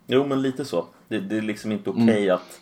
Jo, 0.06 0.26
men 0.26 0.42
lite 0.42 0.64
så. 0.64 0.86
Det, 1.08 1.20
det 1.20 1.36
är 1.36 1.42
liksom 1.42 1.72
inte 1.72 1.90
okej 1.90 2.02
Mm. 2.24 2.34
att 2.34 2.60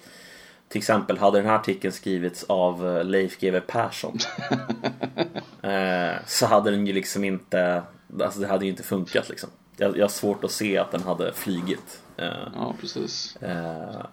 till 0.69 0.79
exempel 0.79 1.19
hade 1.19 1.39
den 1.39 1.47
här 1.47 1.55
artikeln 1.55 1.93
skrivits 1.93 2.45
av 2.45 2.87
eh, 2.99 3.05
Leif 3.05 3.39
GW 3.41 3.61
Persson 3.61 4.19
eh, 5.63 6.13
så 6.27 6.47
hade 6.47 6.71
den 6.71 6.87
ju 6.87 6.93
liksom 6.93 7.25
inte, 7.25 7.83
alltså 8.21 8.41
det 8.41 8.47
hade 8.47 8.65
ju 8.65 8.71
inte 8.71 8.83
funkat 8.83 9.29
liksom. 9.29 9.51
Jag, 9.77 9.97
jag 9.97 10.05
har 10.05 10.09
svårt 10.09 10.45
att 10.45 10.51
se 10.51 10.79
att 10.79 10.91
den 10.91 11.03
hade 11.03 11.33
flygit. 11.33 12.01
Eh, 12.17 12.27
Ja 12.55 12.75
precis. 12.81 13.37
eh, 13.37 14.05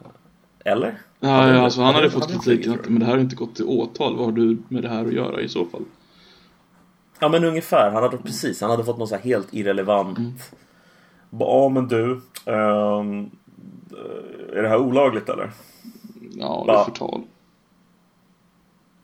eller? 0.66 0.98
Ja, 1.20 1.48
ja, 1.54 1.62
alltså 1.62 1.82
han 1.82 1.96
hade 1.96 2.10
fått 2.12 2.32
hade 2.32 2.44
flugit, 2.44 2.68
att 2.80 2.90
men 2.90 3.00
det 3.00 3.06
här 3.06 3.14
har 3.14 3.20
inte 3.20 3.36
gått 3.36 3.56
till 3.56 3.66
åtal, 3.66 4.16
vad 4.18 4.26
har 4.26 4.32
du 4.32 4.58
med 4.68 4.84
det 4.84 4.90
här 4.90 5.06
att 5.06 5.14
göra 5.14 5.42
i 5.42 5.50
så 5.50 5.66
fall? 5.66 5.82
Ja 7.20 7.30
men 7.30 7.44
ungefär, 7.44 7.92
han 7.92 8.04
hade 8.04 8.18
precis, 8.18 8.62
han 8.62 8.70
hade 8.70 8.84
fått 8.84 8.98
något 8.98 9.10
så 9.10 9.16
helt 9.16 9.54
irrelevant 9.54 10.18
Mm. 10.18 10.34
Ja 11.40 11.70
men 11.70 11.88
du, 11.88 12.22
ehm, 12.46 13.30
är 14.54 14.62
det 14.62 14.70
här 14.70 14.78
olagligt 14.78 15.30
eller? 15.30 15.52
Ja, 16.32 16.64
det 16.68 16.74
är 16.74 16.84
förtal. 16.84 17.22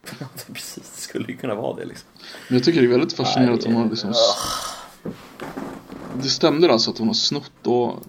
precis, 0.54 0.92
det 0.96 1.02
skulle 1.02 1.28
ju 1.28 1.38
kunna 1.38 1.56
vara 1.56 1.76
det 1.76 1.86
liksom. 1.86 2.10
Men 2.50 2.58
jag 2.58 2.66
tycker 2.66 2.82
det 2.82 2.88
är 2.88 2.92
väldigt 2.92 3.14
fascinerande 3.14 3.60
att 3.60 3.66
hon 3.66 3.76
har 3.76 3.90
liksom 3.90 4.14
Det 6.22 6.30
stämde 6.30 6.72
alltså 6.72 6.92
att 6.92 6.98
hon 6.98 7.08
har 7.08 7.14
snott 7.14 7.52
då 7.62 8.00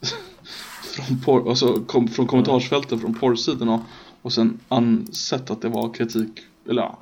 från, 0.82 1.20
porr, 1.20 1.48
alltså, 1.48 1.80
kom, 1.86 2.08
från 2.08 2.26
kommentarsfälten 2.26 3.00
från 3.00 3.14
porrsidorna 3.14 3.84
och 4.22 4.32
sen 4.32 4.60
ansett 4.68 5.50
att 5.50 5.62
det 5.62 5.68
var 5.68 5.94
kritik, 5.94 6.40
eller 6.68 6.82
ja, 6.82 6.98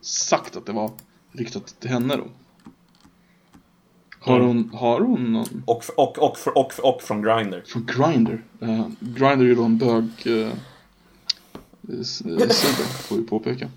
sagt 0.00 0.56
att 0.56 0.66
det 0.66 0.72
var 0.72 0.90
riktat 1.32 1.80
till 1.80 1.90
henne 1.90 2.16
då. 2.16 2.24
Har 4.20 4.40
Mm. 4.40 4.46
hon, 4.46 4.70
har 4.74 5.00
hon 5.00 5.32
någon 5.32 5.62
Och, 5.66 5.84
och, 5.96 6.18
och, 6.18 6.36
och, 6.46 6.56
och, 6.56 6.94
och 6.94 7.02
från 7.02 7.22
Grindr. 7.22 7.62
Från 7.66 7.86
Grindr. 7.86 8.42
Uh, 8.62 8.88
Grindr 9.00 9.44
är 9.44 9.48
ju 9.48 9.54
då 9.54 9.64
en 9.64 9.78
bög 9.78 10.26
uh, 10.26 10.52
sida, 12.02 12.46
får 12.84 13.16
vi 13.16 13.22
påpeka. 13.22 13.68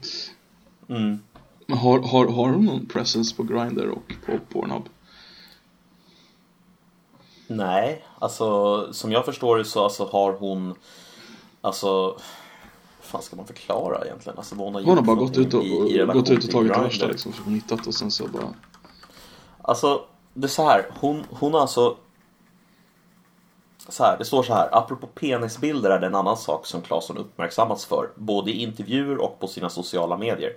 Mm. 0.90 1.20
Har, 1.68 2.00
har, 2.00 2.28
har 2.28 2.50
hon 2.50 2.66
någon 2.66 2.86
presence 2.86 3.36
på 3.36 3.44
Grindr 3.44 3.88
och 3.88 4.14
på 4.26 4.40
Pornhub? 4.50 4.84
Nej, 7.48 8.06
alltså 8.20 8.88
som 8.94 9.12
jag 9.12 9.26
förstår 9.26 9.58
det 9.58 9.66
så 9.66 9.84
alltså, 9.84 10.06
har 10.12 10.34
hon 10.34 10.76
Alltså 11.62 12.18
fan 13.02 13.22
ska 13.22 13.36
man 13.36 13.46
förklara 13.48 14.06
egentligen? 14.06 14.38
Alltså 14.38 14.56
hon 14.56 14.76
har 14.76 14.82
Hon 14.82 14.98
har 14.98 15.04
bara 15.04 15.16
gått 15.16 15.38
ut 15.38 15.54
och, 15.54 15.64
i- 15.64 16.00
i 16.02 16.06
gått 16.06 16.30
ut 16.30 16.44
och 16.44 16.52
tagit 16.52 16.74
det 16.74 16.80
värsta 16.82 17.08
liksom 17.08 17.34
som 17.34 17.44
hon 17.44 17.54
hittat 17.54 17.88
och 17.88 17.94
sen 17.94 18.12
så 18.12 18.28
bara 18.28 18.54
Alltså, 19.62 20.02
det 20.34 20.46
är 20.46 20.50
så 20.50 20.64
här. 20.66 20.92
Hon, 21.00 21.24
hon 21.30 21.54
har 21.54 21.62
alltså... 21.62 21.96
Så 23.90 24.04
här, 24.04 24.18
det 24.18 24.26
står 24.26 24.44
så 24.44 24.54
här. 24.54 24.70
Apropå 24.72 25.08
penisbilder 25.08 25.90
är 25.90 26.00
det 26.00 26.08
en 26.08 26.16
annan 26.16 26.38
sak 26.38 26.66
som 26.66 26.82
Claesson 26.82 27.18
uppmärksammats 27.18 27.86
för. 27.86 28.10
Både 28.16 28.52
i 28.52 28.64
intervjuer 28.64 29.18
och 29.18 29.40
på 29.40 29.48
sina 29.48 29.70
sociala 29.70 30.18
medier. 30.18 30.52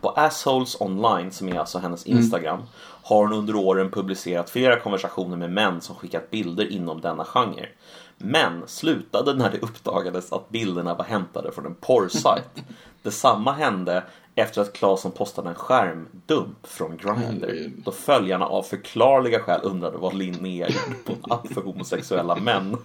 På 0.00 0.08
Assholes 0.08 0.80
online, 0.80 1.32
som 1.32 1.48
är 1.48 1.58
alltså 1.58 1.78
hennes 1.78 2.06
Instagram, 2.06 2.62
har 3.02 3.22
hon 3.22 3.32
under 3.32 3.56
åren 3.56 3.90
publicerat 3.90 4.50
flera 4.50 4.80
konversationer 4.80 5.36
med 5.36 5.50
män 5.50 5.80
som 5.80 5.96
skickat 5.96 6.30
bilder 6.30 6.72
inom 6.72 7.00
denna 7.00 7.24
genre. 7.24 7.68
Men 8.16 8.62
slutade 8.66 9.34
när 9.34 9.50
det 9.50 9.58
uppdagades 9.58 10.32
att 10.32 10.48
bilderna 10.48 10.94
var 10.94 11.04
hämtade 11.04 11.52
från 11.52 11.66
en 11.66 11.74
porrsajt. 11.74 12.64
Detsamma 13.02 13.52
hände 13.52 14.04
efter 14.34 14.60
att 14.60 14.72
Claesson 14.72 15.12
postade 15.12 15.48
en 15.48 15.54
skärmdump 15.54 16.66
från 16.66 16.96
Grindr. 16.96 17.70
Då 17.84 17.92
följarna 17.92 18.46
av 18.46 18.62
förklarliga 18.62 19.40
skäl 19.40 19.60
undrade 19.62 19.98
vad 19.98 20.14
Linnea 20.14 20.68
gjorde 20.68 20.96
på 21.04 21.12
en 21.12 21.32
app 21.32 21.52
för 21.52 21.60
homosexuella 21.60 22.36
män. 22.36 22.76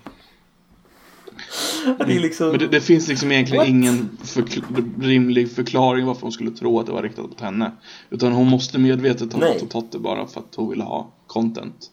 Det 1.97 2.19
liksom... 2.19 2.49
Men 2.49 2.59
det, 2.59 2.67
det 2.67 2.81
finns 2.81 3.07
liksom 3.07 3.31
egentligen 3.31 3.59
What? 3.59 3.67
ingen 3.67 4.17
förkl- 4.23 5.01
rimlig 5.01 5.51
förklaring 5.51 6.05
varför 6.05 6.21
hon 6.21 6.31
skulle 6.31 6.51
tro 6.51 6.79
att 6.79 6.85
det 6.85 6.91
var 6.91 7.01
riktat 7.01 7.25
mot 7.25 7.41
henne. 7.41 7.71
Utan 8.09 8.31
hon 8.31 8.47
måste 8.47 8.79
medvetet 8.79 9.33
ha 9.33 9.39
Nej. 9.39 9.67
tagit 9.69 9.91
det 9.91 9.99
bara 9.99 10.27
för 10.27 10.39
att 10.39 10.55
hon 10.55 10.69
ville 10.69 10.83
ha 10.83 11.11
content. 11.27 11.91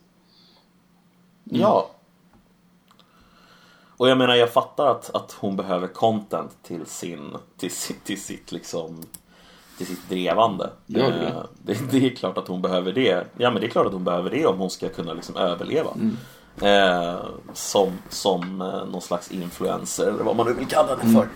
Ja. 1.45 1.91
Och 3.97 4.09
jag 4.09 4.19
menar, 4.19 4.35
jag 4.35 4.53
fattar 4.53 4.91
att, 4.91 5.15
att 5.15 5.33
hon 5.33 5.57
behöver 5.57 5.87
content 5.87 6.63
till 6.63 6.87
sin, 6.87 7.37
till, 7.57 7.71
sin, 7.71 7.97
till 8.05 8.21
sitt 8.21 8.53
liksom 8.53 9.03
till 9.79 9.87
sitt 9.87 10.09
drevande. 10.09 10.71
Gör 10.87 11.11
det? 11.11 11.27
Eh, 11.27 11.43
det? 11.63 11.91
Det 11.91 12.07
är 12.07 12.11
klart 12.11 12.39
att 12.39 12.49
hon 12.49 12.63
behöver 12.63 12.93
det. 12.93 13.25
Ja 13.39 13.51
men 13.51 13.61
det 13.61 13.67
är 13.67 13.71
klart 13.71 13.87
att 13.87 13.93
hon 13.93 14.05
behöver 14.05 14.31
det 14.31 14.47
om 14.47 14.59
hon 14.59 14.71
ska 14.71 14.89
kunna 14.89 15.13
liksom 15.13 15.37
överleva. 15.37 15.91
Eh, 16.63 17.17
som 17.53 17.93
som 18.09 18.61
eh, 18.61 18.87
någon 18.93 19.03
slags 19.03 19.31
influencer 19.31 20.07
eller 20.07 20.25
vad 20.25 20.37
man 20.37 20.47
nu 20.47 20.53
vill 20.53 20.67
kalla 20.67 20.97
det 20.97 21.13
för. 21.13 21.29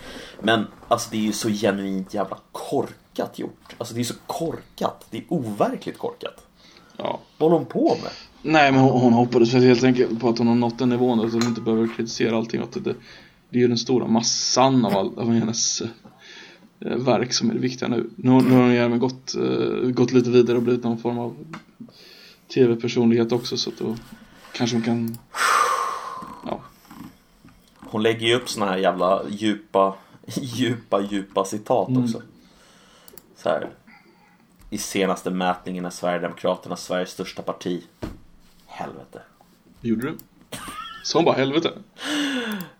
Men 0.42 0.66
alltså 0.88 1.10
det 1.10 1.16
är 1.16 1.22
ju 1.22 1.32
så 1.32 1.48
genuint 1.48 2.14
jävla 2.14 2.36
korkat 2.52 3.38
gjort. 3.38 3.74
Alltså 3.78 3.94
det 3.94 4.00
är 4.00 4.04
så 4.04 4.14
korkat. 4.26 5.06
Det 5.10 5.18
är 5.18 5.24
overkligt 5.28 5.98
korkat. 5.98 6.46
Ja. 6.96 7.20
Vad 7.38 7.50
håller 7.50 7.58
hon 7.58 7.66
på 7.66 7.96
med? 8.02 8.12
Nej 8.42 8.72
men 8.72 8.80
hon, 8.80 9.00
hon 9.00 9.12
hoppades 9.12 9.54
väl 9.54 9.62
helt 9.62 9.84
enkelt 9.84 10.20
på 10.20 10.28
att 10.28 10.38
hon 10.38 10.46
har 10.46 10.54
nått 10.54 10.78
den 10.78 10.88
nivån 10.88 11.20
att 11.20 11.32
hon 11.32 11.42
inte 11.42 11.60
behöver 11.60 11.88
kritisera 11.96 12.36
allting. 12.36 12.62
Att 12.62 12.72
det, 12.72 12.80
det, 13.50 13.58
är 13.58 13.60
ju 13.60 13.68
den 13.68 13.78
stora 13.78 14.06
massan 14.06 14.84
av, 14.84 14.96
all, 14.96 15.18
av 15.18 15.32
hennes 15.32 15.82
verk 16.78 17.32
som 17.32 17.50
är 17.50 17.54
det 17.54 17.60
viktiga 17.60 17.88
nu. 17.88 18.10
Nu, 18.16 18.30
nu 18.30 18.54
har 18.54 18.62
hon 18.62 18.70
även 18.70 18.98
gått, 18.98 19.34
eh, 19.34 19.90
gått 19.90 20.12
lite 20.12 20.30
vidare 20.30 20.56
och 20.56 20.62
blivit 20.62 20.84
någon 20.84 20.98
form 20.98 21.18
av 21.18 21.36
tv-personlighet 22.54 23.32
också 23.32 23.56
så 23.56 23.70
att 23.70 23.78
då 23.78 23.96
kanske 24.52 24.76
hon 24.76 24.84
kan 24.84 25.18
Ja, 26.46 26.60
Hon 27.80 28.02
lägger 28.02 28.26
ju 28.26 28.34
upp 28.34 28.48
såna 28.48 28.66
här 28.66 28.76
jävla 28.76 29.22
djupa, 29.28 29.94
djupa, 30.26 31.00
djupa 31.00 31.44
citat 31.44 31.88
också. 31.96 32.22
Så 33.36 33.48
här. 33.48 33.68
I 34.70 34.78
senaste 34.78 35.30
mätningen 35.30 35.84
är 35.84 35.90
Sverigedemokraterna 35.90 36.76
Sveriges 36.76 37.10
största 37.10 37.42
parti. 37.42 37.82
Helvete. 38.66 39.22
gjorde 39.80 40.02
du? 40.02 40.18
Så 41.04 41.18
hon 41.18 41.24
bara 41.24 41.36
helvete. 41.36 41.72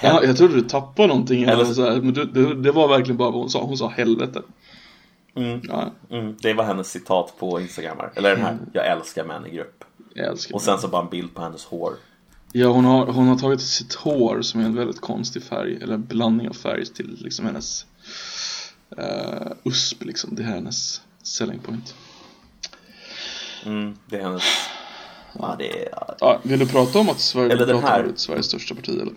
Ja, 0.00 0.24
jag 0.24 0.36
trodde 0.36 0.54
du 0.54 0.62
tappade 0.62 1.08
någonting 1.08 1.42
Eller 1.42 1.52
eller 1.52 1.64
så- 1.64 1.90
här, 1.90 2.00
men 2.00 2.14
det, 2.14 2.54
det 2.54 2.72
var 2.72 2.88
verkligen 2.88 3.16
bara 3.16 3.30
vad 3.30 3.40
hon 3.40 3.50
sa. 3.50 3.62
Hon 3.62 3.76
sa 3.78 3.88
helvete. 3.88 4.42
Mm, 5.36 5.60
Ja, 5.68 5.90
mm, 6.10 6.36
det 6.40 6.54
var 6.54 6.64
hennes 6.64 6.90
citat 6.90 7.34
på 7.38 7.60
Instagram. 7.60 7.96
Eller 8.14 8.30
den 8.36 8.44
här, 8.44 8.58
jag 8.72 8.86
älskar 8.86 9.24
män 9.24 9.46
i 9.46 9.50
grupp. 9.50 9.84
älskar 10.16 10.54
Och 10.54 10.62
sen 10.62 10.78
så 10.78 10.88
bara 10.88 11.02
en 11.02 11.08
bild 11.10 11.34
på 11.34 11.42
hennes 11.42 11.64
hår. 11.64 11.92
Ja, 12.52 12.68
hon 12.68 12.84
har, 12.84 13.06
hon 13.06 13.28
har 13.28 13.36
tagit 13.36 13.60
sitt 13.60 13.94
hår 13.94 14.42
som 14.42 14.60
är 14.60 14.64
en 14.64 14.74
väldigt 14.74 15.00
konstig 15.00 15.42
färg, 15.42 15.78
eller 15.82 15.94
en 15.94 16.04
blandning 16.04 16.48
av 16.48 16.52
färg 16.52 16.86
till 16.86 17.16
liksom 17.20 17.46
hennes 17.46 17.86
uh, 18.98 19.52
USP 19.64 20.04
liksom. 20.04 20.34
Det 20.34 20.42
här 20.42 20.50
är 20.50 20.54
hennes 20.54 21.00
selling 21.22 21.58
point. 21.58 21.94
Mm, 23.64 23.96
det 24.06 24.16
är 24.16 24.22
hennes... 24.22 24.42
Ja, 25.38 25.56
det 25.58 25.82
är 25.82 25.88
Ja, 26.20 26.40
vill 26.42 26.58
du 26.58 26.66
prata 26.66 26.98
om 26.98 27.08
att 27.08 27.20
Sverigedemokraterna 27.20 27.88
Eller 27.88 28.02
den 28.02 28.06
här. 28.08 28.16
Sveriges 28.16 28.46
största 28.46 28.74
parti 28.74 28.88
eller? 28.88 29.12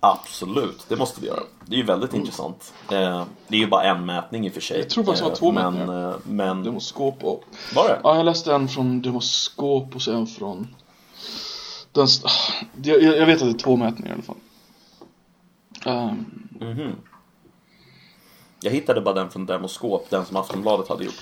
Absolut, 0.00 0.84
det 0.88 0.96
måste 0.96 1.20
vi 1.20 1.26
göra. 1.26 1.40
Det 1.66 1.74
är 1.74 1.78
ju 1.78 1.84
väldigt 1.84 2.14
intressant. 2.14 2.72
Eh, 2.90 3.24
det 3.48 3.56
är 3.56 3.60
ju 3.60 3.66
bara 3.66 3.82
en 3.84 4.06
mätning 4.06 4.46
i 4.46 4.48
och 4.50 4.54
för 4.54 4.60
sig. 4.60 4.78
Jag 4.78 4.90
tror 4.90 5.04
faktiskt 5.04 5.24
det 5.24 5.28
var 5.30 5.36
två 5.36 5.52
men, 5.52 5.74
mätningar. 5.74 6.08
eh, 6.10 6.16
Men, 6.28 6.62
Demoskop 6.62 7.24
och... 7.24 7.44
var 7.74 7.88
det? 7.88 8.00
Ja, 8.04 8.16
jag 8.16 8.24
läste 8.24 8.54
en 8.54 8.68
från 8.68 9.02
Demoskop 9.02 9.94
och 9.94 10.02
sen 10.02 10.26
från... 10.26 10.68
Den, 11.92 12.06
jag, 12.82 13.02
jag 13.02 13.26
vet 13.26 13.42
att 13.42 13.48
det 13.48 13.54
är 13.56 13.58
två 13.58 13.76
mätningar 13.76 14.10
i 14.10 14.14
alla 14.14 14.22
fall. 14.22 14.36
Ehm, 15.84 16.24
Mhm. 16.60 16.92
Jag 18.62 18.70
hittade 18.70 19.00
bara 19.00 19.14
den 19.14 19.30
från 19.30 19.46
Demoskop, 19.46 20.06
den 20.10 20.24
som 20.26 20.36
Aftonbladet 20.36 20.88
hade 20.88 21.04
gjort. 21.04 21.20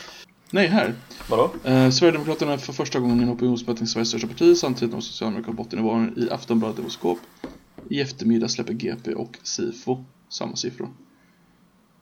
nej, 0.51 0.67
här. 0.67 0.95
Vadå? 1.31 1.51
Eh, 1.65 1.91
Sverigedemokraterna 1.91 2.53
är 2.53 2.57
för 2.59 2.73
första 2.73 3.01
gången 3.01 3.21
i 3.21 3.23
en 3.23 3.31
opinionsmätning 3.33 3.87
Sveriges 3.87 4.09
största 4.09 4.27
parti 4.27 4.57
samtidigt 4.57 4.93
som 4.93 5.03
Socialdemokraterna 5.03 5.57
har 5.57 5.65
bottennivån 5.65 6.15
i 6.19 6.31
Aftonbladet 6.31 6.77
Demoskop. 6.77 7.19
I 7.91 8.01
eftermiddag 8.01 8.49
släpper 8.49 8.73
GP 8.73 9.15
och 9.15 9.39
SIFO 9.43 10.05
samma 10.29 10.57
siffror. 10.57 10.89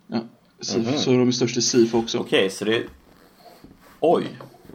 Ja, 0.07 0.21
SIFO, 0.61 0.91
Mhm. 0.91 0.99
så 0.99 1.11
de 1.11 1.29
är 1.29 1.33
störst 1.33 1.57
i 1.57 1.63
SIFO 1.63 1.99
också. 1.99 2.19
Okej, 2.19 2.51
så 2.51 2.65
det 2.65 2.77
är... 2.77 2.87
Oj! 4.01 4.27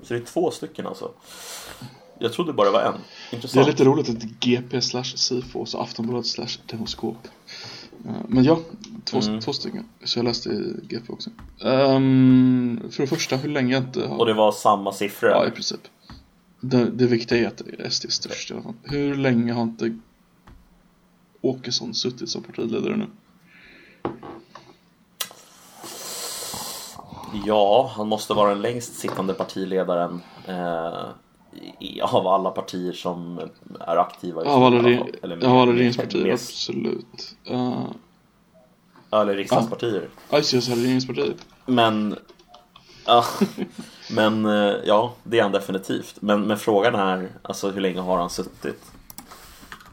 Så 0.04 0.14
det 0.14 0.20
är 0.20 0.24
två 0.26 0.52
stycken 0.52 0.88
alltså? 0.88 1.12
Jag 2.20 2.34
trodde 2.34 2.54
bara 2.54 2.66
det 2.68 2.74
var 2.74 2.82
en. 2.82 2.94
Det 3.30 3.36
Intressant. 3.36 3.68
är 3.68 3.72
lite 3.72 3.84
roligt 3.84 4.10
att 4.10 4.20
det 4.20 4.28
GP 4.40 4.82
slash 4.82 5.04
SIFO 5.04 5.60
och 5.60 5.68
så 5.70 5.78
Aftonbladet 5.82 6.28
slash 6.28 6.48
Demoskop. 6.66 7.28
Men 8.28 8.44
ja, 8.44 8.60
två, 9.04 9.20
Mm. 9.20 9.40
två 9.40 9.54
stycken. 9.54 9.86
Så 10.04 10.20
jag 10.20 10.24
läste 10.24 10.50
i 10.50 10.76
GP 10.88 11.14
också. 11.14 11.30
Ehm, 11.64 12.82
för 12.92 13.04
det 13.04 13.08
första, 13.08 13.36
hur 13.38 13.50
länge 13.50 13.74
jag 13.74 13.84
inte 13.84 14.08
har... 14.08 14.18
Och 14.18 14.26
det 14.26 14.34
var 14.34 14.52
samma 14.52 14.92
siffror? 14.94 15.30
Ja, 15.30 15.48
i 15.48 15.52
princip. 15.52 15.80
Det, 16.60 16.90
det 16.92 17.06
viktiga 17.08 17.40
är 17.40 17.48
att 17.48 17.94
SD 17.94 18.06
är 18.06 18.10
störst 18.10 18.52
i 18.52 18.54
alla 18.54 18.64
fall. 18.64 18.74
Hur 18.84 19.16
länge 19.16 19.54
har 19.54 19.64
inte 19.64 19.98
Åkesson 21.42 21.94
suttit 21.94 22.30
som 22.30 22.44
partiledare 22.44 22.96
nu? 22.96 23.08
Ja, 27.46 27.92
han 27.96 28.08
måste 28.08 28.34
vara 28.34 28.50
den 28.50 28.62
längst 28.62 28.96
sittande 29.00 29.34
partiledaren 29.34 30.22
eh, 30.48 31.04
i, 31.80 32.02
av 32.02 32.28
alla 32.28 32.52
partier 32.52 32.94
som 32.94 33.40
är 33.80 33.98
aktiva. 33.98 34.42
Av 34.42 34.64
alla, 34.64 34.78
re-. 34.78 35.16
Eller 35.24 35.46
av 35.48 35.58
alla 35.58 35.72
regeringspartier, 35.72 36.24
med- 36.24 36.34
absolut. 36.34 37.36
Uh, 37.52 37.86
Eller 39.12 39.36
riksdagspartier. 39.36 40.10
ja, 40.30 40.38
just 40.38 40.52
det, 40.52 40.76
regeringspartier. 40.76 41.34
Men... 41.66 42.16
Ja, 43.06 43.26
men 44.12 44.46
eh, 44.46 44.76
ja, 44.86 45.14
det 45.24 45.40
är 45.40 45.44
han 45.44 45.52
definitivt. 45.52 46.16
Men, 46.22 46.42
men 46.42 46.58
frågan 46.58 46.96
är, 46.96 47.30
alltså 47.42 47.70
hur 47.70 47.82
länge 47.82 48.00
har 48.00 48.18
han 48.18 48.30
suttit? 48.30 48.92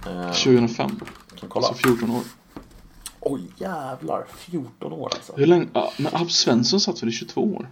Eh, 0.06 0.32
2005, 0.32 1.00
kan 1.40 1.48
kolla. 1.48 1.66
alltså 1.68 1.88
14 1.88 2.10
år. 2.10 2.22
Oj 3.20 3.42
jävlar, 3.56 4.26
14 4.36 4.92
år 4.92 5.10
alltså. 5.14 5.32
Hur 5.36 5.46
länge? 5.46 5.66
Ja, 5.72 5.92
men 5.98 6.14
Alf 6.14 6.30
Svensson 6.30 6.80
satt 6.80 7.02
väl 7.02 7.08
i 7.08 7.12
22 7.12 7.40
år? 7.54 7.68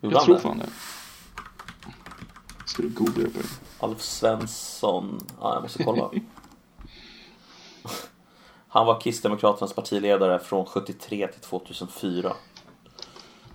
Gjorde 0.00 0.16
Jag 0.16 0.24
tror 0.24 0.34
det? 0.34 0.40
fan 0.40 0.58
det. 0.58 0.68
Ska 2.66 2.82
du 2.82 2.88
googla 2.88 3.24
på 3.24 3.38
det? 3.38 3.48
Alf 3.86 4.00
Svensson, 4.02 5.20
ja 5.40 5.54
jag 5.54 5.62
måste 5.62 5.84
kolla. 5.84 6.10
Han 8.68 8.86
var 8.86 9.00
Kristdemokraternas 9.00 9.72
partiledare 9.72 10.38
från 10.38 10.66
73 10.66 11.26
till 11.28 11.40
2004. 11.40 12.32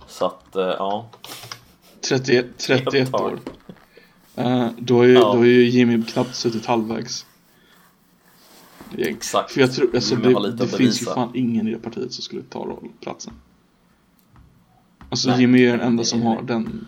Så 0.06 0.26
att, 0.26 0.56
eh, 0.56 0.62
ja. 0.64 1.08
31, 2.08 2.46
31 2.58 2.94
Helt 2.94 3.14
år. 3.14 3.40
Eh, 4.36 4.68
då, 4.78 5.00
är, 5.00 5.06
ju- 5.06 5.14
Ja. 5.14 5.32
då 5.34 5.40
är 5.40 5.44
ju 5.44 5.64
Jimmy 5.68 6.02
knappt 6.02 6.34
suttit 6.34 6.66
halvvägs. 6.66 7.26
Exakt. 8.98 9.50
För 9.52 9.60
jag 9.60 9.72
tror, 9.72 9.94
alltså 9.94 10.16
det, 10.16 10.50
det 10.50 10.64
att 10.64 10.76
finns 10.76 11.02
ju 11.02 11.06
fan 11.06 11.30
ingen 11.34 11.68
i 11.68 11.70
det 11.70 11.78
partiet 11.78 12.12
som 12.12 12.22
skulle 12.22 12.42
ta 12.42 12.58
roll, 12.64 12.88
platsen. 13.00 13.32
Alltså 15.08 15.30
Nej, 15.30 15.40
Jimmy 15.40 15.64
är 15.64 15.70
den 15.70 15.80
enda 15.80 16.02
det 16.02 16.06
som 16.06 16.22
har 16.22 16.42
den 16.42 16.86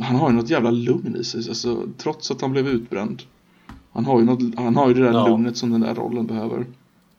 Han 0.00 0.16
har 0.16 0.30
ju 0.30 0.36
något 0.36 0.50
jävla 0.50 0.70
lugn 0.70 1.16
i 1.16 1.24
sig, 1.24 1.48
alltså 1.48 1.88
trots 1.96 2.30
att 2.30 2.40
han 2.40 2.52
blev 2.52 2.68
utbränd 2.68 3.22
Han 3.92 4.04
har 4.04 4.18
ju, 4.20 4.24
något, 4.24 4.58
han 4.58 4.76
har 4.76 4.88
ju 4.88 4.94
det 4.94 5.00
där 5.02 5.12
Ja. 5.12 5.28
lugnet 5.28 5.56
som 5.56 5.70
den 5.70 5.80
där 5.80 5.94
rollen 5.94 6.26
behöver 6.26 6.66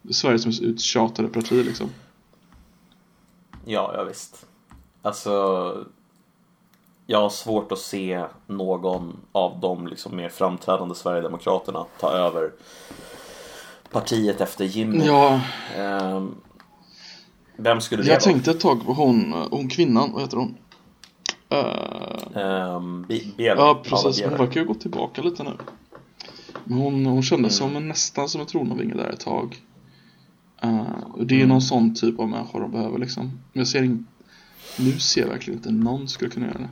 Sveriges 0.09 0.45
mest 0.45 0.61
uttjatade 0.61 1.27
parti 1.27 1.65
liksom 1.65 1.89
Ja, 3.65 3.91
ja 3.97 4.03
visst. 4.03 4.45
Alltså, 5.01 5.85
jag 7.09 7.21
har 7.21 7.29
svårt 7.29 7.71
att 7.71 7.79
se 7.79 8.25
någon 8.47 9.17
av 9.31 9.59
de 9.59 9.87
liksom 9.87 10.15
mer 10.15 10.29
framträdande 10.29 10.95
Sverigedemokraterna 10.95 11.85
ta 11.99 12.11
över 12.11 12.51
partiet 13.91 14.41
efter 14.41 14.65
Jimmy. 14.65 15.05
Ja, 15.05 15.41
Ehm, 15.75 16.35
vem 17.57 17.81
skulle 17.81 18.01
det 18.03 18.07
jag 18.07 18.15
vara? 18.15 18.21
tänkte 18.21 18.51
ett 18.51 18.59
tag 18.59 18.85
på 18.85 18.93
hon, 18.93 19.33
hon 19.51 19.69
kvinnan, 19.69 20.11
vad 20.13 20.21
heter 20.21 20.37
hon? 20.37 20.57
Eh, 21.49 22.79
Bi- 23.07 23.33
Bieler. 23.37 23.55
ja, 23.61 23.81
precis. 23.83 24.21
Hon 24.23 24.37
verkar 24.37 24.61
ju 24.61 24.67
gå 24.67 24.73
tillbaka 24.73 25.21
lite 25.21 25.43
nu. 25.43 25.51
Men 26.63 26.77
hon, 26.77 27.05
hon 27.05 27.23
kändes 27.23 27.61
Mm. 27.61 27.69
som 27.73 27.77
en, 27.77 27.87
nästan 27.87 28.29
som 28.29 28.41
en 28.41 28.47
tronarvinge 28.47 28.93
där 28.93 29.09
ett 29.09 29.19
tag. 29.19 29.57
Eh, 30.61 30.81
och 31.13 31.25
det 31.25 31.33
är 31.35 31.37
Mm. 31.37 31.49
någon 31.49 31.61
sån 31.61 31.95
typ 31.95 32.19
av 32.19 32.27
människa 32.29 32.59
de 32.59 32.71
behöver 32.71 32.99
liksom. 32.99 33.23
Men 33.25 33.59
jag 33.59 33.67
ser 33.67 33.83
in, 33.83 34.05
nu 34.79 34.91
ser 34.99 35.21
jag 35.21 35.27
verkligen 35.27 35.59
inte 35.59 35.71
någon 35.71 36.07
skulle 36.07 36.31
kunna 36.31 36.45
göra 36.45 36.57
det. 36.57 36.69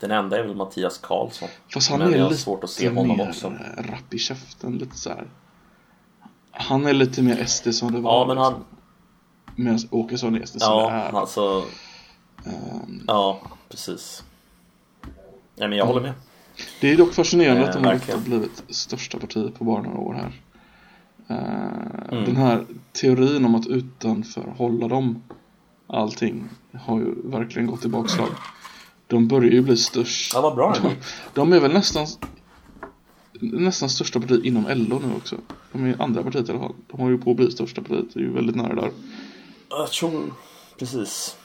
Den 0.00 0.10
enda 0.10 0.38
är 0.38 0.42
väl 0.42 0.56
Mattias 0.56 0.98
Karlsson. 0.98 1.48
Fast 1.72 1.90
han 1.90 1.98
Men 1.98 2.08
är 2.08 2.16
jag 2.16 2.22
har 2.24 2.30
lite 2.30 2.42
svårt 2.42 2.64
att 2.64 2.70
se 2.70 2.88
honom 2.90 3.20
också. 3.20 3.52
rapp 3.78 4.14
i 4.14 4.18
käften, 4.18 4.78
lite 4.78 4.96
så 4.96 5.10
här. 5.10 5.26
Han 6.50 6.86
är 6.86 6.92
lite 6.92 7.22
mer 7.22 7.44
SD 7.44 7.74
som 7.74 7.92
det 7.92 8.00
var. 8.00 8.12
Ja, 8.20 8.26
men 8.26 8.36
han... 8.36 8.52
liksom. 8.52 8.64
Medan 9.64 9.78
Åkesson 9.90 10.34
är 10.34 10.46
SD 10.46 10.60
som 10.60 10.72
Ja, 10.72 10.90
det 10.90 10.96
är. 10.96 11.20
alltså... 11.20 11.64
Ehm, 12.46 13.04
Ja, 13.06 13.40
precis. 13.68 14.24
Nej, 15.56 15.68
men 15.68 15.78
jag 15.78 15.86
håller 15.86 16.00
med. 16.00 16.12
Det 16.80 16.92
är 16.92 16.96
dock 16.96 17.12
fascinerande 17.14 17.62
Eh, 17.62 17.68
att 17.68 17.74
de 17.74 17.84
har 17.84 18.18
blivit 18.24 18.62
största 18.68 19.18
partiet 19.18 19.54
på 19.58 19.64
bara 19.64 19.82
några 19.82 19.98
år 19.98 20.14
här. 20.14 20.32
Eh, 21.28 21.74
Mm. 22.10 22.24
Den 22.24 22.36
här 22.36 22.64
teorin 22.92 23.44
om 23.44 23.54
att 23.54 23.66
utanför 23.66 24.54
hålla 24.56 24.88
dem 24.88 25.22
allting 25.86 26.48
har 26.80 26.98
ju 26.98 27.14
verkligen 27.30 27.66
gått 27.66 27.84
i 27.84 27.88
bakslag. 27.88 28.28
De 29.14 29.28
börjar 29.28 29.50
ju 29.50 29.62
bli 29.62 29.76
störst. 29.76 30.34
Ja, 30.34 30.40
vad 30.40 30.54
bra 30.54 30.74
de, 30.82 30.94
de 31.34 31.52
är 31.52 31.60
väl 31.60 31.72
nästan 31.72 32.06
nästan 33.40 33.88
största 33.88 34.20
partiet 34.20 34.44
inom 34.44 34.64
LO 34.68 34.98
nu 35.06 35.14
också. 35.16 35.36
De 35.72 35.84
är 35.84 36.02
andra 36.02 36.22
partiet 36.22 36.48
i 36.48 36.52
alla 36.52 36.60
fall. 36.60 36.74
De 36.86 37.00
har 37.00 37.10
ju 37.10 37.18
på 37.18 37.30
att 37.30 37.36
bli 37.36 37.50
största 37.50 37.82
partiet. 37.82 38.14
Det 38.14 38.20
är 38.20 38.24
ju 38.24 38.32
väldigt 38.32 38.56
nära 38.56 38.74
där. 38.74 38.90
Jag 39.70 39.90
tror... 39.90 40.32
Precis. 40.78 41.36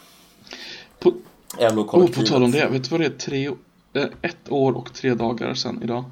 På, 1.00 1.14
oh, 1.58 2.08
på 2.08 2.22
tal 2.22 2.44
om 2.44 2.52
det. 2.52 2.70
Vet 2.70 2.84
du 2.84 2.90
vad 2.90 3.00
det 3.00 3.06
är? 3.06 3.10
Tre, 3.10 3.48
eh, 3.94 4.08
ett 4.22 4.50
år 4.52 4.74
och 4.74 4.94
tre 4.94 5.14
dagar 5.14 5.54
sedan 5.54 5.80
idag. 5.84 6.04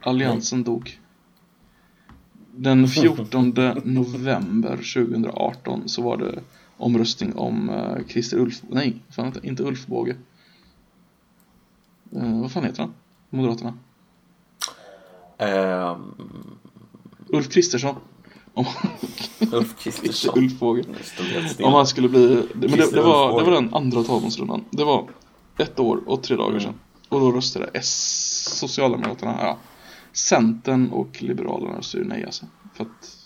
Alliansen 0.00 0.64
dog. 0.64 1.00
Den 2.56 2.88
14 2.88 3.54
november 3.84 4.76
2018 4.76 5.88
så 5.88 6.02
var 6.02 6.16
det 6.16 6.40
omröstning 6.76 7.36
om 7.36 7.68
uh, 7.68 8.06
Christer 8.08 8.38
Ulf... 8.38 8.62
Nej, 8.70 9.02
fan 9.10 9.26
inte, 9.26 9.40
inte 9.46 9.62
Ulf 9.62 9.86
Båge. 9.86 10.16
Eh, 12.16 12.40
vad 12.40 12.52
fan 12.52 12.64
heter 12.64 12.82
han? 12.82 12.94
Moderaterna. 13.30 13.74
Ehm, 15.38 16.14
Ulf 17.28 17.48
Kristersson. 17.48 17.94
Om, 18.54 18.64
Ulf 19.52 19.78
Kristersson. 19.82 20.38
Ulf 20.38 20.58
Båge. 20.58 20.84
Om 21.62 21.72
han 21.72 21.86
skulle 21.86 22.08
bli... 22.08 22.42
Men 22.54 22.60
det, 22.60 22.92
det, 22.92 23.02
var, 23.02 23.38
det 23.40 23.44
var 23.44 23.52
den 23.52 23.74
andra 23.74 24.02
talmansrundan. 24.02 24.64
Det 24.70 24.84
var 24.84 25.08
ett 25.58 25.80
år 25.80 26.00
och 26.06 26.22
tre 26.22 26.36
dagar 26.36 26.50
Mm. 26.50 26.60
sedan. 26.60 26.74
Och 27.08 27.20
då 27.20 27.32
röstade 27.32 27.70
S, 27.74 28.58
Socialdemokraterna, 28.58 29.36
ja. 29.40 29.58
Centern 30.12 30.90
och 30.90 31.22
Liberalerna 31.22 31.78
röstade 31.78 32.04
nej 32.04 32.24
alltså. 32.24 32.46
För 32.74 32.84
att, 32.84 33.20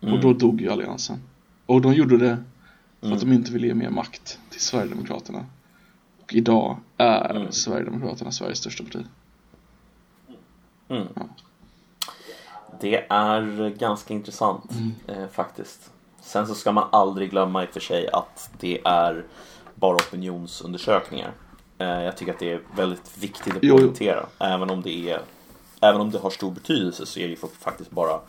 Mm. 0.00 0.14
Och 0.14 0.20
då 0.20 0.32
dog 0.32 0.60
ju 0.60 0.70
Alliansen. 0.72 1.18
Och 1.66 1.80
de 1.80 1.92
gjorde 1.92 2.18
det 2.18 2.36
för 3.00 3.06
Mm. 3.06 3.16
att 3.16 3.20
de 3.20 3.32
inte 3.32 3.52
ville 3.52 3.66
ge 3.66 3.74
mer 3.74 3.90
makt 3.90 4.38
till 4.50 4.60
Sverigedemokraterna. 4.60 5.46
Och 6.22 6.34
idag 6.34 6.76
är 6.96 7.30
Mm. 7.36 7.52
Sverigedemokraterna 7.52 8.32
Sveriges 8.32 8.58
största 8.58 8.84
parti. 8.84 9.04
Mm. 10.88 11.08
Det 12.80 13.06
är 13.08 13.68
ganska 13.70 14.14
intressant 14.14 14.70
Mm. 14.72 14.92
eh, 15.06 15.28
faktiskt. 15.28 15.90
Sen 16.20 16.46
så 16.46 16.54
ska 16.54 16.72
man 16.72 16.88
aldrig 16.92 17.30
glömma 17.30 17.62
i 17.62 17.66
och 17.66 17.70
för 17.70 17.80
sig 17.80 18.08
att 18.12 18.50
det 18.60 18.80
är 18.84 19.24
bara 19.74 19.96
opinionsundersökningar. 19.96 21.32
Eh, 21.78 21.86
jag 22.02 22.16
tycker 22.16 22.32
att 22.32 22.38
det 22.38 22.52
är 22.52 22.60
väldigt 22.76 23.18
viktigt 23.18 23.56
att 23.56 23.60
poängtera. 23.60 24.26
Även 24.38 24.70
om 24.70 24.82
det 24.82 25.10
är 25.10 25.20
Även 25.80 26.00
om 26.00 26.10
det 26.10 26.18
har 26.18 26.30
stor 26.30 26.50
betydelse 26.50 27.06
så 27.06 27.20
är 27.20 27.24
det 27.24 27.30
ju 27.30 27.36
faktiskt 27.60 27.90
bara 27.90 28.20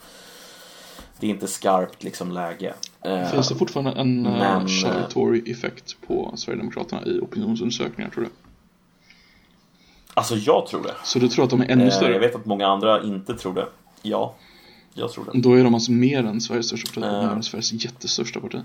Det 1.19 1.27
är 1.27 1.29
inte 1.31 1.47
skarpt 1.47 2.03
liksom 2.03 2.31
läge. 2.31 2.73
Eh, 3.01 3.29
Finns 3.31 3.49
det 3.49 3.55
fortfarande 3.55 3.91
en 3.91 4.21
men, 4.21 4.31
Men, 4.33 4.61
eh, 4.61 4.67
Charlie 4.67 5.05
Tory-effekt 5.09 5.95
på 6.07 6.33
Sverigedemokraterna 6.35 7.05
i 7.05 7.19
opinionsundersökningar 7.19 8.09
tror 8.11 8.23
du? 8.23 8.29
Alltså 10.13 10.35
jag 10.35 10.67
tror 10.67 10.83
det. 10.83 10.93
Så 11.03 11.19
du 11.19 11.27
tror 11.27 11.43
att 11.45 11.49
de 11.49 11.61
är 11.61 11.69
ännu 11.71 11.83
Eh, 11.85 11.91
större? 11.91 12.13
jag 12.13 12.19
vet 12.19 12.35
att 12.35 12.45
många 12.45 12.67
andra 12.67 13.03
inte 13.03 13.33
tror 13.35 13.53
det. 13.53 13.67
Ja, 14.01 14.35
jag 14.93 15.11
tror 15.11 15.25
det. 15.33 15.39
Då 15.41 15.53
är 15.53 15.63
de 15.63 15.73
alltså 15.73 15.91
mer 15.91 16.23
än 16.23 16.41
Sveriges 16.41 16.67
största 16.67 17.01
parti, 17.01 17.11
de 17.29 17.37
är 17.37 17.41
Sveriges 17.41 17.71
jättestörsta 17.85 18.39
parti. 18.39 18.57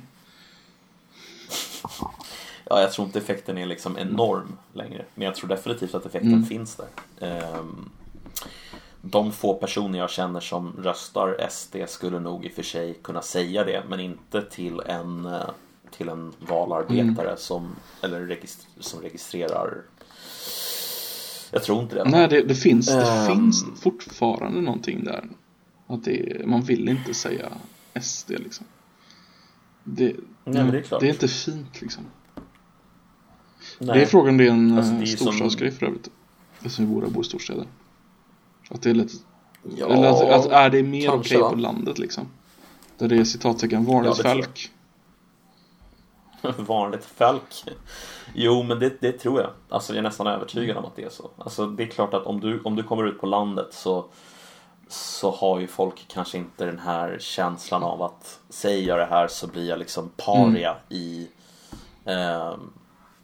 Ja, 2.70 2.80
jag 2.80 2.92
tror 2.92 3.06
inte 3.06 3.18
effekten 3.18 3.58
är 3.58 3.66
liksom 3.66 3.98
enorm 3.98 4.56
längre. 4.72 5.04
Men 5.14 5.24
jag 5.24 5.34
tror 5.34 5.48
definitivt 5.48 5.94
att 5.94 6.06
effekten 6.06 6.32
Mm. 6.32 6.46
finns 6.46 6.76
där. 6.76 6.86
Ehm, 7.28 7.90
de 9.02 9.32
få 9.32 9.54
personer 9.54 9.98
jag 9.98 10.10
känner 10.10 10.40
som 10.40 10.72
röstar 10.78 11.46
SD 11.50 11.76
skulle 11.88 12.20
nog 12.20 12.44
i 12.44 12.48
och 12.48 12.52
för 12.52 12.62
sig 12.62 12.94
kunna 12.94 13.22
säga 13.22 13.64
det. 13.64 13.82
Men 13.88 14.00
inte 14.00 14.42
till 14.42 14.80
en, 14.80 15.26
eh, 15.26 15.50
till 15.90 16.08
en 16.08 16.32
valarbetare 16.38 17.26
Mm. 17.26 17.36
som, 17.38 17.68
eller 18.02 18.20
regist- 18.20 18.66
som 18.80 19.00
registrerar. 19.02 19.82
Jag 21.50 21.62
tror 21.62 21.82
inte 21.82 21.94
det. 21.94 22.04
Nej, 22.04 22.28
det, 22.28 22.42
det 22.42 22.54
finns 22.54 22.86
det 22.86 23.02
Ehm. 23.02 23.26
finns 23.36 23.64
fortfarande 23.82 24.60
någonting 24.60 25.04
där. 25.04 25.24
Att 25.86 26.04
det, 26.04 26.46
man 26.46 26.62
vill 26.62 26.88
inte 26.88 27.14
säga 27.14 27.48
SD 28.00 28.30
liksom. 28.30 28.66
Det, 29.84 30.16
Nej, 30.44 30.70
det 30.70 30.78
är 30.78 30.82
klart. 30.82 31.00
det 31.00 31.06
är 31.06 31.12
inte 31.12 31.28
fint 31.28 31.80
liksom. 31.80 32.02
Nej. 33.78 33.96
Det 33.96 34.02
är 34.02 34.06
frågan 34.06 34.36
det 34.36 34.46
är 34.46 34.50
en 34.50 34.72
Alltså, 34.78 34.92
alltså, 34.92 35.10
ju 35.10 35.16
som- 35.16 35.26
storstadsgrej 35.26 35.70
för 35.70 35.86
övrigt. 35.86 36.08
Eftersom 36.58 36.86
vi 36.88 36.94
båda 36.94 37.08
bor 37.08 37.22
i 37.24 37.26
storstäder. 37.28 37.66
Att 38.70 38.82
det 38.82 38.90
är 38.90 38.94
lite 38.94 39.14
Ja, 39.76 39.86
Eller 39.86 40.08
att, 40.08 40.46
att 40.46 40.52
är 40.52 40.70
det 40.70 40.82
mer 40.82 41.10
okej 41.10 41.40
va? 41.40 41.50
på 41.50 41.56
landet 41.56 41.98
liksom? 41.98 42.26
Där 42.98 43.08
det 43.08 43.16
är 43.16 43.24
citattecken 43.24 43.84
Ja, 43.88 43.92
vanligt 43.92 44.18
jag. 44.24 44.32
folk. 44.32 44.70
Vanligt 46.58 47.04
folk. 47.04 47.64
Jo, 48.34 48.62
men 48.62 48.78
det, 48.78 49.00
det 49.00 49.12
tror 49.12 49.40
jag. 49.40 49.50
Alltså, 49.68 49.92
jag 49.92 49.98
är 49.98 50.02
nästan 50.02 50.26
övertygad 50.26 50.76
om 50.76 50.84
att 50.84 50.96
det 50.96 51.02
är 51.04 51.10
så. 51.10 51.30
Alltså, 51.38 51.66
det 51.66 51.82
är 51.82 51.86
klart 51.86 52.14
att 52.14 52.26
om 52.26 52.40
du, 52.40 52.60
om 52.64 52.76
du 52.76 52.82
kommer 52.82 53.06
ut 53.06 53.20
på 53.20 53.26
landet 53.26 53.66
så, 53.70 54.04
så 54.88 55.30
har 55.30 55.60
ju 55.60 55.66
folk 55.66 56.04
kanske 56.08 56.38
inte 56.38 56.66
den 56.66 56.78
här 56.78 57.16
känslan 57.20 57.82
av 57.82 58.02
att 58.02 58.40
säger 58.48 58.88
jag 58.88 58.98
det 58.98 59.06
här 59.06 59.28
så 59.28 59.46
blir 59.46 59.68
jag 59.68 59.78
liksom 59.78 60.10
paria 60.16 60.76
i... 60.88 61.28
ehm, 62.04 62.70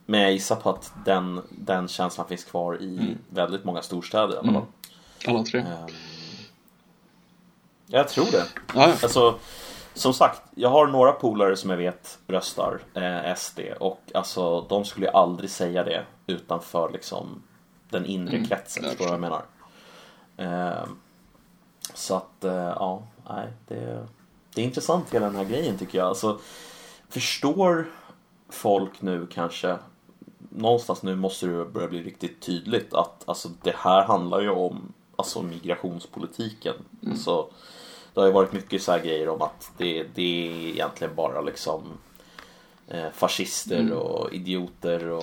men 0.06 0.20
jag 0.20 0.32
gissar 0.32 0.56
på 0.56 0.70
att 0.70 0.92
den, 1.04 1.40
den 1.50 1.88
känslan 1.88 2.28
finns 2.28 2.44
kvar 2.44 2.82
i 2.82 3.16
väldigt 3.28 3.64
många 3.64 3.82
storstäder 3.82 4.34
i 4.34 4.38
alla 4.38 4.52
fall. 4.52 4.62
Alla 5.26 5.42
tre. 5.42 5.60
Ehm, 5.60 5.88
jag 7.86 8.08
tror 8.08 8.26
det. 8.32 8.46
Ja. 8.74 8.82
Alltså, 8.82 9.38
som 9.94 10.14
sagt, 10.14 10.42
jag 10.54 10.68
har 10.68 10.86
några 10.86 11.12
polare 11.12 11.56
som 11.56 11.70
jag 11.70 11.76
vet 11.76 12.18
röstar 12.26 12.80
eh, 12.94 13.34
SD 13.34 13.60
och 13.80 14.00
alltså 14.14 14.60
de 14.60 14.84
skulle 14.84 15.06
ju 15.06 15.12
aldrig 15.12 15.50
säga 15.50 15.84
det 15.84 16.04
utanför 16.26 16.90
liksom 16.92 17.42
den 17.90 18.06
inre 18.06 18.36
Mm, 18.36 18.48
kretsen, 18.48 18.82
jag 18.82 18.92
förstår 18.92 19.04
du 19.04 19.18
vad 19.18 19.30
jag 19.30 19.42
menar? 20.36 20.72
Eh, 20.80 20.86
så 21.94 22.16
att, 22.16 22.44
eh, 22.44 22.52
ja, 22.54 23.02
nej, 23.28 23.48
det, 23.68 24.06
det 24.54 24.60
är 24.60 24.64
intressant 24.64 25.14
hela 25.14 25.26
den 25.26 25.36
här 25.36 25.44
grejen 25.44 25.78
tycker 25.78 25.98
jag. 25.98 26.06
Alltså, 26.06 26.38
förstår 27.08 27.86
folk 28.48 29.02
nu 29.02 29.26
kanske 29.26 29.78
någonstans 30.50 31.02
nu 31.02 31.16
måste 31.16 31.46
det 31.46 31.64
börja 31.64 31.88
bli 31.88 32.02
riktigt 32.02 32.40
tydligt 32.42 32.94
att 32.94 33.28
alltså, 33.28 33.48
det 33.62 33.76
här 33.76 34.04
handlar 34.04 34.40
ju 34.40 34.50
om 34.50 34.92
alltså, 35.16 35.42
migrationspolitiken. 35.42 36.74
Så, 37.16 37.48
det 38.14 38.20
har 38.20 38.26
ju 38.26 38.32
varit 38.32 38.52
mycket 38.52 38.82
så 38.82 38.92
här 38.92 38.98
grejer 38.98 39.28
om 39.28 39.42
att 39.42 39.70
det, 39.78 40.06
det 40.14 40.46
är 40.48 40.68
egentligen 40.68 41.14
bara 41.14 41.40
liksom 41.40 41.82
eh, 42.88 43.10
fascister 43.14 43.92
och 43.92 44.32
idioter 44.32 45.08
och 45.10 45.22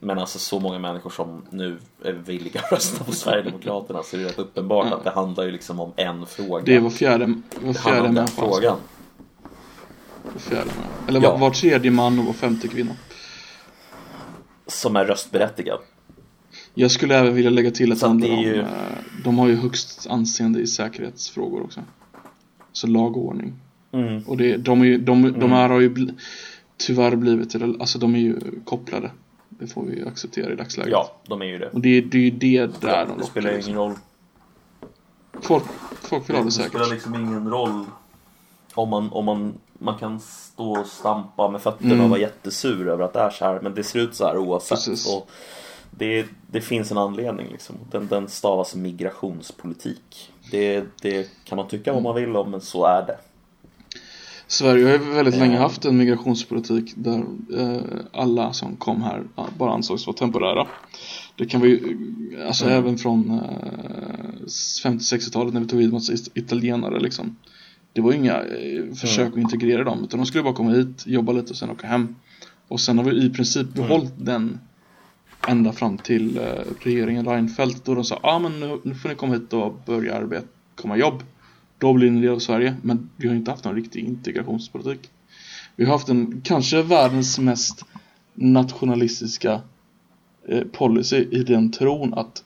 men 0.00 0.18
alltså 0.18 0.38
så 0.38 0.60
många 0.60 0.78
människor 0.78 1.10
som 1.10 1.46
nu 1.50 1.78
är 2.04 2.12
villiga 2.12 2.60
att 2.60 2.72
rösta 2.72 3.04
på 3.04 3.12
Sverigedemokraterna 3.12 4.02
så 4.02 4.16
är 4.16 4.20
det 4.20 4.26
rätt 4.28 4.38
uppenbart 4.38 4.92
att 4.92 5.04
det 5.04 5.10
handlar 5.10 5.44
ju 5.44 5.50
liksom 5.50 5.80
om 5.80 5.92
en 5.96 6.26
fråga. 6.26 6.64
Det 6.64 6.76
är 6.76 6.80
var 6.80 6.90
fjärde, 6.90 7.26
Det 7.26 7.32
handlar 7.56 7.72
fjärde 7.72 8.00
den 8.02 8.14
människa. 8.14 8.32
frågan. 8.46 8.76
Var 10.22 10.40
fjärde. 10.40 10.70
Eller 11.08 11.20
Ja. 11.22 11.30
var, 11.30 11.38
var 11.38 11.50
tredje 11.50 11.90
man 11.90 12.18
och 12.18 12.24
var 12.24 12.32
femte 12.32 12.68
kvinna. 12.68 12.92
Som 14.66 14.96
är 14.96 15.04
röstberättigad. 15.04 15.78
Jag 16.74 16.90
skulle 16.90 17.16
även 17.18 17.34
vilja 17.34 17.50
lägga 17.50 17.70
till 17.70 17.92
att 17.92 18.00
det 18.00 18.06
handlar 18.06 18.28
det 18.28 18.34
om, 18.34 18.40
ju- 18.42 18.60
eh, 18.60 18.66
de 19.24 19.38
har 19.38 19.48
ju 19.48 19.56
högst 19.56 20.06
anseende 20.10 20.60
i 20.60 20.66
säkerhetsfrågor 20.66 21.62
också. 21.62 21.80
Så 22.72 22.86
lag 22.86 23.16
och 23.16 23.24
ordning. 23.24 23.52
Mm. 23.92 24.22
Och 24.26 24.36
det, 24.36 24.56
de, 24.56 24.80
är 24.80 24.84
ju, 24.84 24.98
de, 24.98 25.32
de 25.40 25.52
här 25.52 25.68
har 25.68 25.80
ju 25.80 25.88
bli, 25.88 26.14
tyvärr 26.76 27.16
blivit, 27.16 27.54
alltså 27.80 27.98
de 27.98 28.14
är 28.14 28.18
ju 28.18 28.38
kopplade. 28.64 29.10
Det 29.48 29.66
får 29.66 29.84
vi 29.84 29.96
ju 29.96 30.08
acceptera 30.08 30.52
i 30.52 30.56
dagsläget. 30.56 30.92
Ja, 30.92 31.16
de 31.28 31.42
är 31.42 31.46
ju 31.46 31.58
det. 31.58 31.68
Och 31.70 31.80
det, 31.80 32.00
det 32.00 32.16
är 32.18 32.22
ju 32.22 32.30
det 32.30 32.80
där 32.80 33.06
de 33.06 33.18
det 33.18 33.24
spelar 33.24 33.50
ju 33.50 33.56
liksom. 33.56 33.70
ingen 33.72 33.82
roll. 33.82 33.94
Folk, 35.40 35.64
folk 36.00 36.28
vill 36.28 36.36
ha 36.36 36.42
det 36.42 36.48
Det 36.48 36.52
säkert. 36.52 36.70
spelar 36.70 36.86
liksom 36.90 37.14
ingen 37.14 37.48
roll 37.50 37.84
om 38.74 38.88
man, 38.88 39.08
om 39.12 39.24
man, 39.24 39.54
man 39.78 39.98
kan 39.98 40.20
stå 40.20 40.80
och 40.80 40.86
stampa 40.86 41.50
med 41.50 41.60
fötterna 41.62 41.92
Mm. 41.92 42.04
och 42.04 42.10
vara 42.10 42.20
jättesur 42.20 42.88
över 42.88 43.04
att 43.04 43.12
det 43.12 43.20
är 43.20 43.30
så 43.30 43.44
här 43.44 43.60
men 43.62 43.74
det 43.74 43.84
ser 43.84 43.98
ut 43.98 44.14
så 44.14 44.24
här 44.26 44.36
oavsett. 44.38 44.68
Precis. 44.70 45.14
Och 45.16 45.30
det, 45.98 46.26
det 46.50 46.60
finns 46.60 46.90
en 46.90 46.98
anledning 46.98 47.48
liksom. 47.50 47.76
Den, 47.90 48.06
den 48.08 48.28
stavas 48.28 48.74
migrationspolitik. 48.74 50.30
Det, 50.50 50.84
det 51.02 51.28
kan 51.44 51.56
man 51.56 51.68
tycka 51.68 51.92
vad 51.92 52.02
man 52.02 52.14
vill 52.14 52.36
om 52.36 52.50
men 52.50 52.60
så 52.60 52.84
är 52.86 53.06
det. 53.06 53.16
Sverige 54.46 54.84
har 54.84 54.92
ju 54.92 54.98
väldigt 54.98 55.36
länge 55.38 55.56
Eh. 55.56 55.60
haft 55.62 55.84
en 55.84 55.96
migrationspolitik 55.96 56.92
där 56.96 57.24
eh, 57.58 57.80
alla 58.12 58.52
som 58.52 58.76
kom 58.76 59.02
här 59.02 59.22
bara 59.58 59.72
ansågs 59.72 60.06
vara 60.06 60.16
temporära. 60.16 60.66
Det 61.36 61.46
kan 61.46 61.60
vi 61.60 61.68
ju, 61.68 61.96
alltså 62.46 62.64
Mm. 62.64 62.78
även 62.78 62.98
från 62.98 63.30
eh, 63.30 64.46
50-60-talet 64.84 65.54
när 65.54 65.60
vi 65.60 65.66
tog 65.66 65.80
hit 65.82 65.92
massa 65.92 66.12
italienare 66.34 67.00
liksom. 67.00 67.36
Det 67.92 68.00
var 68.00 68.12
ju 68.12 68.18
inga 68.18 68.34
eh, 68.42 68.94
försök 68.94 69.26
Mm. 69.26 69.32
att 69.46 69.52
integrera 69.52 69.84
dem 69.84 70.04
utan 70.04 70.20
de 70.20 70.26
skulle 70.26 70.44
bara 70.44 70.54
komma 70.54 70.70
hit, 70.70 71.04
jobba 71.06 71.32
lite 71.32 71.50
och 71.50 71.56
sen 71.56 71.70
åka 71.70 71.86
hem. 71.86 72.14
Och 72.68 72.80
sen 72.80 72.98
har 72.98 73.04
vi 73.04 73.26
i 73.26 73.30
princip 73.30 73.66
Mm. 73.76 73.88
behållit 73.88 74.12
den 74.16 74.60
ända 75.48 75.72
fram 75.72 75.98
till 75.98 76.38
eh, 76.38 76.44
regeringen 76.80 77.26
Reinfeldt 77.26 77.84
då 77.84 77.94
de 77.94 78.04
sa 78.04 78.20
ah, 78.22 78.38
men 78.38 78.60
nu, 78.60 78.80
nu 78.82 78.94
får 78.94 79.08
ni 79.08 79.14
komma 79.14 79.34
hit 79.34 79.52
och 79.52 79.74
börja 79.86 80.16
arbeta, 80.16 80.46
komma 80.74 80.96
jobb. 80.96 81.22
Då 81.78 81.92
blir 81.92 82.10
ni 82.10 82.16
en 82.16 82.22
del 82.22 82.32
av 82.32 82.38
Sverige. 82.38 82.76
Men 82.82 83.10
vi 83.16 83.28
har 83.28 83.34
inte 83.34 83.50
haft 83.50 83.64
någon 83.64 83.74
riktig 83.74 84.04
integrationspolitik. 84.04 85.10
Vi 85.76 85.84
har 85.84 85.92
haft 85.92 86.08
en, 86.08 86.40
kanske 86.44 86.82
världens 86.82 87.38
mest 87.38 87.84
nationalistiska 88.34 89.60
eh, 90.48 90.62
policy 90.72 91.16
i 91.16 91.42
den 91.42 91.70
tron 91.70 92.14
att 92.14 92.44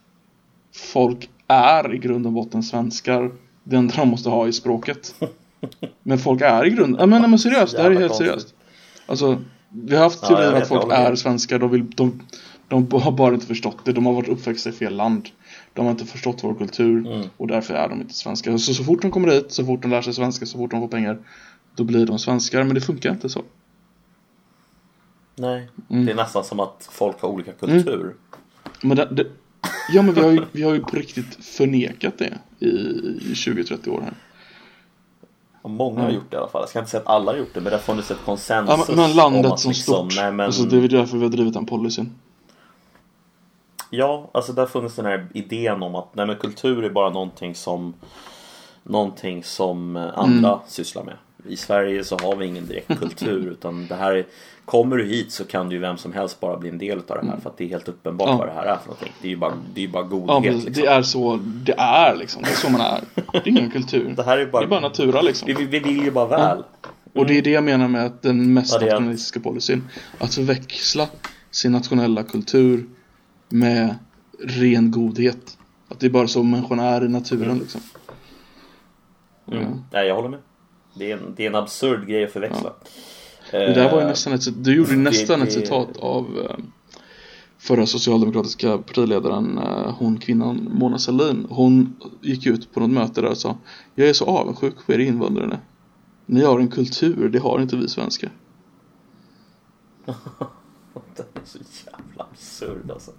folk 0.93 1.31
är 1.47 1.95
i 1.95 1.99
grund 1.99 2.27
och 2.27 2.33
botten 2.33 2.63
svenskar. 2.63 3.33
Det 3.65 3.77
enda 3.77 3.95
de 3.97 4.09
måste 4.09 4.29
ha 4.29 4.49
i 4.49 4.53
språket. 4.53 5.15
Men 6.03 6.19
folk 6.19 6.41
är 6.41 6.67
i 6.67 6.71
grund, 6.71 6.97
ja 6.99 7.07
men, 7.07 7.31
men 7.31 7.39
seriöst, 7.39 7.77
det 7.77 7.83
här 7.83 7.91
är 7.91 8.01
helt 8.01 8.15
seriöst. 8.15 8.55
Alltså, 9.07 9.43
vi 9.69 9.97
har 9.97 10.03
haft 10.03 10.19
Ja, 10.23 10.29
teorin 10.29 10.45
jag 10.45 10.63
att 10.63 10.69
folk 10.69 10.93
är 10.93 11.15
svenskar, 11.15 11.59
de, 11.59 11.71
vill, 11.71 11.91
de, 11.91 12.21
de 12.69 12.93
har 12.93 13.13
bara 13.13 13.35
inte 13.35 13.47
förstått 13.47 13.77
det, 13.85 13.93
de 13.93 14.07
har 14.07 14.13
varit 14.13 14.29
uppväxta 14.29 14.69
i 14.69 14.73
fel 14.73 14.97
land. 14.97 15.29
De 15.73 15.85
har 15.85 15.93
inte 15.93 16.05
förstått 16.07 16.45
vår 16.45 16.55
kultur 16.55 17.07
Mm. 17.07 17.29
och 17.37 17.47
därför 17.49 17.75
är 17.75 17.89
de 17.89 18.01
inte 18.01 18.15
svenskar. 18.15 18.57
Så, 18.59 18.75
så 18.75 18.85
fort 18.85 19.03
de 19.03 19.11
kommer 19.11 19.29
hit, 19.31 19.53
så 19.53 19.65
fort 19.67 19.83
de 19.83 19.91
lär 19.91 20.03
sig 20.03 20.15
svenska, 20.15 20.47
så 20.47 20.59
fort 20.59 20.71
de 20.71 20.81
får 20.81 20.89
pengar, 20.89 21.19
då 21.75 21.85
blir 21.85 22.07
de 22.07 22.19
svenskar. 22.19 22.65
Men 22.65 22.75
det 22.75 22.81
funkar 22.81 23.11
inte 23.11 23.29
så. 23.29 23.43
Nej, 25.35 25.69
Mm. 25.91 26.07
det 26.07 26.13
är 26.13 26.17
nästan 26.17 26.45
som 26.45 26.61
att 26.61 26.89
folk 26.93 27.21
har 27.23 27.29
olika 27.29 27.53
kultur. 27.53 28.15
Men 28.83 28.97
det, 28.97 29.09
det, 29.13 29.27
ja 29.93 30.03
men 30.03 30.15
vi 30.15 30.21
har, 30.21 30.31
ju, 30.31 30.43
vi 30.53 30.63
har 30.63 30.75
ju 30.75 30.81
på 30.81 30.97
riktigt 30.97 31.45
förnekat 31.45 32.19
det 32.19 32.39
i, 32.59 32.67
i 32.67 33.33
20-30 33.35 33.89
år 33.89 34.01
här. 34.01 34.15
Och 35.63 35.71
många 35.71 35.95
har 36.01 36.05
Mm. 36.09 36.15
gjort 36.15 36.31
det 36.31 36.35
i 36.37 36.39
alla 36.39 36.49
fall. 36.49 36.63
Jag 36.63 36.69
ska 36.69 36.79
inte 36.79 36.91
säga 36.91 37.01
att 37.01 37.07
alla 37.09 37.33
har 37.33 37.39
gjort 37.39 37.55
det, 37.55 37.61
men 37.61 37.65
det 37.71 37.77
har 37.77 37.83
funnits 37.83 38.11
ett 38.11 38.17
Ja, 38.21 38.25
konsensus 38.27 38.89
men, 38.89 38.97
men 38.97 39.11
om 39.11 39.17
landet 39.17 39.59
som 39.61 39.71
liksom, 39.71 39.95
stort. 40.11 40.17
Nej, 40.17 40.33
men, 40.33 40.47
Alltså 40.47 40.63
det 40.63 40.77
är 40.85 40.89
därför 40.89 41.17
vi 41.17 41.23
har 41.23 41.31
drivit 41.31 41.55
den 41.55 41.67
policyn. 41.67 42.11
Ja, 43.91 44.31
alltså 44.35 44.53
där 44.53 44.67
funnits 44.67 44.97
den 44.97 45.05
här 45.07 45.27
idén 45.35 45.83
om 45.83 45.95
att 45.95 46.15
nej, 46.15 46.37
kultur 46.41 46.85
är 46.85 46.91
bara 46.91 47.11
någonting 47.11 47.55
som 47.55 47.95
Någonting 48.89 49.45
som 49.45 49.97
eh, 49.97 50.03
andra 50.19 50.49
Mm. 50.49 50.61
sysslar 50.69 51.05
med. 51.05 51.15
I 51.49 51.57
Sverige 51.57 52.05
så 52.05 52.19
har 52.23 52.37
vi 52.37 52.47
ingen 52.47 52.67
direkt 52.67 52.89
kultur 52.99 53.51
utan 53.51 53.87
det 53.87 53.95
här 53.95 54.13
är, 54.13 54.27
Kommer 54.65 54.97
du 54.97 55.05
hit 55.05 55.33
så 55.33 55.45
kan 55.45 55.69
du 55.69 55.75
ju 55.75 55.81
vem 55.81 55.97
som 55.97 56.13
helst 56.13 56.41
bara 56.41 56.57
bli 56.57 56.69
en 56.69 56.79
del 56.79 56.99
av 56.99 57.05
det 57.23 57.27
här 57.31 57.37
för 57.43 57.51
att 57.51 57.59
det 57.59 57.65
är 57.65 57.69
helt 57.69 57.89
uppenbart 57.89 58.29
Ja. 58.29 58.37
vad 58.37 58.47
det 58.49 58.53
här 58.53 58.65
är 58.65 58.77
för 58.77 58.87
någonting. 58.89 59.13
Det 59.23 59.29
är 59.29 59.31
ju 59.31 59.37
bara, 59.37 59.53
det 59.75 59.85
är 59.85 59.89
bara 59.89 60.03
Ja 60.03 60.09
godhet 60.09 60.43
men 60.55 60.55
liksom. 60.65 60.73
det 60.73 60.87
är 60.89 61.03
så 61.03 61.37
det 61.43 61.75
är 61.79 62.17
liksom. 62.17 62.43
Det 62.43 62.49
är 62.51 62.55
så 62.55 62.71
man 62.71 62.81
är. 62.81 63.01
Det 63.33 63.39
är 63.39 63.49
ingen 63.49 63.71
kultur. 63.71 64.15
Det 64.17 64.23
här 64.23 64.39
är 64.39 64.47
bara, 64.47 64.61
Det 64.63 64.67
är 64.67 64.69
bara 64.69 64.81
natura 64.81 65.21
liksom. 65.23 65.47
vi, 65.47 65.53
vi, 65.55 65.65
vi 65.65 65.79
vill 65.79 66.03
ju 66.05 66.11
bara 66.11 66.27
väl. 66.27 66.63
Och 67.15 67.27
det 67.27 67.39
är 67.39 67.43
det 67.43 67.51
jag 67.51 67.65
menar 67.65 67.89
med 67.89 68.07
att 68.07 68.23
den 68.23 68.55
mest 68.55 68.73
Ja, 68.81 68.87
nationalistiska 68.87 69.41
policyn. 69.41 69.89
Att 70.19 70.35
förväxla 70.35 71.07
sin 71.51 71.73
nationella 71.73 72.23
kultur 72.23 72.87
med 73.49 73.95
ren 74.41 74.91
godhet. 74.91 75.59
Att 75.89 76.01
det 76.01 76.07
är 76.07 76.11
bara 76.11 76.29
så 76.29 76.43
människan 76.43 76.79
är 76.79 77.05
i 77.05 77.09
naturen 77.09 77.59
liksom. 77.59 77.81
Mm. 79.53 79.63
Ja. 79.63 79.69
Nej, 79.93 80.07
jag 80.09 80.15
håller 80.17 80.29
med. 80.29 80.41
Det 80.95 81.11
är 81.13 81.17
en, 81.17 81.35
det 81.37 81.43
är 81.43 81.47
en 81.49 81.55
absurd 81.55 82.07
grej 82.09 82.25
att 82.25 82.33
förväxla. 82.33 82.73
Det 83.51 83.75
där 83.75 83.91
var 83.91 83.99
ju 83.99 84.03
Eh, 84.03 84.09
nästan 84.09 84.33
ett, 84.33 84.65
du 84.65 84.75
gjorde 84.77 84.91
ju 84.91 84.97
nästan 84.97 85.41
det- 85.41 85.47
ett 85.47 85.53
citat 85.53 85.97
av 85.97 86.39
eh, 86.51 86.57
förra 87.59 87.87
socialdemokratiska 87.87 88.79
partiledaren, 88.79 89.59
eh, 89.59 89.95
hon 89.99 90.19
kvinnan 90.19 90.69
Mona 90.73 90.99
Sahlin. 90.99 91.47
Hon 91.51 91.97
gick 92.21 92.47
ut 92.47 92.73
på 92.75 92.81
något 92.81 92.91
möte 92.91 93.21
där 93.21 93.31
och 93.31 93.37
sa 93.39 93.57
Jag 93.95 94.09
är 94.09 94.13
så 94.13 94.25
avundsjuk 94.25 94.75
på 94.87 94.93
er 94.93 94.99
invandrare. 94.99 95.59
Ni 96.27 96.43
har 96.45 96.61
en 96.61 96.69
kultur, 96.69 97.29
det 97.29 97.39
har 97.39 97.61
inte 97.61 97.77
vi 97.77 97.89
svenskar. 97.89 98.31
Den 101.17 101.27
är 101.35 101.41
så 101.45 101.59
jävla 101.59 102.27
absurd 102.33 102.91
alltså. 102.91 103.11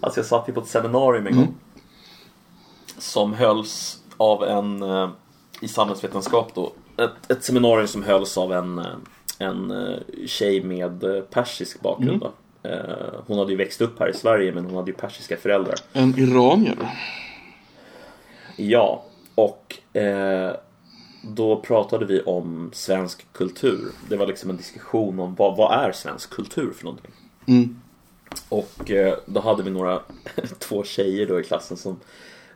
Alltså 0.00 0.20
jag 0.20 0.26
satt 0.26 0.48
ju 0.48 0.52
på 0.52 0.60
ett 0.60 0.66
seminarium 0.66 1.26
en 1.26 1.36
gång. 1.36 1.54
Som 2.98 3.34
hölls 3.34 4.02
av 4.16 4.44
en, 4.44 4.82
eh, 4.82 5.10
i 5.60 5.68
samhällsvetenskap 5.68 6.54
då. 6.54 6.72
Ett, 6.96 7.30
ett 7.30 7.44
seminarium 7.44 7.88
som 7.88 8.02
hölls 8.02 8.38
av 8.38 8.52
en, 8.52 8.78
eh, 8.78 8.86
en 9.38 9.70
eh, 9.70 9.98
tjej 10.26 10.62
med 10.64 11.00
persisk 11.30 11.80
bakgrund 11.80 12.20
då. 12.20 12.32
Eh, 12.68 13.20
Hon 13.26 13.38
hade 13.38 13.50
ju 13.50 13.56
växt 13.58 13.80
upp 13.80 13.98
här 14.00 14.08
i 14.08 14.14
Sverige 14.14 14.52
men 14.52 14.64
hon 14.64 14.74
hade 14.76 14.90
ju 14.90 14.96
persiska 14.96 15.36
föräldrar. 15.36 15.74
En 15.92 16.18
iranier. 16.18 16.76
Ja, 18.56 19.04
och 19.34 19.96
eh, 19.96 20.52
då 21.22 21.56
pratade 21.56 22.04
vi 22.04 22.20
om 22.22 22.70
svensk 22.72 23.32
kultur. 23.32 23.92
Det 24.08 24.16
var 24.16 24.26
liksom 24.26 24.50
en 24.50 24.56
diskussion 24.56 25.20
om 25.20 25.34
vad, 25.34 25.56
vad 25.56 25.84
är 25.84 25.92
svensk 25.92 26.30
kultur 26.30 26.72
för 26.76 26.84
någonting. 26.84 27.10
Mm. 27.46 27.80
Och 28.48 28.90
eh, 28.90 29.18
då 29.26 29.40
hade 29.40 29.62
vi 29.62 29.70
några, 29.70 30.00
två 30.58 30.84
tjejer 30.84 31.26
då 31.26 31.40
i 31.40 31.44
klassen 31.44 31.76
som 31.76 32.00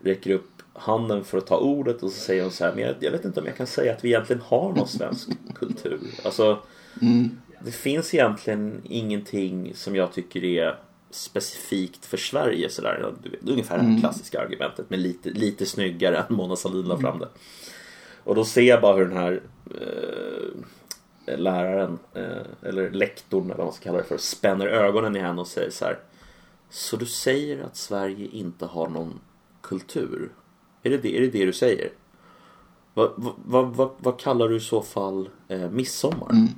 räcker 0.01 0.31
upp 0.31 0.49
handen 0.75 1.25
för 1.25 1.39
att 1.39 1.47
ta 1.47 1.57
ordet 1.57 2.03
och 2.03 2.11
så 2.11 2.21
säger 2.21 2.43
hon 2.43 2.53
så 2.53 2.65
här, 2.65 2.75
men 2.75 2.85
jag, 2.85 2.95
jag 3.01 3.11
vet 3.11 3.25
inte 3.25 3.41
om 3.41 3.47
jag 3.47 3.57
kan 3.57 3.67
säga 3.67 3.93
att 3.93 4.05
vi 4.05 4.09
egentligen 4.09 4.43
har 4.43 4.73
någon 4.73 4.89
svensk 4.89 5.29
kultur. 5.55 6.01
Alltså, 6.25 6.59
Mm. 7.03 7.31
det 7.65 7.71
finns 7.73 8.15
egentligen 8.15 8.81
ingenting 8.85 9.73
som 9.75 9.97
jag 9.97 10.13
tycker 10.13 10.45
är 10.45 10.79
specifikt 11.11 12.07
för 12.07 12.17
Sverige 12.17 12.69
sådär. 12.71 13.13
Ungefär 13.47 13.79
det 13.79 13.85
här 13.85 14.01
klassiska 14.01 14.41
argumentet 14.41 14.87
men 14.89 15.03
lite, 15.03 15.31
lite 15.31 15.67
snyggare 15.67 16.17
än 16.17 16.25
Mona 16.37 16.57
Sahlin 16.57 16.85
la 16.85 16.99
fram 16.99 17.19
det. 17.19 17.29
Och 18.25 18.35
då 18.35 18.45
ser 18.45 18.63
jag 18.63 18.81
bara 18.81 18.97
hur 18.97 19.05
den 19.07 19.17
här 19.17 19.41
eh, 19.71 20.49
läraren, 21.27 21.99
eh, 22.15 22.69
eller 22.69 22.91
lektorn 22.91 23.45
eller 23.45 23.57
vad 23.57 23.67
man 23.67 23.73
ska 23.73 23.85
kalla 23.85 23.99
det 23.99 24.05
för, 24.05 24.19
spänner 24.19 24.67
ögonen 24.67 25.17
i 25.17 25.19
henne 25.19 25.41
och 25.41 25.47
säger 25.47 25.71
så 25.71 25.85
här. 25.85 25.99
Så 26.71 26.97
du 26.97 27.07
säger 27.07 27.65
att 27.65 27.77
Sverige 27.77 28.29
inte 28.33 28.67
har 28.67 28.89
någon 28.89 29.21
kultur? 29.61 30.33
Är 30.83 30.91
det 30.91 30.99
det, 30.99 31.17
är 31.17 31.21
det, 31.21 31.27
det 31.27 31.45
du 31.45 31.53
säger? 31.53 31.91
Vad, 32.95 33.13
vad, 33.17 33.67
vad, 33.67 33.91
vad 33.99 34.21
kallar 34.21 34.49
du 34.49 34.57
i 34.57 34.61
så 34.61 34.83
fall 34.83 35.29
eh, 35.49 35.71
midsommar? 35.71 36.31
Mm. 36.31 36.49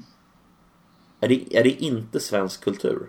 Är, 1.20 1.28
det, 1.28 1.56
är 1.56 1.64
det 1.64 1.82
inte 1.82 2.20
svensk 2.20 2.64
kultur? 2.64 3.08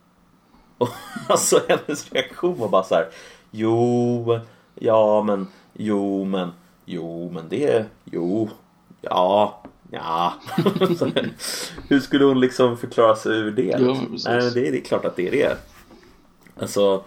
Och 0.78 0.88
alltså 1.28 1.60
hennes 1.68 2.12
reaktion 2.12 2.58
var 2.58 2.68
bara 2.68 2.82
så 2.82 2.94
här. 2.94 3.08
Jo, 3.50 4.40
ja 4.74 5.22
men, 5.22 5.46
jo 5.72 6.24
men, 6.24 6.50
jo 6.84 7.30
men 7.34 7.48
det, 7.48 7.86
jo, 8.04 8.48
ja, 9.00 9.59
ja. 9.90 10.34
Hur 11.88 12.00
skulle 12.00 12.24
hon 12.24 12.40
liksom 12.40 12.76
förklara 12.76 13.16
sig 13.16 13.32
ur 13.32 13.50
det? 13.50 13.76
Ja. 13.80 13.96
Nej, 14.24 14.50
det, 14.54 14.70
det 14.70 14.78
är 14.78 14.84
klart 14.84 15.04
att 15.04 15.16
det 15.16 15.28
är 15.28 15.30
det. 15.30 15.56
Alltså, 16.60 17.04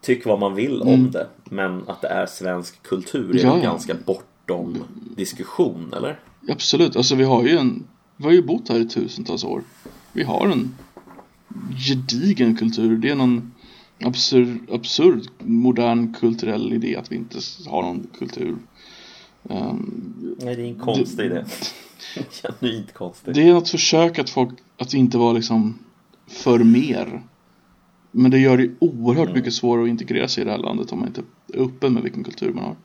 tyck 0.00 0.26
vad 0.26 0.40
man 0.40 0.54
vill 0.54 0.82
om 0.82 0.88
Mm. 0.88 1.10
det. 1.10 1.26
Men 1.44 1.88
att 1.88 2.00
det 2.00 2.08
är 2.08 2.26
svensk 2.26 2.82
kultur 2.82 3.36
är 3.36 3.44
ja. 3.44 3.56
ganska 3.56 3.94
bortom 3.94 4.84
diskussion, 5.16 5.92
eller? 5.96 6.18
Absolut, 6.48 6.96
alltså 6.96 7.14
vi 7.14 7.24
har 7.24 7.44
ju 7.44 7.58
en 7.58 7.84
Vi 8.16 8.24
har 8.24 8.32
ju 8.32 8.42
bott 8.42 8.68
här 8.68 8.78
i 8.80 8.88
tusentals 8.88 9.44
år 9.44 9.62
Vi 10.12 10.22
har 10.22 10.48
en 10.48 10.74
gedigen 11.88 12.56
kultur 12.56 12.96
Det 12.96 13.10
är 13.10 13.14
någon 13.14 13.52
absurd, 14.04 14.58
absurd 14.72 15.28
modern 15.38 16.14
kulturell 16.14 16.72
idé 16.72 16.96
att 16.96 17.12
vi 17.12 17.16
inte 17.16 17.38
har 17.66 17.82
någon 17.82 18.06
kultur 18.18 18.56
Ehm, 19.48 20.36
Nej, 20.40 20.56
det 20.56 20.62
är 20.62 20.66
en 20.66 20.78
konstig 20.78 21.16
Det- 21.18 21.24
idé. 21.24 21.44
Genuint 22.30 22.94
konstig. 22.94 23.34
Det 23.34 23.48
är 23.48 23.52
något 23.54 23.68
försök 23.68 24.18
att 24.18 24.30
folk 24.30 24.50
Att 24.78 24.94
inte 24.94 25.18
vara 25.18 25.32
liksom 25.32 25.78
För 26.26 26.58
mer 26.58 27.22
Men 28.10 28.30
det 28.30 28.38
gör 28.38 28.56
det 28.56 28.70
oerhört 28.78 29.28
Mm. 29.28 29.38
mycket 29.38 29.52
svårare 29.54 29.84
att 29.84 29.88
integrera 29.90 30.28
sig 30.28 30.42
i 30.42 30.44
det 30.44 30.50
här 30.50 30.58
landet 30.58 30.92
Om 30.92 30.98
man 30.98 31.08
inte 31.08 31.22
är 31.54 31.60
öppen 31.60 31.94
med 31.94 32.02
vilken 32.02 32.24
kultur 32.24 32.52
man 32.52 32.64
har 32.64 32.76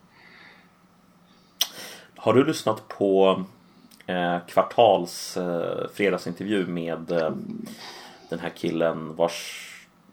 Har 2.16 2.34
du 2.34 2.46
lyssnat 2.46 2.88
på 2.88 3.44
eh, 4.06 4.38
Kvartals 4.48 5.38
eh, 5.38 5.88
fredagsintervju 5.94 6.68
med 6.68 7.12
eh, 7.12 7.32
den 8.30 8.40
här 8.40 8.50
killen 8.50 9.16
vars 9.16 9.62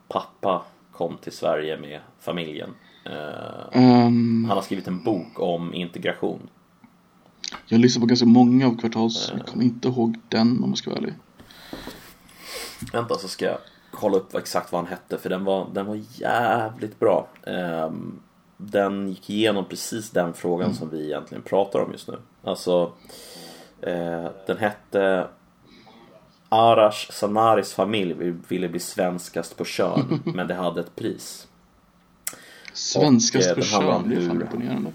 pappa 0.09 0.63
kom 0.93 1.17
till 1.17 1.33
Sverige 1.33 1.77
med 1.79 2.01
familjen? 2.21 2.71
Ehm, 3.05 4.45
han 4.49 4.57
har 4.57 4.63
skrivit 4.63 4.89
en 4.89 5.03
bok 5.03 5.41
om 5.41 5.75
integration. 5.75 6.49
jag 7.67 7.81
lyssnar 7.81 8.01
på 8.01 8.07
ganska 8.07 8.27
många 8.27 8.67
av 8.67 8.77
Kvartals. 8.77 9.33
Jag 9.37 9.47
kommer 9.47 9.65
inte 9.65 9.89
ihåg 9.89 10.19
den 10.29 10.65
om 10.65 10.69
jag 10.69 10.79
ska 10.79 10.91
vara 10.91 11.01
ärlig. 11.01 11.15
Vänta 12.93 13.19
så 13.19 13.29
ska 13.29 13.45
jag 13.45 13.59
kolla 13.91 14.17
upp 14.17 14.35
exakt 14.35 14.73
vad 14.73 14.81
han 14.81 14.91
hette 14.91 15.19
för 15.19 15.31
den 15.31 15.45
var, 15.45 15.67
den 15.73 15.87
var 15.87 16.01
jävligt 16.11 17.01
bra. 17.01 17.29
Ehm, 17.47 18.21
den 18.57 19.09
gick 19.09 19.31
igenom 19.31 19.65
precis 19.65 20.11
den 20.11 20.35
frågan 20.35 20.75
som 20.75 20.91
vi 20.91 21.05
egentligen 21.05 21.43
pratar 21.43 21.81
om 21.81 21.93
just 21.93 22.09
nu. 22.09 22.19
Alltså, 22.45 22.93
eh, 23.81 24.27
den 24.47 24.59
hette 24.59 25.27
Arash 26.49 27.13
Sanaris 27.13 27.73
familj 27.73 28.15
ville 28.49 28.69
bli 28.69 28.81
svenskast 28.81 29.57
på 29.57 29.65
kön, 29.65 30.23
men 30.35 30.49
det 30.49 30.55
hade 30.55 30.81
ett 30.81 30.97
pris. 30.97 31.49
Svenskast 32.73 33.73
handlar 33.73 33.95
om 33.95 34.03
kön, 34.03 34.11
det 34.11 34.17
är 34.25 34.29
fan 34.29 34.41
imponerande. 34.43 34.91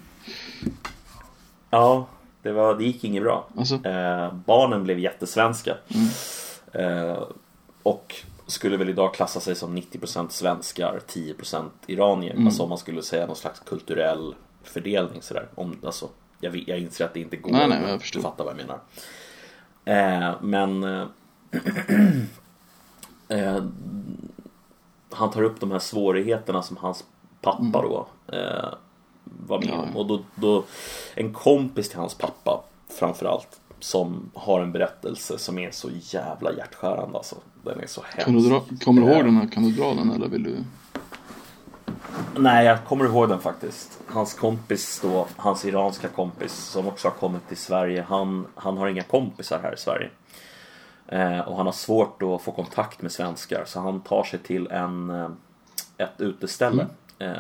Ja, 1.70 2.08
det, 2.42 2.52
var, 2.52 2.76
det 2.76 2.84
gick 2.84 3.04
inget 3.04 3.24
bra. 3.24 3.48
Alltså, 3.58 3.76
Eh, 3.86 4.34
barnen 4.46 4.84
blev 4.84 5.00
jättesvenska. 5.00 5.78
Eh, 6.74 7.24
och 7.84 8.16
skulle 8.48 8.78
väl 8.78 8.90
idag 8.90 9.14
klassa 9.14 9.40
sig 9.40 9.56
som 9.56 9.78
90% 9.78 10.30
svenskar, 10.30 11.00
10% 11.08 11.70
iranier. 11.88 12.36
Alltså 12.46 12.64
om 12.64 12.70
man 12.70 12.78
skulle 12.78 13.04
säga 13.04 13.28
någon 13.28 13.36
slags 13.36 13.60
kulturell 13.60 14.36
fördelning 14.64 15.22
sådär. 15.22 15.48
Om, 15.56 15.76
alltså, 15.86 16.10
jag, 16.40 16.64
jag 16.68 16.80
inser 16.80 17.06
att 17.06 17.14
det 17.14 17.20
inte 17.20 17.38
går 17.38 17.52
Nej, 17.52 17.68
nej, 17.70 17.82
jag 17.88 18.02
förstår. 18.02 18.22
fatta 18.22 18.44
vad 18.44 18.54
jag 18.54 18.68
menar. 18.68 18.80
Eh, 19.86 20.36
men 20.42 20.84
eh, 20.84 21.08
eh, 23.38 23.64
han 25.12 25.32
tar 25.32 25.44
upp 25.44 25.60
de 25.60 25.72
här 25.72 25.80
svårigheterna 25.80 26.62
som 26.62 26.78
hans 26.78 27.04
pappa 27.52 27.82
då 27.82 28.08
eh, 28.34 28.74
var 29.24 29.60
med 29.60 29.74
om. 29.74 29.98
Och 29.98 30.06
då, 30.06 30.20
då, 30.36 30.64
en 31.16 31.34
kompis 31.34 31.90
till 31.90 32.00
hans 32.00 32.14
pappa 32.14 32.64
framförallt 33.00 33.60
som 33.80 34.32
har 34.34 34.62
en 34.62 34.72
berättelse 34.72 35.38
som 35.38 35.60
är 35.60 35.72
så 35.72 35.90
jävla 36.02 36.54
hjärtskärande 36.54 37.18
alltså. 37.18 37.36
Den 37.64 37.80
är 37.80 37.88
så 37.88 38.02
hemsk. 38.02 38.26
kan 38.26 38.34
du 38.34 38.50
dra, 38.50 38.64
kommer 38.86 39.02
du 39.02 39.08
ihåg 39.08 39.18
Eh, 39.18 39.26
den 39.26 39.36
här? 39.36 39.48
Kan 39.48 39.64
du 39.64 39.72
dra 39.72 39.94
den 39.94 40.12
eller 40.12 40.28
vill 40.28 40.44
du? 40.44 40.64
Nej, 42.38 42.66
jag 42.66 42.86
kommer 42.86 43.06
ihåg 43.06 43.30
den 43.30 43.40
faktiskt. 43.40 44.00
Hans 44.08 44.34
kompis 44.34 45.00
då, 45.04 45.28
hans 45.36 45.66
iranska 45.66 46.08
kompis 46.08 46.54
som 46.54 46.88
också 46.88 47.08
har 47.08 47.16
kommit 47.16 47.48
till 47.48 47.58
Sverige. 47.58 48.06
Han, 48.10 48.48
han 48.56 48.78
har 48.78 48.88
inga 48.88 49.04
kompisar 49.04 49.60
här 49.64 49.74
i 49.74 49.78
Sverige. 49.78 50.10
Eh, 51.08 51.40
och 51.40 51.58
han 51.58 51.66
har 51.66 51.74
svårt 51.74 52.22
att 52.22 52.42
få 52.42 52.52
kontakt 52.52 53.02
med 53.02 53.12
svenskar 53.12 53.64
så 53.66 53.80
han 53.80 54.02
tar 54.02 54.24
sig 54.24 54.40
till 54.40 54.68
en, 54.68 55.10
eh, 55.10 55.30
ett 55.98 56.22
uteställe. 56.22 56.82
Eh, 56.82 56.88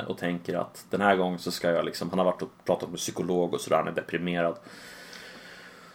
och 0.07 0.17
tänker 0.17 0.57
att 0.57 0.85
den 0.89 1.01
här 1.01 1.15
gången 1.15 1.39
så 1.39 1.51
ska 1.51 1.71
jag 1.71 1.85
liksom, 1.85 2.09
han 2.09 2.19
har 2.19 2.25
varit 2.25 2.41
och 2.41 2.49
pratat 2.65 2.89
med 2.89 2.97
psykolog 2.97 3.53
och 3.53 3.61
sådär, 3.61 3.77
han 3.77 3.87
är 3.87 3.91
deprimerad. 3.91 4.57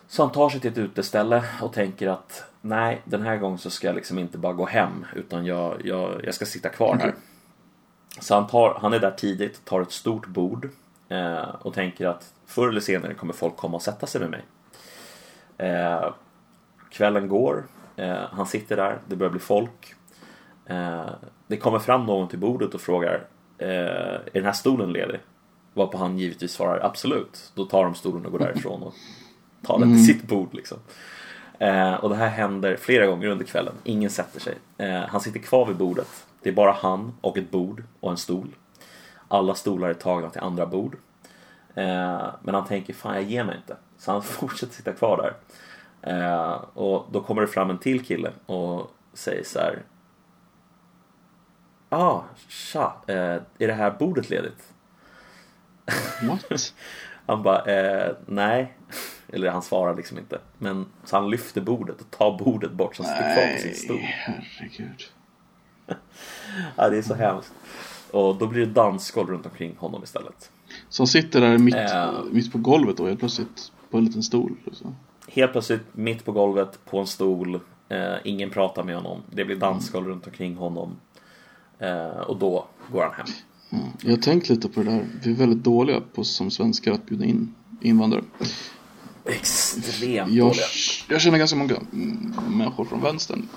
Så 0.06 0.22
han 0.22 0.32
tar 0.32 0.48
sig 0.48 0.60
till 0.60 0.70
ett 0.70 0.78
uteställe 0.78 1.44
och 1.62 1.72
tänker 1.72 2.08
att 2.08 2.44
nej, 2.60 3.02
den 3.04 3.22
här 3.22 3.36
gången 3.36 3.58
så 3.58 3.70
ska 3.70 3.86
jag 3.86 3.96
liksom 3.96 4.18
inte 4.18 4.38
bara 4.38 4.52
gå 4.52 4.66
hem 4.66 5.06
utan 5.14 5.46
jag, 5.46 5.80
jag, 5.84 6.24
jag 6.24 6.34
ska 6.34 6.44
sitta 6.44 6.68
kvar 6.68 6.96
här. 7.00 7.14
Så 8.20 8.34
han, 8.34 8.46
tar, 8.46 8.78
han 8.80 8.92
är 8.92 8.98
där 8.98 9.10
tidigt, 9.10 9.64
tar 9.64 9.80
ett 9.80 9.92
stort 9.92 10.26
bord 10.26 10.68
eh, 11.08 11.54
och 11.60 11.74
tänker 11.74 12.06
att 12.06 12.34
förr 12.46 12.68
eller 12.68 12.80
senare 12.80 13.14
kommer 13.14 13.32
folk 13.32 13.56
komma 13.56 13.76
och 13.76 13.82
sätta 13.82 14.06
sig 14.06 14.20
med 14.20 14.30
mig. 14.30 14.42
Eh, 15.58 16.14
kvällen 16.90 17.28
går, 17.28 17.64
eh, 17.96 18.24
han 18.32 18.46
sitter 18.46 18.76
där, 18.76 18.98
det 19.08 19.16
börjar 19.16 19.30
bli 19.30 19.40
folk. 19.40 19.94
Eh, 20.66 21.10
det 21.46 21.56
kommer 21.56 21.78
fram 21.78 22.06
någon 22.06 22.28
till 22.28 22.38
bordet 22.38 22.74
och 22.74 22.80
frågar 22.80 23.26
eh, 23.58 23.68
Är 23.68 24.30
den 24.32 24.44
här 24.44 24.52
stolen 24.52 24.92
ledig? 24.92 25.20
Varpå 25.74 25.98
han 25.98 26.18
givetvis 26.18 26.52
svarar 26.52 26.80
absolut. 26.84 27.52
Då 27.54 27.64
tar 27.64 27.84
de 27.84 27.94
stolen 27.94 28.26
och 28.26 28.32
går 28.32 28.38
därifrån 28.38 28.82
och 28.82 28.94
tar 29.62 29.78
den 29.78 29.94
till 29.94 30.06
sitt 30.06 30.22
bord 30.22 30.54
liksom. 30.54 30.78
Eh, 31.58 31.94
och 31.94 32.08
det 32.08 32.16
här 32.16 32.28
händer 32.28 32.76
flera 32.76 33.06
gånger 33.06 33.28
under 33.28 33.44
kvällen. 33.44 33.74
Ingen 33.84 34.10
sätter 34.10 34.40
sig. 34.40 34.54
Eh, 34.78 35.00
han 35.00 35.20
sitter 35.20 35.40
kvar 35.40 35.66
vid 35.66 35.76
bordet. 35.76 36.26
Det 36.42 36.48
är 36.48 36.54
bara 36.54 36.72
han 36.72 37.12
och 37.20 37.38
ett 37.38 37.50
bord 37.50 37.84
och 38.00 38.10
en 38.10 38.16
stol. 38.16 38.48
Alla 39.28 39.54
stolar 39.54 39.88
är 39.88 39.94
tagna 39.94 40.30
till 40.30 40.40
andra 40.40 40.66
bord. 40.66 40.96
Eh, 41.74 42.26
men 42.42 42.54
han 42.54 42.64
tänker, 42.64 42.92
fan 42.92 43.14
jag 43.14 43.22
ger 43.22 43.44
mig 43.44 43.56
inte. 43.56 43.76
Så 43.98 44.12
han 44.12 44.22
fortsätter 44.22 44.74
sitta 44.74 44.92
kvar 44.92 45.16
där. 45.22 45.34
Och 46.74 47.06
då 47.12 47.20
kommer 47.20 47.42
det 47.42 47.48
fram 47.48 47.70
en 47.70 47.78
till 47.78 48.04
kille 48.04 48.30
och 48.46 48.90
säger 49.12 49.44
så 49.44 49.58
här. 49.58 49.82
Ah, 51.92 52.22
tja, 52.48 52.96
eh, 53.06 53.16
är 53.58 53.66
det 53.66 53.72
här 53.72 53.90
bordet 53.90 54.30
ledigt? 54.30 54.72
What? 56.22 56.44
Han 57.26 57.42
bara, 57.42 57.64
eh, 57.64 58.12
nej. 58.26 58.76
Eller 59.28 59.50
han 59.50 59.62
svarar 59.62 59.96
liksom 59.96 60.18
inte. 60.18 60.38
Men 60.58 60.86
så 61.04 61.16
han 61.16 61.30
lyfter 61.30 61.60
bordet 61.60 62.00
och 62.00 62.10
tar 62.10 62.38
bordet 62.38 62.72
bort 62.72 62.96
som 62.96 63.04
sitter 63.04 63.34
kvar 63.34 63.52
på 63.54 63.60
sin 63.62 63.74
stol. 63.74 63.98
herregud. 64.00 65.02
Ja, 66.76 66.88
det 66.88 66.98
är 66.98 67.02
så 67.02 67.14
hemskt. 67.14 67.52
Och 68.10 68.36
då 68.36 68.46
blir 68.46 68.66
det 68.66 68.72
dansgolv 68.72 69.28
runt 69.30 69.46
omkring 69.46 69.76
honom 69.78 70.02
istället. 70.02 70.50
Så 70.88 71.02
han 71.02 71.06
sitter 71.06 71.40
där 71.40 71.58
mitt, 71.58 71.74
Ja. 71.74 72.12
mitt 72.32 72.52
på 72.52 72.58
golvet 72.58 72.96
då 72.96 73.06
helt 73.06 73.18
plötsligt 73.18 73.72
på 73.90 73.98
en 73.98 74.04
liten 74.04 74.22
stol. 74.22 74.52
Liksom. 74.64 74.96
Helt 75.28 75.52
plötsligt 75.52 75.82
mitt 75.92 76.24
på 76.24 76.32
golvet 76.32 76.78
på 76.84 76.98
en 76.98 77.06
stol. 77.06 77.60
Eh, 77.88 78.14
ingen 78.24 78.50
pratar 78.50 78.82
med 78.84 78.94
honom. 78.94 79.22
Det 79.30 79.44
blir 79.44 79.56
dansgolv 79.56 80.06
runt 80.08 80.26
omkring 80.26 80.56
honom. 80.56 80.96
Eh, 81.82 82.20
och 82.20 82.38
då 82.38 82.66
går 82.92 83.02
han 83.02 83.12
hem. 83.12 83.26
Ja. 83.70 83.78
Jag 84.02 84.10
har 84.10 84.22
tänkt 84.22 84.48
lite 84.48 84.68
på 84.68 84.82
det 84.82 84.90
där. 84.90 85.06
Vi 85.22 85.30
är 85.30 85.34
väldigt 85.34 85.64
dåliga 85.64 86.00
på 86.14 86.24
som 86.24 86.50
svenskar 86.50 86.92
att 86.92 87.06
bjuda 87.06 87.24
in 87.24 87.54
invandrare. 87.80 88.24
Extremt 89.24 90.32
Jag, 90.32 90.48
dåliga. 90.48 90.64
jag 91.08 91.20
känner 91.20 91.38
ganska 91.38 91.56
många 91.56 91.76
mm, 91.92 92.34
människor 92.48 92.84
från 92.84 93.00
vänstern. 93.00 93.48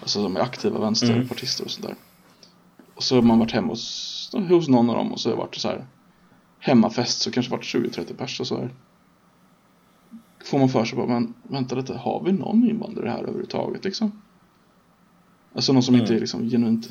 Alltså 0.00 0.22
som 0.22 0.36
är 0.36 0.40
aktiva 0.40 0.80
vänsterpartister 0.80 1.64
och 1.64 1.70
sådär. 1.70 1.94
Och 2.94 3.02
så 3.02 3.14
har 3.14 3.22
man 3.22 3.38
varit 3.38 3.52
hemma 3.52 3.68
hos, 3.68 4.30
hos 4.48 4.68
någon 4.68 4.90
av 4.90 4.96
dem 4.96 5.12
och 5.12 5.20
så 5.20 5.28
har 5.28 5.36
det 5.36 5.42
varit 5.42 5.54
så 5.54 5.68
här 5.68 5.86
hemmafest 6.58 7.20
så 7.20 7.30
kanske 7.30 7.52
varit 7.52 7.64
20-30 7.64 8.14
pers 8.14 8.40
och 8.40 8.46
så 8.46 8.56
här. 8.56 8.74
Får 10.44 10.58
man 10.58 10.68
för 10.68 10.84
sig 10.84 10.96
bara, 10.96 11.06
men 11.06 11.34
vänta 11.42 11.76
lite, 11.76 11.94
har 11.94 12.22
vi 12.24 12.32
någon 12.32 12.70
invandrare 12.70 13.10
här 13.10 13.18
överhuvudtaget 13.18 13.84
liksom? 13.84 14.22
Alltså 15.54 15.72
någon 15.72 15.82
som 15.82 15.94
inte 15.94 16.14
är 16.14 16.20
liksom 16.20 16.50
genuint 16.50 16.88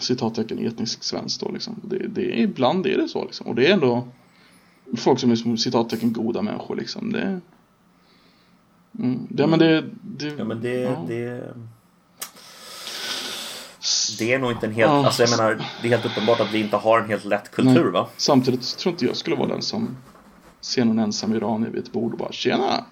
citattecken 0.00 0.66
etnisk 0.66 1.02
svensk 1.02 1.40
då 1.40 1.50
liksom. 1.52 1.80
Det, 1.84 2.08
det 2.08 2.38
ibland 2.40 2.86
är 2.86 2.96
det 2.98 3.08
så 3.08 3.24
liksom. 3.24 3.46
Och 3.46 3.54
det 3.54 3.66
är 3.66 3.72
ändå 3.72 4.08
folk 4.96 5.20
som 5.20 5.30
är 5.30 5.36
som 5.36 5.58
citattecken 5.58 6.12
goda 6.12 6.42
människor 6.42 6.76
liksom. 6.76 7.12
Det, 7.12 7.40
mm, 8.98 9.26
det, 9.30 9.46
men 9.46 9.58
det, 9.58 9.84
det, 10.02 10.34
Ja 10.38 10.44
men 10.44 10.60
det, 10.62 10.80
ja. 10.80 11.04
det, 11.08 11.54
det 14.18 14.32
är 14.32 14.38
nog 14.38 14.52
inte 14.52 14.66
en 14.66 14.72
helt, 14.72 14.90
Ja. 14.90 15.06
alltså 15.06 15.22
jag 15.22 15.30
menar, 15.30 15.54
det 15.82 15.88
är 15.88 15.90
helt 15.90 16.06
uppenbart 16.06 16.40
att 16.40 16.52
vi 16.52 16.60
inte 16.60 16.76
har 16.76 17.00
en 17.00 17.08
helt 17.08 17.24
lätt 17.24 17.50
kultur 17.50 17.90
va? 17.90 18.08
Samtidigt 18.16 18.78
tror 18.78 18.92
inte 18.92 19.04
jag 19.04 19.16
skulle 19.16 19.36
vara 19.36 19.48
den 19.48 19.62
som 19.62 19.96
ser 20.60 20.84
någon 20.84 20.98
ensam 20.98 21.34
iranier 21.34 21.70
vid 21.70 21.82
ett 21.82 21.92
bord 21.92 22.12
och 22.12 22.18
bara 22.18 22.32
tjena! 22.32 22.84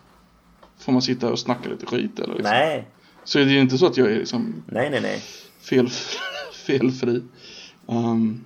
Får 0.79 0.93
man 0.93 1.03
sitta 1.03 1.33
och 1.33 1.39
snacka 1.39 1.69
lite 1.69 1.87
skit 1.87 2.19
eller 2.19 2.35
liksom. 2.35 2.51
Nej, 2.53 2.89
Så 3.25 3.39
är 3.39 3.45
det 3.45 3.51
ju 3.51 3.61
inte 3.61 3.79
så 3.79 3.87
att 3.87 3.97
jag 3.97 4.12
är 4.12 4.17
liksom 4.19 4.62
nej, 4.67 4.91
nej, 4.91 5.01
nej. 5.01 5.23
fel, 5.61 5.91
felfri. 6.79 7.23
Um, 7.87 8.45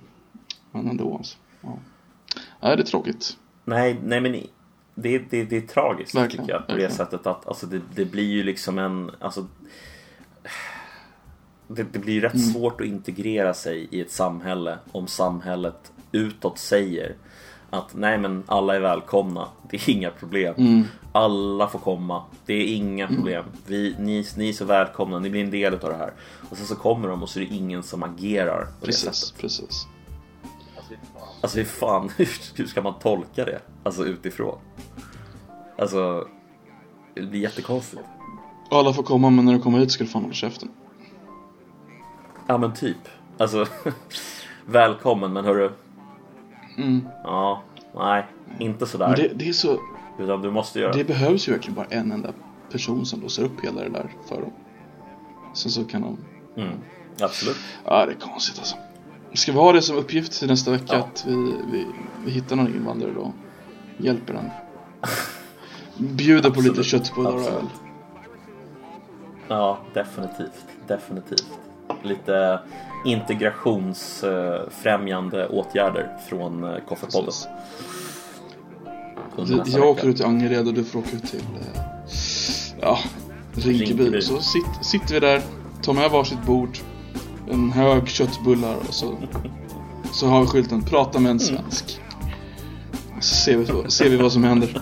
men 0.71 0.89
ändå 0.89 1.17
alltså. 1.17 1.37
Ja. 1.61 1.77
Nej, 2.61 2.75
det 2.77 2.83
är 2.83 2.85
tråkigt. 2.85 3.37
Nej, 3.65 3.99
nej 4.03 4.21
men 4.21 4.31
det, 4.95 5.17
det, 5.19 5.43
det 5.43 5.57
är 5.57 5.61
tragiskt 5.61 6.15
Verkligen, 6.15 6.45
tycker 6.45 6.53
jag. 6.53 6.67
På 6.67 6.73
det 6.73 6.81
verkligen. 6.81 6.91
sättet 7.05 7.27
att 7.27 7.47
alltså, 7.47 7.65
det, 7.65 7.81
det 7.95 8.05
blir 8.05 8.31
ju 8.31 8.43
liksom 8.43 8.79
en... 8.79 9.11
Alltså, 9.19 9.47
det, 11.67 11.83
det 11.93 11.99
blir 11.99 12.13
ju 12.13 12.21
rätt 12.21 12.33
Mm. 12.33 12.45
svårt 12.45 12.81
att 12.81 12.87
integrera 12.87 13.53
sig 13.53 13.87
i 13.91 14.01
ett 14.01 14.11
samhälle 14.11 14.77
om 14.91 15.07
samhället 15.07 15.91
utåt 16.11 16.57
säger 16.57 17.15
att 17.75 17.95
nej 17.95 18.17
men 18.17 18.43
alla 18.45 18.75
är 18.75 18.79
välkomna, 18.79 19.47
det 19.69 19.77
är 19.77 19.89
inga 19.89 20.09
problem. 20.09 20.55
Mm. 20.57 20.83
Alla 21.11 21.67
får 21.67 21.79
komma, 21.79 22.23
det 22.45 22.53
är 22.53 22.75
inga 22.75 23.07
problem. 23.07 23.45
Vi, 23.67 23.95
ni, 23.99 24.25
ni 24.37 24.49
är 24.49 24.53
så 24.53 24.65
välkomna, 24.65 25.19
ni 25.19 25.29
blir 25.29 25.43
en 25.43 25.51
del 25.51 25.73
av 25.73 25.79
det 25.79 25.95
här. 25.95 26.13
Och 26.49 26.57
sen 26.57 26.65
så 26.65 26.75
kommer 26.75 27.07
de 27.07 27.23
och 27.23 27.29
så 27.29 27.39
är 27.39 27.45
det 27.45 27.55
ingen 27.55 27.83
som 27.83 28.03
agerar 28.03 28.67
på 28.79 28.85
det 28.85 28.93
sättet. 28.93 29.11
Precis, 29.11 29.31
precis. 29.31 29.87
Alltså 31.41 31.57
hur 31.57 31.65
fan, 31.65 32.11
hur, 32.17 32.29
hur 32.55 32.65
ska 32.65 32.81
man 32.81 32.99
tolka 32.99 33.45
det? 33.45 33.59
Alltså 33.83 34.05
utifrån. 34.05 34.57
Alltså, 35.77 36.27
det 37.15 37.21
blir 37.21 37.39
jättekonstigt. 37.39 38.03
Alla 38.71 38.93
får 38.93 39.03
komma 39.03 39.29
men 39.29 39.45
när 39.45 39.53
du 39.53 39.59
kommer 39.59 39.79
hit 39.79 39.91
ska 39.91 40.03
du 40.03 40.09
fan 40.09 40.21
hålla 40.21 40.33
käften. 40.33 40.69
Ja 42.47 42.57
men 42.57 42.73
typ. 42.73 42.97
Alltså, 43.37 43.65
välkommen 44.65 45.33
men 45.33 45.45
hörru. 45.45 45.71
Mm. 46.77 47.07
Ja, 47.23 47.61
nej, 47.95 48.25
inte 48.59 48.85
sådär. 48.85 49.07
Men 49.07 49.15
det, 49.15 49.27
det 49.35 49.49
är 49.49 49.53
så, 49.53 49.79
Utan 50.19 50.41
du 50.41 50.51
måste 50.51 50.79
göra. 50.79 50.91
det 50.93 51.03
behövs 51.03 51.47
ju 51.47 51.51
verkligen 51.51 51.75
bara 51.75 51.85
en 51.89 52.11
enda 52.11 52.29
person 52.71 53.05
som 53.05 53.21
låser 53.21 53.43
upp 53.43 53.63
hela 53.63 53.81
det 53.81 53.89
där 53.89 54.09
för 54.27 54.41
dem. 54.41 54.51
Sen 55.53 55.71
så 55.71 55.83
kan 55.83 56.01
de, 56.01 56.17
Mm, 56.61 56.75
absolut. 57.21 57.57
ja 57.85 58.05
det 58.05 58.11
är 58.11 58.15
konstigt 58.15 58.59
alltså. 58.59 58.75
Ska 59.33 59.51
vi 59.51 59.57
ha 59.57 59.71
det 59.73 59.81
som 59.81 59.97
uppgift 59.97 60.39
till 60.39 60.47
nästa 60.47 60.71
vecka 60.71 60.85
Ja. 60.87 60.95
att 60.97 61.25
vi, 61.27 61.35
vi, 61.71 61.85
vi 62.25 62.31
hittar 62.31 62.55
någon 62.55 62.67
invandrare 62.67 63.11
då? 63.13 63.31
Hjälper 63.97 64.33
den. 64.33 64.49
Bjuder 65.97 66.49
på 66.49 66.61
lite 66.61 66.83
köttbullar 66.83 67.33
och 67.33 67.41
öl. 67.41 67.65
Ja, 69.47 69.77
definitivt. 69.93 70.65
Definitivt. 70.87 71.45
Lite 72.05 72.59
integrationsfrämjande 73.05 75.47
åtgärder 75.47 76.17
från 76.29 76.63
eh, 76.63 76.77
Koffepodden. 76.87 77.33
Jag 79.65 79.89
åker 79.89 80.07
ut 80.07 80.17
till 80.17 80.25
Angered 80.25 80.67
och 80.67 80.73
du 80.73 80.83
får 80.83 80.99
åka 80.99 81.15
ut 81.15 81.25
till 81.25 81.39
eh, 81.39 81.81
ja, 82.81 82.99
Rinkeby. 83.53 84.03
Rinkeby. 84.03 84.21
Så 84.21 84.41
sit, 84.41 84.65
sitter 84.81 85.13
vi 85.13 85.19
där, 85.19 85.41
tar 85.81 85.93
med 85.93 86.11
varsitt 86.11 86.45
bord, 86.45 86.77
en 87.51 87.71
hög 87.71 88.07
köttbullar 88.07 88.75
och 88.87 88.93
så, 88.93 89.17
så 90.13 90.27
har 90.27 90.41
vi 90.41 90.47
skylten 90.47 90.83
Prata 90.83 91.19
med 91.19 91.31
en 91.31 91.39
svensk. 91.39 92.01
Så 93.19 93.35
ser 93.35 93.57
vi, 93.57 93.65
ser 93.91 94.09
vi 94.09 94.17
vad 94.17 94.31
som 94.31 94.43
händer. 94.43 94.81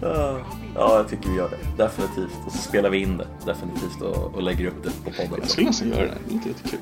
Ja, 0.74 0.96
jag 0.96 1.08
tycker 1.08 1.28
vi 1.30 1.36
gör 1.36 1.50
det. 1.50 1.82
Definitivt. 1.84 2.38
Och 2.46 2.52
så 2.52 2.58
spelar 2.58 2.90
vi 2.90 3.02
in 3.02 3.16
det. 3.16 3.26
Definitivt. 3.46 4.00
Och, 4.02 4.34
och 4.34 4.42
lägger 4.42 4.66
upp 4.66 4.82
det 4.84 4.90
på 5.04 5.10
podden. 5.10 5.38
Jag 5.40 5.50
skulle 5.50 5.66
nästan 5.66 5.88
göra 5.88 6.00
det, 6.02 6.14
det 6.28 6.34
låter 6.34 6.48
jättekul. 6.48 6.78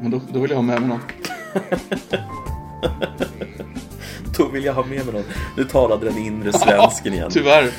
Men 0.00 0.10
då, 0.10 0.20
då 0.32 0.38
vill 0.40 0.50
jag 0.50 0.56
ha 0.58 0.62
med 0.62 0.80
mig 0.80 0.88
någon. 0.88 1.00
Då 4.38 4.48
vill 4.48 4.64
jag 4.64 4.74
ha 4.74 4.82
med 4.84 5.04
mig 5.06 5.14
någon. 5.14 5.24
Nu 5.56 5.64
talade 5.64 6.06
den 6.06 6.18
inre 6.18 6.52
svensken 6.52 7.12
igen. 7.14 7.30
Tyvärr. 7.32 7.70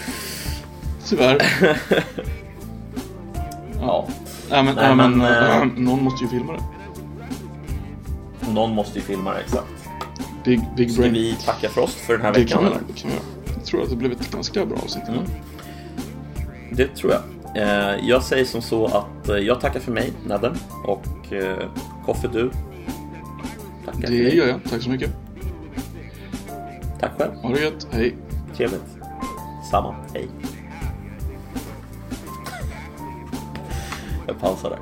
Tyvärr. 1.05 1.41
Ja. 3.81 4.07
Nej 4.49 4.63
men, 4.63 4.75
Nej, 4.75 4.95
men, 4.95 5.17
men, 5.17 5.61
äh, 5.61 5.67
någon 5.77 6.03
måste 6.03 6.23
ju 6.23 6.29
filma 6.29 6.53
det. 6.53 6.63
Någon 8.51 8.71
måste 8.75 8.99
ju 8.99 9.05
filma 9.05 9.33
det, 9.33 9.39
exakt. 9.39 9.67
Big, 10.43 10.61
big 10.77 10.91
Ska 10.91 11.01
brain. 11.01 11.13
vi 11.13 11.35
tacka 11.45 11.69
för 11.69 11.81
oss 11.81 11.95
för 11.95 12.13
den 12.13 12.21
här 12.21 12.33
Det 12.33 12.39
veckan? 12.39 12.59
kan 12.63 12.71
vi. 12.87 12.93
Det 12.93 12.99
kan 12.99 13.09
vi 13.11 13.15
göra. 13.15 13.25
Tror 13.63 13.83
att 13.83 13.89
det 13.89 13.95
blev 13.95 14.11
ett 14.11 14.31
ganska 14.31 14.65
bra 14.65 14.77
avsnitt. 14.83 15.07
Mm. 15.07 15.19
Det 16.71 16.87
tror 16.87 17.11
jag. 17.13 17.21
Eh, 17.57 18.07
Jag 18.09 18.23
säger 18.23 18.45
som 18.45 18.61
så 18.61 18.85
att 18.85 19.29
eh, 19.29 19.35
jag 19.37 19.61
tackar 19.61 19.79
för 19.79 19.91
mig, 19.91 20.13
Nadden. 20.27 20.55
Och 20.83 21.33
eh, 21.33 21.69
Koffe, 22.05 22.27
du. 22.27 22.51
Tackar 23.85 24.01
för 24.01 24.07
Det 24.07 24.23
dig. 24.23 24.35
gör 24.37 24.47
jag. 24.47 24.59
Tack 24.69 24.81
så 24.81 24.89
mycket. 24.89 25.11
Tack 26.99 27.11
själv. 27.17 27.31
Ha 27.35 27.49
det 27.49 27.61
gött. 27.61 27.87
Hej. 27.91 28.15
Trevligt. 28.55 28.83
Samma. 29.71 29.95
Hej. 30.13 30.27
Jag 34.27 34.39
pausar 34.39 34.69
där. 34.69 34.79